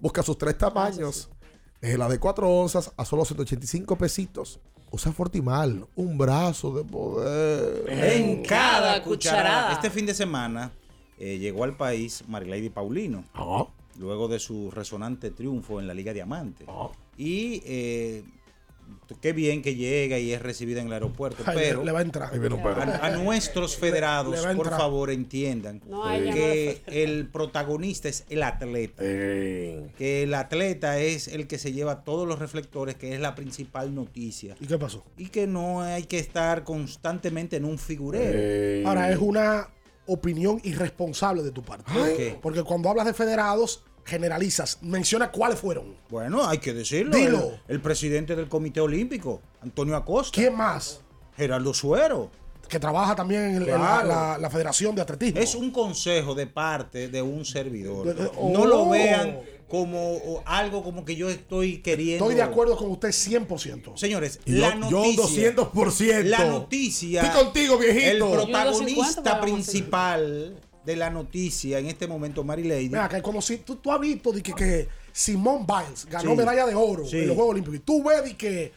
Busca 0.00 0.24
sus 0.24 0.36
tres 0.36 0.58
tamaños. 0.58 1.28
Desde 1.80 1.96
la 1.96 2.08
de 2.08 2.18
4 2.18 2.50
onzas 2.50 2.90
a 2.96 3.04
solo 3.04 3.24
185 3.24 3.96
pesitos. 3.96 4.58
Usa 4.96 5.12
Fortimal, 5.12 5.86
un 5.94 6.16
brazo 6.16 6.74
de 6.74 6.82
poder. 6.82 7.84
En 7.86 8.42
cada 8.42 8.46
cada 8.46 9.02
cucharada. 9.02 9.02
cucharada. 9.02 9.72
Este 9.74 9.90
fin 9.90 10.06
de 10.06 10.14
semana 10.14 10.72
eh, 11.18 11.36
llegó 11.36 11.64
al 11.64 11.76
país 11.76 12.24
Marilady 12.26 12.70
Paulino. 12.70 13.22
Ah. 13.34 13.66
luego 13.98 14.26
de 14.26 14.38
su 14.38 14.70
resonante 14.70 15.30
triunfo 15.30 15.80
en 15.80 15.86
la 15.86 15.92
Liga 15.92 16.14
Diamante. 16.14 16.64
Ah. 16.66 16.88
Y 17.18 17.60
eh, 17.66 18.24
qué 19.20 19.32
bien 19.32 19.62
que 19.62 19.74
llega 19.74 20.18
y 20.18 20.32
es 20.32 20.42
recibida 20.42 20.80
en 20.80 20.88
el 20.88 20.92
aeropuerto, 20.94 21.42
Ay, 21.46 21.56
le- 21.56 21.62
pero 21.62 21.84
le 21.84 21.92
va 21.92 22.00
a 22.00 22.02
entrar. 22.02 22.30
A, 22.32 23.06
a 23.06 23.10
nuestros 23.10 23.76
federados, 23.76 24.34
le 24.34 24.40
va 24.40 24.50
a 24.50 24.54
por 24.56 24.70
favor, 24.70 25.10
entiendan 25.10 25.80
No, 25.86 26.02
que 26.04 26.82
el 26.86 27.28
protagonista 27.28 28.08
es 28.08 28.24
el 28.28 28.42
atleta. 28.42 29.02
Que 29.02 30.22
el 30.24 30.34
atleta 30.34 30.98
es 30.98 31.28
el 31.28 31.46
que 31.46 31.58
se 31.58 31.72
lleva 31.72 32.02
todos 32.04 32.26
los 32.26 32.38
reflectores, 32.38 32.96
que 32.96 33.14
es 33.14 33.20
la 33.20 33.34
principal 33.34 33.94
noticia. 33.94 34.56
¿Y 34.60 34.66
qué 34.66 34.78
pasó? 34.78 35.04
Y 35.16 35.28
que 35.28 35.46
no 35.46 35.82
hay 35.82 36.04
que 36.04 36.18
estar 36.18 36.64
constantemente 36.64 37.56
en 37.56 37.64
un 37.64 37.78
figurero. 37.78 38.88
Ahora, 38.88 39.10
es 39.10 39.18
una 39.18 39.68
opinión 40.06 40.60
irresponsable 40.64 41.42
de 41.42 41.50
tu 41.50 41.62
parte. 41.62 41.84
¿Por 41.92 42.16
qué? 42.16 42.38
Porque 42.40 42.62
cuando 42.62 42.88
hablas 42.88 43.06
de 43.06 43.14
federados, 43.14 43.82
generalizas. 44.06 44.78
Menciona 44.82 45.30
cuáles 45.30 45.58
fueron. 45.58 45.96
Bueno, 46.08 46.46
hay 46.48 46.58
que 46.58 46.72
decirlo. 46.72 47.14
Dilo. 47.16 47.50
El, 47.68 47.74
el 47.76 47.80
presidente 47.82 48.34
del 48.34 48.48
Comité 48.48 48.80
Olímpico, 48.80 49.42
Antonio 49.60 49.96
Acosta. 49.96 50.34
¿Quién 50.34 50.56
más? 50.56 51.00
Gerardo 51.36 51.74
Suero. 51.74 52.30
Que 52.68 52.80
trabaja 52.80 53.14
también 53.14 53.42
en, 53.42 53.60
la, 53.66 53.76
Claro. 53.76 54.08
la- 54.08 54.38
la 54.38 54.50
Federación 54.50 54.94
de 54.96 55.02
Atletismo. 55.02 55.38
Es 55.40 55.54
un 55.54 55.70
consejo 55.70 56.34
de 56.34 56.46
parte 56.48 57.08
de 57.08 57.22
un 57.22 57.44
servidor. 57.44 58.06
De- 58.06 58.14
de- 58.14 58.30
No 58.52 58.64
lo 58.66 58.82
oh. 58.84 58.90
vean 58.90 59.38
como 59.68 60.14
o 60.16 60.42
algo 60.46 60.82
como 60.82 61.04
que 61.04 61.14
yo 61.14 61.28
estoy 61.28 61.78
queriendo. 61.78 62.24
Estoy 62.24 62.34
de 62.36 62.42
acuerdo 62.42 62.76
con 62.76 62.90
usted 62.90 63.10
100%. 63.10 63.96
Señores, 63.96 64.40
yo- 64.46 64.58
la 64.58 64.74
yo 64.88 64.90
noticia. 65.04 65.54
200%. 65.54 66.24
La 66.24 66.44
noticia. 66.46 67.22
Estoy 67.22 67.44
contigo, 67.44 67.78
viejito. 67.78 68.06
El 68.10 68.18
Yo 68.18 68.26
un 68.26 68.30
250 68.52 69.22
protagonista 69.22 69.40
principal 69.40 70.56
de 70.86 70.96
la 70.96 71.10
noticia 71.10 71.78
en 71.78 71.86
este 71.86 72.06
momento, 72.06 72.44
Mary 72.44 72.62
Lady. 72.64 72.88
Mira, 72.88 73.08
que 73.08 73.20
como 73.20 73.42
si 73.42 73.58
tú, 73.58 73.76
tú 73.76 73.92
has 73.92 74.00
visto 74.00 74.32
de 74.32 74.42
que, 74.42 74.52
que 74.54 74.88
Simone 75.12 75.66
Biles 75.66 76.06
ganó 76.06 76.30
Sí. 76.30 76.36
medalla 76.36 76.64
de 76.66 76.74
oro 76.74 77.04
Sí. 77.04 77.18
en 77.18 77.26
los 77.26 77.34
Juegos 77.36 77.52
Olímpicos. 77.52 77.76
Y 77.76 77.80
tú 77.80 78.02
ves 78.04 78.22
de 78.24 78.36
que 78.36 78.72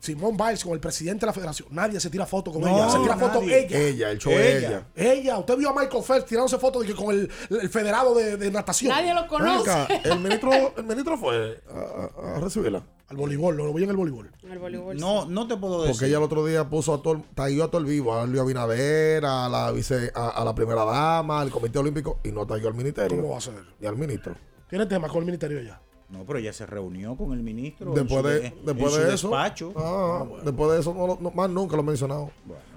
Simone 0.00 0.36
Biles 0.36 0.64
con 0.64 0.72
el 0.72 0.80
presidente 0.80 1.20
de 1.20 1.26
la 1.26 1.32
federación, 1.32 1.68
nadie 1.70 2.00
se 2.00 2.10
tira 2.10 2.26
foto 2.26 2.50
con 2.50 2.60
No, 2.62 2.68
ella. 2.76 2.90
Se 2.90 2.98
tira 2.98 3.16
foto 3.16 3.40
nadie. 3.40 3.66
ella. 3.66 3.78
Ella, 3.78 4.10
el 4.10 4.18
show 4.18 4.32
ella. 4.32 4.86
Ella. 4.96 5.38
Usted 5.38 5.56
vio 5.56 5.70
a 5.70 5.80
Michael 5.80 6.02
Phelps 6.02 6.26
tirándose 6.26 6.58
fotos 6.58 6.82
de 6.82 6.88
que 6.88 6.94
con 6.94 7.14
el, 7.14 7.30
el 7.50 7.68
federado 7.70 8.12
de, 8.14 8.36
de 8.36 8.50
natación. 8.50 8.90
Nadie 8.90 9.14
lo 9.14 9.28
conoce. 9.28 9.70
Acá, 9.70 9.86
el 10.02 10.18
ministro, 10.18 10.74
el 10.76 10.84
ministro 10.84 11.16
fue 11.16 11.62
a- 11.72 12.36
a 12.36 12.40
recibirla. 12.40 12.82
Al 13.12 13.18
voleibol, 13.18 13.54
lo 13.58 13.74
vi 13.74 13.84
en 13.84 13.90
el 13.90 13.96
voleibol. 13.96 14.30
El 14.50 14.58
voleibol, 14.58 14.96
No, 14.96 15.26
no 15.26 15.46
te 15.46 15.54
puedo 15.58 15.82
decir. 15.82 15.92
Porque 15.94 16.06
ella 16.06 16.16
el 16.16 16.22
otro 16.22 16.46
día 16.46 16.66
puso 16.70 16.94
a 16.94 17.02
todo, 17.02 17.22
a 17.36 17.68
todo 17.68 17.78
el 17.78 17.84
vivo, 17.84 18.14
a 18.14 18.24
Luis 18.26 18.40
Abinader, 18.40 19.22
a 19.26 19.50
la 19.50 19.70
vice, 19.70 20.10
a, 20.14 20.30
a 20.30 20.44
la 20.46 20.54
primera 20.54 20.82
dama, 20.86 21.42
al 21.42 21.50
comité 21.50 21.78
olímpico, 21.78 22.20
y 22.24 22.32
no 22.32 22.46
taguió 22.46 22.68
al 22.68 22.74
ministerio. 22.74 23.18
¿Cómo 23.18 23.32
va 23.32 23.36
a 23.36 23.40
ser? 23.42 23.52
Ni 23.80 23.86
al 23.86 23.96
ministro. 23.96 24.34
Tiene 24.70 24.86
tema 24.86 25.08
con 25.08 25.18
el 25.18 25.26
ministerio 25.26 25.60
ya. 25.60 25.78
No, 26.08 26.24
pero 26.24 26.38
ella 26.38 26.54
se 26.54 26.64
reunió 26.64 27.14
con 27.16 27.34
el 27.34 27.42
ministro. 27.42 27.92
Después 27.92 28.16
en 28.16 28.22
su 28.22 28.28
de, 28.28 28.40
de- 28.40 28.54
después 28.64 28.94
en 28.94 29.00
su 29.02 29.06
de 29.08 29.14
eso. 29.14 29.28
despacho. 29.28 29.72
Ah, 29.76 30.24
Después 30.42 30.72
de 30.72 30.80
eso, 30.80 30.94
no, 30.94 31.18
no- 31.20 31.30
más 31.32 31.50
nunca 31.50 31.76
lo 31.76 31.82
he 31.82 31.86
mencionado. 31.86 32.30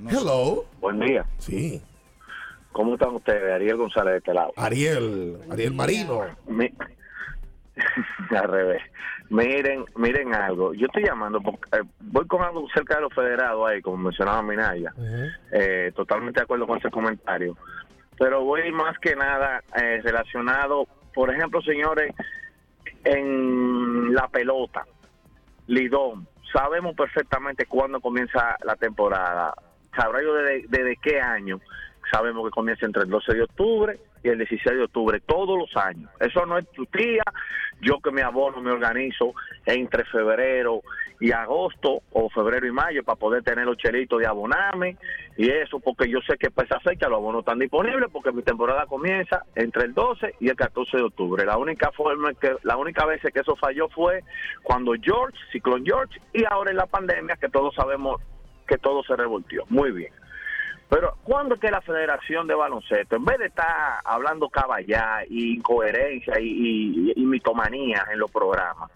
Hello. 0.09 0.65
Buen 0.81 0.99
día. 0.99 1.25
Sí. 1.37 1.81
¿Cómo 2.73 2.95
están 2.95 3.15
ustedes? 3.15 3.53
Ariel 3.53 3.77
González 3.77 4.11
de 4.11 4.17
este 4.17 4.33
lado. 4.33 4.51
Ariel, 4.57 5.39
Ariel 5.49 5.73
Marino. 5.73 6.23
Mi- 6.45 6.73
Al 8.37 8.47
revés. 8.49 8.81
Miren, 9.29 9.85
miren 9.95 10.33
algo. 10.35 10.73
Yo 10.73 10.85
estoy 10.85 11.03
llamando 11.03 11.41
porque 11.41 11.77
eh, 11.77 11.83
voy 11.99 12.27
con 12.27 12.43
algo 12.43 12.67
cerca 12.73 12.95
de 12.95 13.01
los 13.01 13.13
federados 13.13 13.67
ahí, 13.67 13.81
como 13.81 13.97
mencionaba 13.97 14.41
Minaya. 14.41 14.93
Eh, 15.51 15.91
totalmente 15.95 16.39
de 16.39 16.43
acuerdo 16.43 16.67
con 16.67 16.77
ese 16.77 16.91
comentario. 16.91 17.57
Pero 18.17 18.43
voy 18.43 18.71
más 18.71 18.97
que 18.99 19.15
nada 19.15 19.63
eh, 19.75 19.99
relacionado, 20.03 20.87
por 21.13 21.33
ejemplo, 21.33 21.61
señores, 21.61 22.13
en 23.03 24.13
la 24.13 24.27
pelota, 24.27 24.85
Lidón. 25.67 26.27
Sabemos 26.53 26.95
perfectamente 26.95 27.65
cuándo 27.65 27.99
comienza 27.99 28.55
la 28.63 28.75
temporada. 28.75 29.53
Sabrá 29.95 30.21
yo 30.21 30.33
desde, 30.35 30.67
desde 30.67 30.97
qué 31.01 31.19
año. 31.19 31.59
Sabemos 32.11 32.45
que 32.45 32.51
comienza 32.51 32.85
entre 32.85 33.03
el 33.03 33.09
12 33.09 33.33
de 33.33 33.41
octubre 33.41 33.99
y 34.25 34.29
el 34.29 34.39
16 34.39 34.77
de 34.77 34.83
octubre, 34.83 35.19
todos 35.19 35.57
los 35.57 35.77
años. 35.77 36.09
Eso 36.19 36.45
no 36.45 36.57
es 36.57 36.67
tu 36.71 36.85
tía. 36.87 37.23
Yo 37.81 37.99
que 37.99 38.09
me 38.09 38.23
abono, 38.23 38.59
me 38.61 38.71
organizo 38.71 39.33
entre 39.65 40.03
febrero 40.05 40.81
y 41.19 41.31
agosto 41.31 42.01
o 42.11 42.29
febrero 42.29 42.65
y 42.65 42.71
mayo 42.71 43.03
para 43.03 43.17
poder 43.17 43.43
tener 43.43 43.65
los 43.65 43.77
chelitos 43.77 44.19
de 44.19 44.27
abonarme 44.27 44.97
y 45.37 45.49
eso 45.49 45.79
porque 45.79 46.09
yo 46.09 46.19
sé 46.27 46.37
que 46.37 46.49
para 46.49 46.65
esa 46.65 46.79
fecha 46.79 47.07
los 47.07 47.17
abonos 47.17 47.39
están 47.39 47.59
disponibles 47.59 48.09
porque 48.11 48.31
mi 48.31 48.41
temporada 48.41 48.85
comienza 48.85 49.43
entre 49.55 49.83
el 49.83 49.93
12 49.93 50.35
y 50.39 50.49
el 50.49 50.55
14 50.55 50.97
de 50.97 51.03
octubre. 51.03 51.45
La 51.45 51.57
única 51.57 51.91
forma 51.91 52.33
que 52.33 52.55
la 52.63 52.77
única 52.77 53.05
vez 53.05 53.21
que 53.21 53.39
eso 53.39 53.55
falló 53.55 53.87
fue 53.89 54.23
cuando 54.63 54.93
George, 55.01 55.37
Ciclón 55.51 55.85
George 55.85 56.19
y 56.33 56.43
ahora 56.45 56.71
en 56.71 56.77
la 56.77 56.87
pandemia 56.87 57.35
que 57.35 57.49
todos 57.49 57.75
sabemos 57.75 58.21
que 58.67 58.77
todo 58.77 59.03
se 59.03 59.15
revoltió. 59.15 59.65
Muy 59.69 59.91
bien. 59.91 60.11
Pero 60.89 61.15
¿cuándo 61.23 61.55
es 61.55 61.61
que 61.61 61.71
la 61.71 61.81
Federación 61.81 62.47
de 62.47 62.53
Baloncesto, 62.53 63.15
en 63.15 63.25
vez 63.25 63.39
de 63.39 63.47
estar 63.47 63.99
hablando 64.03 64.49
caballá 64.49 65.23
y 65.27 65.55
incoherencia 65.55 66.39
y, 66.39 66.45
y, 66.45 67.13
y 67.15 67.25
mitomanía 67.25 68.05
en 68.11 68.19
los 68.19 68.29
programas, 68.31 68.91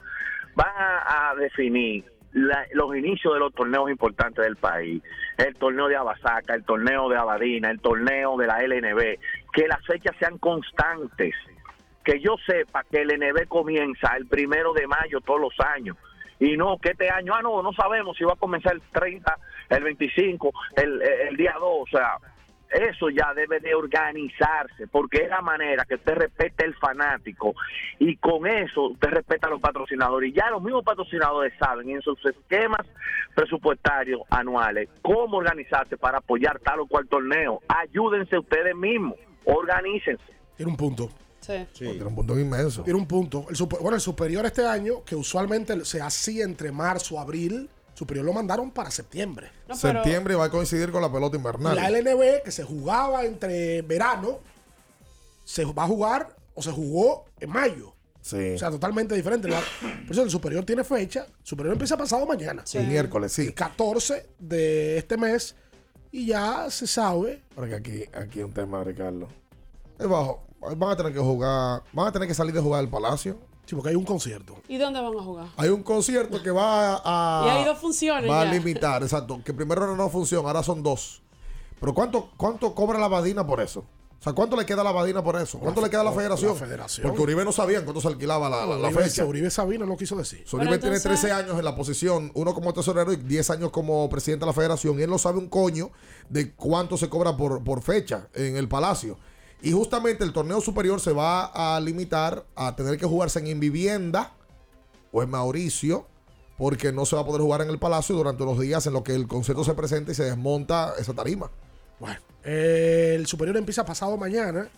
van 0.56 0.68
a, 0.78 1.34
definir 1.36 2.04
los 2.32 2.96
inicios 2.96 3.34
de 3.34 3.40
los 3.40 3.54
torneos 3.54 3.90
importantes 3.90 4.46
del 4.46 4.56
país? 4.56 5.02
El 5.38 5.56
torneo 5.56 5.88
de 5.88 5.96
Abasaca, 5.96 6.54
el 6.54 6.64
torneo 6.64 7.10
de 7.10 7.18
Abadina, 7.18 7.72
el 7.72 7.80
torneo 7.80 8.38
de 8.38 8.46
la 8.46 8.60
LNB, 8.60 9.20
que 9.52 9.68
las 9.68 9.84
fechas 9.86 10.16
sean 10.20 10.38
constantes. 10.38 11.34
Que 12.04 12.20
yo 12.20 12.36
sepa 12.46 12.84
que 12.90 13.02
el 13.02 13.20
NB 13.20 13.48
comienza 13.48 14.16
el 14.16 14.28
primero 14.28 14.74
de 14.74 14.88
mayo 14.88 15.22
todos 15.22 15.42
los 15.42 15.60
años 15.60 15.98
y 16.40 16.56
no 16.56 16.78
que 16.78 16.92
este 16.92 17.10
año, 17.10 17.34
ah, 17.36 17.42
no, 17.42 17.62
no 17.62 17.74
sabemos 17.74 18.18
si 18.18 18.24
va 18.24 18.34
a 18.34 18.38
comenzar 18.38 18.74
el 18.74 18.82
30, 18.82 19.38
el 19.70 19.84
25, 19.84 20.52
el, 20.78 21.36
día 21.36 21.54
2, 21.60 21.64
o 21.64 21.86
sea, 21.90 22.18
eso 22.70 23.10
ya 23.10 23.34
debe 23.34 23.60
de 23.60 23.74
organizarse, 23.74 24.88
porque 24.88 25.24
es 25.24 25.30
la 25.30 25.42
manera 25.42 25.86
que 25.86 25.96
usted 25.96 26.16
respete 26.16 26.66
el 26.66 26.76
fanático 26.76 27.56
y 27.98 28.16
con 28.18 28.48
eso 28.48 28.90
usted 28.90 29.10
respeta 29.10 29.48
a 29.48 29.50
los 29.50 29.60
patrocinadores. 29.60 30.30
Y 30.30 30.34
ya 30.34 30.50
los 30.52 30.62
mismos 30.62 30.84
patrocinadores 30.84 31.54
saben 31.60 31.90
en 31.90 32.02
sus 32.02 32.24
esquemas 32.26 32.86
presupuestarios 33.34 34.22
anuales 34.30 34.88
cómo 35.02 35.38
organizarse 35.38 35.98
para 35.98 36.20
apoyar 36.20 36.60
tal 36.60 36.82
o 36.82 36.88
cual 36.88 37.08
torneo. 37.08 37.62
Ayúdense 37.68 38.38
ustedes 38.38 38.76
mismos, 38.76 39.18
organícense. 39.46 40.24
Tiene 40.56 40.72
un 40.72 40.78
punto. 40.78 41.10
Sí. 41.74 41.86
Tiene 41.86 42.06
un 42.06 42.16
punto 42.16 42.38
inmenso. 42.40 42.84
Tiene 42.84 43.00
un 43.00 43.08
punto. 43.08 43.46
El 43.50 43.56
super- 43.56 43.80
bueno, 43.80 43.96
el 43.96 44.02
superior 44.02 44.46
este 44.46 44.66
año, 44.66 45.04
que 45.04 45.16
usualmente 45.16 45.84
se 45.86 46.02
hacía 46.02 46.44
entre 46.44 46.72
marzo 46.72 47.16
y 47.16 47.18
abril, 47.18 47.70
superior 47.94 48.26
lo 48.26 48.34
mandaron 48.34 48.72
para 48.72 48.92
septiembre. 48.92 49.50
Septiembre 49.74 50.36
va 50.36 50.46
a 50.46 50.50
coincidir 50.50 50.92
con 50.92 51.02
la 51.02 51.12
pelota 51.12 51.36
invernal. 51.38 51.76
La 51.76 51.90
LNB, 51.90 52.44
que 52.44 52.52
se 52.52 52.64
jugaba 52.64 53.26
entre 53.26 53.82
verano, 53.82 54.40
se 55.46 55.66
va 55.66 55.84
a 55.84 55.88
jugar 55.88 56.36
o 56.56 56.62
se 56.62 56.72
jugó 56.72 57.26
en 57.40 57.50
mayo. 57.50 57.94
Sí. 58.22 58.54
O 58.54 58.58
sea, 58.58 58.70
totalmente 58.70 59.16
diferente. 59.16 59.48
La- 59.48 59.62
por 60.06 60.12
eso 60.12 60.24
el 60.24 60.30
superior 60.30 60.64
tiene 60.66 60.84
fecha. 60.84 61.26
El 61.26 61.34
superior 61.46 61.74
empieza 61.74 61.98
pasado 61.98 62.26
mañana. 62.26 62.64
El 62.74 62.88
miércoles, 62.88 63.32
sí. 63.34 63.48
El 63.48 63.54
14 63.54 64.28
de 64.38 64.98
este 64.98 65.18
mes. 65.18 65.56
Y 66.12 66.28
ya 66.28 66.70
se 66.70 66.86
sabe. 66.88 67.44
Porque 67.56 67.76
aquí, 67.76 68.04
aquí 68.14 68.40
hay 68.40 68.44
un 68.46 68.52
tema, 68.52 68.84
Ricardo. 68.84 69.28
Es 69.98 70.08
bajo. 70.08 70.44
Van 70.62 70.92
a 70.92 70.96
tener 70.96 71.14
que 71.14 71.20
jugar. 71.20 71.84
Van 71.94 72.08
a 72.08 72.12
tener 72.12 72.28
que 72.28 72.34
salir 72.34 72.54
de 72.54 72.62
jugar 72.62 72.80
al 72.82 72.90
Palacio. 72.90 73.38
Sí, 73.66 73.76
porque 73.76 73.90
hay 73.90 73.96
un 73.96 74.04
concierto. 74.06 74.56
¿Y 74.68 74.78
dónde 74.78 75.00
van 75.00 75.16
a 75.18 75.22
jugar? 75.22 75.48
Hay 75.56 75.70
un 75.70 75.84
concierto 75.84 76.42
que 76.42 76.52
va 76.52 77.02
a. 77.04 77.44
Y 77.46 77.50
hay 77.50 77.66
dos 77.66 77.78
funciones 77.78 78.30
Va 78.30 78.44
ya. 78.44 78.50
a 78.50 78.54
limitar, 78.54 79.04
exacto. 79.04 79.42
Que 79.46 79.54
primero 79.54 79.84
era 79.84 79.94
una 79.94 80.10
función, 80.10 80.46
ahora 80.46 80.64
son 80.64 80.82
dos. 80.84 81.22
Pero 81.80 81.94
¿cuánto, 81.94 82.30
cuánto 82.36 82.74
cobra 82.76 83.00
la 83.00 83.08
Badina 83.08 83.46
por 83.46 83.62
eso? 83.62 83.86
O 84.20 84.22
sea, 84.22 84.34
¿cuánto 84.34 84.58
le 84.58 84.66
queda 84.66 84.82
a 84.82 84.84
la 84.84 84.92
Badina 84.92 85.24
por 85.24 85.38
eso? 85.38 85.60
¿Cuánto 85.60 85.80
La- 85.80 85.88
le 85.88 85.92
queda 85.92 86.02
a 86.02 86.04
la 86.04 86.12
federación? 86.12 86.52
la 86.52 86.60
federación. 86.60 87.08
Porque 87.08 87.22
Uribe 87.22 87.46
no 87.46 87.54
sabían 87.54 87.84
cuánto 87.86 88.02
se 88.02 88.10
alquilaba 88.10 88.50
la, 88.50 88.66
la- 88.66 88.76
la 88.78 88.88
Uribe, 88.90 89.04
fecha. 89.04 89.24
Uribe 89.24 89.50
Sabino 89.50 89.86
no 89.86 89.96
quiso 89.96 90.18
decir. 90.18 90.44
So, 90.46 90.58
Uribe 90.58 90.78
tiene 90.78 91.00
13 91.00 91.32
años 91.32 91.58
en 91.58 91.64
la 91.64 91.74
posición, 91.74 92.30
uno 92.34 92.54
como 92.54 92.74
tesorero 92.74 93.14
y 93.14 93.16
10 93.16 93.50
años 93.52 93.70
como 93.72 94.10
presidente 94.10 94.42
de 94.44 94.48
la 94.48 94.54
federación. 94.54 95.00
Y 95.00 95.04
él 95.04 95.10
no 95.10 95.18
sabe 95.20 95.38
un 95.38 95.48
coño 95.48 95.92
de 96.28 96.54
cuánto 96.54 96.98
se 96.98 97.08
cobra 97.08 97.38
por, 97.38 97.64
por 97.64 97.82
fecha 97.82 98.28
en 98.34 98.58
el 98.58 98.68
Palacio. 98.68 99.18
Y 99.62 99.72
justamente 99.72 100.24
el 100.24 100.32
torneo 100.32 100.62
superior 100.62 101.02
se 101.02 101.12
va 101.12 101.76
a 101.76 101.80
limitar 101.80 102.46
a 102.56 102.76
tener 102.76 102.98
que 102.98 103.06
jugarse 103.06 103.40
en 103.40 103.48
Invivienda 103.48 104.34
o 105.12 105.22
en 105.22 105.30
Mauricio, 105.30 106.08
porque 106.58 106.92
no 106.92 107.06
se 107.06 107.16
va 107.16 107.24
a 107.24 107.26
poder 107.26 107.42
jugar 107.42 107.62
en 107.62 107.70
el 107.70 107.80
Palacio 107.80 108.16
durante 108.16 108.46
los 108.46 108.60
días 108.60 108.86
en 108.88 108.94
los 108.94 109.04
que 109.04 109.16
el 109.16 109.28
concierto 109.28 109.64
se 109.64 109.74
presenta 109.74 110.12
y 110.12 110.16
se 110.16 110.24
desmonta 110.24 110.94
esa 110.98 111.14
tarima. 111.14 111.50
Bueno, 112.00 112.20
eh, 112.44 113.14
el 113.16 113.28
superior 113.28 113.58
empieza 113.58 113.86
pasado 113.86 114.16
mañana. 114.18 114.70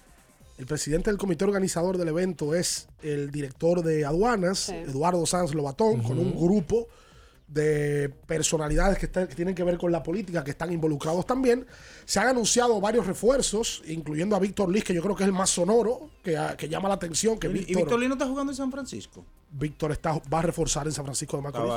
El 0.58 0.66
presidente 0.66 1.10
del 1.10 1.18
comité 1.18 1.44
organizador 1.44 1.98
del 1.98 2.10
evento 2.10 2.54
es 2.54 2.88
el 3.02 3.32
director 3.32 3.84
de 3.84 4.06
aduanas, 4.06 4.70
Eduardo 4.70 5.26
Sanz 5.26 5.56
Lobatón, 5.56 6.04
con 6.04 6.20
un 6.20 6.36
grupo 6.36 6.88
de 7.54 8.08
personalidades 8.28 8.98
que, 8.98 9.10
que 9.10 9.36
tienen 9.36 9.54
que 9.54 9.64
ver 9.64 9.78
con 9.78 9.92
la 9.92 10.02
política, 10.02 10.42
que 10.44 10.52
están 10.52 10.72
involucrados 10.72 11.26
también. 11.26 11.66
Se 12.06 12.20
han 12.20 12.28
anunciado 12.30 12.80
varios 12.80 13.06
refuerzos, 13.06 13.84
incluyendo 13.88 14.36
a 14.36 14.40
Víctor 14.40 14.70
Liz, 14.72 14.86
que 14.86 14.94
yo 14.94 15.02
creo 15.02 15.16
que 15.16 15.24
es 15.24 15.28
el 15.28 15.34
más 15.34 15.50
sonoro, 15.50 16.10
que, 16.24 16.38
que 16.58 16.70
llama 16.70 16.88
la 16.88 16.96
atención. 16.96 17.38
Que 17.38 17.48
¿Y 17.48 17.52
Víctor, 17.54 17.76
Víctor 17.76 18.00
Lino 18.00 18.14
está 18.14 18.26
jugando 18.26 18.54
en 18.54 18.56
San 18.56 18.72
Francisco? 18.72 19.26
Víctor 19.52 19.92
está, 19.92 20.14
va 20.34 20.40
a 20.40 20.44
reforzar 20.44 20.88
en 20.88 20.94
San 20.94 21.04
Francisco 21.04 21.36
de 21.36 21.44
Macorís. 21.44 21.72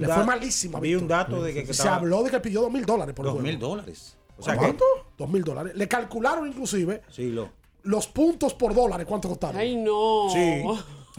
No 0.00 0.14
fue 0.14 0.24
malísimo. 0.24 0.78
a 0.78 0.80
vi 0.80 0.94
un 0.96 1.06
dato 1.06 1.42
de 1.42 1.54
que, 1.54 1.60
que 1.60 1.66
Se 1.66 1.72
estaba- 1.82 1.96
habló 1.96 2.22
de 2.24 2.30
que 2.30 2.40
pidió 2.40 2.62
dos 2.62 2.72
mil 2.72 2.84
dólares 2.84 3.14
por 3.14 3.26
Dos 3.26 3.40
mil 3.40 3.58
dólares. 3.58 4.16
O 4.38 4.42
sea, 4.42 4.56
¿Cuánto? 4.56 4.84
Dos 5.16 5.28
mil 5.28 5.44
dólares. 5.44 5.74
Le 5.76 5.86
calcularon 5.86 6.48
inclusive 6.48 7.02
Sí, 7.10 7.30
lo. 7.30 7.50
los 7.82 8.06
puntos 8.08 8.54
por 8.54 8.74
dólares. 8.74 9.06
¿Cuánto 9.06 9.28
costaron? 9.28 9.60
Ay, 9.60 9.76
no. 9.76 10.28
Sí. 10.32 10.62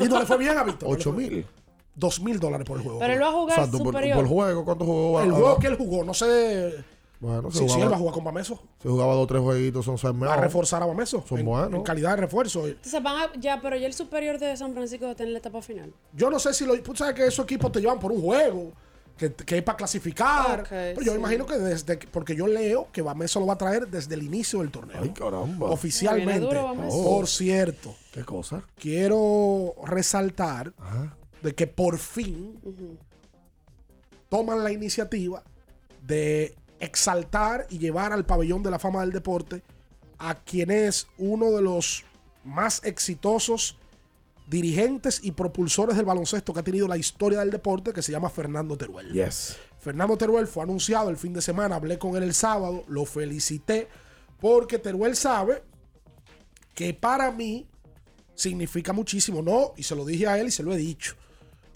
Y 0.04 0.10
no 0.10 0.20
le 0.20 0.26
fue 0.26 0.38
bien 0.40 0.58
a 0.58 0.64
Víctor. 0.64 0.90
Ocho 0.92 1.14
mil. 1.14 1.46
Dos 1.94 2.22
mil 2.22 2.40
dólares 2.40 2.66
por 2.66 2.78
el 2.78 2.84
juego. 2.84 3.00
Pero 3.00 3.14
él 3.14 3.22
va 3.22 3.28
a 3.28 3.32
jugar 3.32 3.60
Exacto, 3.60 3.78
por, 3.80 3.88
superior. 3.88 4.18
por 4.18 4.28
juego, 4.28 4.66
¿cuánto 4.66 4.86
jugó? 4.86 5.22
El 5.22 5.32
juego 5.32 5.60
que 5.60 5.68
él 5.68 5.76
jugó, 5.76 6.04
no 6.06 6.14
sé 6.14 6.76
Bueno, 7.20 7.52
se 7.52 7.60
si, 7.60 7.64
si 7.66 7.68
jugaba, 7.68 7.84
él 7.86 7.92
va 7.92 7.96
a 7.96 8.00
jugar 8.00 8.14
con 8.16 8.24
Bameso. 8.24 8.62
se 8.82 8.88
jugaba 8.90 9.14
dos 9.14 9.24
o 9.24 9.28
tres 9.28 9.42
jueguitos, 9.42 9.86
son 9.86 9.98
seis 9.98 10.14
Va 10.22 10.34
a 10.34 10.38
reforzar 10.38 10.82
a 10.82 10.86
Bameso. 10.86 11.24
Son 11.28 11.40
en, 11.40 11.46
buenos. 11.46 11.74
en 11.74 11.84
calidad 11.84 12.12
de 12.12 12.16
refuerzo. 12.18 12.66
Entonces 12.68 13.04
van 13.04 13.16
a, 13.24 13.32
ya, 13.40 13.60
pero 13.62 13.76
ya 13.76 13.88
el 13.88 13.94
superior 13.94 14.40
de 14.40 14.56
San 14.58 14.74
Francisco 14.74 15.06
está 15.08 15.24
en 15.24 15.34
la 15.34 15.40
etapa 15.40 15.62
final. 15.62 15.94
Yo 16.14 16.30
no 16.30 16.40
sé 16.40 16.54
si 16.54 16.66
lo. 16.66 16.82
Tú 16.82 16.96
sabes 16.96 17.14
que 17.14 17.28
esos 17.28 17.44
equipos 17.44 17.72
te 17.72 17.80
llevan 17.82 18.00
por 18.00 18.12
un 18.12 18.22
juego. 18.22 18.72
Que, 19.18 19.32
que 19.34 19.58
es 19.58 19.64
para 19.64 19.78
clasificar. 19.78 20.62
Ok, 20.62 20.68
pero 20.70 21.02
yo 21.02 21.12
sí. 21.12 21.18
imagino 21.20 21.46
que 21.46 21.56
desde. 21.58 22.00
que- 22.00 22.08
Porque 22.08 22.36
yo 22.36 22.48
leo 22.48 22.88
que 22.92 23.04
Bameso 23.04 23.40
lo 23.40 23.46
va 23.46 23.54
a 23.54 23.58
traer 23.58 23.88
desde 23.88 24.16
el 24.16 24.24
inicio 24.24 24.60
del 24.62 24.72
torneo. 24.72 24.98
Ay, 25.00 25.10
caramba. 25.10 25.70
Oficialmente. 25.70 26.40
Duro. 26.40 26.74
Por 26.90 27.28
cierto, 27.28 27.94
¿Qué 28.14 28.24
cosa? 28.24 28.64
quiero 28.80 29.76
resaltar 29.86 30.74
Ajá. 30.80 31.16
De 31.42 31.56
que 31.56 31.68
por 31.68 31.98
fin 31.98 32.60
toman 34.30 34.64
la 34.64 34.72
iniciativa 34.72 35.44
de 36.06 36.56
exaltar 36.80 37.68
y 37.70 37.78
llevar 37.78 38.14
al 38.14 38.26
pabellón 38.26 38.64
de 38.64 38.72
la 38.72 38.80
fama 38.80 39.02
del 39.02 39.12
deporte 39.12 39.62
a 40.18 40.36
quien 40.36 40.72
es 40.72 41.08
uno 41.18 41.52
de 41.52 41.62
los 41.62 42.04
más 42.44 42.84
exitosos 42.84 43.78
dirigentes 44.48 45.22
y 45.24 45.32
propulsores 45.32 45.96
del 45.96 46.06
baloncesto 46.06 46.54
que 46.54 46.60
ha 46.60 46.64
tenido 46.64 46.88
la 46.88 46.98
historia 46.98 47.40
del 47.40 47.52
deporte, 47.52 47.94
que 47.94 48.02
se 48.02 48.12
llama 48.12 48.30
Fernando 48.30 48.78
Teruel. 48.78 49.14
Yes. 49.14 49.58
Fernando 49.80 50.18
Teruel 50.18 50.46
fue 50.48 50.64
anunciado 50.64 51.10
el 51.10 51.18
fin 51.18 51.34
de 51.34 51.42
semana, 51.42 51.76
hablé 51.76 51.98
con 51.98 52.16
él 52.16 52.24
el 52.24 52.34
sábado, 52.34 52.84
lo 52.88 53.06
felicité, 53.06 53.88
porque 54.40 54.78
Teruel 54.78 55.16
sabe 55.16 55.64
que 56.76 56.94
para 56.94 57.32
mí 57.32 57.68
significa 58.36 58.94
muchísimo, 58.94 59.42
no, 59.42 59.74
y 59.78 59.84
se 59.84 59.96
lo 59.96 60.06
dije 60.06 60.28
a 60.28 60.38
él 60.40 60.48
y 60.48 60.52
se 60.52 60.64
lo 60.64 60.74
he 60.74 60.78
dicho, 60.78 61.16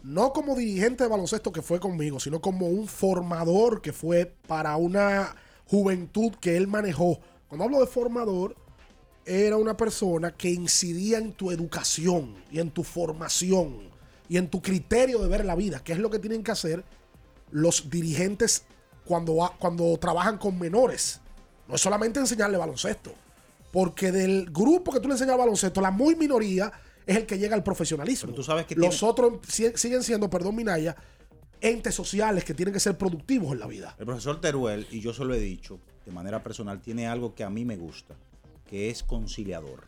no 0.06 0.34
como 0.34 0.56
dirigente 0.56 1.04
de 1.04 1.10
baloncesto 1.10 1.52
que 1.52 1.64
fue 1.64 1.80
conmigo, 1.80 2.20
sino 2.20 2.40
como 2.40 2.68
un 2.68 2.88
formador 2.88 3.82
que 3.82 3.92
fue 3.92 4.32
para 4.48 4.76
una 4.76 5.36
juventud 5.66 6.32
que 6.40 6.56
él 6.56 6.68
manejó. 6.68 7.20
Cuando 7.48 7.66
hablo 7.66 7.80
de 7.80 7.88
formador, 7.88 8.56
era 9.26 9.58
una 9.58 9.76
persona 9.76 10.30
que 10.30 10.52
incidía 10.52 11.18
en 11.18 11.34
tu 11.34 11.50
educación 11.50 12.36
y 12.52 12.60
en 12.60 12.70
tu 12.70 12.84
formación 12.84 13.90
y 14.30 14.38
en 14.38 14.48
tu 14.48 14.62
criterio 14.62 15.18
de 15.24 15.28
ver 15.28 15.44
la 15.44 15.56
vida, 15.56 15.84
que 15.84 15.94
es 15.94 15.98
lo 15.98 16.12
que 16.12 16.20
tienen 16.20 16.44
que 16.44 16.52
hacer 16.52 16.84
los 17.50 17.90
dirigentes 17.90 18.66
cuando, 19.06 19.52
cuando 19.58 19.98
trabajan 19.98 20.38
con 20.38 20.60
menores. 20.60 21.20
No 21.68 21.74
es 21.74 21.82
solamente 21.82 22.20
enseñarle 22.20 22.60
baloncesto, 22.60 23.12
porque 23.72 24.12
del 24.12 24.52
grupo 24.52 24.92
que 24.92 25.00
tú 25.00 25.08
le 25.08 25.16
enseñas 25.16 25.36
baloncesto, 25.36 25.82
la 25.82 25.90
muy 25.90 26.16
minoría 26.16 26.72
es 27.06 27.18
el 27.18 27.26
que 27.26 27.38
llega 27.38 27.56
al 27.56 27.64
profesionalismo. 27.64 28.28
Pero 28.28 28.36
tú 28.38 28.44
sabes 28.44 28.66
que 28.66 28.76
Los 28.76 28.98
tiene- 28.98 29.12
otros 29.12 29.34
si- 29.48 29.72
siguen 29.76 30.04
siendo, 30.04 30.30
perdón, 30.30 30.56
Minaya, 30.56 30.96
entes 31.62 31.96
sociales 31.96 32.44
que 32.44 32.54
tienen 32.54 32.74
que 32.74 32.80
ser 32.80 32.98
productivos 32.98 33.52
en 33.54 33.60
la 33.60 33.68
vida. 33.68 33.96
El 33.98 34.06
profesor 34.06 34.40
Teruel, 34.42 34.88
y 34.92 35.00
yo 35.02 35.14
se 35.14 35.24
lo 35.26 35.34
he 35.34 35.40
dicho 35.40 35.80
de 36.06 36.12
manera 36.12 36.44
personal, 36.44 36.82
tiene 36.82 37.08
algo 37.08 37.34
que 37.34 37.44
a 37.44 37.50
mí 37.50 37.66
me 37.66 37.78
gusta, 37.78 38.16
que 38.68 38.90
es 38.90 39.02
conciliador. 39.04 39.84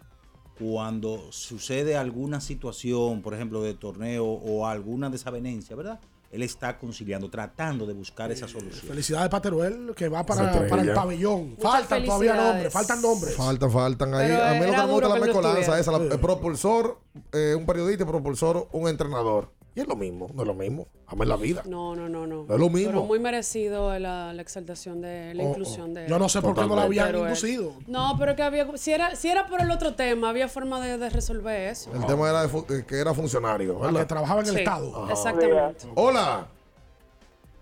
Cuando 0.59 1.31
sucede 1.31 1.95
alguna 1.97 2.41
situación, 2.41 3.21
por 3.21 3.35
ejemplo, 3.35 3.61
de 3.61 3.75
torneo 3.75 4.25
o 4.25 4.65
alguna 4.65 5.09
desavenencia, 5.11 5.75
¿verdad? 5.75 5.99
Él 6.29 6.43
está 6.43 6.77
conciliando, 6.77 7.29
tratando 7.29 7.85
de 7.85 7.93
buscar 7.93 8.31
esa 8.31 8.47
solución. 8.49 8.85
Felicidades 8.87 9.29
para 9.29 9.41
Teruel, 9.41 9.93
que 9.95 10.09
va 10.09 10.25
para, 10.25 10.51
el 10.67 10.93
pabellón. 10.93 11.51
Muchas 11.51 11.63
faltan 11.71 12.03
todavía 12.05 12.31
felicidades. 12.33 12.53
nombres, 12.53 12.73
faltan 12.73 13.01
nombres. 13.01 13.35
Faltan, 13.35 13.71
faltan 13.71 14.13
ahí. 14.13 14.27
Pero 14.27 14.43
a 14.43 14.53
mí 14.53 14.59
lo 14.59 14.65
que 14.65 14.71
me 14.77 14.91
gusta 14.91 15.09
la 15.09 15.19
mezcolanza 15.25 15.79
esa, 15.79 15.91
la- 15.93 16.13
el 16.13 16.19
propulsor, 16.19 16.99
eh, 17.31 17.55
un 17.57 17.65
periodista 17.65 18.03
y 18.03 18.07
propulsor, 18.07 18.67
un 18.73 18.89
entrenador. 18.89 19.51
Y 19.77 19.81
es 19.81 19.87
lo 19.87 19.95
mismo, 19.95 20.27
no 20.33 20.41
es 20.41 20.47
lo 20.47 20.55
mismo. 20.55 20.87
Amén 21.05 21.29
la 21.29 21.35
vida. 21.35 21.61
No, 21.67 21.95
no, 21.95 22.09
no, 22.09 22.25
no. 22.25 22.45
No 22.47 22.53
es 22.55 22.59
lo 22.59 22.67
mismo. 22.67 22.89
Pero 22.93 23.03
muy 23.03 23.19
merecido 23.19 23.99
la, 23.99 24.33
la 24.33 24.41
exaltación 24.41 25.01
de 25.01 25.35
la 25.35 25.43
Oh, 25.43 25.49
inclusión 25.49 25.91
oh. 25.91 25.93
de. 25.93 26.07
Yo 26.07 26.17
no 26.17 26.27
sé 26.29 26.41
por 26.41 26.55
qué 26.55 26.61
no 26.65 26.75
la 26.75 26.81
habían 26.81 27.05
Pero, 27.05 27.19
inducido. 27.19 27.73
No, 27.85 28.15
pero 28.17 28.35
que 28.35 28.41
había. 28.41 28.75
Si 28.75 28.91
era, 28.91 29.15
si 29.15 29.29
era 29.29 29.45
por 29.45 29.61
el 29.61 29.69
otro 29.69 29.93
tema, 29.93 30.29
había 30.29 30.47
forma 30.47 30.81
de, 30.81 30.97
de 30.97 31.09
resolver 31.11 31.69
eso. 31.69 31.93
El 31.93 32.07
tema 32.07 32.27
era 32.27 32.41
de 32.41 32.47
fu- 32.47 32.65
eh, 32.73 32.85
que 32.87 32.99
era 32.99 33.13
funcionario. 33.13 33.79
Que 33.79 33.85
¿verdad? 33.85 34.07
trabajaba 34.07 34.41
en 34.41 34.47
el 34.47 34.53
Sí, 34.53 34.59
Estado. 34.61 35.09
Exactamente. 35.11 35.87
Hola. 35.93 36.47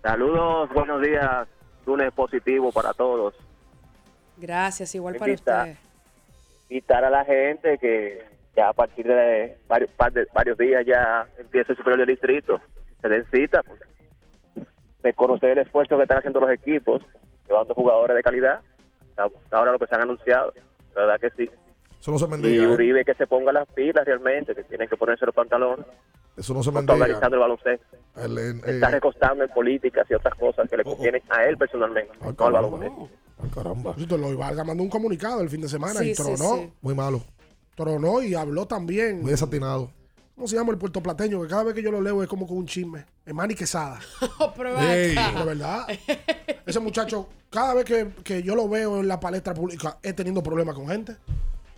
Saludos, 0.02 0.70
buenos 0.72 1.02
días. 1.02 1.46
Lunes 1.84 2.12
positivo 2.14 2.72
para 2.72 2.94
todos. 2.94 3.34
Gracias, 4.38 4.94
igual 4.94 5.16
para 5.16 5.32
Invita. 5.32 5.58
usted. 5.64 5.76
Invitar 6.70 7.04
a 7.04 7.10
la 7.10 7.24
gente 7.26 7.76
que 7.78 8.24
ya 8.56 8.68
a 8.70 8.72
partir 8.72 9.06
de 9.06 9.58
varios, 9.68 9.90
par 9.90 10.12
de- 10.12 10.26
varios 10.34 10.56
días 10.58 10.84
ya 10.86 11.26
empieza 11.38 11.72
el 11.72 11.78
superior 11.78 11.98
del 11.98 12.08
distrito. 12.16 12.60
Se 13.02 13.08
den 13.08 13.24
cita. 13.32 13.62
pues. 13.62 13.80
Reconocer 15.02 15.50
el 15.50 15.58
esfuerzo 15.58 15.96
que 15.96 16.02
están 16.02 16.18
haciendo 16.18 16.40
los 16.40 16.50
equipos, 16.50 17.02
llevando 17.46 17.74
jugadores 17.74 18.16
de 18.16 18.22
calidad. 18.22 18.60
Ahora 19.50 19.72
lo 19.72 19.78
que 19.78 19.86
se 19.86 19.94
han 19.94 20.02
anunciado. 20.02 20.52
La 20.94 21.02
verdad 21.06 21.20
que 21.20 21.30
sí. 21.44 21.50
Eso 22.00 22.10
no 22.10 22.18
se 22.18 22.24
Y 22.24 22.28
mendiga. 22.28 22.64
¿eh? 22.64 22.68
Uribe 22.68 23.04
que 23.04 23.14
se 23.14 23.26
ponga 23.26 23.52
las 23.52 23.68
pilas 23.68 24.04
realmente, 24.04 24.54
que 24.54 24.64
tienen 24.64 24.88
que 24.88 24.96
ponerse 24.96 25.26
los 25.26 25.34
pantalones. 25.34 25.86
Eso 26.36 26.52
no 26.54 26.62
se 26.62 26.70
No 26.72 26.80
está 26.80 26.92
mendiga. 26.92 27.16
organizando 27.16 27.36
el 27.36 27.40
baloncesto. 27.40 27.96
El- 28.16 28.38
el- 28.38 28.60
Se 28.62 28.70
está 28.72 28.90
recostando 28.90 29.44
en 29.44 29.50
políticas 29.50 30.06
y 30.10 30.14
otras 30.14 30.34
cosas 30.34 30.68
que 30.68 30.76
le 30.76 30.84
convienen 30.84 31.22
a 31.30 31.44
él 31.44 31.56
personalmente, 31.56 32.12
no 32.20 32.28
al 32.30 32.36
caramba. 32.36 32.60
baloncesto. 32.62 33.08
caramba. 33.54 33.94
Loy 33.96 34.34
Vargas 34.34 34.66
mandó 34.66 34.82
un 34.82 34.88
comunicado 34.90 35.40
el 35.42 35.48
fin 35.50 35.60
de 35.60 35.68
semana 35.68 36.00
Sí, 36.00 36.10
y 36.10 36.14
sí, 36.14 36.22
tronó. 36.22 36.56
sí. 36.56 36.72
Muy 36.82 36.94
malo. 36.94 37.20
Tronó 37.76 38.22
y 38.22 38.34
habló 38.34 38.66
también. 38.66 39.20
Muy 39.22 39.30
desatinado. 39.30 39.90
¿Cómo 40.34 40.48
se 40.48 40.56
llama 40.56 40.72
el 40.72 40.78
puertoplateño? 40.78 41.40
Que 41.42 41.48
cada 41.48 41.62
vez 41.62 41.74
que 41.74 41.82
yo 41.82 41.90
lo 41.90 42.00
leo 42.00 42.22
es 42.22 42.28
como 42.28 42.46
con 42.46 42.58
un 42.58 42.66
chisme. 42.66 43.06
Es 43.24 43.32
Manny 43.32 43.54
Quesada. 43.54 44.00
Oh, 44.38 44.52
pero 44.54 44.74
ven 44.74 44.82
Ey. 44.90 45.16
acá. 45.16 45.38
De 45.38 45.44
verdad. 45.44 45.86
Ese 46.66 46.80
muchacho, 46.80 47.28
cada 47.50 47.72
vez 47.74 47.84
que, 47.84 48.08
que 48.24 48.42
yo 48.42 48.54
lo 48.54 48.68
veo 48.68 48.98
en 49.00 49.08
la 49.08 49.18
palestra 49.20 49.54
pública, 49.54 49.98
es 50.02 50.14
teniendo 50.16 50.42
problemas 50.42 50.74
con 50.74 50.88
gente. 50.88 51.16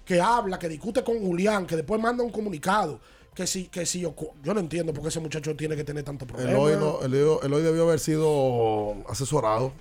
Que 0.05 0.21
habla, 0.21 0.59
que 0.59 0.69
discute 0.69 1.05
con 1.05 1.21
Julián, 1.21 1.67
que 1.67 1.77
después 1.77 2.01
manda 2.01 2.25
un 2.25 2.31
comunicado. 2.31 2.99
Que 3.35 3.47
si, 3.47 3.69
que 3.69 3.87
si 3.87 4.01
yo, 4.01 4.15
yo 4.43 4.55
no 4.55 4.59
entiendo 4.61 4.93
por 4.93 5.03
qué 5.03 5.09
ese 5.11 5.21
muchacho 5.21 5.55
tiene 5.55 5.77
que 5.77 5.85
tener 5.85 6.03
tanto 6.03 6.27
problema. 6.27 6.51
El 6.51 6.57
hoy, 6.57 6.73
no, 6.81 7.01
el, 7.03 7.15
hoy- 7.15 7.39
el 7.45 7.53
hoy 7.55 7.63
debió 7.63 7.85
haber 7.85 8.01
sido 8.01 8.97
asesorado. 9.09 9.73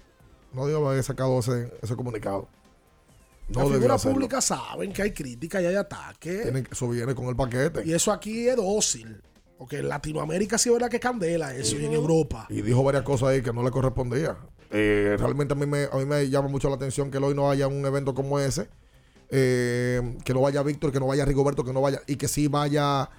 No 0.54 0.66
debió 0.68 0.88
haber 0.88 1.04
sacado 1.04 1.40
ese, 1.40 1.72
ese 1.82 1.96
comunicado. 1.96 2.48
No 3.50 3.62
Las 3.62 3.72
figuras 3.72 4.06
públicas 4.06 4.46
saben 4.46 4.92
que 4.92 5.02
hay 5.04 5.12
crítica 5.14 5.62
y 5.62 5.66
hay 5.66 5.76
ataque. 5.76 6.40
Tienen 6.44 6.64
que- 6.66 6.74
eso 6.74 6.90
viene 6.90 7.16
con 7.16 7.26
el 7.26 7.36
paquete. 7.36 7.84
Y 7.86 7.94
eso 7.94 8.12
aquí 8.12 8.48
es 8.48 8.56
dócil. 8.58 9.22
Porque 9.58 9.80
en 9.80 9.88
Latinoamérica 9.90 10.58
sí 10.58 10.70
es 10.70 10.74
verdad 10.74 10.90
que 10.90 11.00
candela 11.00 11.56
eso 11.56 11.78
y 11.78 11.86
en 11.86 11.94
Europa. 11.94 12.46
Y 12.50 12.62
dijo 12.62 12.84
varias 12.84 13.04
cosas 13.04 13.30
ahí 13.30 13.42
que 13.42 13.52
no 13.54 13.64
le 13.64 13.72
correspondía. 13.72 14.38
Eh, 14.70 15.16
realmente 15.18 15.54
a 15.54 15.58
mí, 15.58 15.66
me, 15.66 15.86
a 15.92 15.96
mí 15.96 16.06
me 16.06 16.30
llama 16.30 16.48
mucho 16.50 16.70
la 16.70 16.76
atención 16.76 17.10
que 17.10 17.18
hoy 17.18 17.34
no 17.34 17.50
haya 17.50 17.68
un 17.68 17.84
evento 17.86 18.14
como 18.14 18.38
ese. 18.40 18.68
Eh, 19.30 20.18
que 20.24 20.34
no 20.34 20.42
vaya 20.42 20.62
Víctor, 20.64 20.92
que 20.92 21.00
no 21.00 21.08
vaya 21.08 21.26
Rigoberto, 21.26 21.64
que 21.64 21.74
no 21.74 21.82
vaya. 21.82 22.02
Y 22.08 22.18
que 22.18 22.28
sí 22.28 22.48
vaya 22.48 23.10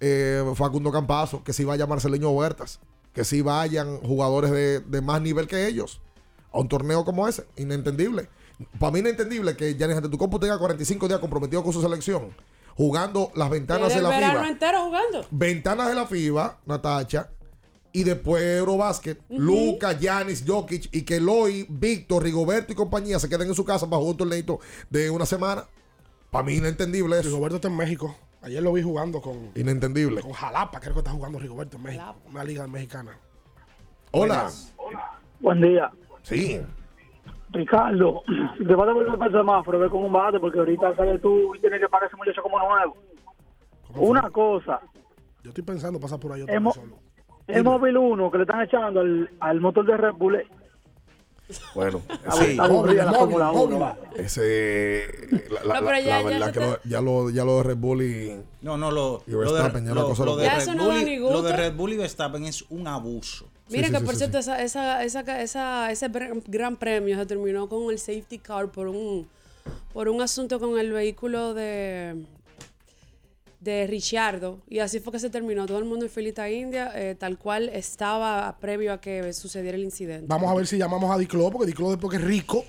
eh, 0.00 0.44
Facundo 0.54 0.92
Campazo, 0.92 1.42
que 1.42 1.52
sí 1.52 1.64
vaya 1.64 1.86
Marceleño 1.86 2.30
Huertas, 2.30 2.80
que 3.12 3.24
sí 3.24 3.40
vayan 3.42 3.98
jugadores 3.98 4.50
de, 4.50 4.80
de 4.80 5.00
más 5.00 5.22
nivel 5.22 5.46
que 5.48 5.66
ellos 5.66 6.00
a 6.52 6.58
un 6.60 6.68
torneo 6.68 7.04
como 7.04 7.26
ese. 7.26 7.44
Inentendible. 7.56 8.28
Para 8.78 8.92
mí, 8.92 8.98
inentendible 9.00 9.56
que 9.56 9.74
Giannis 9.74 9.96
Antetokounmpo 9.98 10.40
tenga 10.40 10.58
45 10.58 11.06
días 11.08 11.20
comprometido 11.20 11.62
con 11.62 11.72
su 11.72 11.80
selección, 11.80 12.34
jugando 12.76 13.30
las 13.34 13.50
ventanas 13.50 13.88
de 13.90 13.96
el 13.96 14.02
la 14.02 14.08
verano 14.10 14.34
FIBA 14.40 14.48
entero 14.48 14.84
jugando. 14.84 15.26
ventanas 15.30 15.88
de 15.88 15.94
la 15.94 16.06
FIBA, 16.06 16.58
Natacha, 16.66 17.30
y 17.92 18.04
después 18.04 18.42
Eurobasket, 18.42 19.20
Luca, 19.30 19.92
Yanis, 19.92 20.44
Jokic, 20.46 20.88
y 20.94 21.02
que 21.02 21.16
Eloy, 21.16 21.66
Víctor, 21.68 22.22
Rigoberto 22.22 22.72
y 22.72 22.76
compañía 22.76 23.18
se 23.18 23.28
queden 23.28 23.48
en 23.48 23.54
su 23.54 23.64
casa 23.64 23.86
para 23.88 23.98
jugar 23.98 24.12
un 24.12 24.16
torneo 24.18 24.60
de 24.90 25.10
una 25.10 25.24
semana. 25.26 25.64
Para 26.30 26.44
mí, 26.44 26.54
inentendible 26.54 27.18
eso. 27.18 27.28
Rigoberto 27.28 27.56
está 27.56 27.68
en 27.68 27.76
México. 27.76 28.14
Ayer 28.42 28.62
lo 28.62 28.72
vi 28.72 28.82
jugando 28.82 29.20
con, 29.20 29.50
Inentendible. 29.56 30.20
con 30.20 30.32
Jalapa, 30.32 30.78
creo 30.78 30.92
que 30.92 31.00
está 31.00 31.10
jugando 31.10 31.38
Rigoberto 31.38 31.76
en 31.76 31.82
México. 31.84 32.14
Una 32.30 32.44
liga 32.44 32.66
mexicana. 32.68 33.18
Hola. 34.12 34.50
Buen 35.40 35.60
día. 35.60 35.90
Sí. 36.22 36.60
Ricardo, 37.52 38.22
te 38.66 38.74
vas 38.74 38.88
a 38.88 38.92
volver 38.92 39.18
para 39.18 39.26
el 39.30 39.32
semáforo, 39.38 39.78
ve 39.78 39.88
con 39.88 40.04
un 40.04 40.12
bate, 40.12 40.38
porque 40.38 40.58
ahorita 40.58 40.94
sales 40.96 41.20
tú 41.22 41.54
y 41.54 41.60
tienes 41.60 41.80
que 41.80 41.88
pagar 41.88 42.08
ese 42.08 42.16
muchacho 42.16 42.42
como 42.42 42.58
nuevo. 42.58 42.96
Una 43.96 44.28
cosa, 44.30 44.80
Yo 45.42 45.50
estoy 45.50 45.64
pensando 45.64 45.98
pasar 45.98 46.20
por 46.20 46.32
ahí 46.32 46.42
otra 46.42 46.54
hemos, 46.54 46.76
vez 46.76 46.84
solo. 46.84 46.98
El 47.46 47.64
móvil 47.64 47.96
1 47.96 48.30
que 48.30 48.36
le 48.36 48.42
están 48.44 48.60
echando 48.62 49.00
al, 49.00 49.30
al 49.40 49.60
motor 49.60 49.86
de 49.86 49.96
Red 49.96 50.12
Bull. 50.14 50.42
Bueno, 51.74 52.02
Sí, 52.32 52.44
ese, 52.44 52.60
aburrida 52.60 53.06
la 53.06 53.12
Fórmula 53.14 53.50
1, 53.52 53.78
va. 53.80 53.96
ese 54.16 55.08
la, 55.50 55.64
la- 55.64 55.80
No, 55.80 55.86
pero 55.86 55.92
la- 55.92 56.00
ya- 56.02 56.22
la 56.22 56.22
ya 56.22 56.28
verdad 56.28 56.52
que 56.52 56.60
lo, 56.60 56.78
ya 56.84 57.00
lo 57.00 57.30
ya 57.30 57.44
lo 57.46 57.56
de 57.56 57.62
Red 57.62 57.76
Bull 57.78 58.02
y 58.02 58.36
No, 58.60 58.76
no, 58.76 58.90
lo, 58.90 59.22
y 59.26 59.30
lo 59.30 59.38
de, 59.40 59.46
Verstappen 59.52 59.86
ya 59.86 59.92
una 59.92 60.00
lo- 60.02 60.08
de. 61.42 61.56
Red 61.56 61.74
Bull 61.74 61.92
y 61.94 61.96
Verstappen 61.96 62.44
es 62.44 62.66
un 62.68 62.86
abuso. 62.86 63.46
Mira 63.70 63.86
sí, 63.88 63.92
que 63.92 63.98
sí, 64.00 64.04
por 64.04 64.14
sí, 64.14 64.18
cierto, 64.18 64.38
esa, 64.38 64.62
esa, 64.62 65.02
esa, 65.04 65.42
esa- 65.42 65.90
ese 65.92 66.08
gran 66.46 66.76
premio 66.76 67.16
se 67.18 67.26
terminó 67.26 67.68
con 67.68 67.90
el 67.90 67.98
safety 67.98 68.38
car 68.38 68.70
por 68.70 68.88
un, 68.88 69.28
por 69.92 70.08
un 70.08 70.20
asunto 70.22 70.58
con 70.58 70.78
el 70.78 70.92
vehículo 70.92 71.52
de, 71.54 72.24
de 73.60 73.86
Richardo. 73.86 74.60
Y 74.68 74.78
así 74.78 75.00
fue 75.00 75.12
que 75.12 75.18
se 75.18 75.30
terminó. 75.30 75.66
Todo 75.66 75.78
el 75.78 75.84
mundo 75.84 76.04
en 76.06 76.10
filita 76.10 76.48
india, 76.48 76.92
eh, 76.94 77.14
tal 77.18 77.38
cual 77.38 77.68
estaba 77.70 78.56
previo 78.60 78.92
a 78.92 79.00
que 79.00 79.32
sucediera 79.32 79.76
el 79.76 79.84
incidente. 79.84 80.26
Vamos 80.28 80.50
a 80.50 80.54
ver 80.54 80.66
si 80.66 80.78
llamamos 80.78 81.10
a 81.14 81.18
Diclo, 81.18 81.50
porque 81.50 81.66
Diclo 81.66 81.90
después 81.90 82.10
que 82.10 82.16
es 82.16 82.24
rico, 82.24 82.64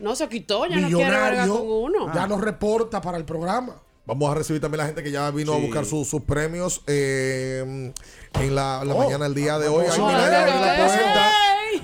No, 0.00 0.14
se 0.16 0.28
quitó, 0.28 0.66
ya 0.66 0.76
no 0.80 0.88
quiere 0.88 1.04
millonario, 1.10 1.58
con 1.58 1.68
uno. 1.68 2.14
ya 2.14 2.26
nos 2.26 2.40
reporta 2.40 3.00
para 3.00 3.18
el 3.18 3.24
programa. 3.24 3.80
Vamos 4.08 4.30
a 4.32 4.34
recibir 4.34 4.58
también 4.62 4.78
la 4.78 4.86
gente 4.86 5.02
que 5.02 5.10
ya 5.10 5.30
vino 5.30 5.52
a 5.52 5.56
Sí. 5.56 5.62
buscar 5.66 5.84
su- 5.84 6.02
sus 6.06 6.22
premios 6.22 6.80
eh, 6.86 7.92
en 8.40 8.54
la, 8.54 8.82
la 8.82 8.94
Oh. 8.94 8.98
mañana 9.04 9.24
del 9.26 9.34
día 9.34 9.58
de 9.58 9.68
hoy. 9.68 9.84
Abre 9.86 10.14
la 10.14 10.74
¡Ey! 10.74 10.86
puerta. 10.88 11.30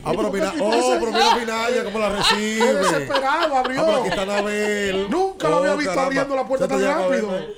Ah, 0.07 0.13
pero 0.17 0.33
mira, 0.33 0.55
oh, 0.59 0.97
pero 0.99 1.13
mira 1.13 1.37
Minaya, 1.37 1.85
cómo 1.85 1.99
la 1.99 2.09
Qué 2.09 2.17
recibe. 2.17 2.75
desesperado, 2.77 3.57
abrió. 3.57 3.81
Ah, 3.81 3.85
pero 3.85 3.97
aquí 3.99 4.09
está 4.09 4.23
Anabel. 4.23 5.07
Nunca 5.11 5.49
lo 5.51 5.57
había 5.59 5.75
Oh, 5.75 5.77
visto 5.77 5.91
caramba. 5.91 6.07
abriendo 6.07 6.37
la 6.37 6.47
puerta 6.49 6.67
tan 6.69 6.79
Siéntate 6.79 7.03
rápido. 7.03 7.29
ven, 7.31 7.41
ven, 7.41 7.55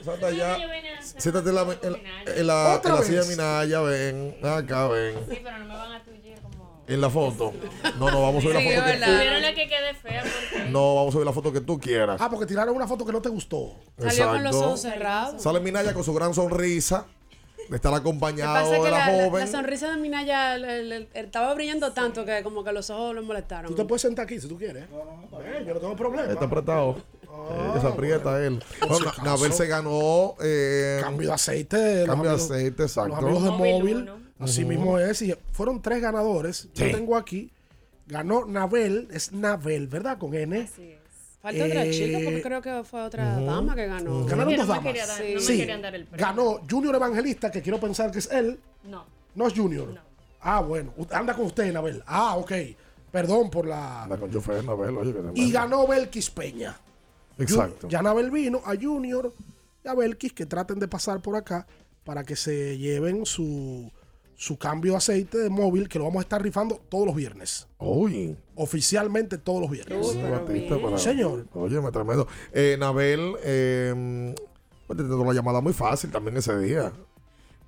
siéntate 1.22 1.48
en 1.48 1.55
la, 1.55 1.62
en 1.62 1.93
la, 1.93 1.98
en 2.34 2.47
la, 2.48 2.74
¿Otra 2.74 2.90
en 2.90 2.97
la 3.01 3.02
silla 3.05 3.22
de 3.22 3.28
Minaya, 3.28 3.80
ven. 3.82 4.36
Acá, 4.44 4.88
ven. 4.88 5.14
Sí, 5.30 5.40
pero 5.44 5.59
no 5.59 5.64
me 5.66 5.74
van 5.74 5.93
a 5.93 6.05
como... 6.05 6.16
En 6.89 7.01
la 7.01 7.11
foto. 7.11 7.53
No, 7.99 8.11
no, 8.11 8.23
vamos 8.23 8.37
a 8.45 8.49
subir 8.49 8.57
Sí, 8.59 8.65
la 8.69 8.75
foto 8.77 8.85
que 8.87 8.93
¿verdad? 8.93 9.21
Vieron 9.21 9.43
la 9.43 9.55
que 9.55 9.69
quede 9.69 9.95
fea 9.95 10.23
porque... 10.23 10.71
No, 10.71 10.95
vamos 10.95 11.09
a 11.09 11.13
subir 11.13 11.27
la 11.27 11.33
foto 11.33 11.53
que 11.53 11.61
tú 11.61 11.79
quieras. 11.81 12.21
Ah, 12.21 12.31
porque 12.31 12.47
tiraron 12.47 12.75
una 12.77 12.87
foto 12.87 13.05
que 13.05 13.13
no 13.13 13.21
te 13.21 13.29
gustó. 13.29 13.75
Salió 13.99 14.29
con 14.29 14.45
los 14.45 14.55
ojos 14.57 14.81
cerrados. 14.83 15.43
Sale 15.43 15.61
Minaya 15.61 15.93
con 15.95 16.05
su 16.05 16.15
gran 16.15 16.33
sonrisa. 16.35 17.07
De 17.69 17.75
estar 17.75 17.93
acompañado 17.93 18.71
de 18.71 18.77
que 18.79 18.91
la, 18.91 18.91
la, 18.91 19.05
joven. 19.07 19.41
la 19.41 19.47
sonrisa 19.49 19.91
de 19.91 19.97
Minaya 19.97 20.57
le- 20.57 20.85
le- 20.85 21.01
le- 21.01 21.09
estaba 21.15 21.53
brillando 21.53 21.91
tanto 21.93 22.25
que 22.25 22.45
como 22.45 22.63
que 22.63 22.71
los 22.71 22.91
ojos 22.91 23.13
lo 23.13 23.25
molestaron. 23.25 23.69
Tú 23.69 23.75
te 23.75 23.85
puedes 23.85 24.03
sentar 24.03 24.25
aquí 24.25 24.39
si 24.39 24.47
tú 24.47 24.57
quieres. 24.57 24.85
Ven, 24.89 25.67
yo 25.67 25.75
no 25.75 25.81
tengo 25.81 25.97
problema. 25.97 26.31
Está 26.33 26.45
apretado. 26.45 26.99
Ah. 27.29 27.75
Eh, 27.77 27.81
se 27.81 27.87
aprieta 27.89 28.41
él. 28.47 28.63
Bueno. 28.89 29.11
Nabel 29.25 29.53
se 29.53 29.67
ganó. 29.67 30.37
eh, 30.41 31.01
Cambio 31.03 31.27
de 31.27 31.35
aceite. 31.35 32.05
Cambio 32.07 32.31
de 32.31 32.37
aceite, 32.37 32.85
exacto. 32.85 33.17
Los 33.21 33.25
amigos 33.25 33.43
de 33.43 33.51
Móvil 33.51 34.11
Así 34.39 34.65
mismo 34.65 34.99
es. 34.99 35.23
Y 35.23 35.35
fueron 35.53 35.81
tres 35.81 36.01
ganadores. 36.03 36.69
Sí. 36.75 36.85
Yo 36.85 36.91
tengo 36.91 37.17
aquí. 37.17 37.51
Ganó 38.07 38.45
Nabel. 38.45 39.09
Es 39.11 39.33
Nabel, 39.33 39.89
¿verdad? 39.89 40.19
Con 40.19 40.35
N. 40.35 40.61
Así 40.63 40.83
es. 40.93 40.99
Falta 41.41 41.65
otra 41.65 41.85
Eh, 41.85 41.91
chica 41.93 42.19
porque 42.25 42.43
creo 42.43 42.61
que 42.63 42.83
fue 42.85 43.03
otra 43.03 43.41
dama 43.41 43.75
que 43.75 43.87
ganó. 43.87 44.25
Ganaron 44.25 44.53
no 44.57 44.59
dos 44.59 44.67
me 44.69 44.75
damas. 44.75 44.83
quería 44.83 45.07
dar- 45.07 45.21
no 45.21 45.35
me 45.35 45.41
Sí. 45.41 45.57
querían 45.59 45.83
dar 45.83 45.95
el 45.95 46.05
premio. 46.07 46.27
Ganó 46.27 46.61
Junior 46.69 46.95
Evangelista, 46.97 47.51
que 47.51 47.63
quiero 47.63 47.79
pensar 47.81 48.11
que 48.11 48.19
es 48.19 48.31
él. 48.33 48.59
No. 48.85 49.05
No 49.35 49.47
es 49.47 49.55
Junior. 49.55 49.89
No. 49.89 50.01
Ah, 50.41 50.61
bueno. 50.61 50.93
Anda 51.11 51.35
con 51.35 51.47
usted, 51.47 51.73
Nabel. 51.73 52.03
Ah, 52.07 52.37
ok. 52.37 52.53
Perdón 53.13 53.49
por 53.51 53.67
la. 53.67 54.03
Anda 54.05 54.17
con 54.19 54.31
chofer, 54.31 54.65
Nabel, 54.65 54.97
oye, 54.99 55.15
Y 55.35 55.51
ganó 55.53 55.87
Belkis 55.87 56.31
Peña. 56.31 56.77
Exacto. 57.39 57.89
Ya 57.89 58.03
Nabel 58.03 58.31
vino 58.31 58.61
a 58.65 58.75
Junior 58.81 59.33
y 59.85 59.89
a 59.89 59.95
Belkis 59.95 60.33
que 60.33 60.47
traten 60.47 60.79
de 60.79 60.89
pasar 60.89 61.21
por 61.21 61.37
acá 61.37 61.67
para 62.05 62.25
que 62.25 62.35
se 62.37 62.77
lleven 62.79 63.25
su, 63.27 63.91
su 64.37 64.59
cambio 64.59 64.93
de 64.93 64.99
aceite 64.99 65.39
de 65.39 65.49
móvil 65.51 65.89
que 65.89 65.99
lo 65.99 66.05
vamos 66.05 66.19
a 66.21 66.23
estar 66.23 66.43
rifando 66.43 66.81
todos 66.89 67.07
los 67.07 67.17
viernes. 67.17 67.67
Uy. 67.79 68.37
Oficialmente 68.55 69.39
todos 69.39 69.61
los 69.63 69.71
viernes. 69.71 70.15
Batista 70.31 70.79
para- 70.81 70.99
Señor. 70.99 71.47
Oye, 71.55 71.81
me 71.81 71.91
tremendo. 71.91 72.27
Eh, 72.53 72.77
Nabel, 72.79 73.35
eh, 73.43 74.35
pues 74.87 74.97
te 74.97 75.03
tengo 75.05 75.23
una 75.23 75.33
llamada 75.33 75.61
muy 75.61 75.73
fácil 75.73 76.11
también 76.11 76.37
ese 76.37 76.57
día. 76.59 76.93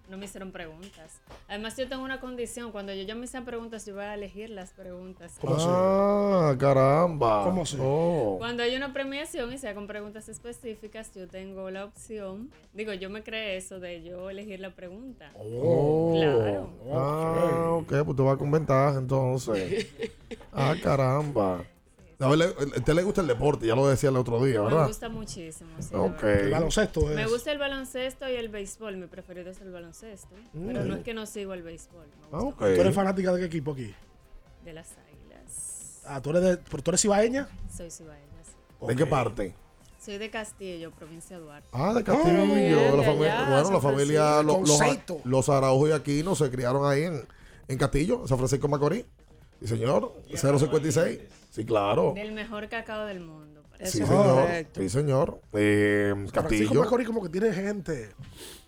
No 0.09 0.16
me 0.16 0.24
hicieron 0.24 0.52
preguntas. 0.52 1.20
Además, 1.48 1.76
yo 1.76 1.86
tengo 1.86 2.02
una 2.02 2.18
condición. 2.18 2.72
Cuando 2.72 2.94
yo 2.94 3.02
ya 3.02 3.14
me 3.14 3.24
hacen 3.24 3.44
preguntas, 3.44 3.85
yo 3.85 3.94
voy 3.94 4.05
a 4.05 4.14
elegir 4.14 4.48
las 4.48 4.70
preguntas. 4.70 5.39
Ah, 5.47 6.55
caramba. 6.59 7.44
¿Cómo 7.44 7.62
así? 7.62 7.76
Oh. 7.78 8.36
Cuando 8.39 8.62
hay 8.62 8.74
una 8.74 8.93
premiación 8.93 9.52
y 9.52 9.59
sea 9.59 9.74
con 9.74 9.86
preguntas 9.86 10.28
específicas, 10.28 11.14
yo 11.14 11.28
tengo 11.28 11.70
la 11.70 11.85
opción. 11.85 12.51
Digo, 12.72 12.94
yo 12.94 13.10
me 13.10 13.22
creé 13.22 13.59
eso 13.59 13.80
de 13.80 14.02
yo 14.02 14.30
elegir 14.30 14.60
la 14.60 14.70
pregunta. 14.70 15.30
Oh. 15.36 16.14
Claro. 16.16 16.70
Ah, 16.90 17.70
ok, 17.72 18.05
pues 18.05 18.16
te 18.16 18.22
va 18.22 18.39
con 18.39 18.51
ventaja 18.51 18.98
entonces. 18.98 19.89
ah, 20.52 20.74
caramba. 20.82 21.64
A 22.20 22.28
ver, 22.28 22.39
le- 22.39 22.45
a 22.47 22.51
usted 22.78 22.95
le 22.95 23.03
gusta 23.05 23.20
el 23.20 23.28
deporte, 23.28 23.66
ya 23.66 23.77
lo 23.77 23.86
decía 23.86 24.09
el 24.11 24.16
otro 24.16 24.43
día, 24.45 24.59
Me 24.61 24.65
¿verdad? 24.66 24.89
gusta 24.89 25.09
muchísimo. 25.09 25.70
sí. 25.78 25.95
El 25.95 26.51
baloncesto 26.51 27.09
es. 27.11 27.15
Me 27.16 27.27
gusta 27.27 27.53
el 27.53 27.59
baloncesto 27.59 28.28
y 28.28 28.35
el 28.35 28.49
béisbol. 28.49 28.97
Mi 28.97 29.07
preferido 29.07 29.51
es 29.51 29.61
el 29.61 29.70
baloncesto. 29.70 30.35
Pero 30.53 30.85
no 30.85 30.97
es 30.97 31.05
que 31.05 31.15
no 31.15 31.27
sigo 31.27 31.55
el 31.55 31.62
béisbol. 31.62 32.07
me 32.07 32.36
Ah, 32.36 32.40
gusta 32.40 32.65
ok. 32.65 32.74
¿Tú 32.74 32.81
eres 32.81 32.95
fanática 32.95 33.32
de 33.32 33.40
qué 33.40 33.47
equipo 33.47 33.73
aquí? 33.73 33.95
De 34.65 34.73
las 34.73 34.89
águilas. 34.93 36.03
Ah, 36.07 36.20
¿tú 36.20 36.31
eres, 36.31 36.43
de, 36.43 36.57
tú 36.57 36.90
eres 36.90 37.01
cibaeña? 37.03 37.49
Soy 37.74 37.90
cibaeña, 37.90 38.24
sí. 38.45 38.86
¿De 38.86 38.97
qué 38.97 39.07
parte? 39.07 39.55
Soy 40.01 40.19
de 40.19 40.31
Castillo, 40.31 40.90
provincia 40.90 41.36
de 41.39 41.43
Duarte. 41.45 41.69
Ah, 41.73 41.93
de 41.95 42.03
Castillo. 42.03 42.32
la 42.32 42.40
familia, 42.40 42.78
allá, 42.78 42.90
bueno, 43.51 43.70
la 43.73 43.81
familia, 43.81 44.43
los, 44.43 45.24
los 45.24 45.49
Araujo 45.49 45.86
y 45.89 45.93
Aquino 45.93 46.35
se 46.35 46.51
criaron 46.51 46.85
ahí 46.90 47.03
en, 47.05 47.23
en 47.69 47.78
Castillo, 47.78 48.27
San 48.27 48.39
Francisco 48.39 48.66
de 48.66 48.70
Macorís. 48.73 49.05
Sí, 49.61 49.66
señor. 49.69 50.12
056. 50.35 51.20
Sí, 51.50 51.64
claro. 51.64 52.12
Del 52.14 52.32
mejor 52.32 52.68
cacao 52.68 53.06
del 53.06 53.20
mundo. 53.20 53.62
Sí, 53.78 53.84
Eso 53.84 54.02
es 54.02 54.08
señor. 54.08 54.40
correcto. 54.42 54.80
Sí, 54.80 54.88
señor. 54.88 55.40
Eh, 55.52 56.10
Francisco 56.12 56.40
Castillo. 56.42 56.80
Macorís 56.82 57.06
como 57.06 57.22
que 57.22 57.28
tiene 57.28 57.52
gente. 57.52 58.10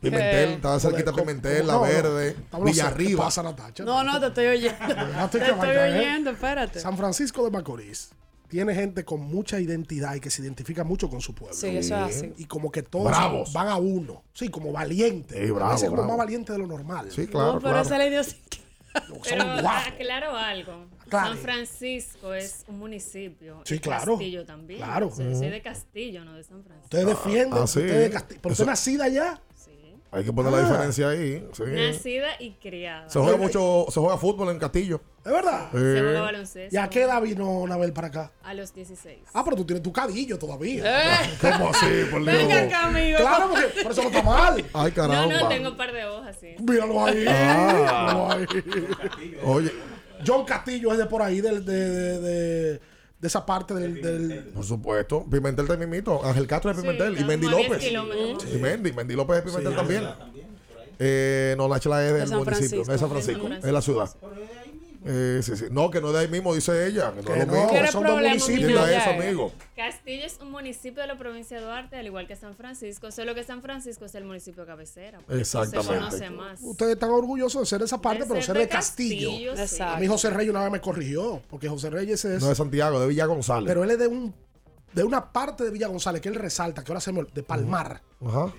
Pimentel, 0.01 0.51
estaba 0.51 0.79
cerquita 0.79 1.13
Pimentel, 1.13 1.67
¿cómo- 1.67 1.67
La 1.67 1.73
no, 1.75 1.79
no. 1.81 1.85
Verde, 1.87 2.29
Estamos 2.29 2.49
cerca. 2.51 2.65
¿Qué 2.65 2.71
Villarriba. 3.03 3.25
pasa, 3.25 3.43
Natacha? 3.43 3.85
No, 3.85 4.05
no, 4.05 4.21
te 4.21 4.27
estoy 4.29 4.47
oyendo. 4.47 4.79
Te 5.31 5.39
estoy 5.39 5.69
¿eh? 5.71 5.99
oyendo, 5.99 6.31
espérate. 6.31 6.81
San 6.81 6.97
Francisco 6.97 7.45
de 7.45 7.51
Macorís 7.51 8.11
tiene 8.49 8.75
gente 8.75 9.05
con 9.05 9.21
mucha 9.21 9.61
identidad 9.61 10.15
y 10.15 10.21
que 10.21 10.31
se 10.31 10.43
identifica 10.43 10.85
mucho 10.85 11.09
con 11.11 11.21
su 11.21 11.35
pueblo. 11.35 11.55
Sí, 11.57 11.69
eso 11.77 11.97
es 12.07 12.17
así. 12.17 12.33
Y 12.37 12.45
como 12.47 12.71
que 12.71 12.83
todos 12.83 13.07
Bravos. 13.07 13.53
van 13.53 13.69
a 13.69 13.77
uno. 13.77 14.23
Sí, 14.33 14.49
como 14.49 14.73
valientes. 14.73 15.37
Sí, 15.39 15.51
a 15.51 15.55
bravo, 15.55 15.75
como 15.77 15.93
bravo. 15.93 16.09
más 16.09 16.17
valiente 16.19 16.53
de 16.53 16.59
lo 16.59 16.67
normal. 16.69 17.11
Sí, 17.11 17.27
claro, 17.27 17.55
no, 17.55 17.59
pero 17.61 17.71
claro. 17.73 17.83
esa 17.83 17.95
es 17.95 17.99
la 17.99 18.07
idiosincrasia. 18.07 18.61
Son 18.93 19.19
Pero 19.23 19.69
aclaro 19.69 20.37
algo. 20.37 20.87
Claro. 21.11 21.29
San 21.35 21.39
Francisco 21.39 22.33
es 22.33 22.65
un 22.69 22.79
municipio. 22.79 23.61
Sí, 23.65 23.79
claro. 23.79 24.13
Castillo 24.15 24.45
también. 24.47 24.81
Claro. 24.81 25.09
O 25.09 25.11
sea, 25.11 25.35
Soy 25.35 25.51
de 25.51 25.61
Castillo, 25.61 26.25
no 26.25 26.35
de 26.35 26.45
San 26.45 26.63
Francisco. 26.65 26.85
Ustedes 26.85 27.07
defienden. 27.07 27.53
ah, 27.63 27.67
sí. 27.67 27.81
ustedes 27.81 28.11
de 28.13 28.19
Casti- 28.19 28.39
¿Pero 28.41 28.53
usted 28.53 28.67
nacida 28.67 29.05
allá? 29.05 29.41
Sí. 29.55 29.71
Hay 30.13 30.25
que 30.25 30.33
poner 30.33 30.51
la 30.53 30.59
Ah. 30.59 30.63
diferencia 30.69 31.09
ahí. 31.11 31.47
sí. 31.53 31.63
Nacida 31.67 32.29
y 32.41 32.53
criada. 32.53 33.09
Se 33.11 33.19
juega 33.21 33.37
mucho, 33.37 33.87
se 33.91 34.01
juega 34.01 34.17
fútbol 34.17 34.49
en 34.51 34.59
Castillo. 34.59 35.01
¿Es 35.25 35.31
verdad? 35.33 35.69
Sí. 35.71 35.79
Se 35.79 36.01
juega 36.01 36.21
baloncesto. 36.23 36.75
¿Y 36.75 36.79
a 36.79 36.89
qué 36.89 37.03
edad 37.03 37.21
vino 37.21 37.67
Nabel 37.67 37.93
para 37.93 38.07
acá? 38.09 38.33
A 38.43 38.55
los 38.55 38.73
16. 38.75 39.19
Ah, 39.35 39.45
pero 39.45 39.55
tú 39.57 39.67
tienes 39.67 39.83
tu 39.83 39.93
cadillo 39.93 40.39
todavía. 40.39 40.83
Eh, 41.13 41.31
¿Cómo 41.43 41.69
así? 41.69 41.87
Por 42.11 42.23
Dios. 42.25 42.37
Venga 42.39 42.61
acá, 42.63 42.87
amigo. 42.87 43.19
Claro, 43.19 43.51
porque 43.51 43.83
por 43.83 43.93
eso 43.93 44.03
no 44.03 44.09
está 44.09 44.23
mal. 44.23 44.65
Ay, 44.73 44.91
No, 44.91 44.95
caramba. 44.95 45.41
no, 45.43 45.49
tengo 45.49 45.69
un 45.71 45.77
par 45.77 45.93
de 45.93 46.05
hojas, 46.07 46.37
sí. 46.41 46.57
Míralo 46.59 47.05
ahí. 47.05 47.25
Ah. 47.29 47.75
míralo 47.75 48.33
ahí. 48.33 49.37
Oye, 49.45 49.73
John 50.27 50.45
Castillo 50.45 50.93
es 50.93 50.99
de 50.99 51.07
por 51.07 51.23
ahí, 51.23 51.41
del- 51.41 51.65
de, 51.65 51.73
de, 51.91 52.21
de, 52.21 52.73
de 53.21 53.27
esa 53.29 53.45
parte 53.45 53.75
del, 53.75 54.01
del- 54.01 54.45
por 54.55 54.65
supuesto. 54.65 55.25
Pimentel 55.31 55.67
también 55.67 55.91
mito. 55.91 56.25
Ángel 56.25 56.47
Castro 56.47 56.71
es 56.71 56.77
de 56.77 56.83
Sí, 56.83 56.89
Pimentel. 56.89 57.21
y 57.21 57.25
Mendy 57.25 57.47
como 57.47 57.57
a 57.57 57.61
10 57.79 57.93
López. 57.93 58.55
Y 58.55 58.59
Mendy. 58.59 58.93
Mendy 58.93 59.15
López 59.15 59.39
es 59.39 59.45
de 59.45 59.51
Pimentel 59.51 59.77
también. 59.77 60.05
Eh, 61.03 61.55
no, 61.57 61.67
la 61.67 61.81
chela 61.81 62.05
es 62.07 62.13
del 62.13 62.31
municipio, 62.39 62.83
es 62.83 62.87
San 62.87 62.99
De 62.99 63.09
Francisco, 63.09 63.49
es 63.49 63.65
la 63.73 63.81
ciudad. 63.83 64.11
Eh, 65.05 65.41
sí, 65.43 65.57
sí. 65.57 65.65
No, 65.71 65.91
que 65.91 66.01
no 66.01 66.09
es 66.09 66.13
de 66.15 66.19
ahí 66.21 66.29
mismo, 66.29 66.55
dice 66.55 66.87
ella. 66.87 67.13
Que 67.13 67.23
no 67.23 67.25
Que 67.25 67.41
es 67.41 67.47
lo 67.47 67.53
no, 67.53 67.53
mismo. 67.63 67.71
¿Qué 67.81 67.87
son 67.93 68.05
dos 68.05 68.21
municipios. 68.21 68.81
Amigo. 69.07 69.53
Castillo 69.75 70.27
es 70.27 70.39
un 70.43 70.51
municipio 70.51 71.01
de 71.01 71.07
la 71.09 71.17
provincia 71.17 71.59
de 71.59 71.63
Duarte, 71.65 71.97
al 71.97 72.07
igual 72.07 72.27
que 72.27 72.37
San 72.37 72.55
Francisco. 72.55 73.11
Solo 73.11 73.35
que 73.35 73.43
San 73.45 73.63
Francisco 73.63 74.05
es 74.05 74.15
el 74.15 74.25
municipio 74.25 74.67
cabecera. 74.67 75.19
porque 75.27 75.41
Exactamente. 75.41 75.93
Se 75.95 75.99
conoce 75.99 76.31
más. 76.31 76.61
Ustedes 76.63 76.93
están 76.93 77.11
orgullosos 77.11 77.63
de 77.63 77.67
ser 77.67 77.79
de 77.79 77.87
esa 77.87 78.01
parte, 78.01 78.25
De 78.25 78.29
pero 78.29 78.43
ser 78.43 78.59
de 78.59 78.69
Castillo. 78.69 79.31
sí. 79.31 79.47
Exacto. 79.63 79.95
A 79.95 80.01
mí 80.01 80.07
José 80.07 80.31
Reyes 80.31 80.51
una 80.51 80.63
vez 80.63 80.73
me 80.73 80.81
corrigió, 80.81 81.41
porque 81.49 81.69
José 81.69 81.89
Reyes 81.91 82.25
es... 82.25 82.43
No 82.43 82.49
de 82.51 82.55
Santiago, 82.55 83.01
de 83.01 83.07
Villa 83.07 83.25
González. 83.27 83.69
pero 83.69 83.85
él 83.85 83.91
es 83.91 83.99
de 83.99 84.07
un 84.07 84.35
de 84.93 85.05
una 85.05 85.33
parte 85.33 85.65
de 85.65 85.71
Villa 85.71 85.87
González 85.89 86.21
que 86.21 86.29
él 86.29 86.35
resalta, 86.35 86.83
que 86.83 86.91
ahora 86.91 87.01
se 87.01 87.13
me 87.13 87.23
de 87.25 87.43
Palmar. 87.43 88.03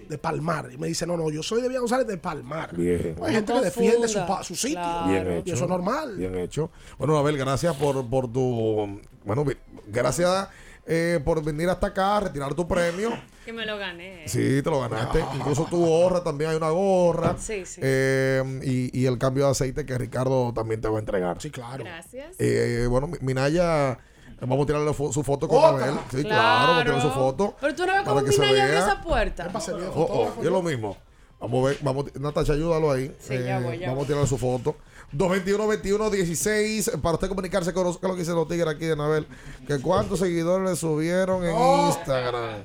De 0.09 0.17
Palmar. 0.17 0.69
Y 0.71 0.77
me 0.77 0.87
dice, 0.87 1.05
no, 1.05 1.17
no, 1.17 1.29
yo 1.29 1.43
soy 1.43 1.61
de 1.61 1.67
Villa 1.67 1.79
González 1.81 2.07
de 2.07 2.17
Palmar. 2.17 2.75
Bien. 2.75 3.15
Hay 3.23 3.33
gente 3.35 3.53
que 3.53 3.59
defiende 3.61 4.07
su, 4.07 4.19
su 4.43 4.55
sitio. 4.55 4.79
Claro. 4.81 5.07
Bien 5.09 5.27
Y 5.27 5.39
hecho. 5.39 5.53
eso 5.55 5.63
es 5.65 5.69
normal. 5.69 6.15
Bien 6.17 6.35
hecho. 6.37 6.71
Bueno, 6.97 7.17
Abel, 7.17 7.37
gracias 7.37 7.75
por, 7.75 8.09
por 8.09 8.31
tu. 8.31 8.99
Bueno, 9.25 9.45
gracias 9.87 10.47
eh, 10.87 11.19
por 11.23 11.43
venir 11.43 11.69
hasta 11.69 11.87
acá, 11.87 12.19
retirar 12.21 12.53
tu 12.53 12.67
premio. 12.67 13.11
Que 13.41 13.51
me 13.53 13.65
lo 13.65 13.75
gané. 13.79 14.27
Sí, 14.27 14.61
te 14.61 14.69
lo 14.69 14.81
ganaste. 14.81 15.25
Incluso 15.35 15.65
tu 15.65 15.83
gorra, 15.83 16.23
también 16.23 16.51
hay 16.51 16.57
una 16.57 16.69
gorra. 16.69 17.35
Sí, 17.39 17.65
sí. 17.65 17.81
Eh, 17.83 18.43
y, 18.63 18.99
y 19.01 19.07
el 19.07 19.17
cambio 19.17 19.45
de 19.45 19.51
aceite 19.51 19.83
que 19.83 19.97
Ricardo 19.97 20.53
también 20.53 20.79
te 20.79 20.87
va 20.87 20.97
a 20.97 20.99
entregar. 20.99 21.41
Sí, 21.41 21.49
claro. 21.49 21.83
Gracias. 21.83 22.35
Eh, 22.37 22.85
bueno, 22.87 23.07
Mi- 23.07 23.17
Minaya, 23.21 23.97
vamos 24.41 24.63
a 24.63 24.65
tirarle 24.67 24.91
fo- 24.91 25.11
su 25.13 25.23
foto 25.23 25.47
con. 25.47 25.63
Abel. 25.63 25.95
Sí, 26.11 26.23
claro, 26.23 26.67
vamos 26.67 26.81
a 26.81 26.83
tirar 26.85 27.01
su 27.01 27.09
foto. 27.11 27.55
Pero 27.61 27.75
tú 27.75 27.85
no 27.85 27.93
ves 27.93 28.01
para 28.03 28.13
cómo 28.15 28.23
que 28.25 28.31
se 28.31 28.41
Minaya 28.41 28.63
abre 28.63 28.75
vea. 28.75 28.85
esa 28.87 29.01
puerta. 29.01 29.51
Oh, 29.95 30.01
oh, 30.37 30.41
y 30.41 30.45
es 30.45 30.51
lo 30.51 30.61
mismo. 30.61 30.97
Vamos 31.39 31.63
a 31.65 31.67
ver, 31.69 31.77
vamos, 31.81 32.05
Natacha, 32.19 32.53
ayúdalo 32.53 32.91
ahí. 32.91 33.15
Sí, 33.19 33.33
ya 33.43 33.57
Eh, 33.59 33.63
voy, 33.63 33.79
ya 33.79 33.87
vamos 33.89 33.97
voy. 33.97 34.03
A 34.05 34.07
tirar 34.15 34.27
su 34.27 34.37
foto. 34.37 34.75
221-21-16. 35.13 37.01
Para 37.01 37.15
usted 37.15 37.27
comunicarse 37.29 37.73
con 37.73 37.83
nosotros, 37.85 37.99
¿qué 37.99 38.05
es 38.05 38.09
lo 38.09 38.15
que 38.15 38.21
dicen 38.21 38.35
los 38.35 38.47
tigres 38.47 38.67
aquí 38.75 38.85
de 38.85 38.95
Nabel? 38.95 39.27
Que 39.67 39.79
cuántos 39.81 40.19
seguidores 40.19 40.69
le 40.69 40.75
subieron 40.75 41.43
en 41.43 41.53
Oh. 41.55 41.87
Instagram. 41.87 42.63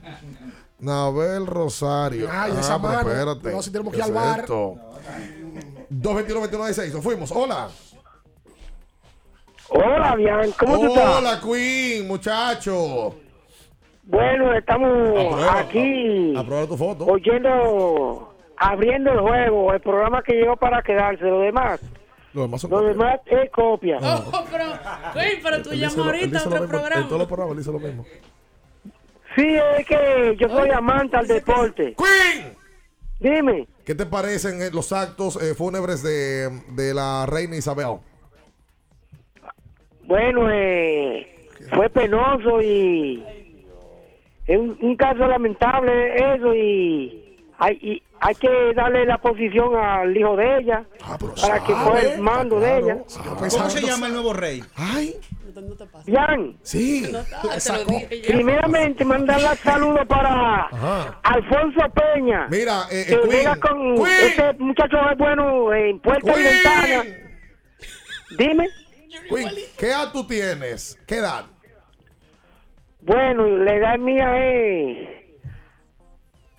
Nabel 0.78 1.46
Rosario. 1.46 2.28
Ay, 2.30 2.52
esa 2.60 2.74
ah, 2.74 2.78
pero 2.82 2.92
mano. 2.94 3.10
espérate. 3.10 3.50
No, 3.50 3.62
si 3.62 3.70
tenemos 3.70 3.92
que 3.94 4.00
¿Qué 4.00 4.06
ir 4.08 4.12
al 4.16 4.22
es 4.22 4.28
bar. 4.30 4.40
esto? 4.40 4.74
221-21-16. 5.90 6.92
Nos 6.92 7.02
fuimos. 7.02 7.30
Hola. 7.32 7.68
Hola, 9.68 10.14
Bian, 10.16 10.50
¿cómo 10.52 10.78
tú 10.78 10.86
estás? 10.86 11.16
Hola, 11.18 11.40
Queen, 11.40 12.06
muchacho. 12.06 13.14
Bueno, 14.04 14.54
estamos 14.54 15.08
Aprueba, 15.08 15.58
aquí 15.58 16.34
Aprueba 16.36 16.66
tu 16.68 16.76
foto. 16.76 17.06
oyendo, 17.06 18.34
abriendo 18.56 19.10
el 19.12 19.20
juego, 19.20 19.72
el 19.72 19.80
programa 19.80 20.22
que 20.22 20.34
llegó 20.34 20.56
para 20.56 20.80
quedarse. 20.82 21.24
Lo 21.24 21.40
demás, 21.40 21.80
Lo 22.32 22.42
demás 22.42 22.60
son 22.60 22.70
lo 22.70 22.82
demás 22.82 23.18
es 23.26 23.50
copia. 23.50 23.98
Oh, 24.00 24.44
pero, 24.52 24.64
güey, 25.12 25.42
pero 25.42 25.62
tú 25.62 25.70
llamas 25.72 25.98
ahorita 25.98 26.38
a 26.38 26.40
otro 26.42 26.50
mismo, 26.52 26.64
En 26.64 26.68
programa. 26.70 27.06
todos 27.08 27.18
los 27.18 27.26
programas 27.28 27.56
dice 27.58 27.72
lo 27.72 27.80
mismo. 27.80 28.04
Sí, 29.34 29.56
es 29.78 29.86
que 29.86 30.36
yo 30.38 30.48
soy 30.48 30.70
amante 30.70 31.16
al 31.16 31.26
deporte. 31.26 31.94
¡Queen! 31.96 32.54
Dime. 33.18 33.66
¿Qué 33.84 33.94
te 33.94 34.06
parecen 34.06 34.62
eh, 34.62 34.70
los 34.72 34.92
actos 34.92 35.36
eh, 35.42 35.54
fúnebres 35.54 36.02
de, 36.02 36.48
de 36.74 36.94
la 36.94 37.26
reina 37.26 37.56
Isabel? 37.56 37.98
Bueno, 40.06 40.48
eh, 40.50 41.26
fue 41.74 41.88
penoso 41.90 42.60
y 42.62 43.22
es 44.46 44.58
un, 44.58 44.78
un 44.80 44.96
caso 44.96 45.26
lamentable 45.26 46.14
eso 46.34 46.54
y 46.54 47.22
hay, 47.58 47.74
y 47.82 48.02
hay 48.20 48.34
que 48.36 48.48
darle 48.74 49.04
la 49.06 49.18
posición 49.18 49.74
al 49.76 50.16
hijo 50.16 50.36
de 50.36 50.58
ella 50.58 50.84
para 51.40 51.64
que 51.64 51.72
coja 51.72 52.00
el 52.00 52.20
mando 52.20 52.60
de 52.60 52.78
ella. 52.78 52.98
¿Cómo 53.38 53.70
se 53.70 53.80
llama 53.82 54.06
el 54.06 54.12
nuevo 54.12 54.32
rey? 54.32 54.62
Ay. 54.76 55.14
Jan, 56.06 56.54
Sí. 56.62 57.10
primeramente 58.26 59.04
mandarle 59.06 59.56
saludos 59.56 60.06
para 60.06 60.64
Alfonso 61.22 61.80
Peña. 61.94 62.46
Mira, 62.50 62.82
eh, 62.90 63.04
que 63.08 63.14
eh, 63.14 63.20
Queen, 63.22 63.30
llega 63.38 63.56
con 63.56 63.94
Queen. 63.94 64.06
este 64.26 64.52
muchacho 64.58 64.96
es 65.10 65.16
bueno 65.18 65.72
en 65.72 65.98
Queen. 66.00 66.20
ventana. 66.24 67.04
Dime. 68.36 68.68
Queen, 69.28 69.50
¿qué 69.78 69.86
edad 69.88 70.12
tú 70.12 70.26
tienes? 70.26 70.98
¿Qué 71.06 71.16
edad? 71.16 71.46
Bueno, 73.00 73.46
la 73.58 73.74
edad 73.74 73.98
mía 73.98 74.36
es 74.44 75.08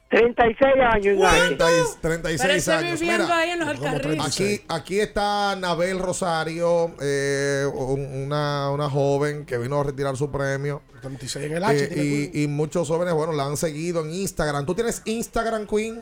36 0.09 0.73
años. 0.93 1.05
Ignacio. 1.05 1.57
30 1.57 1.65
y- 1.71 2.01
36 2.01 2.41
Parece 2.41 2.71
años. 2.71 2.99
viviendo 2.99 3.23
Mira, 3.25 3.37
ahí 3.37 3.49
en 3.49 3.59
los. 3.59 4.25
Aquí, 4.25 4.61
aquí 4.69 4.99
está 5.01 5.55
Nabel 5.57 5.99
Rosario, 5.99 6.95
eh, 7.01 7.65
un- 7.73 8.23
una, 8.23 8.71
una 8.71 8.89
joven 8.89 9.45
que 9.45 9.57
vino 9.57 9.81
a 9.81 9.83
retirar 9.83 10.15
su 10.15 10.31
premio. 10.31 10.81
36 11.01 11.45
en 11.47 11.57
el 11.57 11.63
H. 11.63 11.83
Eh, 11.91 12.31
y, 12.33 12.43
y 12.43 12.47
muchos 12.47 12.87
jóvenes, 12.87 13.13
bueno, 13.13 13.33
la 13.33 13.45
han 13.45 13.57
seguido 13.57 14.03
en 14.05 14.11
Instagram. 14.13 14.65
¿Tú 14.65 14.73
tienes 14.73 15.01
Instagram, 15.05 15.67
Queen? 15.67 16.01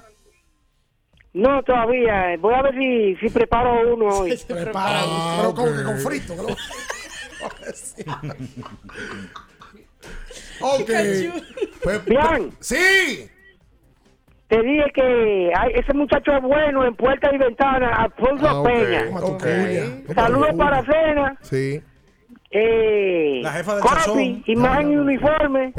No, 1.35 1.61
todavía. 1.63 2.37
Voy 2.39 2.53
a 2.53 2.61
ver 2.61 2.73
si, 2.75 3.15
si 3.17 3.29
preparo 3.29 3.93
uno 3.93 4.05
hoy. 4.07 4.37
Prepara, 4.47 5.01
pero 5.37 5.53
como 5.53 5.75
que 5.75 5.83
con 5.83 5.97
frito. 5.99 6.33
lo- 6.35 6.47
Ok. 10.61 10.89
Pues- 11.83 12.05
Bien. 12.05 12.51
Sí. 12.59 13.29
Te 14.47 14.61
dije 14.61 14.85
que 14.93 15.51
ay, 15.55 15.71
ese 15.75 15.93
muchacho 15.93 16.31
es 16.33 16.41
bueno 16.43 16.85
en 16.85 16.95
puerta 16.95 17.33
y 17.33 17.37
ventana, 17.37 17.89
Alfonso 17.95 18.47
Ah, 18.47 18.63
Peña. 18.63 19.05
ok. 19.19 19.43
Saludos 20.13 20.53
para 20.57 20.83
Cena. 20.85 21.37
Sí. 21.41 21.81
Eh, 22.51 23.39
La 23.43 23.51
jefa 23.53 23.75
del 23.75 23.83
sazón. 23.83 24.43
imagen 24.45 24.91
y 24.93 24.95
uniforme. 24.97 25.73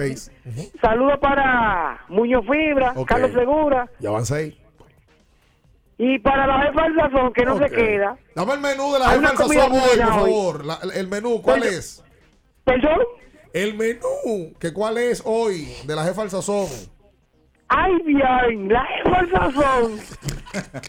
Saludos 0.83 1.19
para 1.21 2.05
Muñoz 2.09 2.45
Fibra. 2.51 2.93
Carlos 3.07 3.31
Segura. 3.33 3.89
Ya 4.01 4.11
van 4.11 4.27
seis. 4.27 4.55
Y 5.99 6.19
para 6.19 6.47
la 6.47 6.61
jefa 6.63 6.83
del 6.83 6.95
sazón, 6.97 7.33
que 7.33 7.45
no 7.45 7.59
se 7.59 7.71
queda. 7.71 8.17
Dame 8.35 8.53
el 8.55 8.61
menú 8.61 8.93
de 8.93 8.99
la 8.99 9.09
Hay 9.09 9.19
jefa 9.19 9.19
una 9.21 9.29
del 9.31 9.37
comida 9.39 9.63
sazón 9.63 9.81
hoy, 9.81 9.99
por 9.99 10.09
favor. 10.09 10.65
La- 10.67 10.79
el 10.95 11.09
menú, 11.09 11.41
¿cuál 11.43 11.61
Perdón. 11.61 11.79
es? 11.79 12.05
¿Perdón? 12.65 12.99
El 13.55 13.75
menú, 13.75 14.53
que 14.61 14.73
cuál 14.75 14.99
es 14.99 15.23
hoy 15.25 15.69
de 15.87 15.97
la 15.97 16.05
jefa 16.05 16.21
del 16.23 16.31
sazón. 16.31 16.67
Ay, 17.69 17.93
bien, 18.05 18.69
la 18.69 18.85
jefa 18.85 19.21
del 19.23 19.31
sazón 19.31 20.01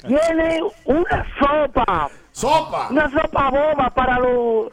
tiene 0.07 0.59
una 0.85 1.25
sopa. 1.39 2.09
¿Sopa? 2.41 2.89
Una 2.91 3.09
sopa 3.09 3.49
boba 3.49 3.89
para 3.95 4.19
los, 4.19 4.67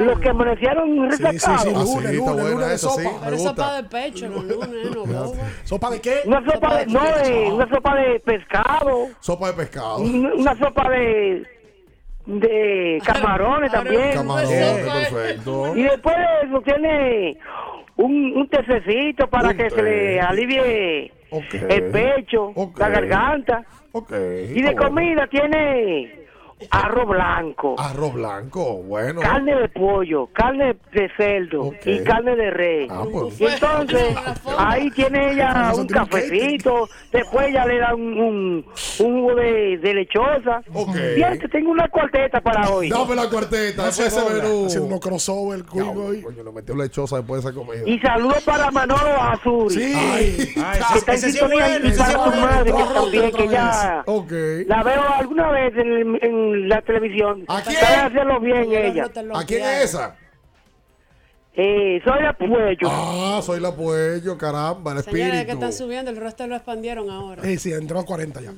los 0.00 0.20
que 0.20 0.28
amanecieron 0.28 1.10
sí, 1.12 1.16
sí, 1.16 1.22
resacados. 1.24 1.64
lunes, 1.66 2.10
sí, 2.10 2.16
lunes, 2.18 2.50
lunes 2.50 2.68
de 2.68 2.78
sí, 2.78 2.86
sopa. 2.86 3.00
me 3.02 3.10
Pero 3.24 3.36
gusta. 3.38 3.48
sopa 3.50 3.76
de 3.76 3.82
pecho, 3.84 4.28
no 4.28 4.42
lunes, 4.42 4.90
no 4.94 5.04
boba. 5.06 5.36
¿Sopa 5.64 5.90
de 5.92 6.00
qué? 6.02 6.16
Una 6.26 6.44
sopa 6.44 6.76
de, 6.76 6.86
no, 6.86 7.00
eh, 7.24 7.50
una 7.52 7.68
sopa 7.70 7.94
de 7.96 8.20
pescado, 8.20 9.06
Sopa 9.20 9.46
de 9.46 9.52
pescado. 9.54 9.96
un- 9.98 10.26
una 10.40 10.58
sopa 10.58 10.90
de 10.90 11.46
de 12.26 13.00
camarones 13.06 13.72
también. 13.72 14.12
Camarones, 14.12 14.84
perfecto. 14.84 15.74
Y 15.74 15.82
después 15.84 16.16
de 16.16 16.48
eso 16.48 16.60
tiene 16.66 17.38
un, 17.96 18.32
un 18.36 18.48
tececito 18.50 19.26
para 19.30 19.48
Un 19.50 19.56
que 19.56 19.70
se 19.70 19.82
le 19.82 19.90
té. 19.90 20.20
alivie 20.20 21.12
el 21.70 21.84
pecho, 21.92 22.52
la 22.76 22.88
garganta. 22.90 23.64
Ok. 23.92 24.12
Y 24.54 24.60
de 24.60 24.74
comida 24.76 25.26
tiene 25.28 26.25
arroz 26.70 27.06
blanco, 27.08 27.74
Arroz 27.78 28.14
blanco, 28.14 28.76
bueno. 28.82 29.20
carne 29.20 29.54
de 29.54 29.68
pollo, 29.68 30.26
carne 30.32 30.74
de 30.92 31.10
cerdo 31.16 31.72
y 31.84 32.02
carne 32.02 32.34
de 32.34 32.50
res. 32.50 32.88
Ah, 32.90 33.04
pues. 33.10 33.38
Y 33.40 33.44
entonces 33.46 34.16
ahí 34.56 34.90
tiene 34.92 35.32
ella 35.32 35.72
un 35.76 35.86
cafecito, 35.86 36.88
después 37.12 37.52
ya 37.52 37.66
le 37.66 37.78
da 37.78 37.94
un, 37.94 38.18
un, 38.18 38.66
un 39.00 39.20
jugo 39.20 39.34
de, 39.34 39.78
de 39.78 39.94
lechosa. 39.94 40.62
Fíjate, 41.14 41.48
tengo 41.48 41.70
una 41.72 41.88
cuarteta 41.88 42.40
para 42.40 42.70
hoy. 42.70 42.88
Dame 42.88 43.14
la 43.14 43.28
cuarteta, 43.28 43.82
No 43.82 43.88
ese 43.88 44.02
menú. 44.32 44.66
Haciendo 44.66 44.86
unos 44.88 45.00
crossover, 45.00 45.62
Queen, 45.64 45.92
hoy. 45.96 46.22
Coño, 46.22 46.42
le 46.42 46.52
metió 46.52 46.74
lechosa 46.74 47.16
después 47.18 47.44
de 47.44 47.50
esa 47.50 47.58
comida. 47.58 47.82
Y 47.86 47.98
saludos 47.98 48.42
para 48.44 48.70
Manolo 48.70 49.12
Azuri. 49.20 49.74
Sí. 49.74 49.92
Ay, 49.94 50.80
que 50.92 50.98
está 50.98 51.12
en 51.12 51.18
ese 51.18 51.30
sí 51.30 51.36
es 51.36 51.42
sintonía 51.42 51.66
bueno, 51.68 51.88
y 51.88 51.92
para 51.98 52.12
su 52.12 52.40
madre 52.40 52.72
que 52.72 52.94
también, 52.94 53.32
que 53.32 53.48
ya 53.48 54.02
Ok. 54.06 54.32
la 54.66 54.82
veo 54.82 55.02
alguna 55.18 55.50
vez 55.50 55.76
en, 55.76 55.92
el- 56.22 56.45
en 56.54 56.68
la 56.68 56.82
televisión. 56.82 57.44
¿A 57.48 57.62
quién? 57.62 57.80
Sabe 57.80 57.96
hacerlo 57.96 58.40
bien 58.40 58.72
ella. 58.72 59.08
¿A 59.34 59.44
quién 59.44 59.62
es 59.64 59.84
esa? 59.84 60.16
Eh, 61.58 62.02
soy 62.04 62.22
la 62.22 62.34
Puello. 62.36 62.88
Ah, 62.90 63.40
soy 63.42 63.60
la 63.60 63.74
Puello, 63.74 64.36
caramba, 64.36 64.92
el 64.92 65.02
Señores, 65.02 65.04
que 65.30 65.36
espíritu. 65.38 65.52
están 65.54 65.72
subiendo, 65.72 66.10
el 66.10 66.18
resto 66.18 66.46
lo 66.46 66.54
expandieron 66.56 67.08
ahora. 67.08 67.42
Sí, 67.42 67.56
sí, 67.58 67.72
entró 67.72 67.98
a 67.98 68.04
40 68.04 68.40
ya. 68.42 68.52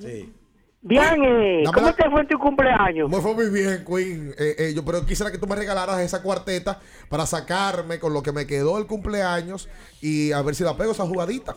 Bien, 0.81 1.25
eh, 1.25 1.63
Dame 1.65 1.75
¿cómo 1.75 1.87
la- 1.89 1.93
te 1.93 2.11
fue 2.11 2.21
en 2.23 2.29
tu 2.29 2.39
cumpleaños? 2.39 3.09
Me 3.11 3.21
fue 3.21 3.35
muy 3.35 3.51
bien, 3.51 3.85
Queen. 3.85 4.35
Eh, 4.39 4.55
eh, 4.59 4.73
yo, 4.75 4.85
pero 4.85 5.05
quisiera 5.07 5.31
que 5.31 5.39
tú 5.39 5.47
me 5.47 5.55
regalaras 5.57 6.01
esa 6.01 6.23
cuarteta 6.23 6.81
para 7.09 7.25
sacarme 7.27 7.99
con 8.01 8.13
lo 8.13 8.23
que 8.23 8.33
me 8.33 8.47
quedó 8.47 8.79
el 8.79 8.87
cumpleaños 8.87 9.69
y 10.01 10.33
a 10.33 10.43
ver 10.43 10.55
si 10.57 10.65
la 10.65 10.77
pego 10.77 10.93
esa 10.93 11.05
jugadita. 11.07 11.57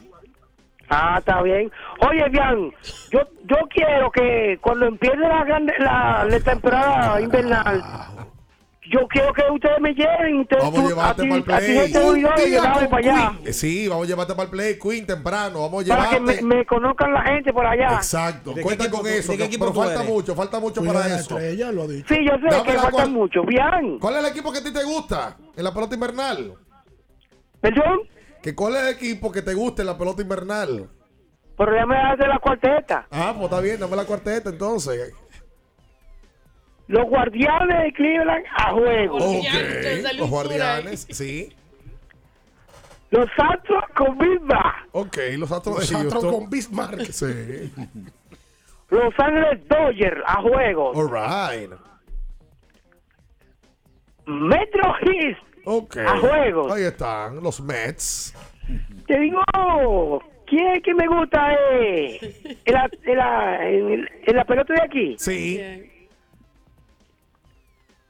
Ah, 0.94 1.16
está 1.20 1.42
bien. 1.42 1.72
Oye, 2.00 2.28
bien, 2.30 2.74
yo, 3.12 3.22
yo 3.46 3.56
quiero 3.74 4.12
que 4.12 4.58
cuando 4.62 4.88
empiece 4.88 5.16
la, 5.18 5.46
grande- 5.46 5.74
la, 5.80 6.26
la 6.30 6.40
temporada 6.42 7.22
invernal, 7.22 7.82
yo 8.90 9.08
quiero 9.08 9.32
que 9.32 9.42
ustedes 9.50 9.80
me 9.80 9.94
lleven. 9.94 10.42
Ustedes, 10.42 10.62
Vamos 10.64 10.80
a 10.84 10.88
llevarte 10.90 11.24
para 11.24 11.36
el 11.38 11.44
play. 11.46 11.78
llevarme 12.52 12.80
con 12.82 12.90
para 12.90 12.98
allá. 12.98 13.32
Queen. 13.38 13.48
Eh, 13.48 13.54
Sí, 13.54 13.88
vamos 13.88 14.04
a 14.04 14.08
llevarte 14.10 14.34
para 14.34 14.44
el 14.44 14.50
play, 14.50 14.78
Queen, 14.80 15.06
temprano. 15.06 15.62
Vamos 15.62 15.86
a 15.86 15.96
Para 15.96 16.10
que 16.10 16.20
llevarte. 16.20 16.42
me, 16.44 16.56
me 16.56 16.66
conozcan 16.66 17.14
la 17.14 17.22
gente 17.24 17.54
por 17.54 17.66
allá. 17.66 17.94
Exacto. 17.96 18.50
¿De 18.50 18.56
qué 18.58 18.62
Cuenta 18.64 18.92
con 18.92 19.00
tú- 19.02 19.08
eso. 19.08 19.38
que- 19.38 19.46
equipo 19.46 19.66
pero 19.72 19.80
falta 19.86 20.02
eres? 20.02 20.10
mucho, 20.14 20.36
falta 20.36 20.60
mucho 20.60 20.84
para 20.84 21.08
eso. 21.08 21.16
estrella, 21.38 21.72
lo 21.72 21.84
ha 21.84 21.88
dicho. 21.88 22.14
Sí, 22.14 22.20
yo 22.26 22.34
sé 22.36 22.48
Dame 22.54 22.64
que 22.70 22.78
falta 22.78 23.06
mucho. 23.06 23.44
Bien. 23.46 23.98
¿Cuál 23.98 24.16
es 24.16 24.20
el 24.26 24.32
equipo 24.32 24.52
que 24.52 24.58
a 24.60 24.64
ti 24.64 24.74
te 24.74 24.84
gusta 24.84 25.38
en 25.56 25.64
la 25.64 25.74
pelota 25.74 25.96
invernal? 25.96 26.54
¿Perdón? 27.62 28.00
¿Que 28.42 28.56
¿Cuál 28.56 28.76
es 28.76 28.82
el 28.82 28.88
equipo 28.96 29.32
que 29.32 29.42
te 29.42 29.54
gusta 29.54 29.82
en 29.84 29.88
la 29.88 29.98
pelota 29.98 30.22
invernal? 30.22 30.90
Pero 31.58 31.76
ya 31.76 31.86
me 31.86 31.96
hace 31.98 32.28
la 32.28 32.40
cuarteta. 32.40 33.08
Ah, 33.12 33.34
pues 33.36 33.46
está 33.46 33.60
bien, 33.62 33.80
dame 33.80 33.96
la 33.96 34.06
cuarteta 34.06 34.50
entonces. 34.50 35.14
Los 36.88 37.06
guardianes 37.08 37.84
de 37.84 37.94
Cleveland 37.94 38.46
a 38.58 38.72
juego. 38.72 39.20
Los 40.18 40.30
guardianes, 40.30 41.08
sí. 41.10 41.56
Los 43.12 43.28
Astros 43.38 43.84
con 43.96 44.18
Bismarck. 44.18 44.88
Ok, 44.94 45.18
los 45.38 45.52
Astros 45.52 45.78
Los 45.78 45.90
de 45.90 45.96
Astros 45.98 46.14
Houston. 46.14 46.34
con 46.40 46.50
Bismarck. 46.50 47.02
Sí. 47.12 47.72
Los 48.90 49.14
Ángeles 49.20 49.68
Dodgers 49.70 50.22
a 50.26 50.42
juegos. 50.42 50.98
All 50.98 51.10
right. 51.10 51.72
Metro 54.26 54.94
East 55.14 55.40
A 55.66 56.18
juegos. 56.18 56.72
Ahí 56.74 56.84
están, 56.84 57.42
los 57.42 57.62
Mets. 57.62 58.34
Te 59.08 59.20
digo, 59.20 59.42
¿quién 60.48 60.68
es 60.76 60.84
que 60.84 60.94
me 60.94 61.08
gusta 61.08 61.54
eh? 61.54 62.20
en, 62.66 62.74
la, 62.74 62.90
en, 63.04 63.18
la, 63.18 63.70
en, 63.70 64.10
en 64.26 64.36
la 64.36 64.46
pelota 64.46 64.74
de 64.74 64.82
aquí? 64.82 65.16
Sí. 65.20 65.60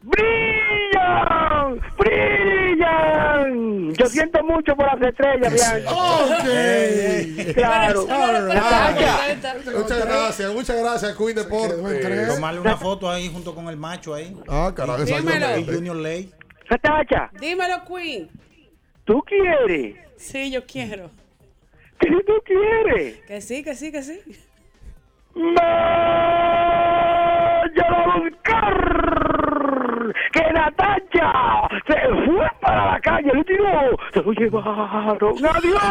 ¡Brillan! 0.04 1.80
¡Brillan! 1.98 3.94
Yo 3.94 4.06
siento 4.08 4.44
mucho 4.44 4.76
por 4.76 4.86
las 4.88 5.10
estrellas, 5.10 5.54
Bianca. 5.54 5.92
Ok. 5.92 6.48
Claro. 7.54 8.02
All 8.10 8.48
right. 8.48 9.76
Muchas 9.76 10.06
gracias, 10.06 10.54
muchas 10.54 10.80
gracias, 10.80 11.16
Queen 11.18 11.36
Deportes. 11.36 12.28
Tomarle 12.34 12.62
una 12.62 12.78
foto 12.78 13.10
ahí 13.10 13.30
junto 13.32 13.54
con 13.54 13.68
el 13.68 13.78
macho 13.78 14.14
ahí. 14.14 14.36
Ah, 14.48 14.72
carajo, 14.76 15.04
Junior 15.66 15.96
Ley. 15.98 16.32
Natacha, 16.72 17.30
Dímelo, 17.38 17.84
Queen. 17.84 18.30
¿tú 19.04 19.22
quieres? 19.24 19.98
Sí, 20.16 20.50
yo 20.52 20.66
quiero. 20.66 21.12
¿Qué 22.00 22.08
tú 22.26 22.34
quieres? 22.46 23.18
Que 23.28 23.42
sí, 23.42 23.62
que 23.62 23.76
sí, 23.76 23.92
que 23.92 24.02
sí. 24.02 24.22
¡Ya 25.36 25.42
lo 27.90 27.98
a 27.98 28.20
buscar! 28.20 30.14
¡Que 30.32 30.54
Natacha 30.54 31.68
se 31.88 32.26
fue 32.26 32.48
para 32.62 32.94
la 32.94 33.02
calle! 33.02 33.32
¡El 33.32 33.40
último 33.40 33.98
se 34.14 34.22
lo 34.22 34.32
llevaron! 34.32 35.46
¡Adiós! 35.46 35.84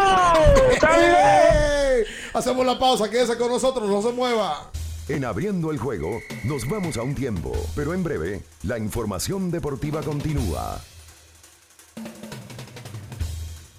¡Está 0.73 0.97
bien! 0.97 2.07
Hacemos 2.33 2.65
la 2.65 2.79
pausa, 2.79 3.11
quédese 3.11 3.37
con 3.37 3.51
nosotros, 3.51 3.87
no 3.87 4.01
se 4.01 4.13
mueva. 4.13 4.71
En 5.11 5.25
abriendo 5.25 5.73
el 5.73 5.79
juego, 5.79 6.23
nos 6.45 6.69
vamos 6.69 6.97
a 6.97 7.03
un 7.03 7.17
tiempo, 7.17 7.51
pero 7.75 7.95
en 7.95 8.05
breve, 8.05 8.43
la 8.63 8.79
información 8.79 9.51
deportiva 9.51 10.03
continúa. 10.03 10.81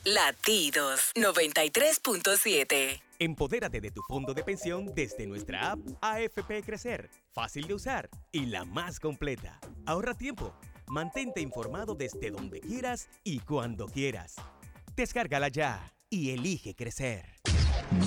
Latidos 0.03 1.13
93.7. 1.15 3.01
Empodérate 3.17 3.79
de 3.79 3.91
tu 3.91 4.01
fondo 4.09 4.33
de 4.33 4.43
pensión 4.43 4.91
desde 4.93 5.25
nuestra 5.25 5.71
app 5.71 5.79
AFP 6.01 6.63
Crecer. 6.65 7.09
Fácil 7.31 7.65
de 7.65 7.75
usar 7.75 8.09
y 8.33 8.47
la 8.47 8.65
más 8.65 8.99
completa. 8.99 9.57
Ahorra 9.85 10.15
tiempo. 10.15 10.53
Mantente 10.87 11.39
informado 11.39 11.95
desde 11.95 12.29
donde 12.29 12.59
quieras 12.59 13.07
y 13.23 13.39
cuando 13.39 13.85
quieras. 13.85 14.35
Descárgala 14.97 15.47
ya 15.47 15.93
y 16.09 16.31
elige 16.31 16.75
crecer. 16.75 17.23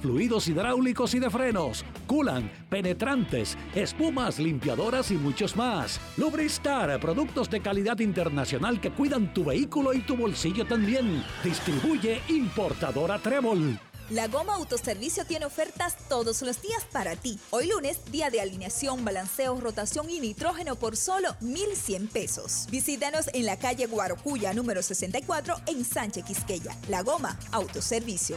fluidos 0.00 0.48
hidráulicos 0.48 1.14
y 1.14 1.18
de 1.18 1.30
frenos, 1.30 1.84
culan, 2.06 2.50
penetrantes, 2.68 3.56
espumas, 3.74 4.38
limpiadoras 4.38 5.10
y 5.10 5.14
muchos 5.14 5.56
más. 5.56 6.00
Lubristar, 6.16 6.98
productos 7.00 7.50
de 7.50 7.60
calidad 7.60 7.98
internacional 8.00 8.80
que 8.80 8.90
cuidan 8.90 9.32
tu 9.32 9.44
vehículo 9.44 9.92
y 9.94 10.00
tu 10.00 10.16
bolsillo 10.16 10.66
también. 10.66 11.24
Distribuye 11.42 12.20
importadora 12.28 13.18
Trébol. 13.18 13.78
La 14.10 14.26
Goma 14.26 14.54
Autoservicio 14.54 15.26
tiene 15.26 15.44
ofertas 15.44 15.96
todos 16.08 16.40
los 16.40 16.62
días 16.62 16.82
para 16.90 17.14
ti. 17.14 17.38
Hoy 17.50 17.68
lunes, 17.68 18.00
día 18.10 18.30
de 18.30 18.40
alineación, 18.40 19.04
balanceo, 19.04 19.60
rotación 19.60 20.08
y 20.08 20.18
nitrógeno 20.20 20.76
por 20.76 20.96
solo 20.96 21.36
1,100 21.42 22.08
pesos. 22.08 22.66
Visítanos 22.70 23.28
en 23.34 23.44
la 23.44 23.58
calle 23.58 23.86
Guarocuya 23.86 24.54
número 24.54 24.82
64 24.82 25.56
en 25.66 25.84
Sánchez 25.84 26.24
Quisqueya. 26.24 26.74
La 26.88 27.02
Goma 27.02 27.38
Autoservicio. 27.52 28.36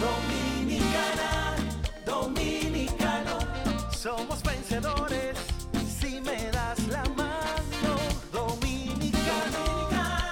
Dominicana, 0.00 1.56
dominicano, 2.04 3.38
somos 3.90 4.42
vencedores 4.42 5.36
si 5.98 6.20
me 6.20 6.50
das 6.50 6.86
la 6.88 7.02
mano. 7.16 7.96
Dominicano, 8.30 9.88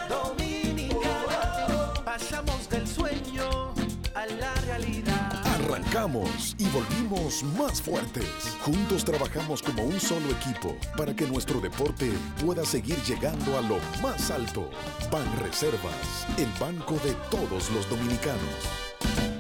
dominicano, 0.09 1.95
pasamos 2.05 2.69
del 2.69 2.87
sueño 2.87 3.73
a 4.15 4.27
la 4.27 4.55
realidad. 4.67 5.43
Arrancamos 5.47 6.55
y 6.59 6.67
volvimos 6.69 7.43
más 7.59 7.81
fuertes. 7.81 8.29
Juntos 8.61 9.03
trabajamos 9.03 9.63
como 9.63 9.83
un 9.85 9.99
solo 9.99 10.29
equipo 10.31 10.77
para 10.97 11.17
que 11.17 11.27
nuestro 11.27 11.61
deporte 11.61 12.13
pueda 12.45 12.67
seguir 12.67 13.03
llegando 13.05 13.57
a 13.57 13.63
lo 13.63 13.79
más 14.03 14.31
alto. 14.31 14.69
Ban 15.11 15.27
Reservas, 15.39 16.27
el 16.37 16.49
banco 16.61 16.95
de 17.03 17.15
todos 17.31 17.71
los 17.71 17.89
dominicanos. 17.89 19.34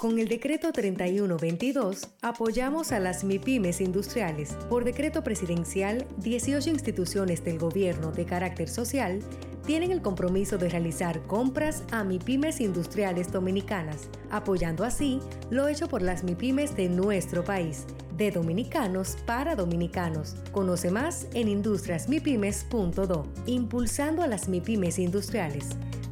Con 0.00 0.18
el 0.18 0.28
decreto 0.28 0.72
3122 0.72 2.08
apoyamos 2.22 2.90
a 2.90 3.00
las 3.00 3.22
MIPIMES 3.22 3.82
industriales. 3.82 4.54
Por 4.70 4.82
decreto 4.82 5.22
presidencial, 5.22 6.06
18 6.16 6.70
instituciones 6.70 7.44
del 7.44 7.58
gobierno 7.58 8.10
de 8.10 8.24
carácter 8.24 8.70
social 8.70 9.20
tienen 9.66 9.90
el 9.90 10.00
compromiso 10.00 10.56
de 10.56 10.70
realizar 10.70 11.20
compras 11.26 11.84
a 11.90 12.02
MIPIMES 12.02 12.62
industriales 12.62 13.30
dominicanas, 13.30 14.08
apoyando 14.30 14.84
así 14.84 15.20
lo 15.50 15.68
hecho 15.68 15.86
por 15.86 16.00
las 16.00 16.24
MIPIMES 16.24 16.74
de 16.76 16.88
nuestro 16.88 17.44
país, 17.44 17.84
de 18.16 18.30
dominicanos 18.30 19.18
para 19.26 19.54
dominicanos. 19.54 20.34
Conoce 20.50 20.90
más 20.90 21.26
en 21.34 21.46
industriasmipymes.do, 21.48 23.26
impulsando 23.44 24.22
a 24.22 24.28
las 24.28 24.48
MIPIMES 24.48 24.98
industriales. 24.98 25.66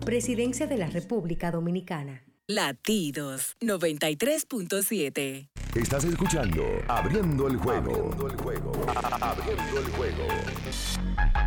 Presidencia 0.04 0.66
de 0.66 0.76
la 0.76 0.88
República 0.88 1.50
Dominicana. 1.50 2.27
Latidos 2.50 3.58
93.7. 3.60 5.50
Estás 5.74 6.04
escuchando 6.04 6.64
Abriendo 6.88 7.46
el 7.46 7.58
juego. 7.58 7.90
Abriendo 7.90 8.26
el 8.26 8.36
juego. 8.38 8.72
Abriendo 9.20 9.80
el 9.80 9.88
juego. 9.90 10.24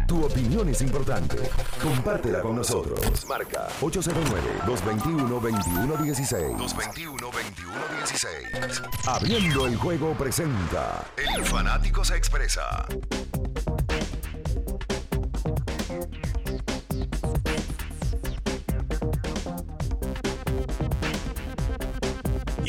Tu 0.07 0.23
opinión 0.23 0.69
es 0.69 0.79
importante. 0.83 1.37
Compártela 1.81 2.41
con 2.41 2.55
nosotros. 2.55 3.25
Marca 3.27 3.67
809-221-2116. 3.81 6.55
221-2116. 6.55 8.87
Abriendo 9.07 9.65
el 9.65 9.75
juego 9.77 10.13
presenta. 10.13 11.03
El 11.17 11.43
fanático 11.45 12.05
se 12.05 12.15
expresa. 12.15 12.85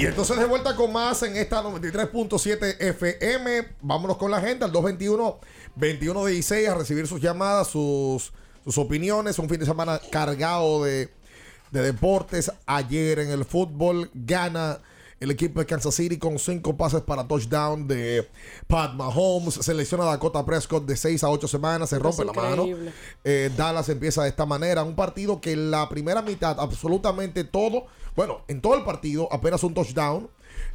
Y 0.02 0.06
entonces 0.06 0.36
de 0.36 0.46
vuelta 0.46 0.74
con 0.74 0.92
más 0.92 1.22
en 1.22 1.36
esta 1.36 1.62
93.7 1.62 2.74
FM. 2.80 3.68
Vámonos 3.82 4.16
con 4.16 4.32
la 4.32 4.40
gente 4.40 4.64
al 4.64 4.72
221-2116 4.72 6.68
a 6.68 6.74
recibir 6.74 7.06
sus 7.06 7.20
llamadas, 7.20 7.68
sus, 7.68 8.32
sus 8.64 8.78
opiniones. 8.78 9.38
Un 9.38 9.48
fin 9.48 9.60
de 9.60 9.64
semana 9.64 10.00
cargado 10.10 10.82
de, 10.82 11.08
de 11.70 11.82
deportes. 11.82 12.50
Ayer 12.66 13.20
en 13.20 13.30
el 13.30 13.44
fútbol 13.44 14.10
gana 14.12 14.80
el 15.22 15.30
equipo 15.30 15.60
de 15.60 15.66
Kansas 15.66 15.94
City 15.94 16.18
con 16.18 16.36
cinco 16.36 16.76
pases 16.76 17.00
para 17.02 17.28
touchdown 17.28 17.86
de 17.86 18.28
Pat 18.66 18.92
Mahomes. 18.94 19.54
Selecciona 19.54 20.02
a 20.02 20.06
Dakota 20.08 20.44
Prescott 20.44 20.84
de 20.84 20.96
6 20.96 21.22
a 21.22 21.28
8 21.30 21.46
semanas. 21.46 21.90
Se 21.90 21.98
rompe 22.00 22.24
la 22.24 22.32
mano. 22.32 22.66
Eh, 23.22 23.48
Dallas 23.56 23.88
empieza 23.88 24.24
de 24.24 24.30
esta 24.30 24.46
manera. 24.46 24.82
Un 24.82 24.96
partido 24.96 25.40
que 25.40 25.52
en 25.52 25.70
la 25.70 25.88
primera 25.88 26.22
mitad, 26.22 26.58
absolutamente 26.58 27.44
todo, 27.44 27.86
bueno, 28.16 28.42
en 28.48 28.60
todo 28.60 28.74
el 28.74 28.82
partido, 28.82 29.28
apenas 29.30 29.62
un 29.62 29.74
touchdown 29.74 30.28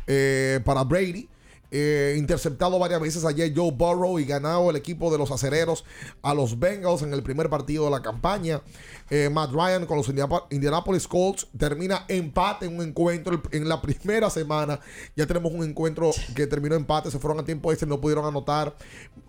eh, 0.07 0.61
para 0.63 0.85
Brady. 0.85 1.27
Eh, 1.69 2.15
interceptado 2.17 2.79
varias 2.79 3.01
veces 3.01 3.25
ayer 3.25 3.51
Joe 3.55 3.71
Burrow 3.71 4.19
y 4.19 4.25
ganado 4.25 4.69
el 4.69 4.77
equipo 4.77 5.11
de 5.11 5.17
los 5.17 5.31
acereros 5.31 5.83
a 6.21 6.33
los 6.33 6.57
Bengals 6.59 7.01
en 7.01 7.11
el 7.13 7.23
primer 7.23 7.49
partido 7.49 7.85
de 7.85 7.91
la 7.91 8.01
campaña. 8.01 8.61
Eh, 9.09 9.29
Matt 9.29 9.51
Ryan 9.51 9.85
con 9.85 9.97
los 9.97 10.07
Indiana- 10.07 10.43
Indianapolis 10.49 11.07
Colts 11.07 11.47
termina 11.57 12.05
empate 12.07 12.65
en 12.67 12.77
un 12.79 12.87
encuentro 12.87 13.41
en 13.51 13.67
la 13.67 13.81
primera 13.81 14.29
semana. 14.29 14.79
Ya 15.15 15.25
tenemos 15.27 15.51
un 15.51 15.63
encuentro 15.63 16.11
que 16.35 16.47
terminó 16.47 16.75
empate, 16.75 17.11
se 17.11 17.19
fueron 17.19 17.39
a 17.39 17.43
tiempo 17.45 17.73
y 17.73 17.77
no 17.85 17.99
pudieron 17.99 18.25
anotar. 18.25 18.75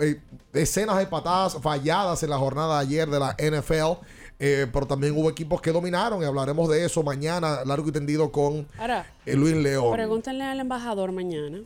Eh, 0.00 0.20
escenas 0.52 0.98
de 0.98 1.06
patadas 1.06 1.56
falladas 1.60 2.22
en 2.22 2.30
la 2.30 2.38
jornada 2.38 2.76
de 2.76 2.86
ayer 2.86 3.08
de 3.10 3.18
la 3.18 3.34
NFL. 3.38 3.98
eh, 4.40 4.68
pero 4.72 4.86
también 4.86 5.16
hubo 5.18 5.28
equipos 5.28 5.60
que 5.60 5.72
dominaron 5.72 6.22
y 6.22 6.24
hablaremos 6.24 6.68
de 6.68 6.84
eso 6.84 7.02
mañana, 7.02 7.64
largo 7.64 7.88
y 7.88 7.92
tendido, 7.92 8.30
con 8.30 8.68
Ahora, 8.78 9.04
Luis 9.26 9.56
León. 9.56 9.92
pregúntenle 9.92 10.44
al 10.44 10.60
embajador 10.60 11.10
mañana. 11.10 11.58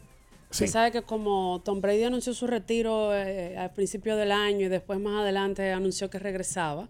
Sí. 0.52 0.64
Usted 0.64 0.72
sabe 0.72 0.92
que 0.92 1.02
como 1.02 1.60
Tom 1.64 1.80
Brady 1.80 2.04
anunció 2.04 2.34
su 2.34 2.46
retiro 2.46 3.14
eh, 3.14 3.56
al 3.56 3.72
principio 3.72 4.16
del 4.16 4.30
año 4.30 4.66
y 4.66 4.68
después 4.68 5.00
más 5.00 5.22
adelante 5.22 5.72
anunció 5.72 6.08
que 6.10 6.18
regresaba, 6.18 6.88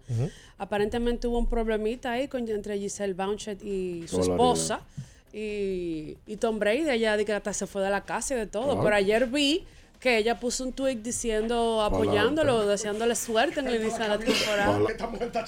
aparentemente 0.57 1.27
hubo 1.27 1.39
un 1.39 1.47
problemita 1.47 2.11
ahí 2.11 2.27
con, 2.27 2.47
entre 2.47 2.77
Giselle 2.77 3.13
Bounchet 3.13 3.63
y 3.63 4.05
su 4.07 4.21
esposa. 4.21 4.81
Y, 5.31 6.17
y 6.27 6.37
Tom 6.37 6.59
Brady, 6.59 6.87
ella 6.89 7.17
di 7.17 7.25
que 7.25 7.33
hasta 7.33 7.53
se 7.53 7.65
fue 7.65 7.81
de 7.81 7.89
la 7.89 8.01
casa 8.01 8.35
y 8.35 8.37
de 8.37 8.45
todo. 8.45 8.83
Pero 8.83 8.95
ayer 8.95 9.25
vi 9.25 9.65
que 10.03 10.17
ella 10.17 10.37
puso 10.37 10.65
un 10.65 10.73
tweet 10.73 10.97
diciendo, 10.97 11.81
apoyándolo, 11.81 12.67
deseándole 12.67 13.15
suerte 13.15 13.61
en 13.61 13.69
el 13.69 13.81
inicio 13.81 13.99
de 13.99 14.09
la 14.09 14.17
temporada. 14.19 14.79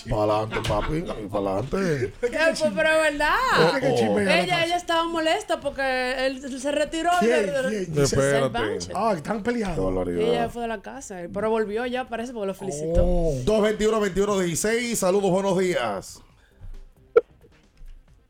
Para 0.10 0.24
adelante, 0.24 0.70
papi. 0.70 1.02
Para 1.30 1.50
adelante. 1.50 2.14
Eh, 2.26 2.54
pues, 2.60 2.74
pero 2.76 2.90
es 2.90 3.12
verdad. 3.12 3.36
Oh, 3.60 4.14
oh. 4.14 4.20
Ella, 4.20 4.66
ella 4.66 4.78
estaba 4.78 5.04
molesta 5.04 5.60
porque 5.60 6.26
él 6.26 6.60
se 6.60 6.72
retiró. 6.72 7.12
Ah, 8.94 9.14
están 9.16 9.44
peleando. 9.44 10.12
Y 10.12 10.24
ella 10.24 10.50
fue 10.50 10.64
de 10.64 10.68
la 10.70 10.82
casa, 10.82 11.18
pero 11.34 11.50
volvió 11.50 11.86
ya, 11.86 12.08
parece, 12.08 12.32
porque 12.32 12.48
lo 12.48 12.54
felicitó. 12.54 13.04
Oh. 13.06 13.34
221 13.44 14.00
21 14.00 14.40
16 14.40 14.98
Saludos, 14.98 15.32
buenos 15.32 15.60
días. 15.60 16.24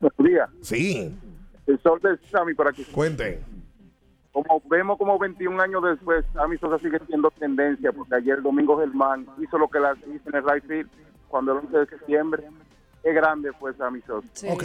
Buenos 0.00 0.18
días. 0.18 0.48
Sí. 0.60 1.14
El 1.66 1.82
sol 1.82 2.00
de 2.02 2.18
Sammy 2.30 2.54
por 2.54 2.68
aquí. 2.68 2.84
Cuenten. 2.84 3.55
Como 4.36 4.60
vemos 4.68 4.98
como 4.98 5.18
21 5.18 5.62
años 5.62 5.82
después, 5.82 6.22
Sosa 6.58 6.78
sigue 6.80 6.98
siendo 7.06 7.30
tendencia, 7.30 7.90
porque 7.90 8.16
ayer 8.16 8.42
Domingo 8.42 8.78
Germán 8.78 9.26
hizo 9.38 9.56
lo 9.56 9.66
que 9.66 9.80
la 9.80 9.94
hizo 9.94 10.28
en 10.28 10.34
el 10.34 10.44
right 10.44 10.62
field 10.66 10.90
cuando 11.28 11.52
el 11.52 11.58
11 11.64 11.78
de 11.78 11.86
septiembre. 11.86 12.44
Qué 13.02 13.14
grande 13.14 13.50
Sammy 13.78 14.02
Sosa. 14.02 14.28
Ok. 14.52 14.64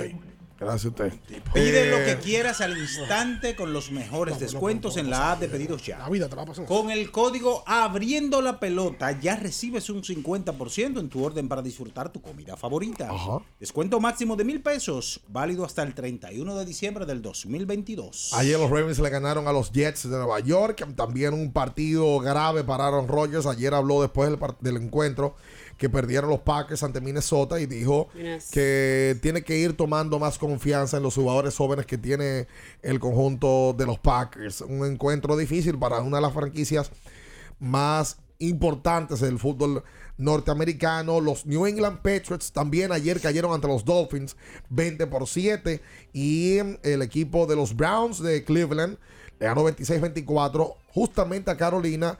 Gracias 0.62 0.86
a 0.86 0.90
usted. 0.90 1.14
Pide 1.56 1.88
Eh, 1.88 1.90
lo 1.90 2.06
que 2.06 2.22
quieras 2.24 2.62
al 2.62 2.78
instante 2.78 3.56
con 3.56 3.74
los 3.74 3.90
mejores 3.90 4.40
descuentos 4.40 4.96
en 4.96 5.10
la 5.10 5.32
app 5.32 5.40
de 5.40 5.50
pedidos 5.50 5.84
ya. 5.84 5.98
La 5.98 6.08
vida 6.10 6.30
te 6.30 6.36
la 6.36 6.46
pasan. 6.46 6.68
Con 6.68 6.92
el 6.92 7.12
código 7.12 7.64
abriendo 7.66 8.44
la 8.44 8.60
pelota 8.60 9.20
ya 9.20 9.36
recibes 9.36 9.90
un 9.90 10.04
50% 10.04 11.00
en 11.00 11.10
tu 11.10 11.24
orden 11.24 11.48
para 11.48 11.64
disfrutar 11.64 12.12
tu 12.12 12.22
comida 12.22 12.56
favorita. 12.56 13.10
Descuento 13.60 14.00
máximo 14.00 14.36
de 14.36 14.44
mil 14.44 14.62
pesos, 14.62 15.22
válido 15.28 15.66
hasta 15.66 15.82
el 15.82 15.96
31 15.96 16.56
de 16.56 16.64
diciembre 16.66 17.08
del 17.08 17.24
2022. 17.24 18.34
Ayer 18.34 18.60
los 18.60 18.70
Ravens 18.70 19.00
le 19.00 19.10
ganaron 19.10 19.48
a 19.48 19.52
los 19.52 19.72
Jets 19.72 20.04
de 20.04 20.16
Nueva 20.16 20.40
York. 20.42 20.86
También 20.96 21.34
un 21.34 21.52
partido 21.52 22.20
grave 22.20 22.64
para 22.64 22.86
Aaron 22.88 23.08
Rodgers. 23.08 23.48
Ayer 23.48 23.74
habló 23.74 24.02
después 24.04 24.30
del, 24.30 24.40
del 24.60 24.78
encuentro 24.78 25.36
que 25.82 25.90
perdieron 25.90 26.30
los 26.30 26.41
Packers 26.41 26.84
ante 26.84 27.02
Minnesota 27.02 27.60
y 27.60 27.66
dijo 27.66 28.08
Yes. 28.14 28.52
que 28.52 29.18
tiene 29.20 29.41
que 29.41 29.58
ir 29.58 29.76
tomando 29.76 30.20
más 30.20 30.38
confianza 30.38 30.98
en 30.98 31.03
los 31.03 31.16
jugadores 31.16 31.58
jóvenes 31.58 31.88
que 31.88 31.98
tiene 31.98 32.45
el 32.84 32.99
conjunto 32.99 33.74
de 33.76 33.88
los 33.88 33.98
Packers. 33.98 34.62
Un 34.62 34.86
encuentro 34.86 35.36
difícil 35.36 35.80
para 35.80 35.99
una 36.02 36.18
de 36.18 36.22
las 36.22 36.34
franquicias 36.34 36.91
más 37.60 38.18
importantes 38.38 39.22
del 39.22 39.40
fútbol 39.40 39.84
norteamericano. 40.20 41.20
Los 41.20 41.48
New 41.48 41.66
England 41.66 41.98
Patriots 42.03 42.52
también 42.52 42.91
ayer 42.91 43.20
cayeron 43.20 43.52
ante 43.52 43.68
los 43.68 43.84
Dolphins 43.84 44.38
20 44.70 45.08
por 45.08 45.28
7 45.28 45.82
y 46.14 46.60
el 46.84 47.02
equipo 47.02 47.48
de 47.48 47.56
los 47.56 47.76
Browns 47.76 48.22
de 48.22 48.44
Cleveland 48.44 48.99
le 49.40 49.45
ganó 49.48 49.68
26-24 49.68 50.76
justamente 50.94 51.49
a 51.49 51.58
Carolina 51.58 52.20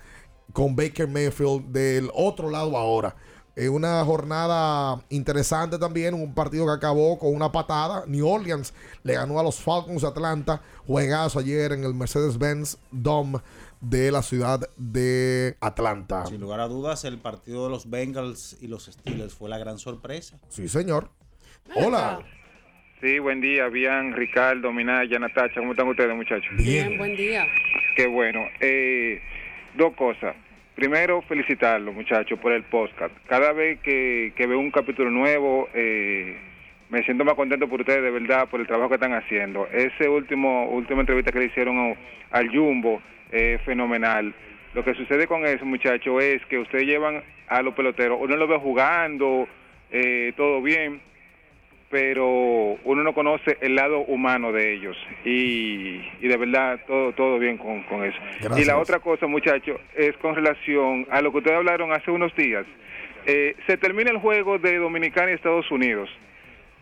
con 0.52 0.76
Baker 0.76 1.08
Mayfield 1.08 1.68
del 1.72 2.10
otro 2.16 2.50
lado 2.50 2.76
ahora. 2.76 3.16
Eh, 3.56 3.68
una 3.68 4.04
jornada 4.06 5.04
interesante 5.10 5.78
también, 5.78 6.14
un 6.14 6.34
partido 6.34 6.66
que 6.66 6.72
acabó 6.72 7.20
con 7.20 7.36
una 7.36 7.52
patada. 7.52 8.06
New 8.08 8.28
Orleans 8.28 8.74
le 9.04 9.14
ganó 9.14 9.40
a 9.40 9.44
los 9.44 9.60
Falcons 9.60 10.02
de 10.02 10.08
Atlanta. 10.08 10.62
Juegazo 10.88 11.40
ayer 11.40 11.74
en 11.74 11.84
el 11.84 11.94
Mercedes-Benz 11.94 12.78
Dome 12.92 13.40
de 13.82 14.12
la 14.12 14.22
ciudad 14.22 14.62
de 14.78 15.58
Atlanta. 15.60 16.26
Sin 16.28 16.40
lugar 16.40 16.60
a 16.62 16.68
dudas, 16.68 17.04
el 17.04 17.18
partido 17.18 17.66
de 17.66 17.72
los 17.72 17.90
Bengals 17.90 18.58
y 18.62 18.68
los 18.68 18.86
Steelers 18.86 19.34
fue 19.34 19.50
la 19.50 19.58
gran 19.58 19.80
sorpresa. 19.80 20.40
Sí, 20.50 20.68
señor. 20.70 21.10
Hola. 21.76 22.20
Sí, 23.02 23.18
buen 23.18 23.42
día, 23.42 23.68
bien, 23.68 24.14
Ricardo, 24.14 24.72
Minaya, 24.72 25.18
Natacha, 25.18 25.56
¿cómo 25.60 25.72
están 25.72 25.88
ustedes, 25.88 26.16
muchachos? 26.16 26.50
Bien, 26.56 27.00
buen 27.00 27.16
día. 27.16 27.48
Qué 27.96 28.06
bueno. 28.06 28.40
Eh, 28.60 29.20
dos 29.76 29.96
cosas. 29.96 30.36
Primero, 30.76 31.22
felicitarlos, 31.24 31.94
muchachos, 31.94 32.40
por 32.40 32.54
el 32.54 32.64
podcast. 32.64 33.14
Cada 33.28 33.52
vez 33.52 33.80
que, 33.82 34.34
veo 34.38 34.58
un 34.58 34.72
capítulo 34.72 35.10
nuevo, 35.10 35.68
eh, 35.74 36.38
me 36.90 37.04
siento 37.04 37.26
más 37.26 37.36
contento 37.36 37.68
por 37.68 37.82
ustedes, 37.82 38.02
de 38.02 38.10
verdad, 38.10 38.48
por 38.50 38.62
el 38.62 38.68
trabajo 38.68 38.90
que 38.90 38.96
están 38.96 39.14
haciendo. 39.14 39.68
Ese 39.68 40.08
último 40.08 40.70
última 40.70 41.02
entrevista 41.02 41.32
que 41.32 41.40
le 41.40 41.46
hicieron 41.46 41.96
al 42.32 42.50
Jumbo, 42.50 43.02
eh, 43.32 43.60
fenomenal. 43.66 44.34
Lo 44.74 44.84
que 44.86 44.94
sucede 44.94 45.28
con 45.28 45.46
eso, 45.46 45.66
muchachos, 45.66 46.24
es 46.24 46.46
que 46.46 46.60
ustedes 46.60 46.86
llevan 46.86 47.22
a 47.48 47.62
los 47.62 47.74
peloteros, 47.74 48.18
uno 48.22 48.38
lo 48.38 48.48
ve 48.48 48.58
jugando, 48.58 49.48
eh, 49.92 50.32
todo 50.38 50.62
bien, 50.62 51.02
pero 51.92 52.26
uno 52.84 53.04
no 53.04 53.14
conoce 53.14 53.58
el 53.60 53.76
lado 53.76 54.00
humano 54.00 54.54
de 54.54 54.74
ellos 54.74 54.98
y, 55.26 56.02
y 56.22 56.28
de 56.28 56.38
verdad 56.38 56.80
todo 56.88 57.12
todo 57.12 57.38
bien 57.38 57.58
con, 57.58 57.84
con 57.84 58.06
eso. 58.06 58.18
Gracias. 58.40 58.60
Y 58.60 58.66
la 58.66 58.78
otra 58.78 59.00
cosa, 59.00 59.28
muchachos, 59.28 59.80
es 59.96 60.16
con 60.18 60.34
relación 60.34 61.06
a 61.12 61.22
lo 61.22 61.32
que 61.32 61.40
ustedes 61.40 61.58
hablaron 61.58 61.92
hace 61.92 62.10
unos 62.10 62.34
días. 62.36 62.66
Eh, 63.26 63.56
se 63.68 63.78
termina 63.78 64.10
el 64.10 64.18
juego 64.18 64.58
de 64.58 64.78
Dominicana 64.78 65.30
y 65.32 65.36
Estados 65.36 65.70
Unidos 65.70 66.10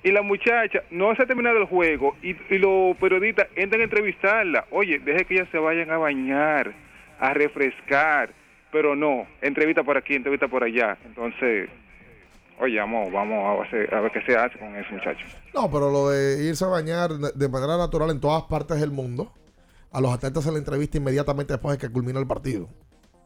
y 0.03 0.11
la 0.11 0.22
muchacha 0.22 0.84
no 0.91 1.14
se 1.15 1.23
ha 1.23 1.26
terminado 1.26 1.57
el 1.57 1.65
juego 1.65 2.15
y, 2.22 2.36
y 2.49 2.57
los 2.60 2.95
periodistas 2.98 3.48
entran 3.56 3.81
a 3.81 3.86
entrevistarla. 3.86 4.65
Oye, 4.69 4.99
deje 4.99 5.26
que 5.26 5.34
ellas 5.34 5.49
se 5.52 5.57
vayan 5.57 5.91
a 5.91 5.98
bañar, 5.98 6.72
a 7.19 7.34
refrescar, 7.34 8.30
pero 8.72 8.95
no, 8.95 9.27
entrevista 9.41 9.84
por 9.84 9.98
aquí, 9.98 10.14
entrevista 10.14 10.48
por 10.48 10.64
allá. 10.64 10.98
Entonces, 11.06 11.69
oye, 12.60 12.77
vamos, 12.80 13.11
vamos 13.11 13.38
a, 13.60 13.68
hacer- 13.68 13.94
a 13.94 14.02
ver 14.02 14.11
qué 14.11 14.22
se 14.22 14.38
hace 14.38 14.57
con 14.60 14.76
eso, 14.76 14.90
muchachos. 14.94 15.30
No, 15.53 15.69
pero 15.72 15.91
lo 15.91 16.10
de 16.10 16.44
irse 16.45 16.64
a 16.65 16.68
bañar 16.68 17.11
de 17.14 17.49
manera 17.49 17.77
natural 17.77 18.10
en 18.11 18.19
todas 18.19 18.44
partes 18.44 18.80
del 18.80 18.91
mundo, 18.91 19.31
a 19.91 20.02
los 20.02 20.14
atletas 20.14 20.44
se 20.44 20.52
le 20.52 20.57
entrevista 20.60 20.98
inmediatamente 20.98 21.53
después 21.53 21.77
de 21.77 21.88
que 21.88 21.91
culmina 21.91 22.19
el 22.19 22.27
partido. 22.27 22.68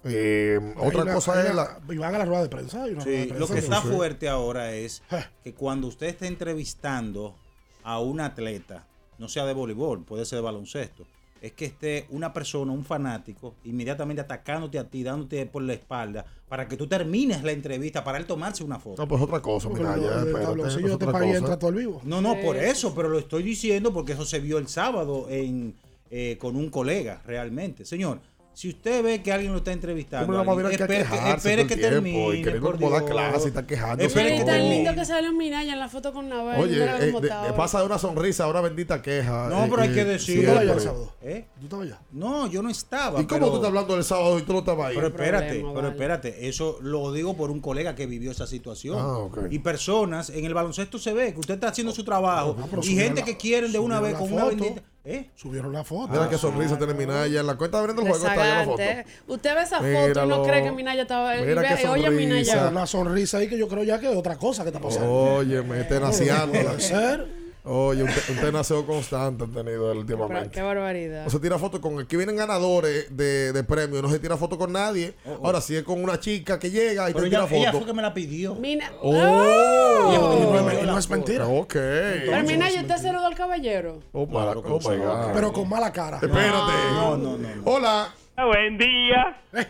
Eh, 0.06 0.60
otra 0.78 1.04
una- 1.04 1.14
cosa 1.14 1.42
es 1.48 1.56
la... 1.56 1.80
Y 1.90 1.98
van 1.98 2.14
a 2.16 2.18
la 2.20 2.26
rueda 2.26 2.44
de 2.44 2.50
prensa. 2.50 2.86
Sí, 2.86 3.10
de 3.10 3.40
lo 3.40 3.48
que 3.48 3.60
está 3.60 3.82
Sí. 3.82 3.88
fuerte 3.88 4.28
ahora 4.28 4.72
es 4.74 5.02
que 5.44 5.54
cuando 5.54 5.88
usted 5.88 6.08
esté 6.08 6.28
entrevistando 6.28 7.36
a 7.84 8.00
un 8.00 8.20
atleta, 8.22 8.86
no 9.18 9.30
sea 9.30 9.46
de 9.46 9.54
voleibol, 9.54 10.04
puede 10.04 10.26
ser 10.26 10.38
de 10.38 10.44
baloncesto, 10.44 11.06
es 11.44 11.52
que 11.52 11.66
esté 11.66 12.06
una 12.10 12.32
persona, 12.32 12.72
un 12.72 12.86
fanático, 12.86 13.56
inmediatamente 13.66 14.22
atacándote 14.22 14.80
a 14.80 14.86
ti, 14.86 15.04
dándote 15.04 15.46
por 15.46 15.62
la 15.62 15.74
espalda, 15.74 16.26
para 16.48 16.70
que 16.70 16.78
tú 16.78 16.88
termines 16.88 17.44
la 17.44 17.52
entrevista, 17.52 18.02
para 18.02 18.18
él 18.18 18.26
tomarse 18.26 18.64
una 18.64 18.80
foto. 18.80 19.02
No, 19.02 19.08
pues 19.10 19.22
otra 19.22 19.42
cosa, 19.42 19.68
mira, 19.68 19.98
ya, 19.98 20.22
espérate, 20.22 20.72
si 20.72 20.82
yo 20.82 20.98
te 20.98 21.06
pagué, 21.06 21.26
cosa. 21.28 21.38
entra 21.40 21.60
todo 21.60 21.72
el 21.72 21.76
vivo. 21.76 22.02
No, 22.06 22.22
no, 22.22 22.40
por 22.40 22.56
eso, 22.56 22.96
pero 22.96 23.10
lo 23.10 23.20
estoy 23.20 23.44
diciendo 23.44 23.92
porque 23.92 24.14
eso 24.14 24.24
se 24.24 24.40
vio 24.40 24.58
el 24.58 24.70
sábado 24.70 25.28
en, 25.30 25.76
eh, 26.10 26.38
con 26.40 26.56
un 26.56 26.70
colega, 26.70 27.22
realmente. 27.26 27.84
Señor, 27.84 28.22
si 28.54 28.70
usted 28.70 29.04
ve 29.04 29.22
que 29.24 29.32
alguien 29.32 29.52
lo 29.52 29.58
está 29.58 29.72
entrevistando, 29.72 30.26
Siempre 30.26 30.38
vamos 30.38 30.48
a 30.48 30.52
alguien, 30.68 30.70
ver 30.70 30.88
que 30.88 30.94
espere, 31.04 31.24
que, 31.24 31.32
espere 31.32 31.68
que 31.68 31.78
termine. 31.78 32.38
y 32.40 32.44
por 32.60 32.80
dar 32.80 33.00
Dios. 33.02 33.04
clase 33.12 33.46
y 33.46 33.48
está 33.48 33.66
quejándose. 33.66 34.06
Espere 34.08 34.26
Pero 34.26 34.36
que 34.36 34.40
es 34.42 34.46
tan 34.46 34.56
termine. 34.56 34.76
lindo 34.76 34.94
que 34.96 35.06
sale 35.06 35.32
Minaya 35.32 35.74
en 35.74 35.80
la 35.80 35.90
foto 35.90 36.14
con 36.14 36.30
Nabel. 36.30 36.60
Oye, 36.62 36.84
eh, 36.84 36.90
cómo 37.08 37.22
de- 37.22 37.30
de- 37.30 37.54
pasa 37.58 37.80
de 37.80 37.86
una 37.88 37.98
sonrisa 37.98 38.44
a 38.44 38.48
una 38.50 38.62
bendita 38.62 39.02
queja. 39.02 39.50
No, 39.50 39.66
eh, 39.66 39.68
pero 39.70 39.82
hay 39.82 39.90
eh, 39.90 39.94
que 39.94 40.06
decirlo. 40.06 40.62
el 40.62 40.80
sábado? 40.80 41.14
¿Eh? 41.22 41.46
¿Tú 41.60 41.64
estabas 41.66 41.86
allá? 41.88 42.00
No, 42.12 42.48
yo 42.48 42.62
no 42.62 42.70
estaba. 42.70 43.20
¿Y 43.22 43.26
cómo 43.26 43.40
pero- 43.40 43.50
tú 43.50 43.56
estás 43.56 43.68
hablando 43.70 43.94
del 43.96 44.04
sábado 44.04 44.38
y 44.40 44.42
tú 44.44 44.54
no 44.54 44.60
estabas 44.60 44.88
ahí? 44.90 44.96
Pero 44.96 45.08
espérate, 45.08 45.46
problema, 45.48 45.70
pero 45.74 45.82
vale. 45.82 45.96
espérate, 45.96 46.48
eso 46.48 46.78
lo 46.82 47.12
digo 47.12 47.36
por 47.36 47.50
un 47.52 47.60
colega 47.60 47.96
que 47.96 48.06
vivió 48.06 48.32
esa 48.32 48.46
situación. 48.48 48.98
Ah, 49.00 49.18
ok. 49.18 49.38
Y 49.50 49.60
personas, 49.60 50.30
en 50.30 50.46
el 50.46 50.54
baloncesto 50.54 51.00
se 51.00 51.14
ve 51.14 51.34
que 51.34 51.40
usted 51.40 51.56
está 51.56 51.70
haciendo 51.70 51.92
su 51.94 52.04
trabajo 52.04 52.56
Ah, 52.60 52.68
y 52.84 52.96
gente 52.96 53.22
la- 53.22 53.26
que 53.26 53.38
quieren 53.38 53.72
de 53.72 53.80
una 53.80 54.00
vez 54.00 54.14
con 54.16 54.32
una 54.32 54.46
bendita... 54.46 54.82
¿Eh? 55.06 55.30
Subieron 55.36 55.74
la 55.74 55.84
foto. 55.84 56.14
Mira 56.14 56.30
qué 56.30 56.38
sonrisa 56.38 56.78
tiene 56.78 56.94
Minaya. 56.94 57.42
En 57.42 57.48
la 57.48 57.56
cuenta 57.56 57.78
de 57.78 57.82
abriendo 57.82 58.04
el 58.04 58.08
juego 58.10 58.26
está 58.26 58.36
ya 58.38 58.56
la 58.60 58.64
foto. 58.66 58.84
Usted 59.28 59.56
ve 59.56 59.62
esa 59.62 59.78
foto 59.78 59.88
y 59.90 60.08
Míralo. 60.08 60.38
no 60.38 60.44
cree 60.44 60.64
que 60.64 60.72
Minaya 60.72 61.02
estaba. 61.02 61.36
y 61.38 61.42
Mira 61.46 61.62
ve- 61.62 61.68
qué 61.68 61.88
oye, 61.90 62.04
sonrisa. 62.06 62.10
Minaya. 62.56 62.68
Una 62.70 62.88
sonrisa 62.88 63.38
ahí 63.40 63.50
que 63.50 63.58
yo 63.58 63.68
creo 63.68 63.84
ya 63.84 64.00
que 64.00 64.10
es 64.10 64.16
otra 64.16 64.38
cosa 64.38 64.64
que 64.64 64.70
está 64.70 64.80
pasando. 64.80 65.12
Oye, 65.12 65.62
me 65.62 65.82
está 65.82 66.00
naciando. 66.00 66.54
Puede 66.58 66.80
ser. 66.80 67.43
Oye, 67.66 68.04
un, 68.04 68.10
te- 68.10 68.32
un 68.34 68.38
tenaceo 68.40 68.86
constante 68.86 69.46
han 69.46 69.52
tenido 69.54 69.88
Pero, 69.88 70.00
últimamente. 70.00 70.50
Qué 70.50 70.62
barbaridad. 70.62 71.24
No 71.24 71.30
se 71.30 71.40
tira 71.40 71.58
foto 71.58 71.80
con 71.80 71.98
el 71.98 72.08
que 72.08 72.18
vienen 72.18 72.36
ganadores 72.36 73.16
de, 73.16 73.54
de 73.54 73.64
premios, 73.64 74.02
no 74.04 74.10
se 74.10 74.20
tira 74.20 74.36
foto 74.36 74.58
con 74.58 74.74
nadie. 74.74 75.14
Ahora, 75.42 75.62
si 75.62 75.76
es 75.78 75.84
con 75.84 76.04
una 76.04 76.20
chica 76.20 76.60
que 76.60 76.70
llega 76.70 77.10
y 77.10 77.14
Pero 77.14 77.24
te 77.24 77.30
tira 77.30 77.46
ella, 77.46 77.56
ella 77.56 77.66
foto. 77.72 77.78
fue 77.80 77.88
que 77.88 77.94
me 77.94 78.02
la 78.02 78.14
pidió. 78.14 78.56
Mina- 78.56 78.92
Oh, 79.02 79.12
Y 79.14 80.18
no 80.18 80.98
es- 80.98 81.10
no 81.10 81.16
mentira. 81.16 81.48
ok. 81.48 81.74
Pero 81.74 82.44
Minaya, 82.44 82.82
¿usted 82.82 82.98
saludó 82.98 83.26
al 83.28 83.36
caballero? 83.36 84.00
Oh, 84.12 84.26
my, 84.26 84.36
oh 84.36 84.80
my 84.90 84.98
God. 84.98 85.32
Pero 85.34 85.54
con 85.54 85.70
mala 85.70 85.92
cara. 85.94 86.18
Espérate. 86.18 86.74
No, 86.96 87.16
no, 87.18 87.38
no. 87.38 87.48
Hola. 87.64 88.14
Buen 88.36 88.78
día. 88.78 89.42
Eh. 89.54 89.68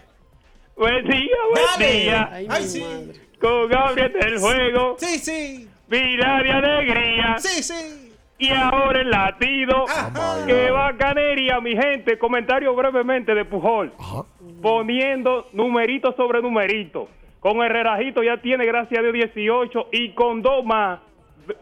Buen 0.75 1.05
día, 1.05 1.35
buen 1.51 1.65
Dale. 1.77 1.91
día. 1.93 2.29
Ay, 2.49 2.67
sí. 2.67 2.81
madre. 2.81 3.21
Con 3.39 3.69
Gabriel 3.69 4.13
del 4.13 4.39
juego. 4.39 4.95
Sí, 4.99 5.19
sí. 5.19 5.69
Pilar 5.93 6.43
de 6.43 6.51
alegría. 6.51 7.35
Sí, 7.37 7.61
sí. 7.61 8.11
Y 8.39 8.49
ahora 8.49 9.01
el 9.01 9.11
latido. 9.11 9.85
Ajá. 9.87 10.43
Qué 10.47 10.71
bacanería, 10.71 11.59
mi 11.61 11.75
gente. 11.75 12.17
Comentario 12.17 12.73
brevemente 12.73 13.35
de 13.35 13.45
Pujol. 13.45 13.93
Ajá. 13.99 14.23
Poniendo 14.63 15.49
numerito 15.53 16.11
sobre 16.13 16.41
numerito. 16.41 17.09
Con 17.39 17.61
el 17.61 17.69
relajito 17.69 18.23
ya 18.23 18.37
tiene, 18.37 18.65
gracias 18.65 18.99
a 18.99 19.03
Dios, 19.03 19.13
18. 19.13 19.89
Y 19.91 20.09
con 20.13 20.41
dos 20.41 20.65
más, 20.65 20.99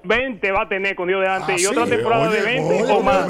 20 0.03 0.51
va 0.51 0.61
a 0.63 0.67
tener 0.69 0.95
con 0.95 1.07
Dios 1.07 1.21
de 1.21 1.27
antes. 1.27 1.49
Ah, 1.49 1.55
y 1.55 1.59
sí. 1.59 1.65
otra 1.67 1.85
temporada 1.85 2.29
Oye, 2.29 2.39
de 2.39 2.45
20 2.45 2.83
oye, 2.83 2.91
o 2.91 3.01
más. 3.01 3.27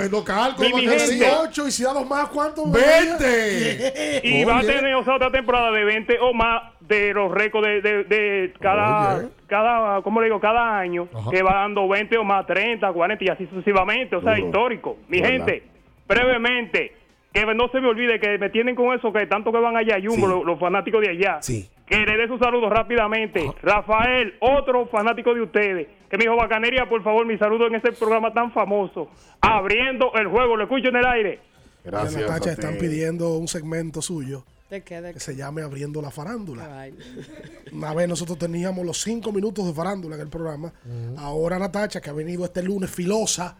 mi 0.73 0.81
tener 0.81 0.99
gente, 0.99 1.15
18 1.15 1.67
y 1.67 1.71
si 1.71 1.83
da 1.83 1.93
dos 1.93 2.07
más, 2.07 2.27
¿cuánto? 2.29 2.63
¡20! 2.65 4.21
Y 4.23 4.43
va 4.43 4.55
a 4.57 4.59
Oye. 4.59 4.73
tener 4.73 4.95
o 4.95 5.03
sea, 5.03 5.15
otra 5.15 5.31
temporada 5.31 5.71
de 5.71 5.83
20 5.83 6.17
o 6.19 6.33
más 6.33 6.63
de 6.81 7.13
los 7.13 7.31
récords 7.31 7.65
de, 7.67 7.81
de, 7.81 8.03
de 8.03 8.53
cada, 8.59 9.17
Oye. 9.17 9.27
cada, 9.47 10.01
¿cómo 10.01 10.19
le 10.21 10.27
digo? 10.27 10.39
Cada 10.39 10.77
año, 10.79 11.07
Ajá. 11.13 11.29
que 11.31 11.41
va 11.43 11.53
dando 11.55 11.87
20 11.87 12.17
o 12.17 12.23
más, 12.23 12.45
30, 12.45 12.91
40 12.91 13.23
y 13.23 13.27
así 13.29 13.45
sucesivamente. 13.47 14.15
O 14.15 14.21
sea, 14.21 14.35
Duro. 14.35 14.45
histórico. 14.47 14.97
Mi 15.07 15.21
¿Verdad? 15.21 15.35
gente, 15.47 15.63
brevemente, 16.07 16.93
que 17.33 17.45
no 17.45 17.69
se 17.69 17.79
me 17.79 17.87
olvide 17.87 18.19
que 18.19 18.37
me 18.37 18.49
tienen 18.49 18.75
con 18.75 18.93
eso, 18.97 19.11
que 19.13 19.25
tanto 19.27 19.51
que 19.51 19.59
van 19.59 19.77
allá 19.77 19.95
Jumbo, 20.03 20.27
Sí. 20.27 20.33
los, 20.33 20.45
los 20.45 20.59
fanáticos 20.59 21.01
de 21.01 21.09
allá. 21.11 21.37
Sí. 21.41 21.69
Que 21.91 22.05
le 22.05 22.15
dé 22.15 22.25
sus 22.25 22.39
saludos 22.39 22.69
rápidamente. 22.69 23.45
Rafael, 23.61 24.35
otro 24.39 24.85
fanático 24.85 25.33
de 25.33 25.41
ustedes, 25.41 25.87
que 26.09 26.17
me 26.17 26.23
dijo, 26.23 26.37
bacanería, 26.37 26.87
por 26.87 27.03
favor, 27.03 27.25
mi 27.25 27.37
saludo 27.37 27.67
en 27.67 27.75
este 27.75 27.91
programa 27.91 28.31
tan 28.31 28.53
famoso. 28.53 29.09
Abriendo 29.41 30.13
el 30.15 30.27
juego, 30.27 30.55
lo 30.55 30.63
escucho 30.63 30.87
en 30.87 30.95
el 30.95 31.05
aire. 31.05 31.39
Gracias. 31.83 32.15
En 32.15 32.21
la 32.21 32.27
tacha 32.27 32.51
a 32.51 32.55
ti. 32.55 32.61
están 32.61 32.77
pidiendo 32.77 33.35
un 33.35 33.49
segmento 33.49 34.01
suyo 34.01 34.45
¿De 34.69 34.83
qué? 34.83 35.01
¿De 35.01 35.09
que 35.09 35.15
qué? 35.15 35.19
se 35.19 35.35
llame 35.35 35.63
Abriendo 35.63 36.01
la 36.01 36.11
Farándula. 36.11 36.87
Una 37.73 37.93
vez 37.93 38.07
nosotros 38.07 38.37
teníamos 38.37 38.85
los 38.85 39.01
cinco 39.01 39.33
minutos 39.33 39.67
de 39.67 39.73
farándula 39.73 40.15
en 40.15 40.21
el 40.21 40.29
programa. 40.29 40.71
Ahora 41.17 41.59
Natacha, 41.59 41.99
que 41.99 42.09
ha 42.09 42.13
venido 42.13 42.45
este 42.45 42.63
lunes 42.63 42.89
filosa 42.89 43.57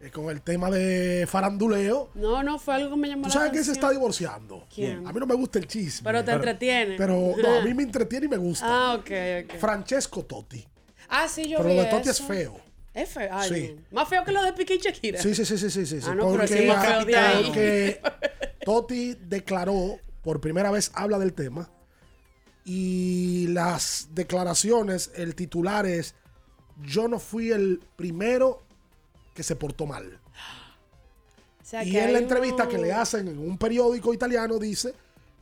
eh, 0.00 0.10
con 0.10 0.30
el 0.30 0.40
tema 0.42 0.70
de 0.70 1.26
faranduleo. 1.28 2.10
No, 2.14 2.42
no, 2.42 2.58
fue 2.58 2.74
algo 2.74 2.90
que 2.90 2.96
me 2.96 3.08
llamó 3.08 3.22
¿Tú 3.24 3.28
la 3.28 3.34
sabes 3.34 3.52
que 3.52 3.64
se 3.64 3.72
está 3.72 3.90
divorciando? 3.90 4.66
¿Quién? 4.74 5.06
A 5.06 5.12
mí 5.12 5.20
no 5.20 5.26
me 5.26 5.34
gusta 5.34 5.58
el 5.58 5.66
chisme. 5.66 6.04
Pero 6.04 6.24
te 6.24 6.32
entretiene. 6.32 6.96
Pero 6.96 7.34
no, 7.42 7.58
a 7.58 7.62
mí 7.62 7.74
me 7.74 7.82
entretiene 7.82 8.26
y 8.26 8.28
me 8.28 8.36
gusta. 8.38 8.66
Ah, 8.66 8.94
ok, 8.94 9.10
ok. 9.44 9.58
Francesco 9.58 10.24
Totti. 10.24 10.66
Ah, 11.08 11.28
sí, 11.28 11.48
yo 11.48 11.58
Pero 11.58 11.70
vi 11.70 11.76
lo 11.76 11.82
de 11.82 11.88
Totti 11.90 12.08
es 12.08 12.20
feo. 12.22 12.60
Es 12.94 13.08
feo. 13.10 13.28
Ay, 13.32 13.48
Sí. 13.50 13.74
no. 13.76 13.82
Más 14.00 14.08
feo 14.08 14.24
que 14.24 14.32
lo 14.32 14.42
de 14.42 14.52
Piqué 14.52 14.74
y 14.76 14.78
Shakira. 14.78 15.20
Sí, 15.20 15.34
sí, 15.34 15.44
sí, 15.44 15.58
sí, 15.58 15.86
sí. 15.86 15.98
Ah, 16.04 16.14
no, 16.14 16.26
pero 16.26 16.30
porque 16.30 16.46
sí, 16.48 16.66
más 16.66 16.86
feo 16.86 17.04
de 17.04 17.16
ahí. 17.16 17.44
porque 17.46 18.00
Totti 18.64 19.14
declaró, 19.14 19.98
por 20.22 20.40
primera 20.40 20.70
vez 20.70 20.90
habla 20.94 21.18
del 21.18 21.32
tema, 21.34 21.70
y 22.64 23.48
las 23.48 24.08
declaraciones, 24.12 25.10
el 25.14 25.34
titular 25.34 25.86
es, 25.86 26.14
yo 26.82 27.08
no 27.08 27.18
fui 27.18 27.50
el 27.52 27.80
primero 27.96 28.62
que 29.34 29.42
se 29.42 29.56
portó 29.56 29.86
mal. 29.86 30.18
O 31.62 31.64
sea, 31.64 31.84
Y 31.84 31.96
en 31.96 32.12
la 32.12 32.18
entrevista 32.18 32.66
que 32.68 32.78
le 32.78 32.92
hacen 32.92 33.28
en 33.28 33.38
un 33.38 33.56
periódico 33.56 34.12
italiano 34.12 34.58
dice 34.58 34.92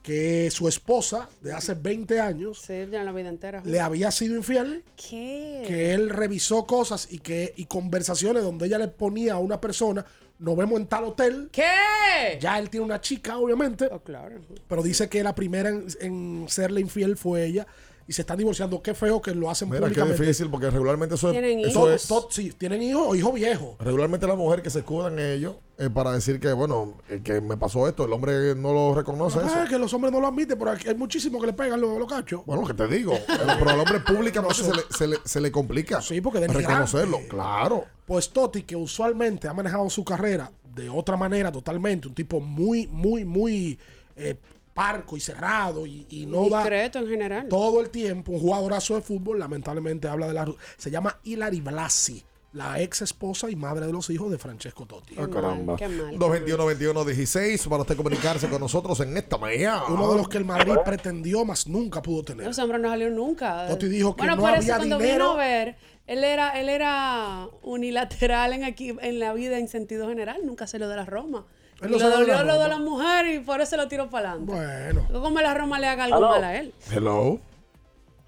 que 0.03 0.51
su 0.51 0.69
esposa 0.69 1.29
de 1.41 1.53
hace 1.53 1.75
20 1.75 2.21
años 2.21 2.61
Sí, 2.61 2.87
ya 2.91 3.03
la 3.03 3.13
vida 3.13 3.29
entera. 3.29 3.63
le 3.65 3.81
había 3.81 4.11
sido 4.11 4.37
infiel, 4.37 4.85
¿Qué? 4.97 5.65
que 5.67 5.93
él 5.95 6.11
revisó 6.11 6.67
cosas 6.67 7.09
y 7.11 7.19
que 7.19 7.53
y 7.57 7.67
conversaciones 7.67 8.43
donde 8.43 8.67
ella 8.67 8.79
le 8.79 8.89
ponía 8.89 9.35
a 9.35 9.39
una 9.39 9.61
persona, 9.61 10.05
nos 10.39 10.57
vemos 10.57 10.79
en 10.81 10.87
tal 10.87 11.05
hotel. 11.05 11.49
¿Qué? 11.51 12.39
Ya 12.41 12.59
él 12.59 12.71
tiene 12.71 12.87
una 12.87 13.01
chica, 13.01 13.39
obviamente, 13.39 13.89
Oh, 13.91 14.01
claro. 14.01 14.37
pero 14.69 14.83
dice 14.83 15.09
que 15.09 15.23
la 15.23 15.35
primera 15.35 15.69
en, 15.71 15.87
en 16.01 16.47
serle 16.49 16.81
infiel 16.81 17.17
fue 17.17 17.45
ella 17.47 17.67
y 18.09 18.13
se 18.15 18.23
están 18.23 18.39
divorciando. 18.39 18.83
Qué 18.83 18.95
feo 18.95 19.21
que 19.23 19.35
lo 19.35 19.51
hacen 19.51 19.69
Mira, 19.69 19.81
qué 19.81 19.85
públicamente. 19.87 20.23
difícil, 20.23 20.49
porque 20.51 20.71
regularmente 20.71 21.15
eso 21.15 21.29
es. 21.29 21.33
Tienen 21.35 21.61
eso 21.61 21.93
es- 21.93 22.07
todo- 22.09 22.29
sí, 22.31 22.51
tienen 22.57 22.83
hijos 22.83 23.05
o 23.07 23.15
hijos 23.15 23.35
viejos. 23.35 23.77
Regularmente 23.79 24.27
la 24.27 24.35
mujer 24.35 24.63
que 24.63 24.71
se 24.71 24.79
escudan 24.81 25.19
ellos 25.19 25.57
eh, 25.77 25.91
para 25.91 26.11
decir 26.13 26.41
que, 26.41 26.53
bueno, 26.53 26.95
eh, 27.11 27.21
que 27.23 27.41
me 27.41 27.57
pasó 27.57 27.87
esto, 27.87 28.07
el 28.07 28.13
hombre 28.15 28.55
no 28.57 28.73
lo 28.73 28.95
reconoce 28.95 29.39
Ah, 29.41 29.61
eso. 29.63 29.69
que 29.71 29.79
los 29.79 29.93
hombres 29.95 30.13
no 30.13 30.21
lo 30.21 30.27
admiten, 30.27 30.59
pero 30.59 30.71
hay 30.73 30.95
muchísimos 30.97 31.41
que 31.41 31.47
le 31.49 31.53
pegan 31.53 31.81
los, 31.81 31.99
los 31.99 32.09
cachos. 32.09 32.41
Bueno, 32.47 32.67
que 32.67 32.75
te 32.75 32.89
digo, 32.89 33.13
pero, 33.27 33.71
al 33.71 33.79
hombre 33.81 34.01
públicamente 34.01 34.55
se, 34.57 34.75
le, 34.75 34.83
se, 34.91 35.07
le, 35.07 35.17
se 35.25 35.41
le 35.41 35.53
complica 35.53 36.01
Sí, 36.01 36.21
porque 36.23 36.41
reconocerlo. 36.49 37.19
Claro. 37.29 37.85
Pues 38.07 38.31
Totti, 38.31 38.63
que 38.63 38.75
usualmente 38.75 39.47
ha 39.49 39.53
manejado 39.53 39.89
su 39.91 40.03
carrera 40.03 40.51
de 40.75 40.89
otra 40.89 41.17
manera 41.19 41.53
totalmente, 41.53 42.09
un 42.09 42.15
tipo 42.15 42.41
muy, 42.41 42.87
muy, 42.87 43.25
muy 43.27 43.79
eh, 44.17 44.35
parco 44.79 45.17
y 45.17 45.21
cerrado 45.21 45.87
y, 45.87 46.07
y 46.09 46.27
no 46.27 46.49
da 46.49 46.59
Discreto 46.59 47.01
en 47.01 47.09
general. 47.09 47.49
todo 47.49 47.81
el 47.81 47.91
tiempo, 47.91 48.31
un 48.31 48.39
jugadorazo 48.39 48.95
de 48.95 49.01
fútbol, 49.01 49.41
lamentablemente 49.41 50.07
habla 50.07 50.29
de 50.29 50.35
la... 50.35 50.47
Se 50.77 50.89
llama 50.89 51.19
Hilary 51.25 51.61
Blasi, 51.61 52.23
la 52.53 52.81
ex 52.81 53.03
esposa 53.03 53.51
y 53.51 53.57
madre 53.57 53.87
de 53.87 53.93
los 53.93 54.09
hijos 54.09 54.31
de 54.31 54.39
Francesco 54.39 54.87
Totti. 54.87 55.17
Ah, 55.19 55.27
caramba. 55.29 55.75
qué 55.75 55.89
mal, 55.89 56.11
qué 56.11 56.17
221-21-16 56.17 57.69
para 57.69 57.83
usted 57.83 57.97
comunicarse 57.97 58.49
con 58.49 58.61
nosotros 58.61 59.01
en 59.01 59.17
esta 59.17 59.37
mañana. 59.37 59.83
Uno 59.89 60.13
de 60.13 60.19
los 60.19 60.29
que 60.29 60.39
el 60.39 60.45
Madrid 60.45 60.75
pretendió, 60.85 61.45
más 61.45 61.67
nunca 61.67 62.01
pudo 62.01 62.23
tener. 62.23 62.47
Ese 62.49 62.63
hombre 62.63 62.79
no 62.79 62.89
salió 62.89 63.11
nunca. 63.11 63.67
Totti 63.67 63.89
dijo 63.89 64.15
que 64.15 64.23
bueno, 64.23 64.37
no 64.37 64.43
por 64.43 64.51
eso 64.51 64.59
había 64.59 64.77
cuando 64.77 64.99
dinero. 64.99 65.33
vino 65.33 65.33
a 65.33 65.37
ver, 65.45 65.77
él 66.07 66.23
era, 66.23 66.61
él 66.61 66.69
era 66.69 67.49
unilateral 67.63 68.53
en 68.53 68.63
aquí, 68.63 68.95
en 69.01 69.19
la 69.19 69.33
vida 69.33 69.59
en 69.59 69.67
sentido 69.67 70.09
general, 70.09 70.43
nunca 70.45 70.69
se 70.69 70.79
lo 70.79 70.89
de 70.89 70.95
la 70.95 71.05
Roma. 71.05 71.47
Él 71.81 71.91
lo 71.93 71.99
de 71.99 72.05
dolió 72.05 72.43
lo 72.45 72.53
de 72.59 72.65
Roma. 72.65 72.69
la 72.69 72.79
mujer 72.79 73.27
y 73.27 73.39
por 73.41 73.61
eso 73.61 73.77
lo 73.77 73.87
tiró 73.89 74.09
para 74.11 74.33
adelante. 74.33 74.53
Bueno. 74.55 75.21
Como 75.23 75.41
la 75.41 75.55
Roma 75.55 75.79
le 75.79 75.87
haga 75.87 76.05
algo 76.05 76.17
Aló. 76.17 76.29
mal 76.31 76.45
a 76.45 76.57
él. 76.59 76.75
Hello. 76.93 77.39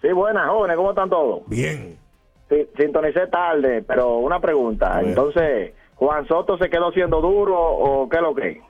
Sí, 0.01 0.09
buenas, 0.13 0.49
jóvenes, 0.49 0.77
¿cómo 0.77 0.91
están 0.91 1.11
todos? 1.11 1.43
Bien. 1.47 1.99
Sí, 2.49 2.67
sintonicé 2.79 3.27
tarde, 3.27 3.83
pero 3.83 4.19
una 4.19 4.41
pregunta. 4.41 5.01
Entonces, 5.03 5.73
¿Juan 5.97 6.27
Soto 6.27 6.57
se 6.59 6.71
quedó 6.71 6.91
siendo 6.93 7.21
duro 7.21 7.57
o 7.61 8.09
qué 8.09 8.17
es 8.17 8.23
lo 8.23 8.35
que? 8.35 8.61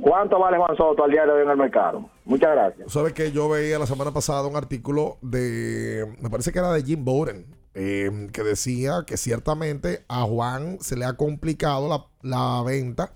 ¿Cuánto 0.00 0.38
vale 0.38 0.58
Juan 0.58 0.76
Soto 0.76 1.04
al 1.04 1.10
día 1.10 1.24
de 1.24 1.32
hoy 1.32 1.42
en 1.42 1.50
el 1.50 1.56
mercado? 1.56 2.10
Muchas 2.24 2.50
gracias. 2.52 2.92
Sabes 2.92 3.12
que 3.14 3.32
yo 3.32 3.48
veía 3.48 3.78
la 3.78 3.86
semana 3.86 4.12
pasada 4.12 4.46
un 4.46 4.56
artículo 4.56 5.16
de, 5.22 6.04
me 6.20 6.28
parece 6.28 6.52
que 6.52 6.58
era 6.58 6.72
de 6.72 6.82
Jim 6.82 7.04
Bowden, 7.04 7.46
eh, 7.74 8.28
que 8.32 8.42
decía 8.42 9.04
que 9.06 9.16
ciertamente 9.16 10.04
a 10.08 10.22
Juan 10.22 10.78
se 10.80 10.96
le 10.96 11.04
ha 11.06 11.14
complicado 11.16 11.88
la, 11.88 12.04
la 12.22 12.62
venta 12.62 13.12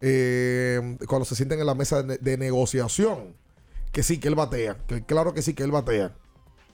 eh, 0.00 0.96
cuando 1.06 1.24
se 1.24 1.34
sienten 1.34 1.60
en 1.60 1.66
la 1.66 1.74
mesa 1.74 2.02
de, 2.02 2.36
negociación. 2.36 3.36
Que 3.92 4.02
sí, 4.02 4.18
que 4.18 4.28
él 4.28 4.34
batea. 4.34 4.76
Que 4.86 5.04
claro 5.04 5.34
que 5.34 5.42
sí, 5.42 5.54
que 5.54 5.62
él 5.62 5.70
batea. 5.70 6.14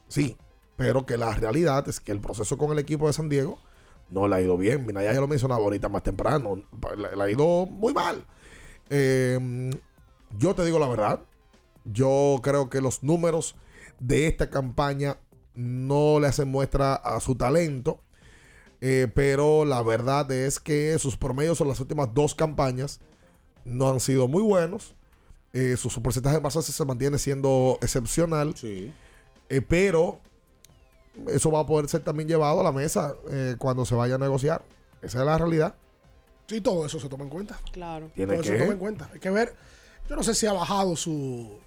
Sí, 0.08 0.36
pero 0.76 1.06
que 1.06 1.16
la 1.16 1.32
realidad 1.34 1.88
es 1.88 2.00
que 2.00 2.12
el 2.12 2.20
proceso 2.20 2.58
con 2.58 2.72
el 2.72 2.78
equipo 2.78 3.06
de 3.06 3.12
San 3.12 3.28
Diego 3.28 3.58
no 4.10 4.28
le 4.28 4.36
ha 4.36 4.40
ido 4.40 4.56
bien. 4.56 4.84
Mira, 4.84 5.02
ya 5.02 5.12
lo 5.20 5.28
mencionaba 5.28 5.62
ahorita 5.62 5.88
más 5.88 6.02
temprano. 6.02 6.62
Le, 6.96 7.16
le 7.16 7.22
ha 7.22 7.30
ido 7.30 7.66
muy 7.66 7.94
mal. 7.94 8.24
Eh, 8.90 9.70
yo 10.38 10.54
te 10.54 10.64
digo 10.64 10.78
la 10.78 10.88
verdad. 10.88 11.20
Yo 11.84 12.40
creo 12.42 12.70
que 12.70 12.80
los 12.80 13.02
números 13.02 13.54
de 14.00 14.26
esta 14.26 14.50
campaña 14.50 15.18
no 15.54 16.18
le 16.20 16.26
hacen 16.26 16.48
muestra 16.48 16.94
a 16.94 17.20
su 17.20 17.36
talento. 17.36 18.00
Eh, 18.80 19.08
pero 19.14 19.64
la 19.64 19.82
verdad 19.82 20.30
es 20.30 20.60
que 20.60 20.98
sus 20.98 21.16
promedios 21.16 21.60
en 21.60 21.68
las 21.68 21.80
últimas 21.80 22.12
dos 22.12 22.34
campañas 22.34 23.00
no 23.64 23.90
han 23.90 24.00
sido 24.00 24.28
muy 24.28 24.42
buenos. 24.42 24.94
Eh, 25.52 25.76
su, 25.76 25.88
su 25.90 26.02
porcentaje 26.02 26.36
de 26.36 26.42
base 26.42 26.62
se 26.62 26.84
mantiene 26.84 27.18
siendo 27.18 27.78
excepcional. 27.80 28.54
Eh, 28.62 29.60
pero 29.68 30.20
eso 31.28 31.50
va 31.50 31.60
a 31.60 31.66
poder 31.66 31.88
ser 31.88 32.02
también 32.02 32.28
llevado 32.28 32.60
a 32.60 32.64
la 32.64 32.72
mesa 32.72 33.14
eh, 33.30 33.54
cuando 33.58 33.84
se 33.84 33.94
vaya 33.94 34.16
a 34.16 34.18
negociar. 34.18 34.64
Esa 35.02 35.20
es 35.20 35.24
la 35.26 35.38
realidad. 35.38 35.74
Sí, 36.48 36.60
todo 36.60 36.84
eso 36.84 36.98
se 36.98 37.08
toma 37.08 37.24
en 37.24 37.30
cuenta. 37.30 37.58
Claro. 37.72 38.10
¿Tiene 38.14 38.32
Todo 38.34 38.42
eso 38.42 38.52
que? 38.52 38.58
se 38.58 38.62
toma 38.64 38.72
en 38.74 38.78
cuenta. 38.78 39.10
Hay 39.12 39.20
que 39.20 39.30
ver. 39.30 39.54
Yo 40.08 40.16
no 40.16 40.22
sé 40.22 40.34
si 40.34 40.46
ha 40.46 40.52
bajado 40.52 40.96
su, 40.96 41.58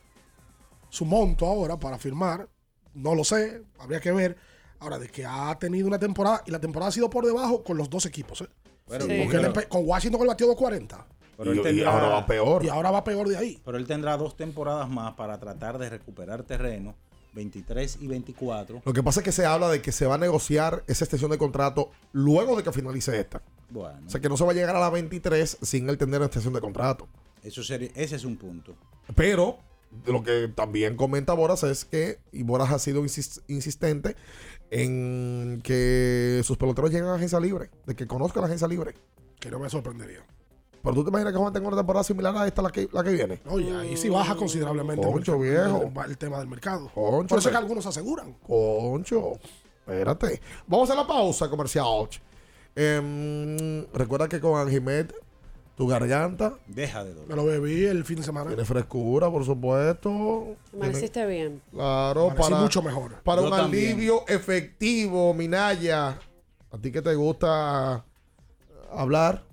su 0.90 1.06
monto 1.06 1.46
ahora 1.48 1.78
para 1.80 1.98
firmar. 1.98 2.48
No 2.94 3.16
lo 3.16 3.24
sé. 3.24 3.64
Habría 3.80 4.00
que 4.00 4.12
ver. 4.12 4.38
Ahora, 4.80 5.00
de 5.00 5.08
que 5.08 5.26
ha 5.26 5.58
tenido 5.58 5.88
una 5.88 5.98
temporada 5.98 6.44
y 6.46 6.52
la 6.52 6.60
temporada 6.60 6.90
ha 6.90 6.92
sido 6.92 7.10
por 7.10 7.26
debajo 7.26 7.64
con 7.64 7.78
los 7.78 7.90
dos 7.90 8.06
equipos. 8.06 8.42
¿eh? 8.42 8.50
Pero- 8.88 9.06
Sí, 9.06 9.12
Sí. 9.30 9.36
él 9.36 9.68
con 9.70 9.82
Washington 9.88 10.22
él 10.22 10.28
batió 10.28 10.46
240. 10.48 11.08
Pero 11.38 11.52
él 11.52 11.62
tendrá- 11.62 11.92
Y 12.64 12.70
ahora 12.70 12.92
va 12.92 13.04
peor 13.04 13.28
de 13.30 13.38
ahí. 13.38 13.62
Pero 13.64 13.78
él 13.78 13.86
tendrá 13.88 14.18
dos 14.18 14.36
temporadas 14.36 14.90
más 14.90 15.14
para 15.14 15.40
tratar 15.40 15.78
de 15.78 15.90
recuperar 15.90 16.44
terreno, 16.44 16.96
23 17.34 18.00
y 18.02 18.08
24. 18.08 18.82
Lo 18.84 18.94
que 18.94 19.04
pasa 19.04 19.20
es 19.20 19.24
que 19.24 19.32
se 19.32 19.46
habla 19.46 19.70
de 19.70 19.82
que 19.82 19.92
se 19.92 20.06
va 20.08 20.16
a 20.16 20.18
negociar 20.18 20.84
esa 20.88 21.04
extensión 21.06 21.30
de 21.32 21.38
contrato 21.38 21.92
luego 22.12 22.56
de 22.56 22.64
que 22.64 22.72
finalice 22.72 23.20
esta. 23.20 23.42
Bueno, 23.70 24.00
O 24.08 24.10
sea 24.10 24.20
que 24.20 24.30
no 24.30 24.38
se 24.38 24.44
va 24.46 24.52
a 24.52 24.56
llegar 24.56 24.76
a 24.76 24.80
la 24.80 24.90
23 24.90 25.58
sin 25.62 25.90
él 25.90 25.98
tener 25.98 26.22
extensión 26.22 26.54
de 26.54 26.62
contrato. 26.62 27.08
eso 27.44 27.64
sería, 27.64 27.90
ese 27.96 28.16
es 28.16 28.26
un 28.26 28.36
punto. 28.38 28.76
Pero 29.16 29.60
lo 30.06 30.24
que 30.24 30.48
también 30.54 30.96
comenta 30.98 31.34
Boras 31.34 31.64
es 31.64 31.86
que, 31.86 32.20
y 32.32 32.44
Boras 32.44 32.72
ha 32.72 32.80
sido 32.80 33.04
insis- 33.04 33.42
insistente 33.48 34.16
en 34.72 35.62
que 35.64 36.42
sus 36.44 36.58
peloteros 36.58 36.92
lleguen 36.92 37.08
a 37.08 37.16
agencia 37.16 37.40
libre, 37.40 37.70
de 37.86 37.96
que 37.96 38.08
conozcan 38.08 38.42
la 38.42 38.48
agencia 38.48 38.68
libre. 38.68 38.96
Que 39.40 39.50
no 39.52 39.60
me 39.60 39.70
sorprendería. 39.70 40.26
Pero 40.84 40.96
tú 40.96 41.04
te 41.04 41.10
imaginas 41.10 41.34
que 41.34 41.40
Juan 41.40 41.54
tenga 41.54 41.68
una 41.68 41.78
temporada 41.78 42.04
similar 42.04 42.36
a 42.38 42.48
esta, 42.48 42.62
la 42.62 42.72
que, 42.72 42.88
la 42.92 43.04
que 43.04 43.10
viene. 43.12 43.40
Oye, 43.50 43.76
ahí 43.76 43.98
sí 43.98 44.10
baja 44.10 44.36
considerablemente 44.36 45.06
el 45.06 45.12
Concho, 45.14 45.38
mercado- 45.38 45.80
viejo. 45.80 46.02
el, 46.06 46.12
el 46.12 46.18
tema 46.18 46.40
del 46.40 46.48
mercado. 46.48 46.90
Concho, 46.94 47.28
Por 47.28 47.40
eso 47.40 47.50
es 47.50 47.52
que 47.54 47.58
algunos 47.58 47.86
aseguran. 47.86 48.34
Concho, 48.46 49.34
espérate. 49.80 50.42
Vamos 50.68 50.90
a 50.90 50.96
la 50.96 51.06
pausa 51.08 51.50
comercial. 51.50 52.08
Em, 52.76 53.86
recuerda 53.94 54.30
que 54.30 54.40
con 54.40 54.60
Anjimet, 54.60 55.14
tu 55.76 55.88
garganta 55.88 56.54
Deja 56.68 57.04
de 57.04 57.14
doler. 57.14 57.30
Me 57.30 57.36
lo 57.36 57.46
bebí 57.46 57.86
el 57.86 58.04
fin 58.06 58.18
de 58.18 58.24
semana. 58.24 58.48
tiene 58.48 58.66
frescura, 58.66 59.30
por 59.32 59.44
supuesto. 59.46 60.56
Amaneciste 60.74 61.26
bien. 61.26 61.62
Claro, 61.72 62.26
Amanecí 62.32 62.50
para, 62.50 62.62
mucho 62.62 62.82
mejor. 62.82 63.16
para 63.24 63.42
Yo 63.42 63.48
un 63.50 63.54
también. 63.56 63.94
alivio 63.94 64.24
efectivo, 64.28 65.34
Minaya. 65.34 66.20
A 66.72 66.78
ti 66.82 66.92
que 66.92 67.02
te 67.02 67.16
gusta 67.16 68.04
hablar, 68.92 69.44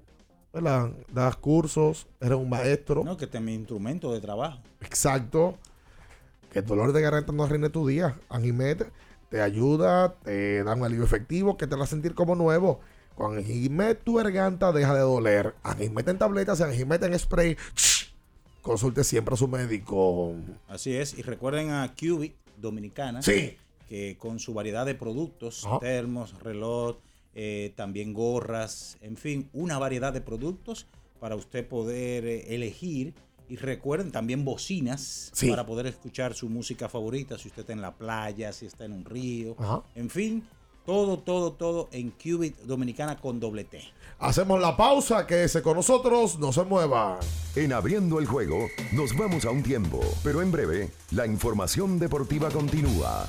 ¿verdad? 0.55 0.93
Das 1.13 1.37
cursos, 1.37 2.07
eres 2.21 2.39
un 2.39 2.49
maestro. 2.49 3.03
No, 3.05 3.17
que 3.17 3.25
este 3.25 3.39
es 3.39 3.45
mi 3.45 3.55
instrumento 3.55 4.13
de 4.13 4.21
trabajo. 4.21 4.61
Exacto. 4.81 5.59
Que 6.53 6.61
el 6.61 6.67
dolor 6.67 6.93
de 6.93 7.03
garganta 7.03 7.33
no 7.33 7.43
arruine 7.43 7.69
tu 7.69 7.87
día. 7.87 8.17
Anjimet 8.29 8.91
te 9.29 9.43
ayuda, 9.43 10.15
te 10.23 10.63
da 10.63 10.75
un 10.75 10.85
alivio 10.85 11.05
efectivo 11.05 11.57
que 11.57 11.67
te 11.67 11.75
a 11.75 11.87
sentir 11.87 12.15
como 12.15 12.37
nuevo. 12.37 12.81
Con 13.17 13.37
Anjimet 13.37 14.03
tu 14.05 14.15
garganta 14.15 14.71
deja 14.73 14.95
de 14.95 15.01
doler. 15.01 15.55
Anjimet 15.65 16.09
en 16.09 16.19
tabletas, 16.19 16.61
Anjimet 16.61 17.03
en 17.03 17.19
spray. 17.19 17.57
Consulte 18.63 19.03
siempre 19.05 19.35
a 19.35 19.37
su 19.37 19.49
médico. 19.49 20.35
Así 20.69 20.97
es. 20.97 21.19
Y 21.19 21.23
recuerden 21.23 21.71
a 21.71 21.93
Cubit 21.99 22.35
Dominicana. 22.57 23.21
Sí. 23.23 23.59
Que 23.89 24.17
con 24.17 24.39
su 24.39 24.55
variedad 24.55 24.87
de 24.87 24.95
productos, 24.95 25.65
Ajá. 25.67 25.81
termos, 25.81 26.41
reloj, 26.41 26.97
eh, 27.35 27.73
también 27.77 28.13
gorras, 28.15 28.97
en 29.01 29.17
fin, 29.17 29.49
una 29.53 29.79
variedad 29.79 30.13
de 30.13 30.21
productos 30.21 30.87
para 31.21 31.37
usted 31.37 31.67
poder 31.67 32.27
eh, 32.27 32.55
elegir. 32.55 33.15
Y 33.47 33.57
recuerden 33.57 34.11
también 34.11 34.43
bocinas 34.43 35.31
Sí. 35.35 35.51
para 35.51 35.67
poder 35.67 35.87
escuchar 35.87 36.33
su 36.35 36.49
música 36.49 36.89
favorita, 36.89 37.37
si 37.37 37.49
usted 37.49 37.61
está 37.61 37.73
en 37.75 37.83
la 37.83 37.95
playa, 37.95 38.53
si 38.55 38.65
está 38.65 38.87
en 38.87 38.93
un 38.93 39.05
río. 39.05 39.55
Ajá. 39.59 39.83
En 39.95 40.09
fin, 40.09 40.43
todo, 40.87 41.19
todo, 41.19 41.53
todo 41.53 41.89
en 41.93 42.11
Cubit 42.11 42.57
Dominicana 42.61 43.19
con 43.21 43.41
doble 43.41 43.65
T. 43.65 43.83
Hacemos 44.19 44.59
la 44.61 44.77
pausa, 44.79 45.27
quédese 45.27 45.61
con 45.61 45.77
nosotros, 45.77 46.39
no 46.39 46.55
se 46.55 46.63
mueva. 46.65 47.21
En 47.55 47.75
abriendo 47.75 48.19
el 48.19 48.25
juego, 48.27 48.67
nos 48.93 49.15
vamos 49.15 49.45
a 49.45 49.51
un 49.51 49.63
tiempo, 49.63 50.01
pero 50.23 50.41
en 50.41 50.51
breve, 50.51 50.91
la 51.11 51.27
información 51.27 51.99
deportiva 51.99 52.49
continúa. 52.51 53.29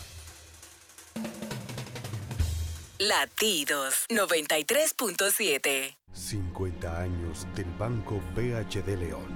Latidos 2.98 4.06
93.7. 4.08 5.98
50 6.14 6.98
años 6.98 7.46
del 7.54 7.66
Banco 7.78 8.22
BHD 8.34 8.98
León. 8.98 9.28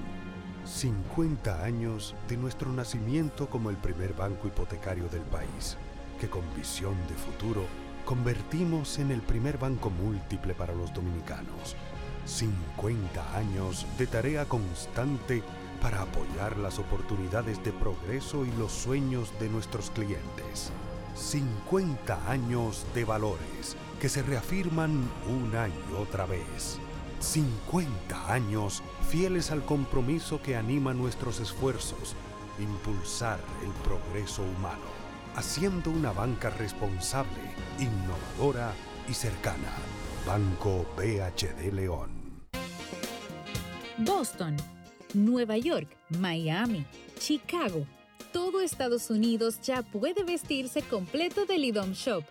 50 0.63 1.65
años 1.65 2.15
de 2.29 2.37
nuestro 2.37 2.71
nacimiento 2.71 3.49
como 3.49 3.69
el 3.69 3.75
primer 3.75 4.13
banco 4.13 4.47
hipotecario 4.47 5.09
del 5.09 5.23
país, 5.23 5.75
que 6.21 6.29
con 6.29 6.41
visión 6.55 6.95
de 7.09 7.15
futuro 7.15 7.65
convertimos 8.05 8.97
en 8.97 9.11
el 9.11 9.21
primer 9.21 9.57
banco 9.57 9.89
múltiple 9.89 10.53
para 10.53 10.73
los 10.73 10.93
dominicanos. 10.93 11.75
50 12.27 13.35
años 13.35 13.85
de 13.97 14.07
tarea 14.07 14.45
constante 14.45 15.43
para 15.81 16.03
apoyar 16.03 16.57
las 16.59 16.79
oportunidades 16.79 17.61
de 17.65 17.73
progreso 17.73 18.45
y 18.45 18.51
los 18.53 18.71
sueños 18.71 19.37
de 19.37 19.49
nuestros 19.49 19.89
clientes. 19.89 20.71
50 21.15 22.29
años 22.29 22.85
de 22.93 23.05
valores 23.05 23.75
que 23.99 24.09
se 24.09 24.23
reafirman 24.23 25.09
una 25.27 25.67
y 25.67 25.93
otra 25.97 26.25
vez. 26.25 26.79
50 27.19 28.31
años 28.31 28.81
fieles 29.09 29.51
al 29.51 29.65
compromiso 29.65 30.41
que 30.41 30.55
anima 30.55 30.93
nuestros 30.93 31.39
esfuerzos, 31.39 32.15
impulsar 32.59 33.39
el 33.61 33.71
progreso 33.83 34.43
humano, 34.43 34.85
haciendo 35.35 35.91
una 35.91 36.11
banca 36.11 36.49
responsable, 36.49 37.41
innovadora 37.77 38.73
y 39.09 39.13
cercana. 39.13 39.73
Banco 40.25 40.85
BHD 40.95 41.73
León. 41.73 42.09
Boston, 43.97 44.55
Nueva 45.13 45.57
York, 45.57 45.89
Miami, 46.19 46.85
Chicago. 47.17 47.85
Todo 48.31 48.61
Estados 48.61 49.09
Unidos 49.09 49.59
ya 49.61 49.81
puede 49.81 50.23
vestirse 50.23 50.81
completo 50.83 51.45
del 51.45 51.65
IDOM 51.65 51.93
Shop. 51.93 52.23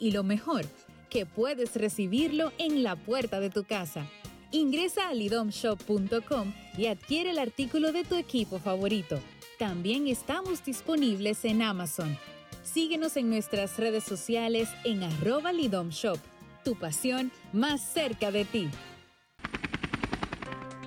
Y 0.00 0.10
lo 0.10 0.24
mejor, 0.24 0.64
que 1.08 1.26
puedes 1.26 1.76
recibirlo 1.76 2.52
en 2.58 2.82
la 2.82 2.96
puerta 2.96 3.38
de 3.38 3.50
tu 3.50 3.62
casa. 3.62 4.08
Ingresa 4.50 5.08
a 5.08 5.14
lidomshop.com 5.14 6.52
y 6.76 6.86
adquiere 6.86 7.30
el 7.30 7.38
artículo 7.38 7.92
de 7.92 8.04
tu 8.04 8.16
equipo 8.16 8.58
favorito. 8.58 9.20
También 9.58 10.08
estamos 10.08 10.64
disponibles 10.64 11.44
en 11.44 11.62
Amazon. 11.62 12.18
Síguenos 12.64 13.16
en 13.16 13.30
nuestras 13.30 13.78
redes 13.78 14.02
sociales 14.02 14.68
en 14.84 15.04
arroba 15.04 15.52
Lidom 15.52 15.90
Shop. 15.90 16.18
Tu 16.64 16.74
pasión 16.76 17.30
más 17.52 17.80
cerca 17.80 18.32
de 18.32 18.44
ti. 18.44 18.68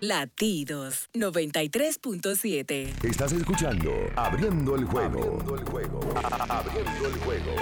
Latidos 0.00 1.08
93.7. 1.14 3.04
Estás 3.04 3.32
escuchando 3.32 3.92
Abriendo 4.16 4.74
el 4.74 4.84
juego. 4.84 5.20
Abriendo 5.20 5.54
el 5.54 5.64
juego. 5.64 6.00
Abriendo 6.48 7.06
el 7.06 7.18
juego. 7.20 7.52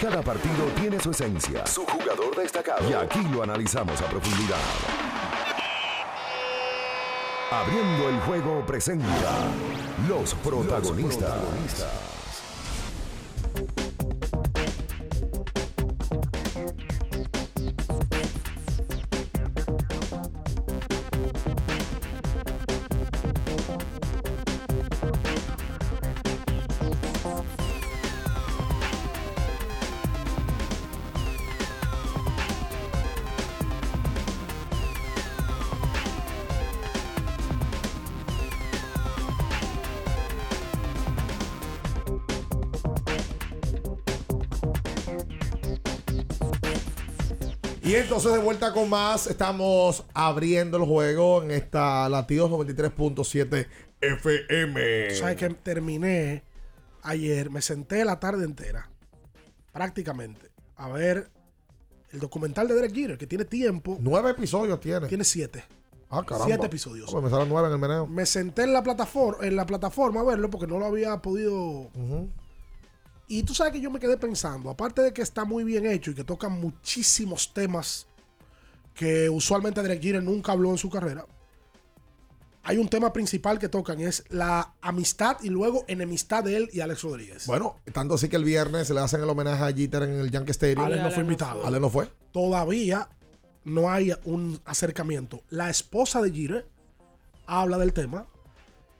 Cada 0.00 0.22
partido 0.22 0.66
tiene 0.80 0.98
su 0.98 1.12
esencia, 1.12 1.64
su 1.68 1.86
jugador 1.86 2.36
destacado. 2.36 2.90
Y 2.90 2.92
aquí 2.92 3.20
lo 3.32 3.44
analizamos 3.44 4.00
a 4.02 4.06
profundidad. 4.06 4.58
Abriendo 7.52 8.08
el 8.08 8.18
juego 8.22 8.66
presenta 8.66 9.52
los 10.08 10.34
protagonistas. 10.34 11.38
Y 12.18 12.21
entonces 48.22 48.40
de 48.40 48.44
vuelta 48.44 48.72
con 48.72 48.88
más, 48.88 49.26
estamos 49.26 50.04
abriendo 50.14 50.76
el 50.76 50.84
juego 50.84 51.42
en 51.42 51.50
esta 51.50 52.08
Latidos 52.08 52.52
93.7 52.52 53.66
FM. 54.00 55.10
¿Sabes 55.16 55.36
que 55.36 55.48
terminé 55.50 56.44
ayer? 57.02 57.50
Me 57.50 57.60
senté 57.60 58.04
la 58.04 58.20
tarde 58.20 58.44
entera, 58.44 58.88
prácticamente, 59.72 60.52
a 60.76 60.88
ver 60.88 61.32
el 62.12 62.20
documental 62.20 62.68
de 62.68 62.76
Derek 62.76 62.94
Jeter, 62.94 63.18
que 63.18 63.26
tiene 63.26 63.44
tiempo. 63.44 63.98
Nueve 64.00 64.30
episodios 64.30 64.78
tiene. 64.78 65.08
Tiene 65.08 65.24
siete. 65.24 65.64
Ah, 66.08 66.22
caramba. 66.24 66.46
Siete 66.46 66.66
episodios. 66.66 67.10
Pues 67.10 67.24
me 67.24 67.28
salen 67.28 67.48
nueve 67.48 67.66
en 67.66 67.74
el 67.74 67.80
meneo. 67.80 68.06
Me 68.06 68.24
senté 68.24 68.62
en 68.62 68.72
la 68.72 68.84
plataforma, 68.84 69.44
en 69.44 69.56
la 69.56 69.66
plataforma 69.66 70.20
a 70.20 70.24
verlo 70.24 70.48
porque 70.48 70.68
no 70.68 70.78
lo 70.78 70.86
había 70.86 71.20
podido. 71.20 71.90
Y 73.26 73.42
tú 73.42 73.52
sabes 73.52 73.72
que 73.72 73.80
yo 73.80 73.90
me 73.90 73.98
quedé 73.98 74.16
pensando, 74.16 74.70
aparte 74.70 75.02
de 75.02 75.12
que 75.12 75.22
está 75.22 75.44
muy 75.44 75.64
bien 75.64 75.86
hecho 75.86 76.12
y 76.12 76.14
que 76.14 76.22
toca 76.22 76.48
muchísimos 76.48 77.52
temas 77.52 78.06
que 78.94 79.28
usualmente 79.28 79.82
Derek 79.82 80.02
Jeter 80.02 80.22
nunca 80.22 80.52
habló 80.52 80.70
en 80.70 80.78
su 80.78 80.90
carrera, 80.90 81.26
hay 82.64 82.78
un 82.78 82.88
tema 82.88 83.12
principal 83.12 83.58
que 83.58 83.68
tocan 83.68 84.00
es 84.00 84.24
la 84.28 84.74
amistad 84.80 85.38
y 85.42 85.48
luego 85.48 85.84
enemistad 85.88 86.44
de 86.44 86.56
él 86.56 86.70
y 86.72 86.80
Alex 86.80 87.02
Rodríguez. 87.02 87.46
Bueno, 87.46 87.76
tanto 87.92 88.14
así 88.14 88.28
que 88.28 88.36
el 88.36 88.44
viernes 88.44 88.86
se 88.86 88.94
le 88.94 89.00
hacen 89.00 89.20
el 89.20 89.28
homenaje 89.28 89.64
a 89.64 89.72
Jeter 89.72 90.04
en 90.04 90.20
el 90.20 90.30
Yankee 90.30 90.52
Stadium. 90.52 90.84
Alex 90.84 91.02
no 91.02 91.10
fue 91.10 91.22
invitado. 91.22 91.66
Alex 91.66 91.80
no 91.80 91.90
fue. 91.90 92.08
Todavía 92.32 93.08
no 93.64 93.90
hay 93.90 94.12
un 94.24 94.60
acercamiento. 94.64 95.42
La 95.50 95.70
esposa 95.70 96.22
de 96.22 96.30
Jeter 96.30 96.68
habla 97.46 97.78
del 97.78 97.92
tema 97.92 98.26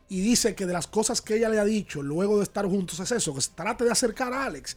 y 0.08 0.20
dice 0.20 0.54
que 0.56 0.66
de 0.66 0.72
las 0.72 0.88
cosas 0.88 1.22
que 1.22 1.36
ella 1.36 1.48
le 1.48 1.60
ha 1.60 1.64
dicho 1.64 2.02
luego 2.02 2.38
de 2.38 2.42
estar 2.42 2.66
juntos 2.66 2.98
es 2.98 3.12
eso, 3.12 3.34
que 3.34 3.40
se 3.40 3.52
trate 3.52 3.84
de 3.84 3.92
acercar 3.92 4.32
a 4.32 4.44
Alex. 4.44 4.76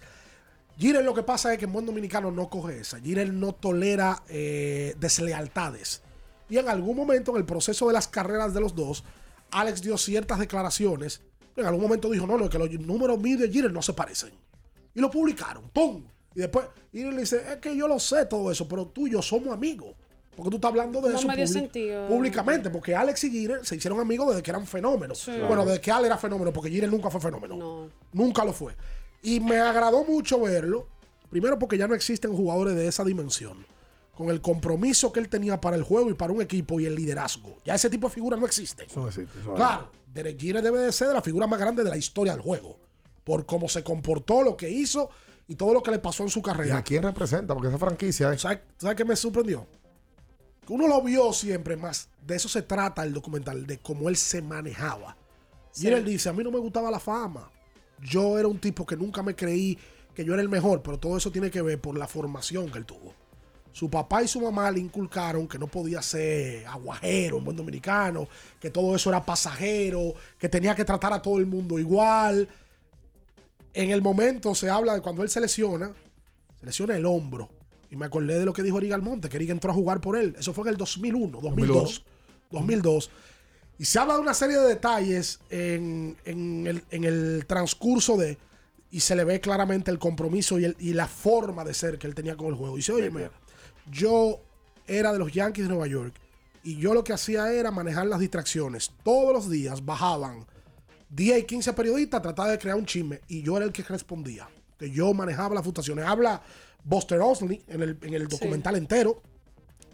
Jeter 0.78 1.04
lo 1.04 1.14
que 1.14 1.24
pasa 1.24 1.54
es 1.54 1.60
que 1.60 1.66
en 1.66 1.74
buen 1.74 1.86
dominicano 1.86 2.32
no 2.32 2.50
coge 2.50 2.80
esa. 2.80 3.00
Jeter 3.00 3.32
no 3.34 3.54
tolera 3.54 4.24
eh, 4.28 4.96
deslealtades. 5.00 6.02
Y 6.50 6.58
en 6.58 6.68
algún 6.70 6.96
momento 6.98 7.32
en 7.32 7.38
el 7.38 7.46
proceso 7.46 7.88
de 7.88 7.94
las 7.94 8.08
carreras 8.08 8.54
de 8.54 8.60
los 8.62 8.76
dos, 8.76 9.04
Alex 9.52 9.82
dio 9.82 9.98
ciertas 9.98 10.40
declaraciones. 10.40 11.22
En 11.56 11.66
algún 11.66 11.82
momento 11.82 12.10
dijo, 12.10 12.28
no, 12.28 12.38
no, 12.38 12.50
que 12.50 12.60
los 12.60 12.70
números 12.72 13.20
míos 13.20 13.40
de 13.40 13.52
Jeter 13.52 13.72
no 13.72 13.82
se 13.82 13.94
parecen. 13.94 14.32
Y 14.94 15.00
lo 15.00 15.10
publicaron, 15.10 15.70
¡pum! 15.70 16.04
Y 16.36 16.40
después, 16.40 16.66
le 16.92 17.16
dice, 17.18 17.38
es 17.50 17.58
que 17.58 17.76
yo 17.76 17.88
lo 17.88 17.98
sé 18.00 18.26
todo 18.26 18.52
eso, 18.52 18.68
pero 18.68 18.86
tú 18.88 19.08
y 19.08 19.12
yo 19.12 19.22
somos 19.22 19.54
amigos. 19.54 19.96
Porque 20.36 20.50
tú 20.50 20.58
estás 20.58 20.68
hablando 20.70 21.00
de 21.00 21.14
No 21.14 21.18
eso 21.18 21.28
me 21.30 21.36
dio 21.38 21.46
publi- 21.46 21.54
sentido. 21.54 22.08
públicamente. 22.10 22.70
Porque 22.70 22.94
Alex 22.94 23.24
y 23.24 23.32
Jeter 23.32 23.66
se 23.66 23.78
hicieron 23.78 24.02
amigos 24.02 24.28
desde 24.28 24.44
que 24.44 24.52
eran 24.52 24.68
fenómenos. 24.68 25.20
Sí. 25.20 25.32
Bueno, 25.48 25.64
desde 25.66 25.80
que 25.80 25.92
Alex 25.92 26.08
era 26.08 26.18
fenómeno, 26.18 26.52
porque 26.52 26.70
Jeter 26.70 26.90
nunca 26.92 27.10
fue 27.10 27.22
fenómeno. 27.22 27.90
Nunca 28.12 28.44
lo 28.44 28.52
fue. 28.52 28.76
Y 29.26 29.40
me 29.40 29.58
agradó 29.60 30.04
mucho 30.04 30.40
verlo. 30.40 30.88
Primero 31.32 31.58
porque 31.58 31.78
ya 31.78 31.88
no 31.88 31.96
existen 31.96 32.32
jugadores 32.36 32.76
de 32.76 32.88
esa 32.88 33.04
dimensión. 33.04 33.66
Con 34.16 34.30
el 34.30 34.40
compromiso 34.40 35.12
que 35.12 35.20
él 35.20 35.28
tenía 35.30 35.60
para 35.60 35.76
el 35.76 35.84
juego 35.84 36.10
y 36.10 36.14
para 36.14 36.32
un 36.32 36.42
equipo 36.42 36.80
y 36.80 36.86
el 36.86 36.96
liderazgo. 36.96 37.58
Ya 37.66 37.74
ese 37.76 37.90
tipo 37.90 38.08
de 38.08 38.14
figuras 38.14 38.40
no 38.40 38.46
existen. 38.46 38.86
Eso 38.88 39.02
no 39.02 39.08
existe, 39.08 39.40
eso 39.40 39.56
Claro, 39.56 39.92
Derek 40.14 40.40
Jeter 40.40 40.62
debe 40.62 40.80
de 40.80 40.92
ser 40.92 41.08
de 41.08 41.16
la 41.16 41.22
figura 41.22 41.48
más 41.48 41.60
grande 41.60 41.84
de 41.84 41.90
la 41.90 41.98
historia 41.98 42.34
del 42.34 42.42
juego. 42.42 42.78
Por 43.24 43.46
cómo 43.48 43.68
se 43.68 43.84
comportó, 43.84 44.44
lo 44.44 44.56
que 44.56 44.70
hizo 44.70 45.10
y 45.48 45.56
todo 45.56 45.74
lo 45.74 45.82
que 45.82 45.92
le 45.92 46.00
pasó 46.00 46.22
en 46.24 46.30
su 46.30 46.40
¿Y 46.40 46.44
carrera. 46.44 46.78
a 46.78 46.84
quién 46.84 47.02
representa? 47.02 47.54
Porque 47.56 47.70
esa 47.70 47.80
franquicia 47.80 48.32
es. 48.32 48.42
¿Sabes, 48.42 48.60
¿Sabes 48.78 48.96
qué 48.96 49.04
me 49.04 49.16
sorprendió? 49.16 49.66
Que 50.66 50.72
uno 50.72 50.88
lo 50.88 51.02
vio 51.02 51.34
siempre 51.34 51.76
más. 51.76 52.10
De 52.26 52.36
eso 52.36 52.48
se 52.48 52.62
trata 52.62 53.04
el 53.04 53.12
documental, 53.12 53.66
de 53.66 53.80
cómo 53.80 54.08
él 54.08 54.16
se 54.16 54.42
manejaba. 54.42 55.18
Sí. 55.72 55.88
Y 55.88 55.92
él 55.92 56.06
dice, 56.06 56.30
a 56.30 56.34
mí 56.34 56.44
no 56.44 56.52
me 56.52 56.60
gustaba 56.60 56.90
la 56.90 57.00
fama. 57.00 57.52
Yo 58.02 58.38
era 58.38 58.48
un 58.48 58.60
tipo 58.60 58.86
que 58.86 58.96
nunca 58.96 59.24
me 59.24 59.36
creí 59.36 59.78
que 60.14 60.24
yo 60.24 60.34
era 60.34 60.42
el 60.42 60.50
mejor, 60.50 60.82
pero 60.82 60.98
todo 60.98 61.18
eso 61.18 61.32
tiene 61.32 61.52
que 61.52 61.62
ver 61.62 61.80
por 61.80 61.98
la 61.98 62.08
formación 62.08 62.70
que 62.70 62.78
él 62.78 62.86
tuvo. 62.86 63.14
Su 63.72 63.90
papá 63.90 64.24
y 64.24 64.28
su 64.30 64.40
mamá 64.40 64.72
le 64.72 64.80
inculcaron 64.80 65.50
que 65.50 65.60
no 65.60 65.68
podía 65.68 66.02
ser 66.02 66.66
aguajero, 66.66 67.38
un 67.38 67.44
buen 67.44 67.58
dominicano, 67.58 68.26
que 68.58 68.70
todo 68.70 68.96
eso 68.96 69.10
era 69.10 69.26
pasajero, 69.26 70.14
que 70.40 70.48
tenía 70.48 70.74
que 70.74 70.86
tratar 70.86 71.12
a 71.12 71.22
todo 71.22 71.40
el 71.40 71.46
mundo 71.46 71.78
igual. 71.78 72.48
En 73.74 73.92
el 73.92 74.02
momento 74.02 74.56
se 74.56 74.70
habla 74.70 74.94
de 74.94 75.02
cuando 75.02 75.24
él 75.24 75.30
se 75.30 75.42
lesiona, 75.42 75.92
se 76.58 76.66
lesiona 76.66 76.96
el 76.96 77.06
hombro. 77.06 77.50
Y 77.92 77.98
me 77.98 78.06
acordé 78.06 78.40
de 78.40 78.46
lo 78.46 78.54
que 78.54 78.64
dijo 78.64 78.78
Eric 78.78 78.94
Almonte, 78.94 79.28
que 79.28 79.36
Eric 79.36 79.50
entró 79.50 79.72
a 79.72 79.74
jugar 79.74 80.00
por 80.00 80.16
él. 80.16 80.36
Eso 80.40 80.54
fue 80.54 80.64
en 80.64 80.70
el 80.70 80.78
2001, 80.78 81.42
2002. 81.42 82.06
2002. 82.52 83.12
Y 83.78 83.86
se 83.86 84.00
habla 84.00 84.16
de 84.16 84.22
una 84.22 84.34
serie 84.34 84.58
de 84.58 84.68
detalles 84.68 85.40
en, 85.50 86.16
en 86.26 86.66
el, 86.68 86.84
en 86.92 87.04
el 87.04 87.46
transcurso 87.48 88.16
de. 88.18 88.38
Y 88.92 89.02
se 89.02 89.16
le 89.16 89.26
ve 89.26 89.42
claramente 89.42 89.92
el 89.92 90.00
compromiso 90.00 90.58
y, 90.60 90.66
el- 90.66 90.78
y 90.80 90.94
la 90.94 91.08
forma 91.08 91.66
de 91.66 91.74
ser 91.74 91.98
que 91.98 92.08
él 92.08 92.16
tenía 92.16 92.38
con 92.38 92.48
el 92.48 92.54
juego. 92.56 92.76
Y 92.76 92.78
dice, 92.78 92.94
oye, 92.94 93.12
yo 93.92 94.40
era 94.88 95.12
de 95.12 95.20
los 95.20 95.32
Yankees 95.34 95.66
de 95.66 95.70
Nueva 95.70 95.88
York. 95.88 96.14
Y 96.64 96.78
yo 96.78 96.94
lo 96.94 97.04
que 97.04 97.14
hacía 97.14 97.52
era 97.52 97.70
manejar 97.72 98.08
las 98.08 98.20
distracciones. 98.20 98.92
Todos 99.04 99.34
los 99.34 99.50
días 99.50 99.84
bajaban 99.86 100.46
10 101.10 101.40
y 101.40 101.44
15 101.44 101.74
periodistas 101.74 102.20
a 102.20 102.24
tratar 102.24 102.50
de 102.52 102.58
crear 102.58 102.78
un 102.78 102.86
chisme. 102.86 103.20
Y 103.28 103.42
yo 103.44 103.58
era 103.58 103.66
el 103.66 103.72
que 103.74 103.84
respondía. 103.84 104.48
Que 104.80 104.90
yo 104.90 105.14
manejaba 105.14 105.54
las 105.56 105.64
frustraciones. 105.64 106.06
Habla 106.06 106.42
Buster 106.84 107.20
Osley 107.20 107.62
en 107.68 107.82
el, 107.82 107.98
en 108.02 108.14
el 108.14 108.28
documental 108.28 108.76
entero. 108.78 109.22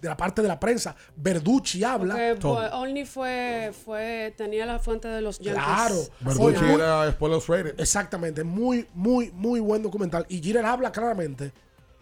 De 0.02 0.10
la 0.10 0.18
parte 0.18 0.42
de 0.42 0.48
la 0.48 0.60
prensa. 0.60 0.96
Verducci 1.16 1.84
habla. 1.84 2.16
Porque 2.16 2.36
pues, 2.42 2.72
Only 2.74 3.06
fue, 3.06 3.72
fue, 3.86 4.34
tenía 4.36 4.66
la 4.66 4.80
fuente 4.80 5.08
de 5.08 5.22
los 5.22 5.38
Yankees. 5.40 5.64
Claro. 5.64 5.96
Verducci 6.22 6.64
Oye, 6.66 6.74
era 6.74 7.12
Spoilers 7.12 7.48
Rated. 7.48 7.80
Exactamente, 7.80 8.44
muy, 8.44 8.88
muy, 8.96 9.32
muy 9.32 9.60
buen 9.60 9.84
documental. 9.84 10.26
Y 10.28 10.42
Jeter 10.42 10.66
habla 10.66 10.92
claramente, 10.92 11.54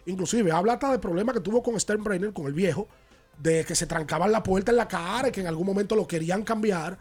inclusive 0.06 0.50
habla 0.50 0.72
hasta 0.72 0.92
de 0.92 0.98
problemas 0.98 1.34
que 1.34 1.40
tuvo 1.42 1.62
con 1.62 1.78
Sternbrenner, 1.78 2.32
con 2.32 2.46
el 2.46 2.54
viejo, 2.54 2.88
de 3.38 3.64
que 3.66 3.74
se 3.74 3.86
trancaban 3.86 4.32
la 4.32 4.42
puerta 4.42 4.70
en 4.70 4.78
la 4.78 4.88
cara 4.88 5.28
y 5.28 5.32
que 5.32 5.42
en 5.42 5.46
algún 5.46 5.66
momento 5.66 5.94
lo 5.94 6.06
querían 6.06 6.42
cambiar. 6.42 6.98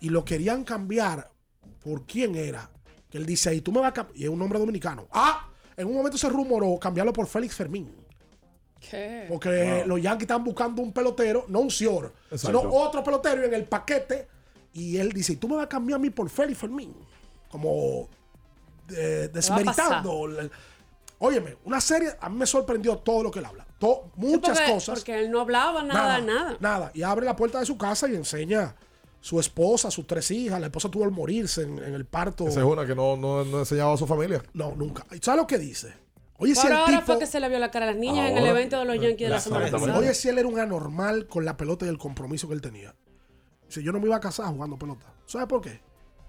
y 0.00 0.08
lo 0.10 0.24
querían 0.24 0.64
cambiar 0.64 1.30
por 1.82 2.04
quién 2.04 2.34
era. 2.34 2.68
Que 3.08 3.18
él 3.18 3.26
dice 3.26 3.50
ahí, 3.50 3.60
tú 3.60 3.70
me 3.70 3.80
vas 3.80 3.90
a 3.90 3.92
cambiar. 3.94 4.18
Y 4.18 4.24
es 4.24 4.28
un 4.28 4.38
nombre 4.38 4.58
dominicano. 4.58 5.06
Ah, 5.12 5.48
en 5.76 5.86
un 5.86 5.94
momento 5.94 6.18
se 6.18 6.28
rumoró 6.28 6.78
cambiarlo 6.80 7.12
por 7.12 7.26
Félix 7.26 7.54
Fermín. 7.54 7.94
¿Qué? 8.80 9.26
Porque 9.28 9.84
los 9.86 10.00
Yankees 10.00 10.22
están 10.22 10.44
buscando 10.44 10.82
un 10.82 10.92
pelotero, 10.92 11.44
no 11.48 11.60
un 11.60 11.70
Cior, 11.70 12.12
Exacto. 12.30 12.58
sino 12.60 12.72
otro 12.74 13.02
pelotero 13.02 13.44
en 13.44 13.54
el 13.54 13.64
paquete. 13.64 14.28
Y 14.72 14.98
él 14.98 15.10
dice, 15.12 15.32
¿y 15.32 15.36
tú 15.36 15.48
me 15.48 15.56
vas 15.56 15.64
a 15.64 15.68
cambiar 15.68 15.98
a 15.98 16.02
mí 16.02 16.10
por 16.10 16.28
Félix 16.28 16.58
Fermín? 16.58 16.94
Como 17.50 18.08
eh, 18.90 19.30
desmeritando. 19.32 20.28
Óyeme, 21.18 21.56
una 21.64 21.80
serie, 21.80 22.10
a 22.20 22.28
mí 22.28 22.36
me 22.36 22.46
sorprendió 22.46 22.98
todo 22.98 23.22
lo 23.22 23.30
que 23.30 23.38
él 23.38 23.46
habla. 23.46 23.66
To- 23.78 24.10
muchas 24.16 24.58
porque, 24.58 24.72
cosas. 24.72 24.98
Porque 24.98 25.18
él 25.18 25.30
no 25.30 25.40
hablaba 25.40 25.82
nada, 25.82 26.20
nada. 26.20 26.56
Nada. 26.60 26.90
Y 26.92 27.02
abre 27.02 27.24
la 27.24 27.34
puerta 27.34 27.58
de 27.58 27.64
su 27.64 27.78
casa 27.78 28.06
y 28.08 28.14
enseña 28.14 28.76
su 29.22 29.40
esposa, 29.40 29.90
sus 29.90 30.06
tres 30.06 30.30
hijas. 30.30 30.60
La 30.60 30.66
esposa 30.66 30.90
tuvo 30.90 31.04
al 31.04 31.10
morirse 31.12 31.62
en, 31.62 31.78
en 31.78 31.94
el 31.94 32.04
parto. 32.04 32.46
Esa 32.46 32.60
es 32.60 32.66
una 32.66 32.84
que 32.86 32.94
no, 32.94 33.16
no, 33.16 33.44
no 33.46 33.60
enseñaba 33.60 33.94
a 33.94 33.96
su 33.96 34.06
familia. 34.06 34.42
No, 34.52 34.74
nunca. 34.76 35.06
¿Y 35.10 35.18
¿Sabes 35.22 35.40
lo 35.40 35.46
que 35.46 35.56
dice? 35.58 35.94
Oye, 36.38 36.54
si 36.54 36.62
Por 36.62 36.70
el 36.70 36.76
ahora 36.76 36.92
tipo... 37.00 37.06
fue 37.06 37.18
que 37.18 37.26
se 37.26 37.40
le 37.40 37.48
vio 37.48 37.58
la 37.58 37.70
cara 37.70 37.86
a 37.86 37.90
las 37.92 37.98
niñas 37.98 38.30
en 38.30 38.38
el 38.38 38.46
evento 38.46 38.78
de 38.78 38.84
los 38.84 38.96
Yankees 38.96 39.28
de 39.28 39.28
la 39.28 39.40
semana 39.40 39.70
pasada. 39.70 39.98
Oye, 39.98 40.14
si 40.14 40.28
él 40.28 40.38
era 40.38 40.48
un 40.48 40.58
anormal 40.58 41.26
con 41.26 41.44
la 41.44 41.56
pelota 41.56 41.86
y 41.86 41.88
el 41.88 41.98
compromiso 41.98 42.48
que 42.48 42.54
él 42.54 42.60
tenía. 42.60 42.94
Dice, 43.66 43.82
yo 43.82 43.92
no 43.92 43.98
me 44.00 44.06
iba 44.06 44.16
a 44.16 44.20
casar 44.20 44.46
jugando 44.46 44.78
pelota. 44.78 45.12
¿Sabes 45.26 45.46
por 45.48 45.60
qué? 45.60 45.80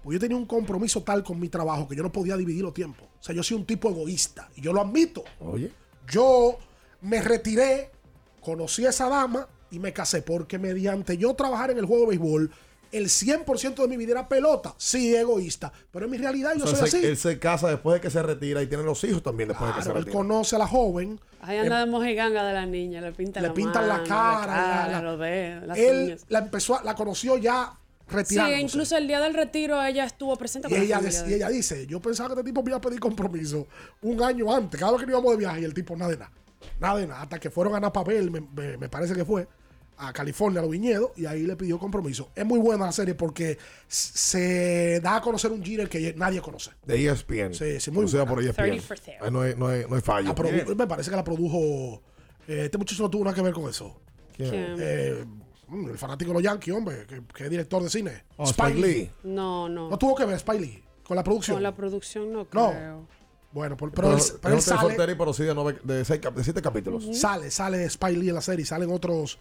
Pues 0.02 0.14
yo 0.14 0.20
tenía 0.20 0.36
un 0.36 0.46
compromiso 0.46 1.02
tal 1.02 1.22
con 1.22 1.38
mi 1.38 1.48
trabajo 1.48 1.86
que 1.86 1.94
yo 1.94 2.02
no 2.02 2.10
podía 2.10 2.36
dividir 2.36 2.62
los 2.62 2.74
tiempos. 2.74 3.06
O 3.20 3.22
sea, 3.22 3.34
yo 3.34 3.42
soy 3.42 3.56
un 3.56 3.66
tipo 3.66 3.90
egoísta. 3.90 4.48
Y 4.56 4.62
yo 4.62 4.72
lo 4.72 4.80
admito. 4.80 5.24
Oye. 5.40 5.72
Yo 6.08 6.58
me 7.00 7.20
retiré, 7.20 7.90
conocí 8.40 8.86
a 8.86 8.90
esa 8.90 9.08
dama 9.08 9.48
y 9.70 9.78
me 9.78 9.92
casé. 9.92 10.22
Porque 10.22 10.58
mediante 10.58 11.18
yo 11.18 11.34
trabajar 11.34 11.70
en 11.70 11.78
el 11.78 11.84
juego 11.84 12.04
de 12.04 12.08
béisbol, 12.10 12.50
el 12.92 13.06
100% 13.08 13.74
de 13.82 13.88
mi 13.88 13.96
vida 13.96 14.12
era 14.12 14.28
pelota. 14.28 14.74
Sí, 14.78 15.14
egoísta. 15.14 15.72
Pero 15.92 16.06
en 16.06 16.10
mi 16.10 16.18
realidad 16.18 16.52
yo 16.56 16.64
O 16.64 16.66
sea, 16.66 16.78
soy 16.78 16.90
se- 16.90 16.96
así. 16.98 17.06
Él 17.06 17.16
se 17.16 17.38
casa 17.38 17.68
después 17.68 17.94
de 17.94 18.00
que 18.00 18.10
se 18.10 18.22
retira 18.22 18.62
y 18.62 18.66
tiene 18.66 18.84
los 18.84 19.02
hijos 19.04 19.22
también 19.22 19.48
después 19.48 19.68
de 19.70 19.74
que 19.76 19.80
se 19.82 19.86
Claro, 19.86 19.98
él 19.98 20.04
retira. 20.06 20.18
conoce 20.18 20.56
a 20.56 20.58
la 20.58 20.66
joven. 20.66 21.20
Ahí 21.40 21.58
anda 21.58 21.80
de 21.80 21.86
mojiganga 21.90 22.44
de 22.44 22.52
la 22.52 22.66
niña, 22.66 23.00
le 23.00 23.12
pintan 23.12 23.42
le 23.42 23.48
la 23.50 23.54
pintan 23.54 23.86
la 23.88 23.94
mano, 23.98 24.08
cara, 24.08 24.46
cara, 24.46 24.88
la- 25.02 25.02
la- 25.14 25.66
las 25.66 25.78
él 25.78 26.04
uñas. 26.06 26.24
la 26.28 26.38
empezó, 26.40 26.78
a- 26.78 26.82
la 26.82 26.94
conoció 26.94 27.38
ya 27.38 27.72
Sí, 28.08 28.14
retirándose. 28.14 28.60
incluso 28.60 28.96
el 28.96 29.06
día 29.06 29.20
del 29.20 29.34
retiro 29.34 29.82
ella 29.82 30.04
estuvo 30.04 30.34
presente 30.36 30.66
y 30.66 30.70
con 30.70 30.78
la 30.78 30.84
ella, 30.84 30.98
de 31.00 31.52
y 31.52 31.56
dice, 31.56 31.86
yo 31.86 32.00
pensaba 32.00 32.30
que 32.30 32.40
este 32.40 32.44
tipo 32.50 32.62
me 32.62 32.70
iba 32.70 32.78
a 32.78 32.80
pedir 32.80 32.98
compromiso 32.98 33.66
un 34.02 34.22
año 34.22 34.52
antes, 34.52 34.80
cada 34.80 34.92
vez 34.92 35.04
que 35.04 35.10
íbamos 35.10 35.30
de 35.32 35.36
viaje, 35.36 35.60
y 35.60 35.64
el 35.64 35.74
tipo 35.74 35.94
nada 35.94 36.10
de 36.10 36.16
nada, 36.16 36.32
nada 36.80 36.98
de 36.98 37.06
nada, 37.06 37.22
hasta 37.22 37.38
que 37.38 37.50
fueron 37.50 37.74
a 37.74 37.80
Napabel, 37.80 38.30
me, 38.30 38.40
me- 38.40 38.76
me 38.78 38.88
parece 38.88 39.14
que 39.14 39.24
fue, 39.24 39.46
a 39.98 40.12
California, 40.12 40.60
a 40.60 40.62
los 40.62 40.70
viñedos, 40.70 41.10
y 41.16 41.26
ahí 41.26 41.42
le 41.42 41.56
pidió 41.56 41.78
compromiso. 41.78 42.30
Es 42.34 42.46
muy 42.46 42.58
buena 42.60 42.86
la 42.86 42.92
serie 42.92 43.14
porque 43.14 43.58
se 43.86 45.00
da 45.00 45.16
a 45.16 45.20
conocer 45.20 45.50
un 45.50 45.62
Jeter 45.64 45.88
que 45.88 46.14
muy 46.16 46.40
conoce. 46.42 46.70
De 46.86 47.04
ESPN. 47.06 47.54
Sí, 47.54 47.80
sí, 47.80 47.90
muy 47.90 48.00
Producida 48.06 48.24
buena. 48.24 48.34
por 48.34 48.54
30 48.54 48.64
ESPN. 48.76 48.80
for 48.86 48.98
sale. 48.98 49.24
Ahí 49.24 49.30
no 49.30 49.40
hay, 49.42 49.54
no 49.56 49.66
hay, 49.68 49.84
no 49.88 49.96
hay 49.96 50.00
fallo. 50.02 50.34
Me 50.76 50.86
parece 50.86 51.10
que 51.10 51.16
la 51.16 51.24
produjo, 51.24 52.02
eh, 52.46 52.62
este 52.66 52.78
muchacho 52.78 53.02
no 53.02 53.10
tuvo 53.10 53.24
nada 53.24 53.34
que 53.34 53.42
ver 53.42 53.52
con 53.52 53.68
eso. 53.68 54.00
¿Quién? 54.36 54.50
¿Quién? 54.50 54.76
Eh, 54.78 55.24
mm, 55.68 55.88
el 55.90 55.98
fanático 55.98 56.30
de 56.30 56.34
los 56.34 56.42
Yankees, 56.42 56.74
hombre, 56.74 57.06
que, 57.06 57.22
que 57.34 57.44
es 57.44 57.50
director 57.50 57.82
de 57.82 57.90
cine. 57.90 58.24
Oh, 58.36 58.44
Spike 58.48 58.74
Lee. 58.78 59.10
No, 59.24 59.68
no. 59.68 59.90
No 59.90 59.98
tuvo 59.98 60.14
que 60.14 60.24
ver 60.24 60.36
Spike 60.36 60.60
Lee 60.60 60.84
con 61.02 61.16
la 61.16 61.24
producción. 61.24 61.56
Con 61.56 61.62
la 61.62 61.74
producción 61.74 62.32
no 62.32 62.38
No. 62.52 62.70
creo. 62.70 63.06
Bueno, 63.50 63.76
por- 63.78 63.90
Pero, 63.92 64.08
pero, 64.08 64.18
él, 64.18 64.22
pero 64.42 64.52
él 64.54 64.58
es 64.58 64.68
un 64.68 64.76
sale, 64.76 64.80
Forteri, 64.88 65.14
pero 65.14 65.32
sí 65.32 65.42
de, 65.42 65.54
nueve- 65.54 65.80
de, 65.82 66.04
seis 66.04 66.20
cap- 66.20 66.34
de 66.34 66.44
siete 66.44 66.60
capítulos. 66.60 67.08
sale, 67.18 67.50
sale 67.50 67.82
Spike 67.86 68.18
Lee 68.18 68.28
en 68.28 68.34
la 68.34 68.42
serie, 68.42 68.64
salen 68.66 68.90
otros 68.92 69.38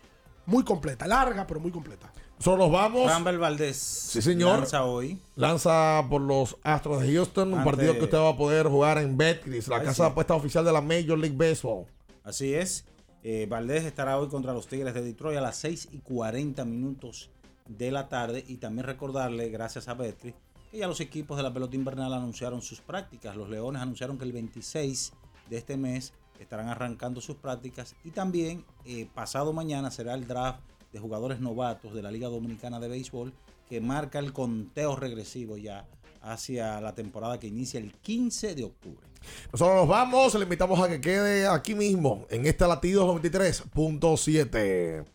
muy 0.47 0.63
completa, 0.63 1.05
larga, 1.05 1.45
pero 1.45 1.59
muy 1.59 1.71
completa. 1.71 2.11
Solo 2.39 2.57
nos 2.57 2.71
vamos. 2.71 3.05
Rambel 3.11 3.37
Valdés. 3.37 3.77
Sí, 3.77 4.21
señor. 4.21 4.59
Lanza 4.59 4.83
hoy. 4.85 5.19
Lanza 5.35 6.05
por 6.09 6.21
los 6.21 6.57
Astros 6.63 7.01
de 7.01 7.13
Houston, 7.13 7.53
un 7.53 7.63
partido 7.63 7.93
que 7.93 8.05
usted 8.05 8.17
va 8.17 8.29
a 8.29 8.37
poder 8.37 8.67
jugar 8.67 8.97
en 8.99 9.17
Betcris, 9.17 9.67
la 9.67 9.77
Ay, 9.77 9.85
casa 9.85 9.93
sí. 9.95 10.01
de 10.03 10.07
apuesta 10.07 10.35
oficial 10.35 10.63
de 10.63 10.71
la 10.71 10.81
Major 10.81 11.17
League 11.17 11.35
Baseball. 11.35 11.85
Así 12.23 12.53
es. 12.53 12.85
Eh, 13.23 13.45
Valdés 13.49 13.83
estará 13.83 14.17
hoy 14.19 14.29
contra 14.29 14.53
los 14.53 14.67
Tigres 14.67 14.93
de 14.93 15.01
Detroit 15.01 15.37
a 15.37 15.41
las 15.41 15.57
6 15.57 15.89
y 15.91 15.99
40 15.99 16.63
minutos 16.65 17.29
de 17.67 17.91
la 17.91 18.07
tarde. 18.07 18.43
Y 18.47 18.57
también 18.57 18.85
recordarle, 18.85 19.49
gracias 19.49 19.87
a 19.87 19.95
Betcris, 19.95 20.35
que 20.71 20.77
ya 20.77 20.87
los 20.87 21.01
equipos 21.01 21.35
de 21.37 21.43
la 21.43 21.53
pelota 21.53 21.75
invernal 21.75 22.13
anunciaron 22.13 22.61
sus 22.61 22.79
prácticas. 22.79 23.35
Los 23.35 23.49
Leones 23.49 23.81
anunciaron 23.81 24.17
que 24.17 24.23
el 24.25 24.31
26 24.31 25.11
de 25.49 25.57
este 25.57 25.75
mes 25.75 26.13
estarán 26.43 26.69
arrancando 26.69 27.21
sus 27.21 27.35
prácticas. 27.35 27.95
Y 28.03 28.11
también 28.11 28.65
eh, 28.85 29.07
pasado 29.13 29.53
mañana 29.53 29.91
será 29.91 30.13
el 30.13 30.27
draft 30.27 30.59
de 30.91 30.99
jugadores 30.99 31.39
novatos 31.39 31.93
de 31.93 32.01
la 32.01 32.11
Liga 32.11 32.27
Dominicana 32.27 32.79
de 32.79 32.87
Béisbol 32.87 33.33
que 33.69 33.81
marca 33.81 34.19
el 34.19 34.33
conteo 34.33 34.95
regresivo 34.95 35.57
ya 35.57 35.85
hacia 36.21 36.79
la 36.81 36.93
temporada 36.95 37.39
que 37.39 37.47
inicia 37.47 37.79
el 37.79 37.93
15 37.93 38.55
de 38.55 38.63
octubre. 38.63 39.07
Nosotros 39.51 39.75
nos 39.77 39.87
vamos, 39.87 40.33
le 40.35 40.43
invitamos 40.43 40.79
a 40.79 40.87
que 40.87 41.01
quede 41.01 41.47
aquí 41.47 41.75
mismo, 41.75 42.25
en 42.29 42.45
este 42.45 42.67
latido 42.67 43.13
93.7. 43.13 45.05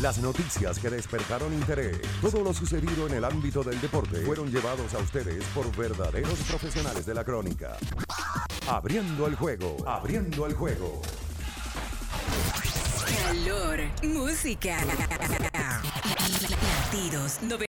Las 0.00 0.18
noticias 0.18 0.78
que 0.78 0.90
despertaron 0.90 1.52
interés, 1.52 2.00
todo 2.22 2.44
lo 2.44 2.54
sucedido 2.54 3.08
en 3.08 3.14
el 3.14 3.24
ámbito 3.24 3.64
del 3.64 3.80
deporte, 3.80 4.24
fueron 4.24 4.48
llevados 4.48 4.94
a 4.94 4.98
ustedes 4.98 5.42
por 5.46 5.74
verdaderos 5.76 6.38
profesionales 6.48 7.04
de 7.04 7.14
la 7.14 7.24
crónica. 7.24 7.76
Abriendo 8.68 9.26
el 9.26 9.34
juego, 9.34 9.76
abriendo 9.88 10.46
el 10.46 10.54
juego. 10.54 11.02
Calor, 13.24 13.80
música, 14.04 14.78
latidos, 16.92 17.40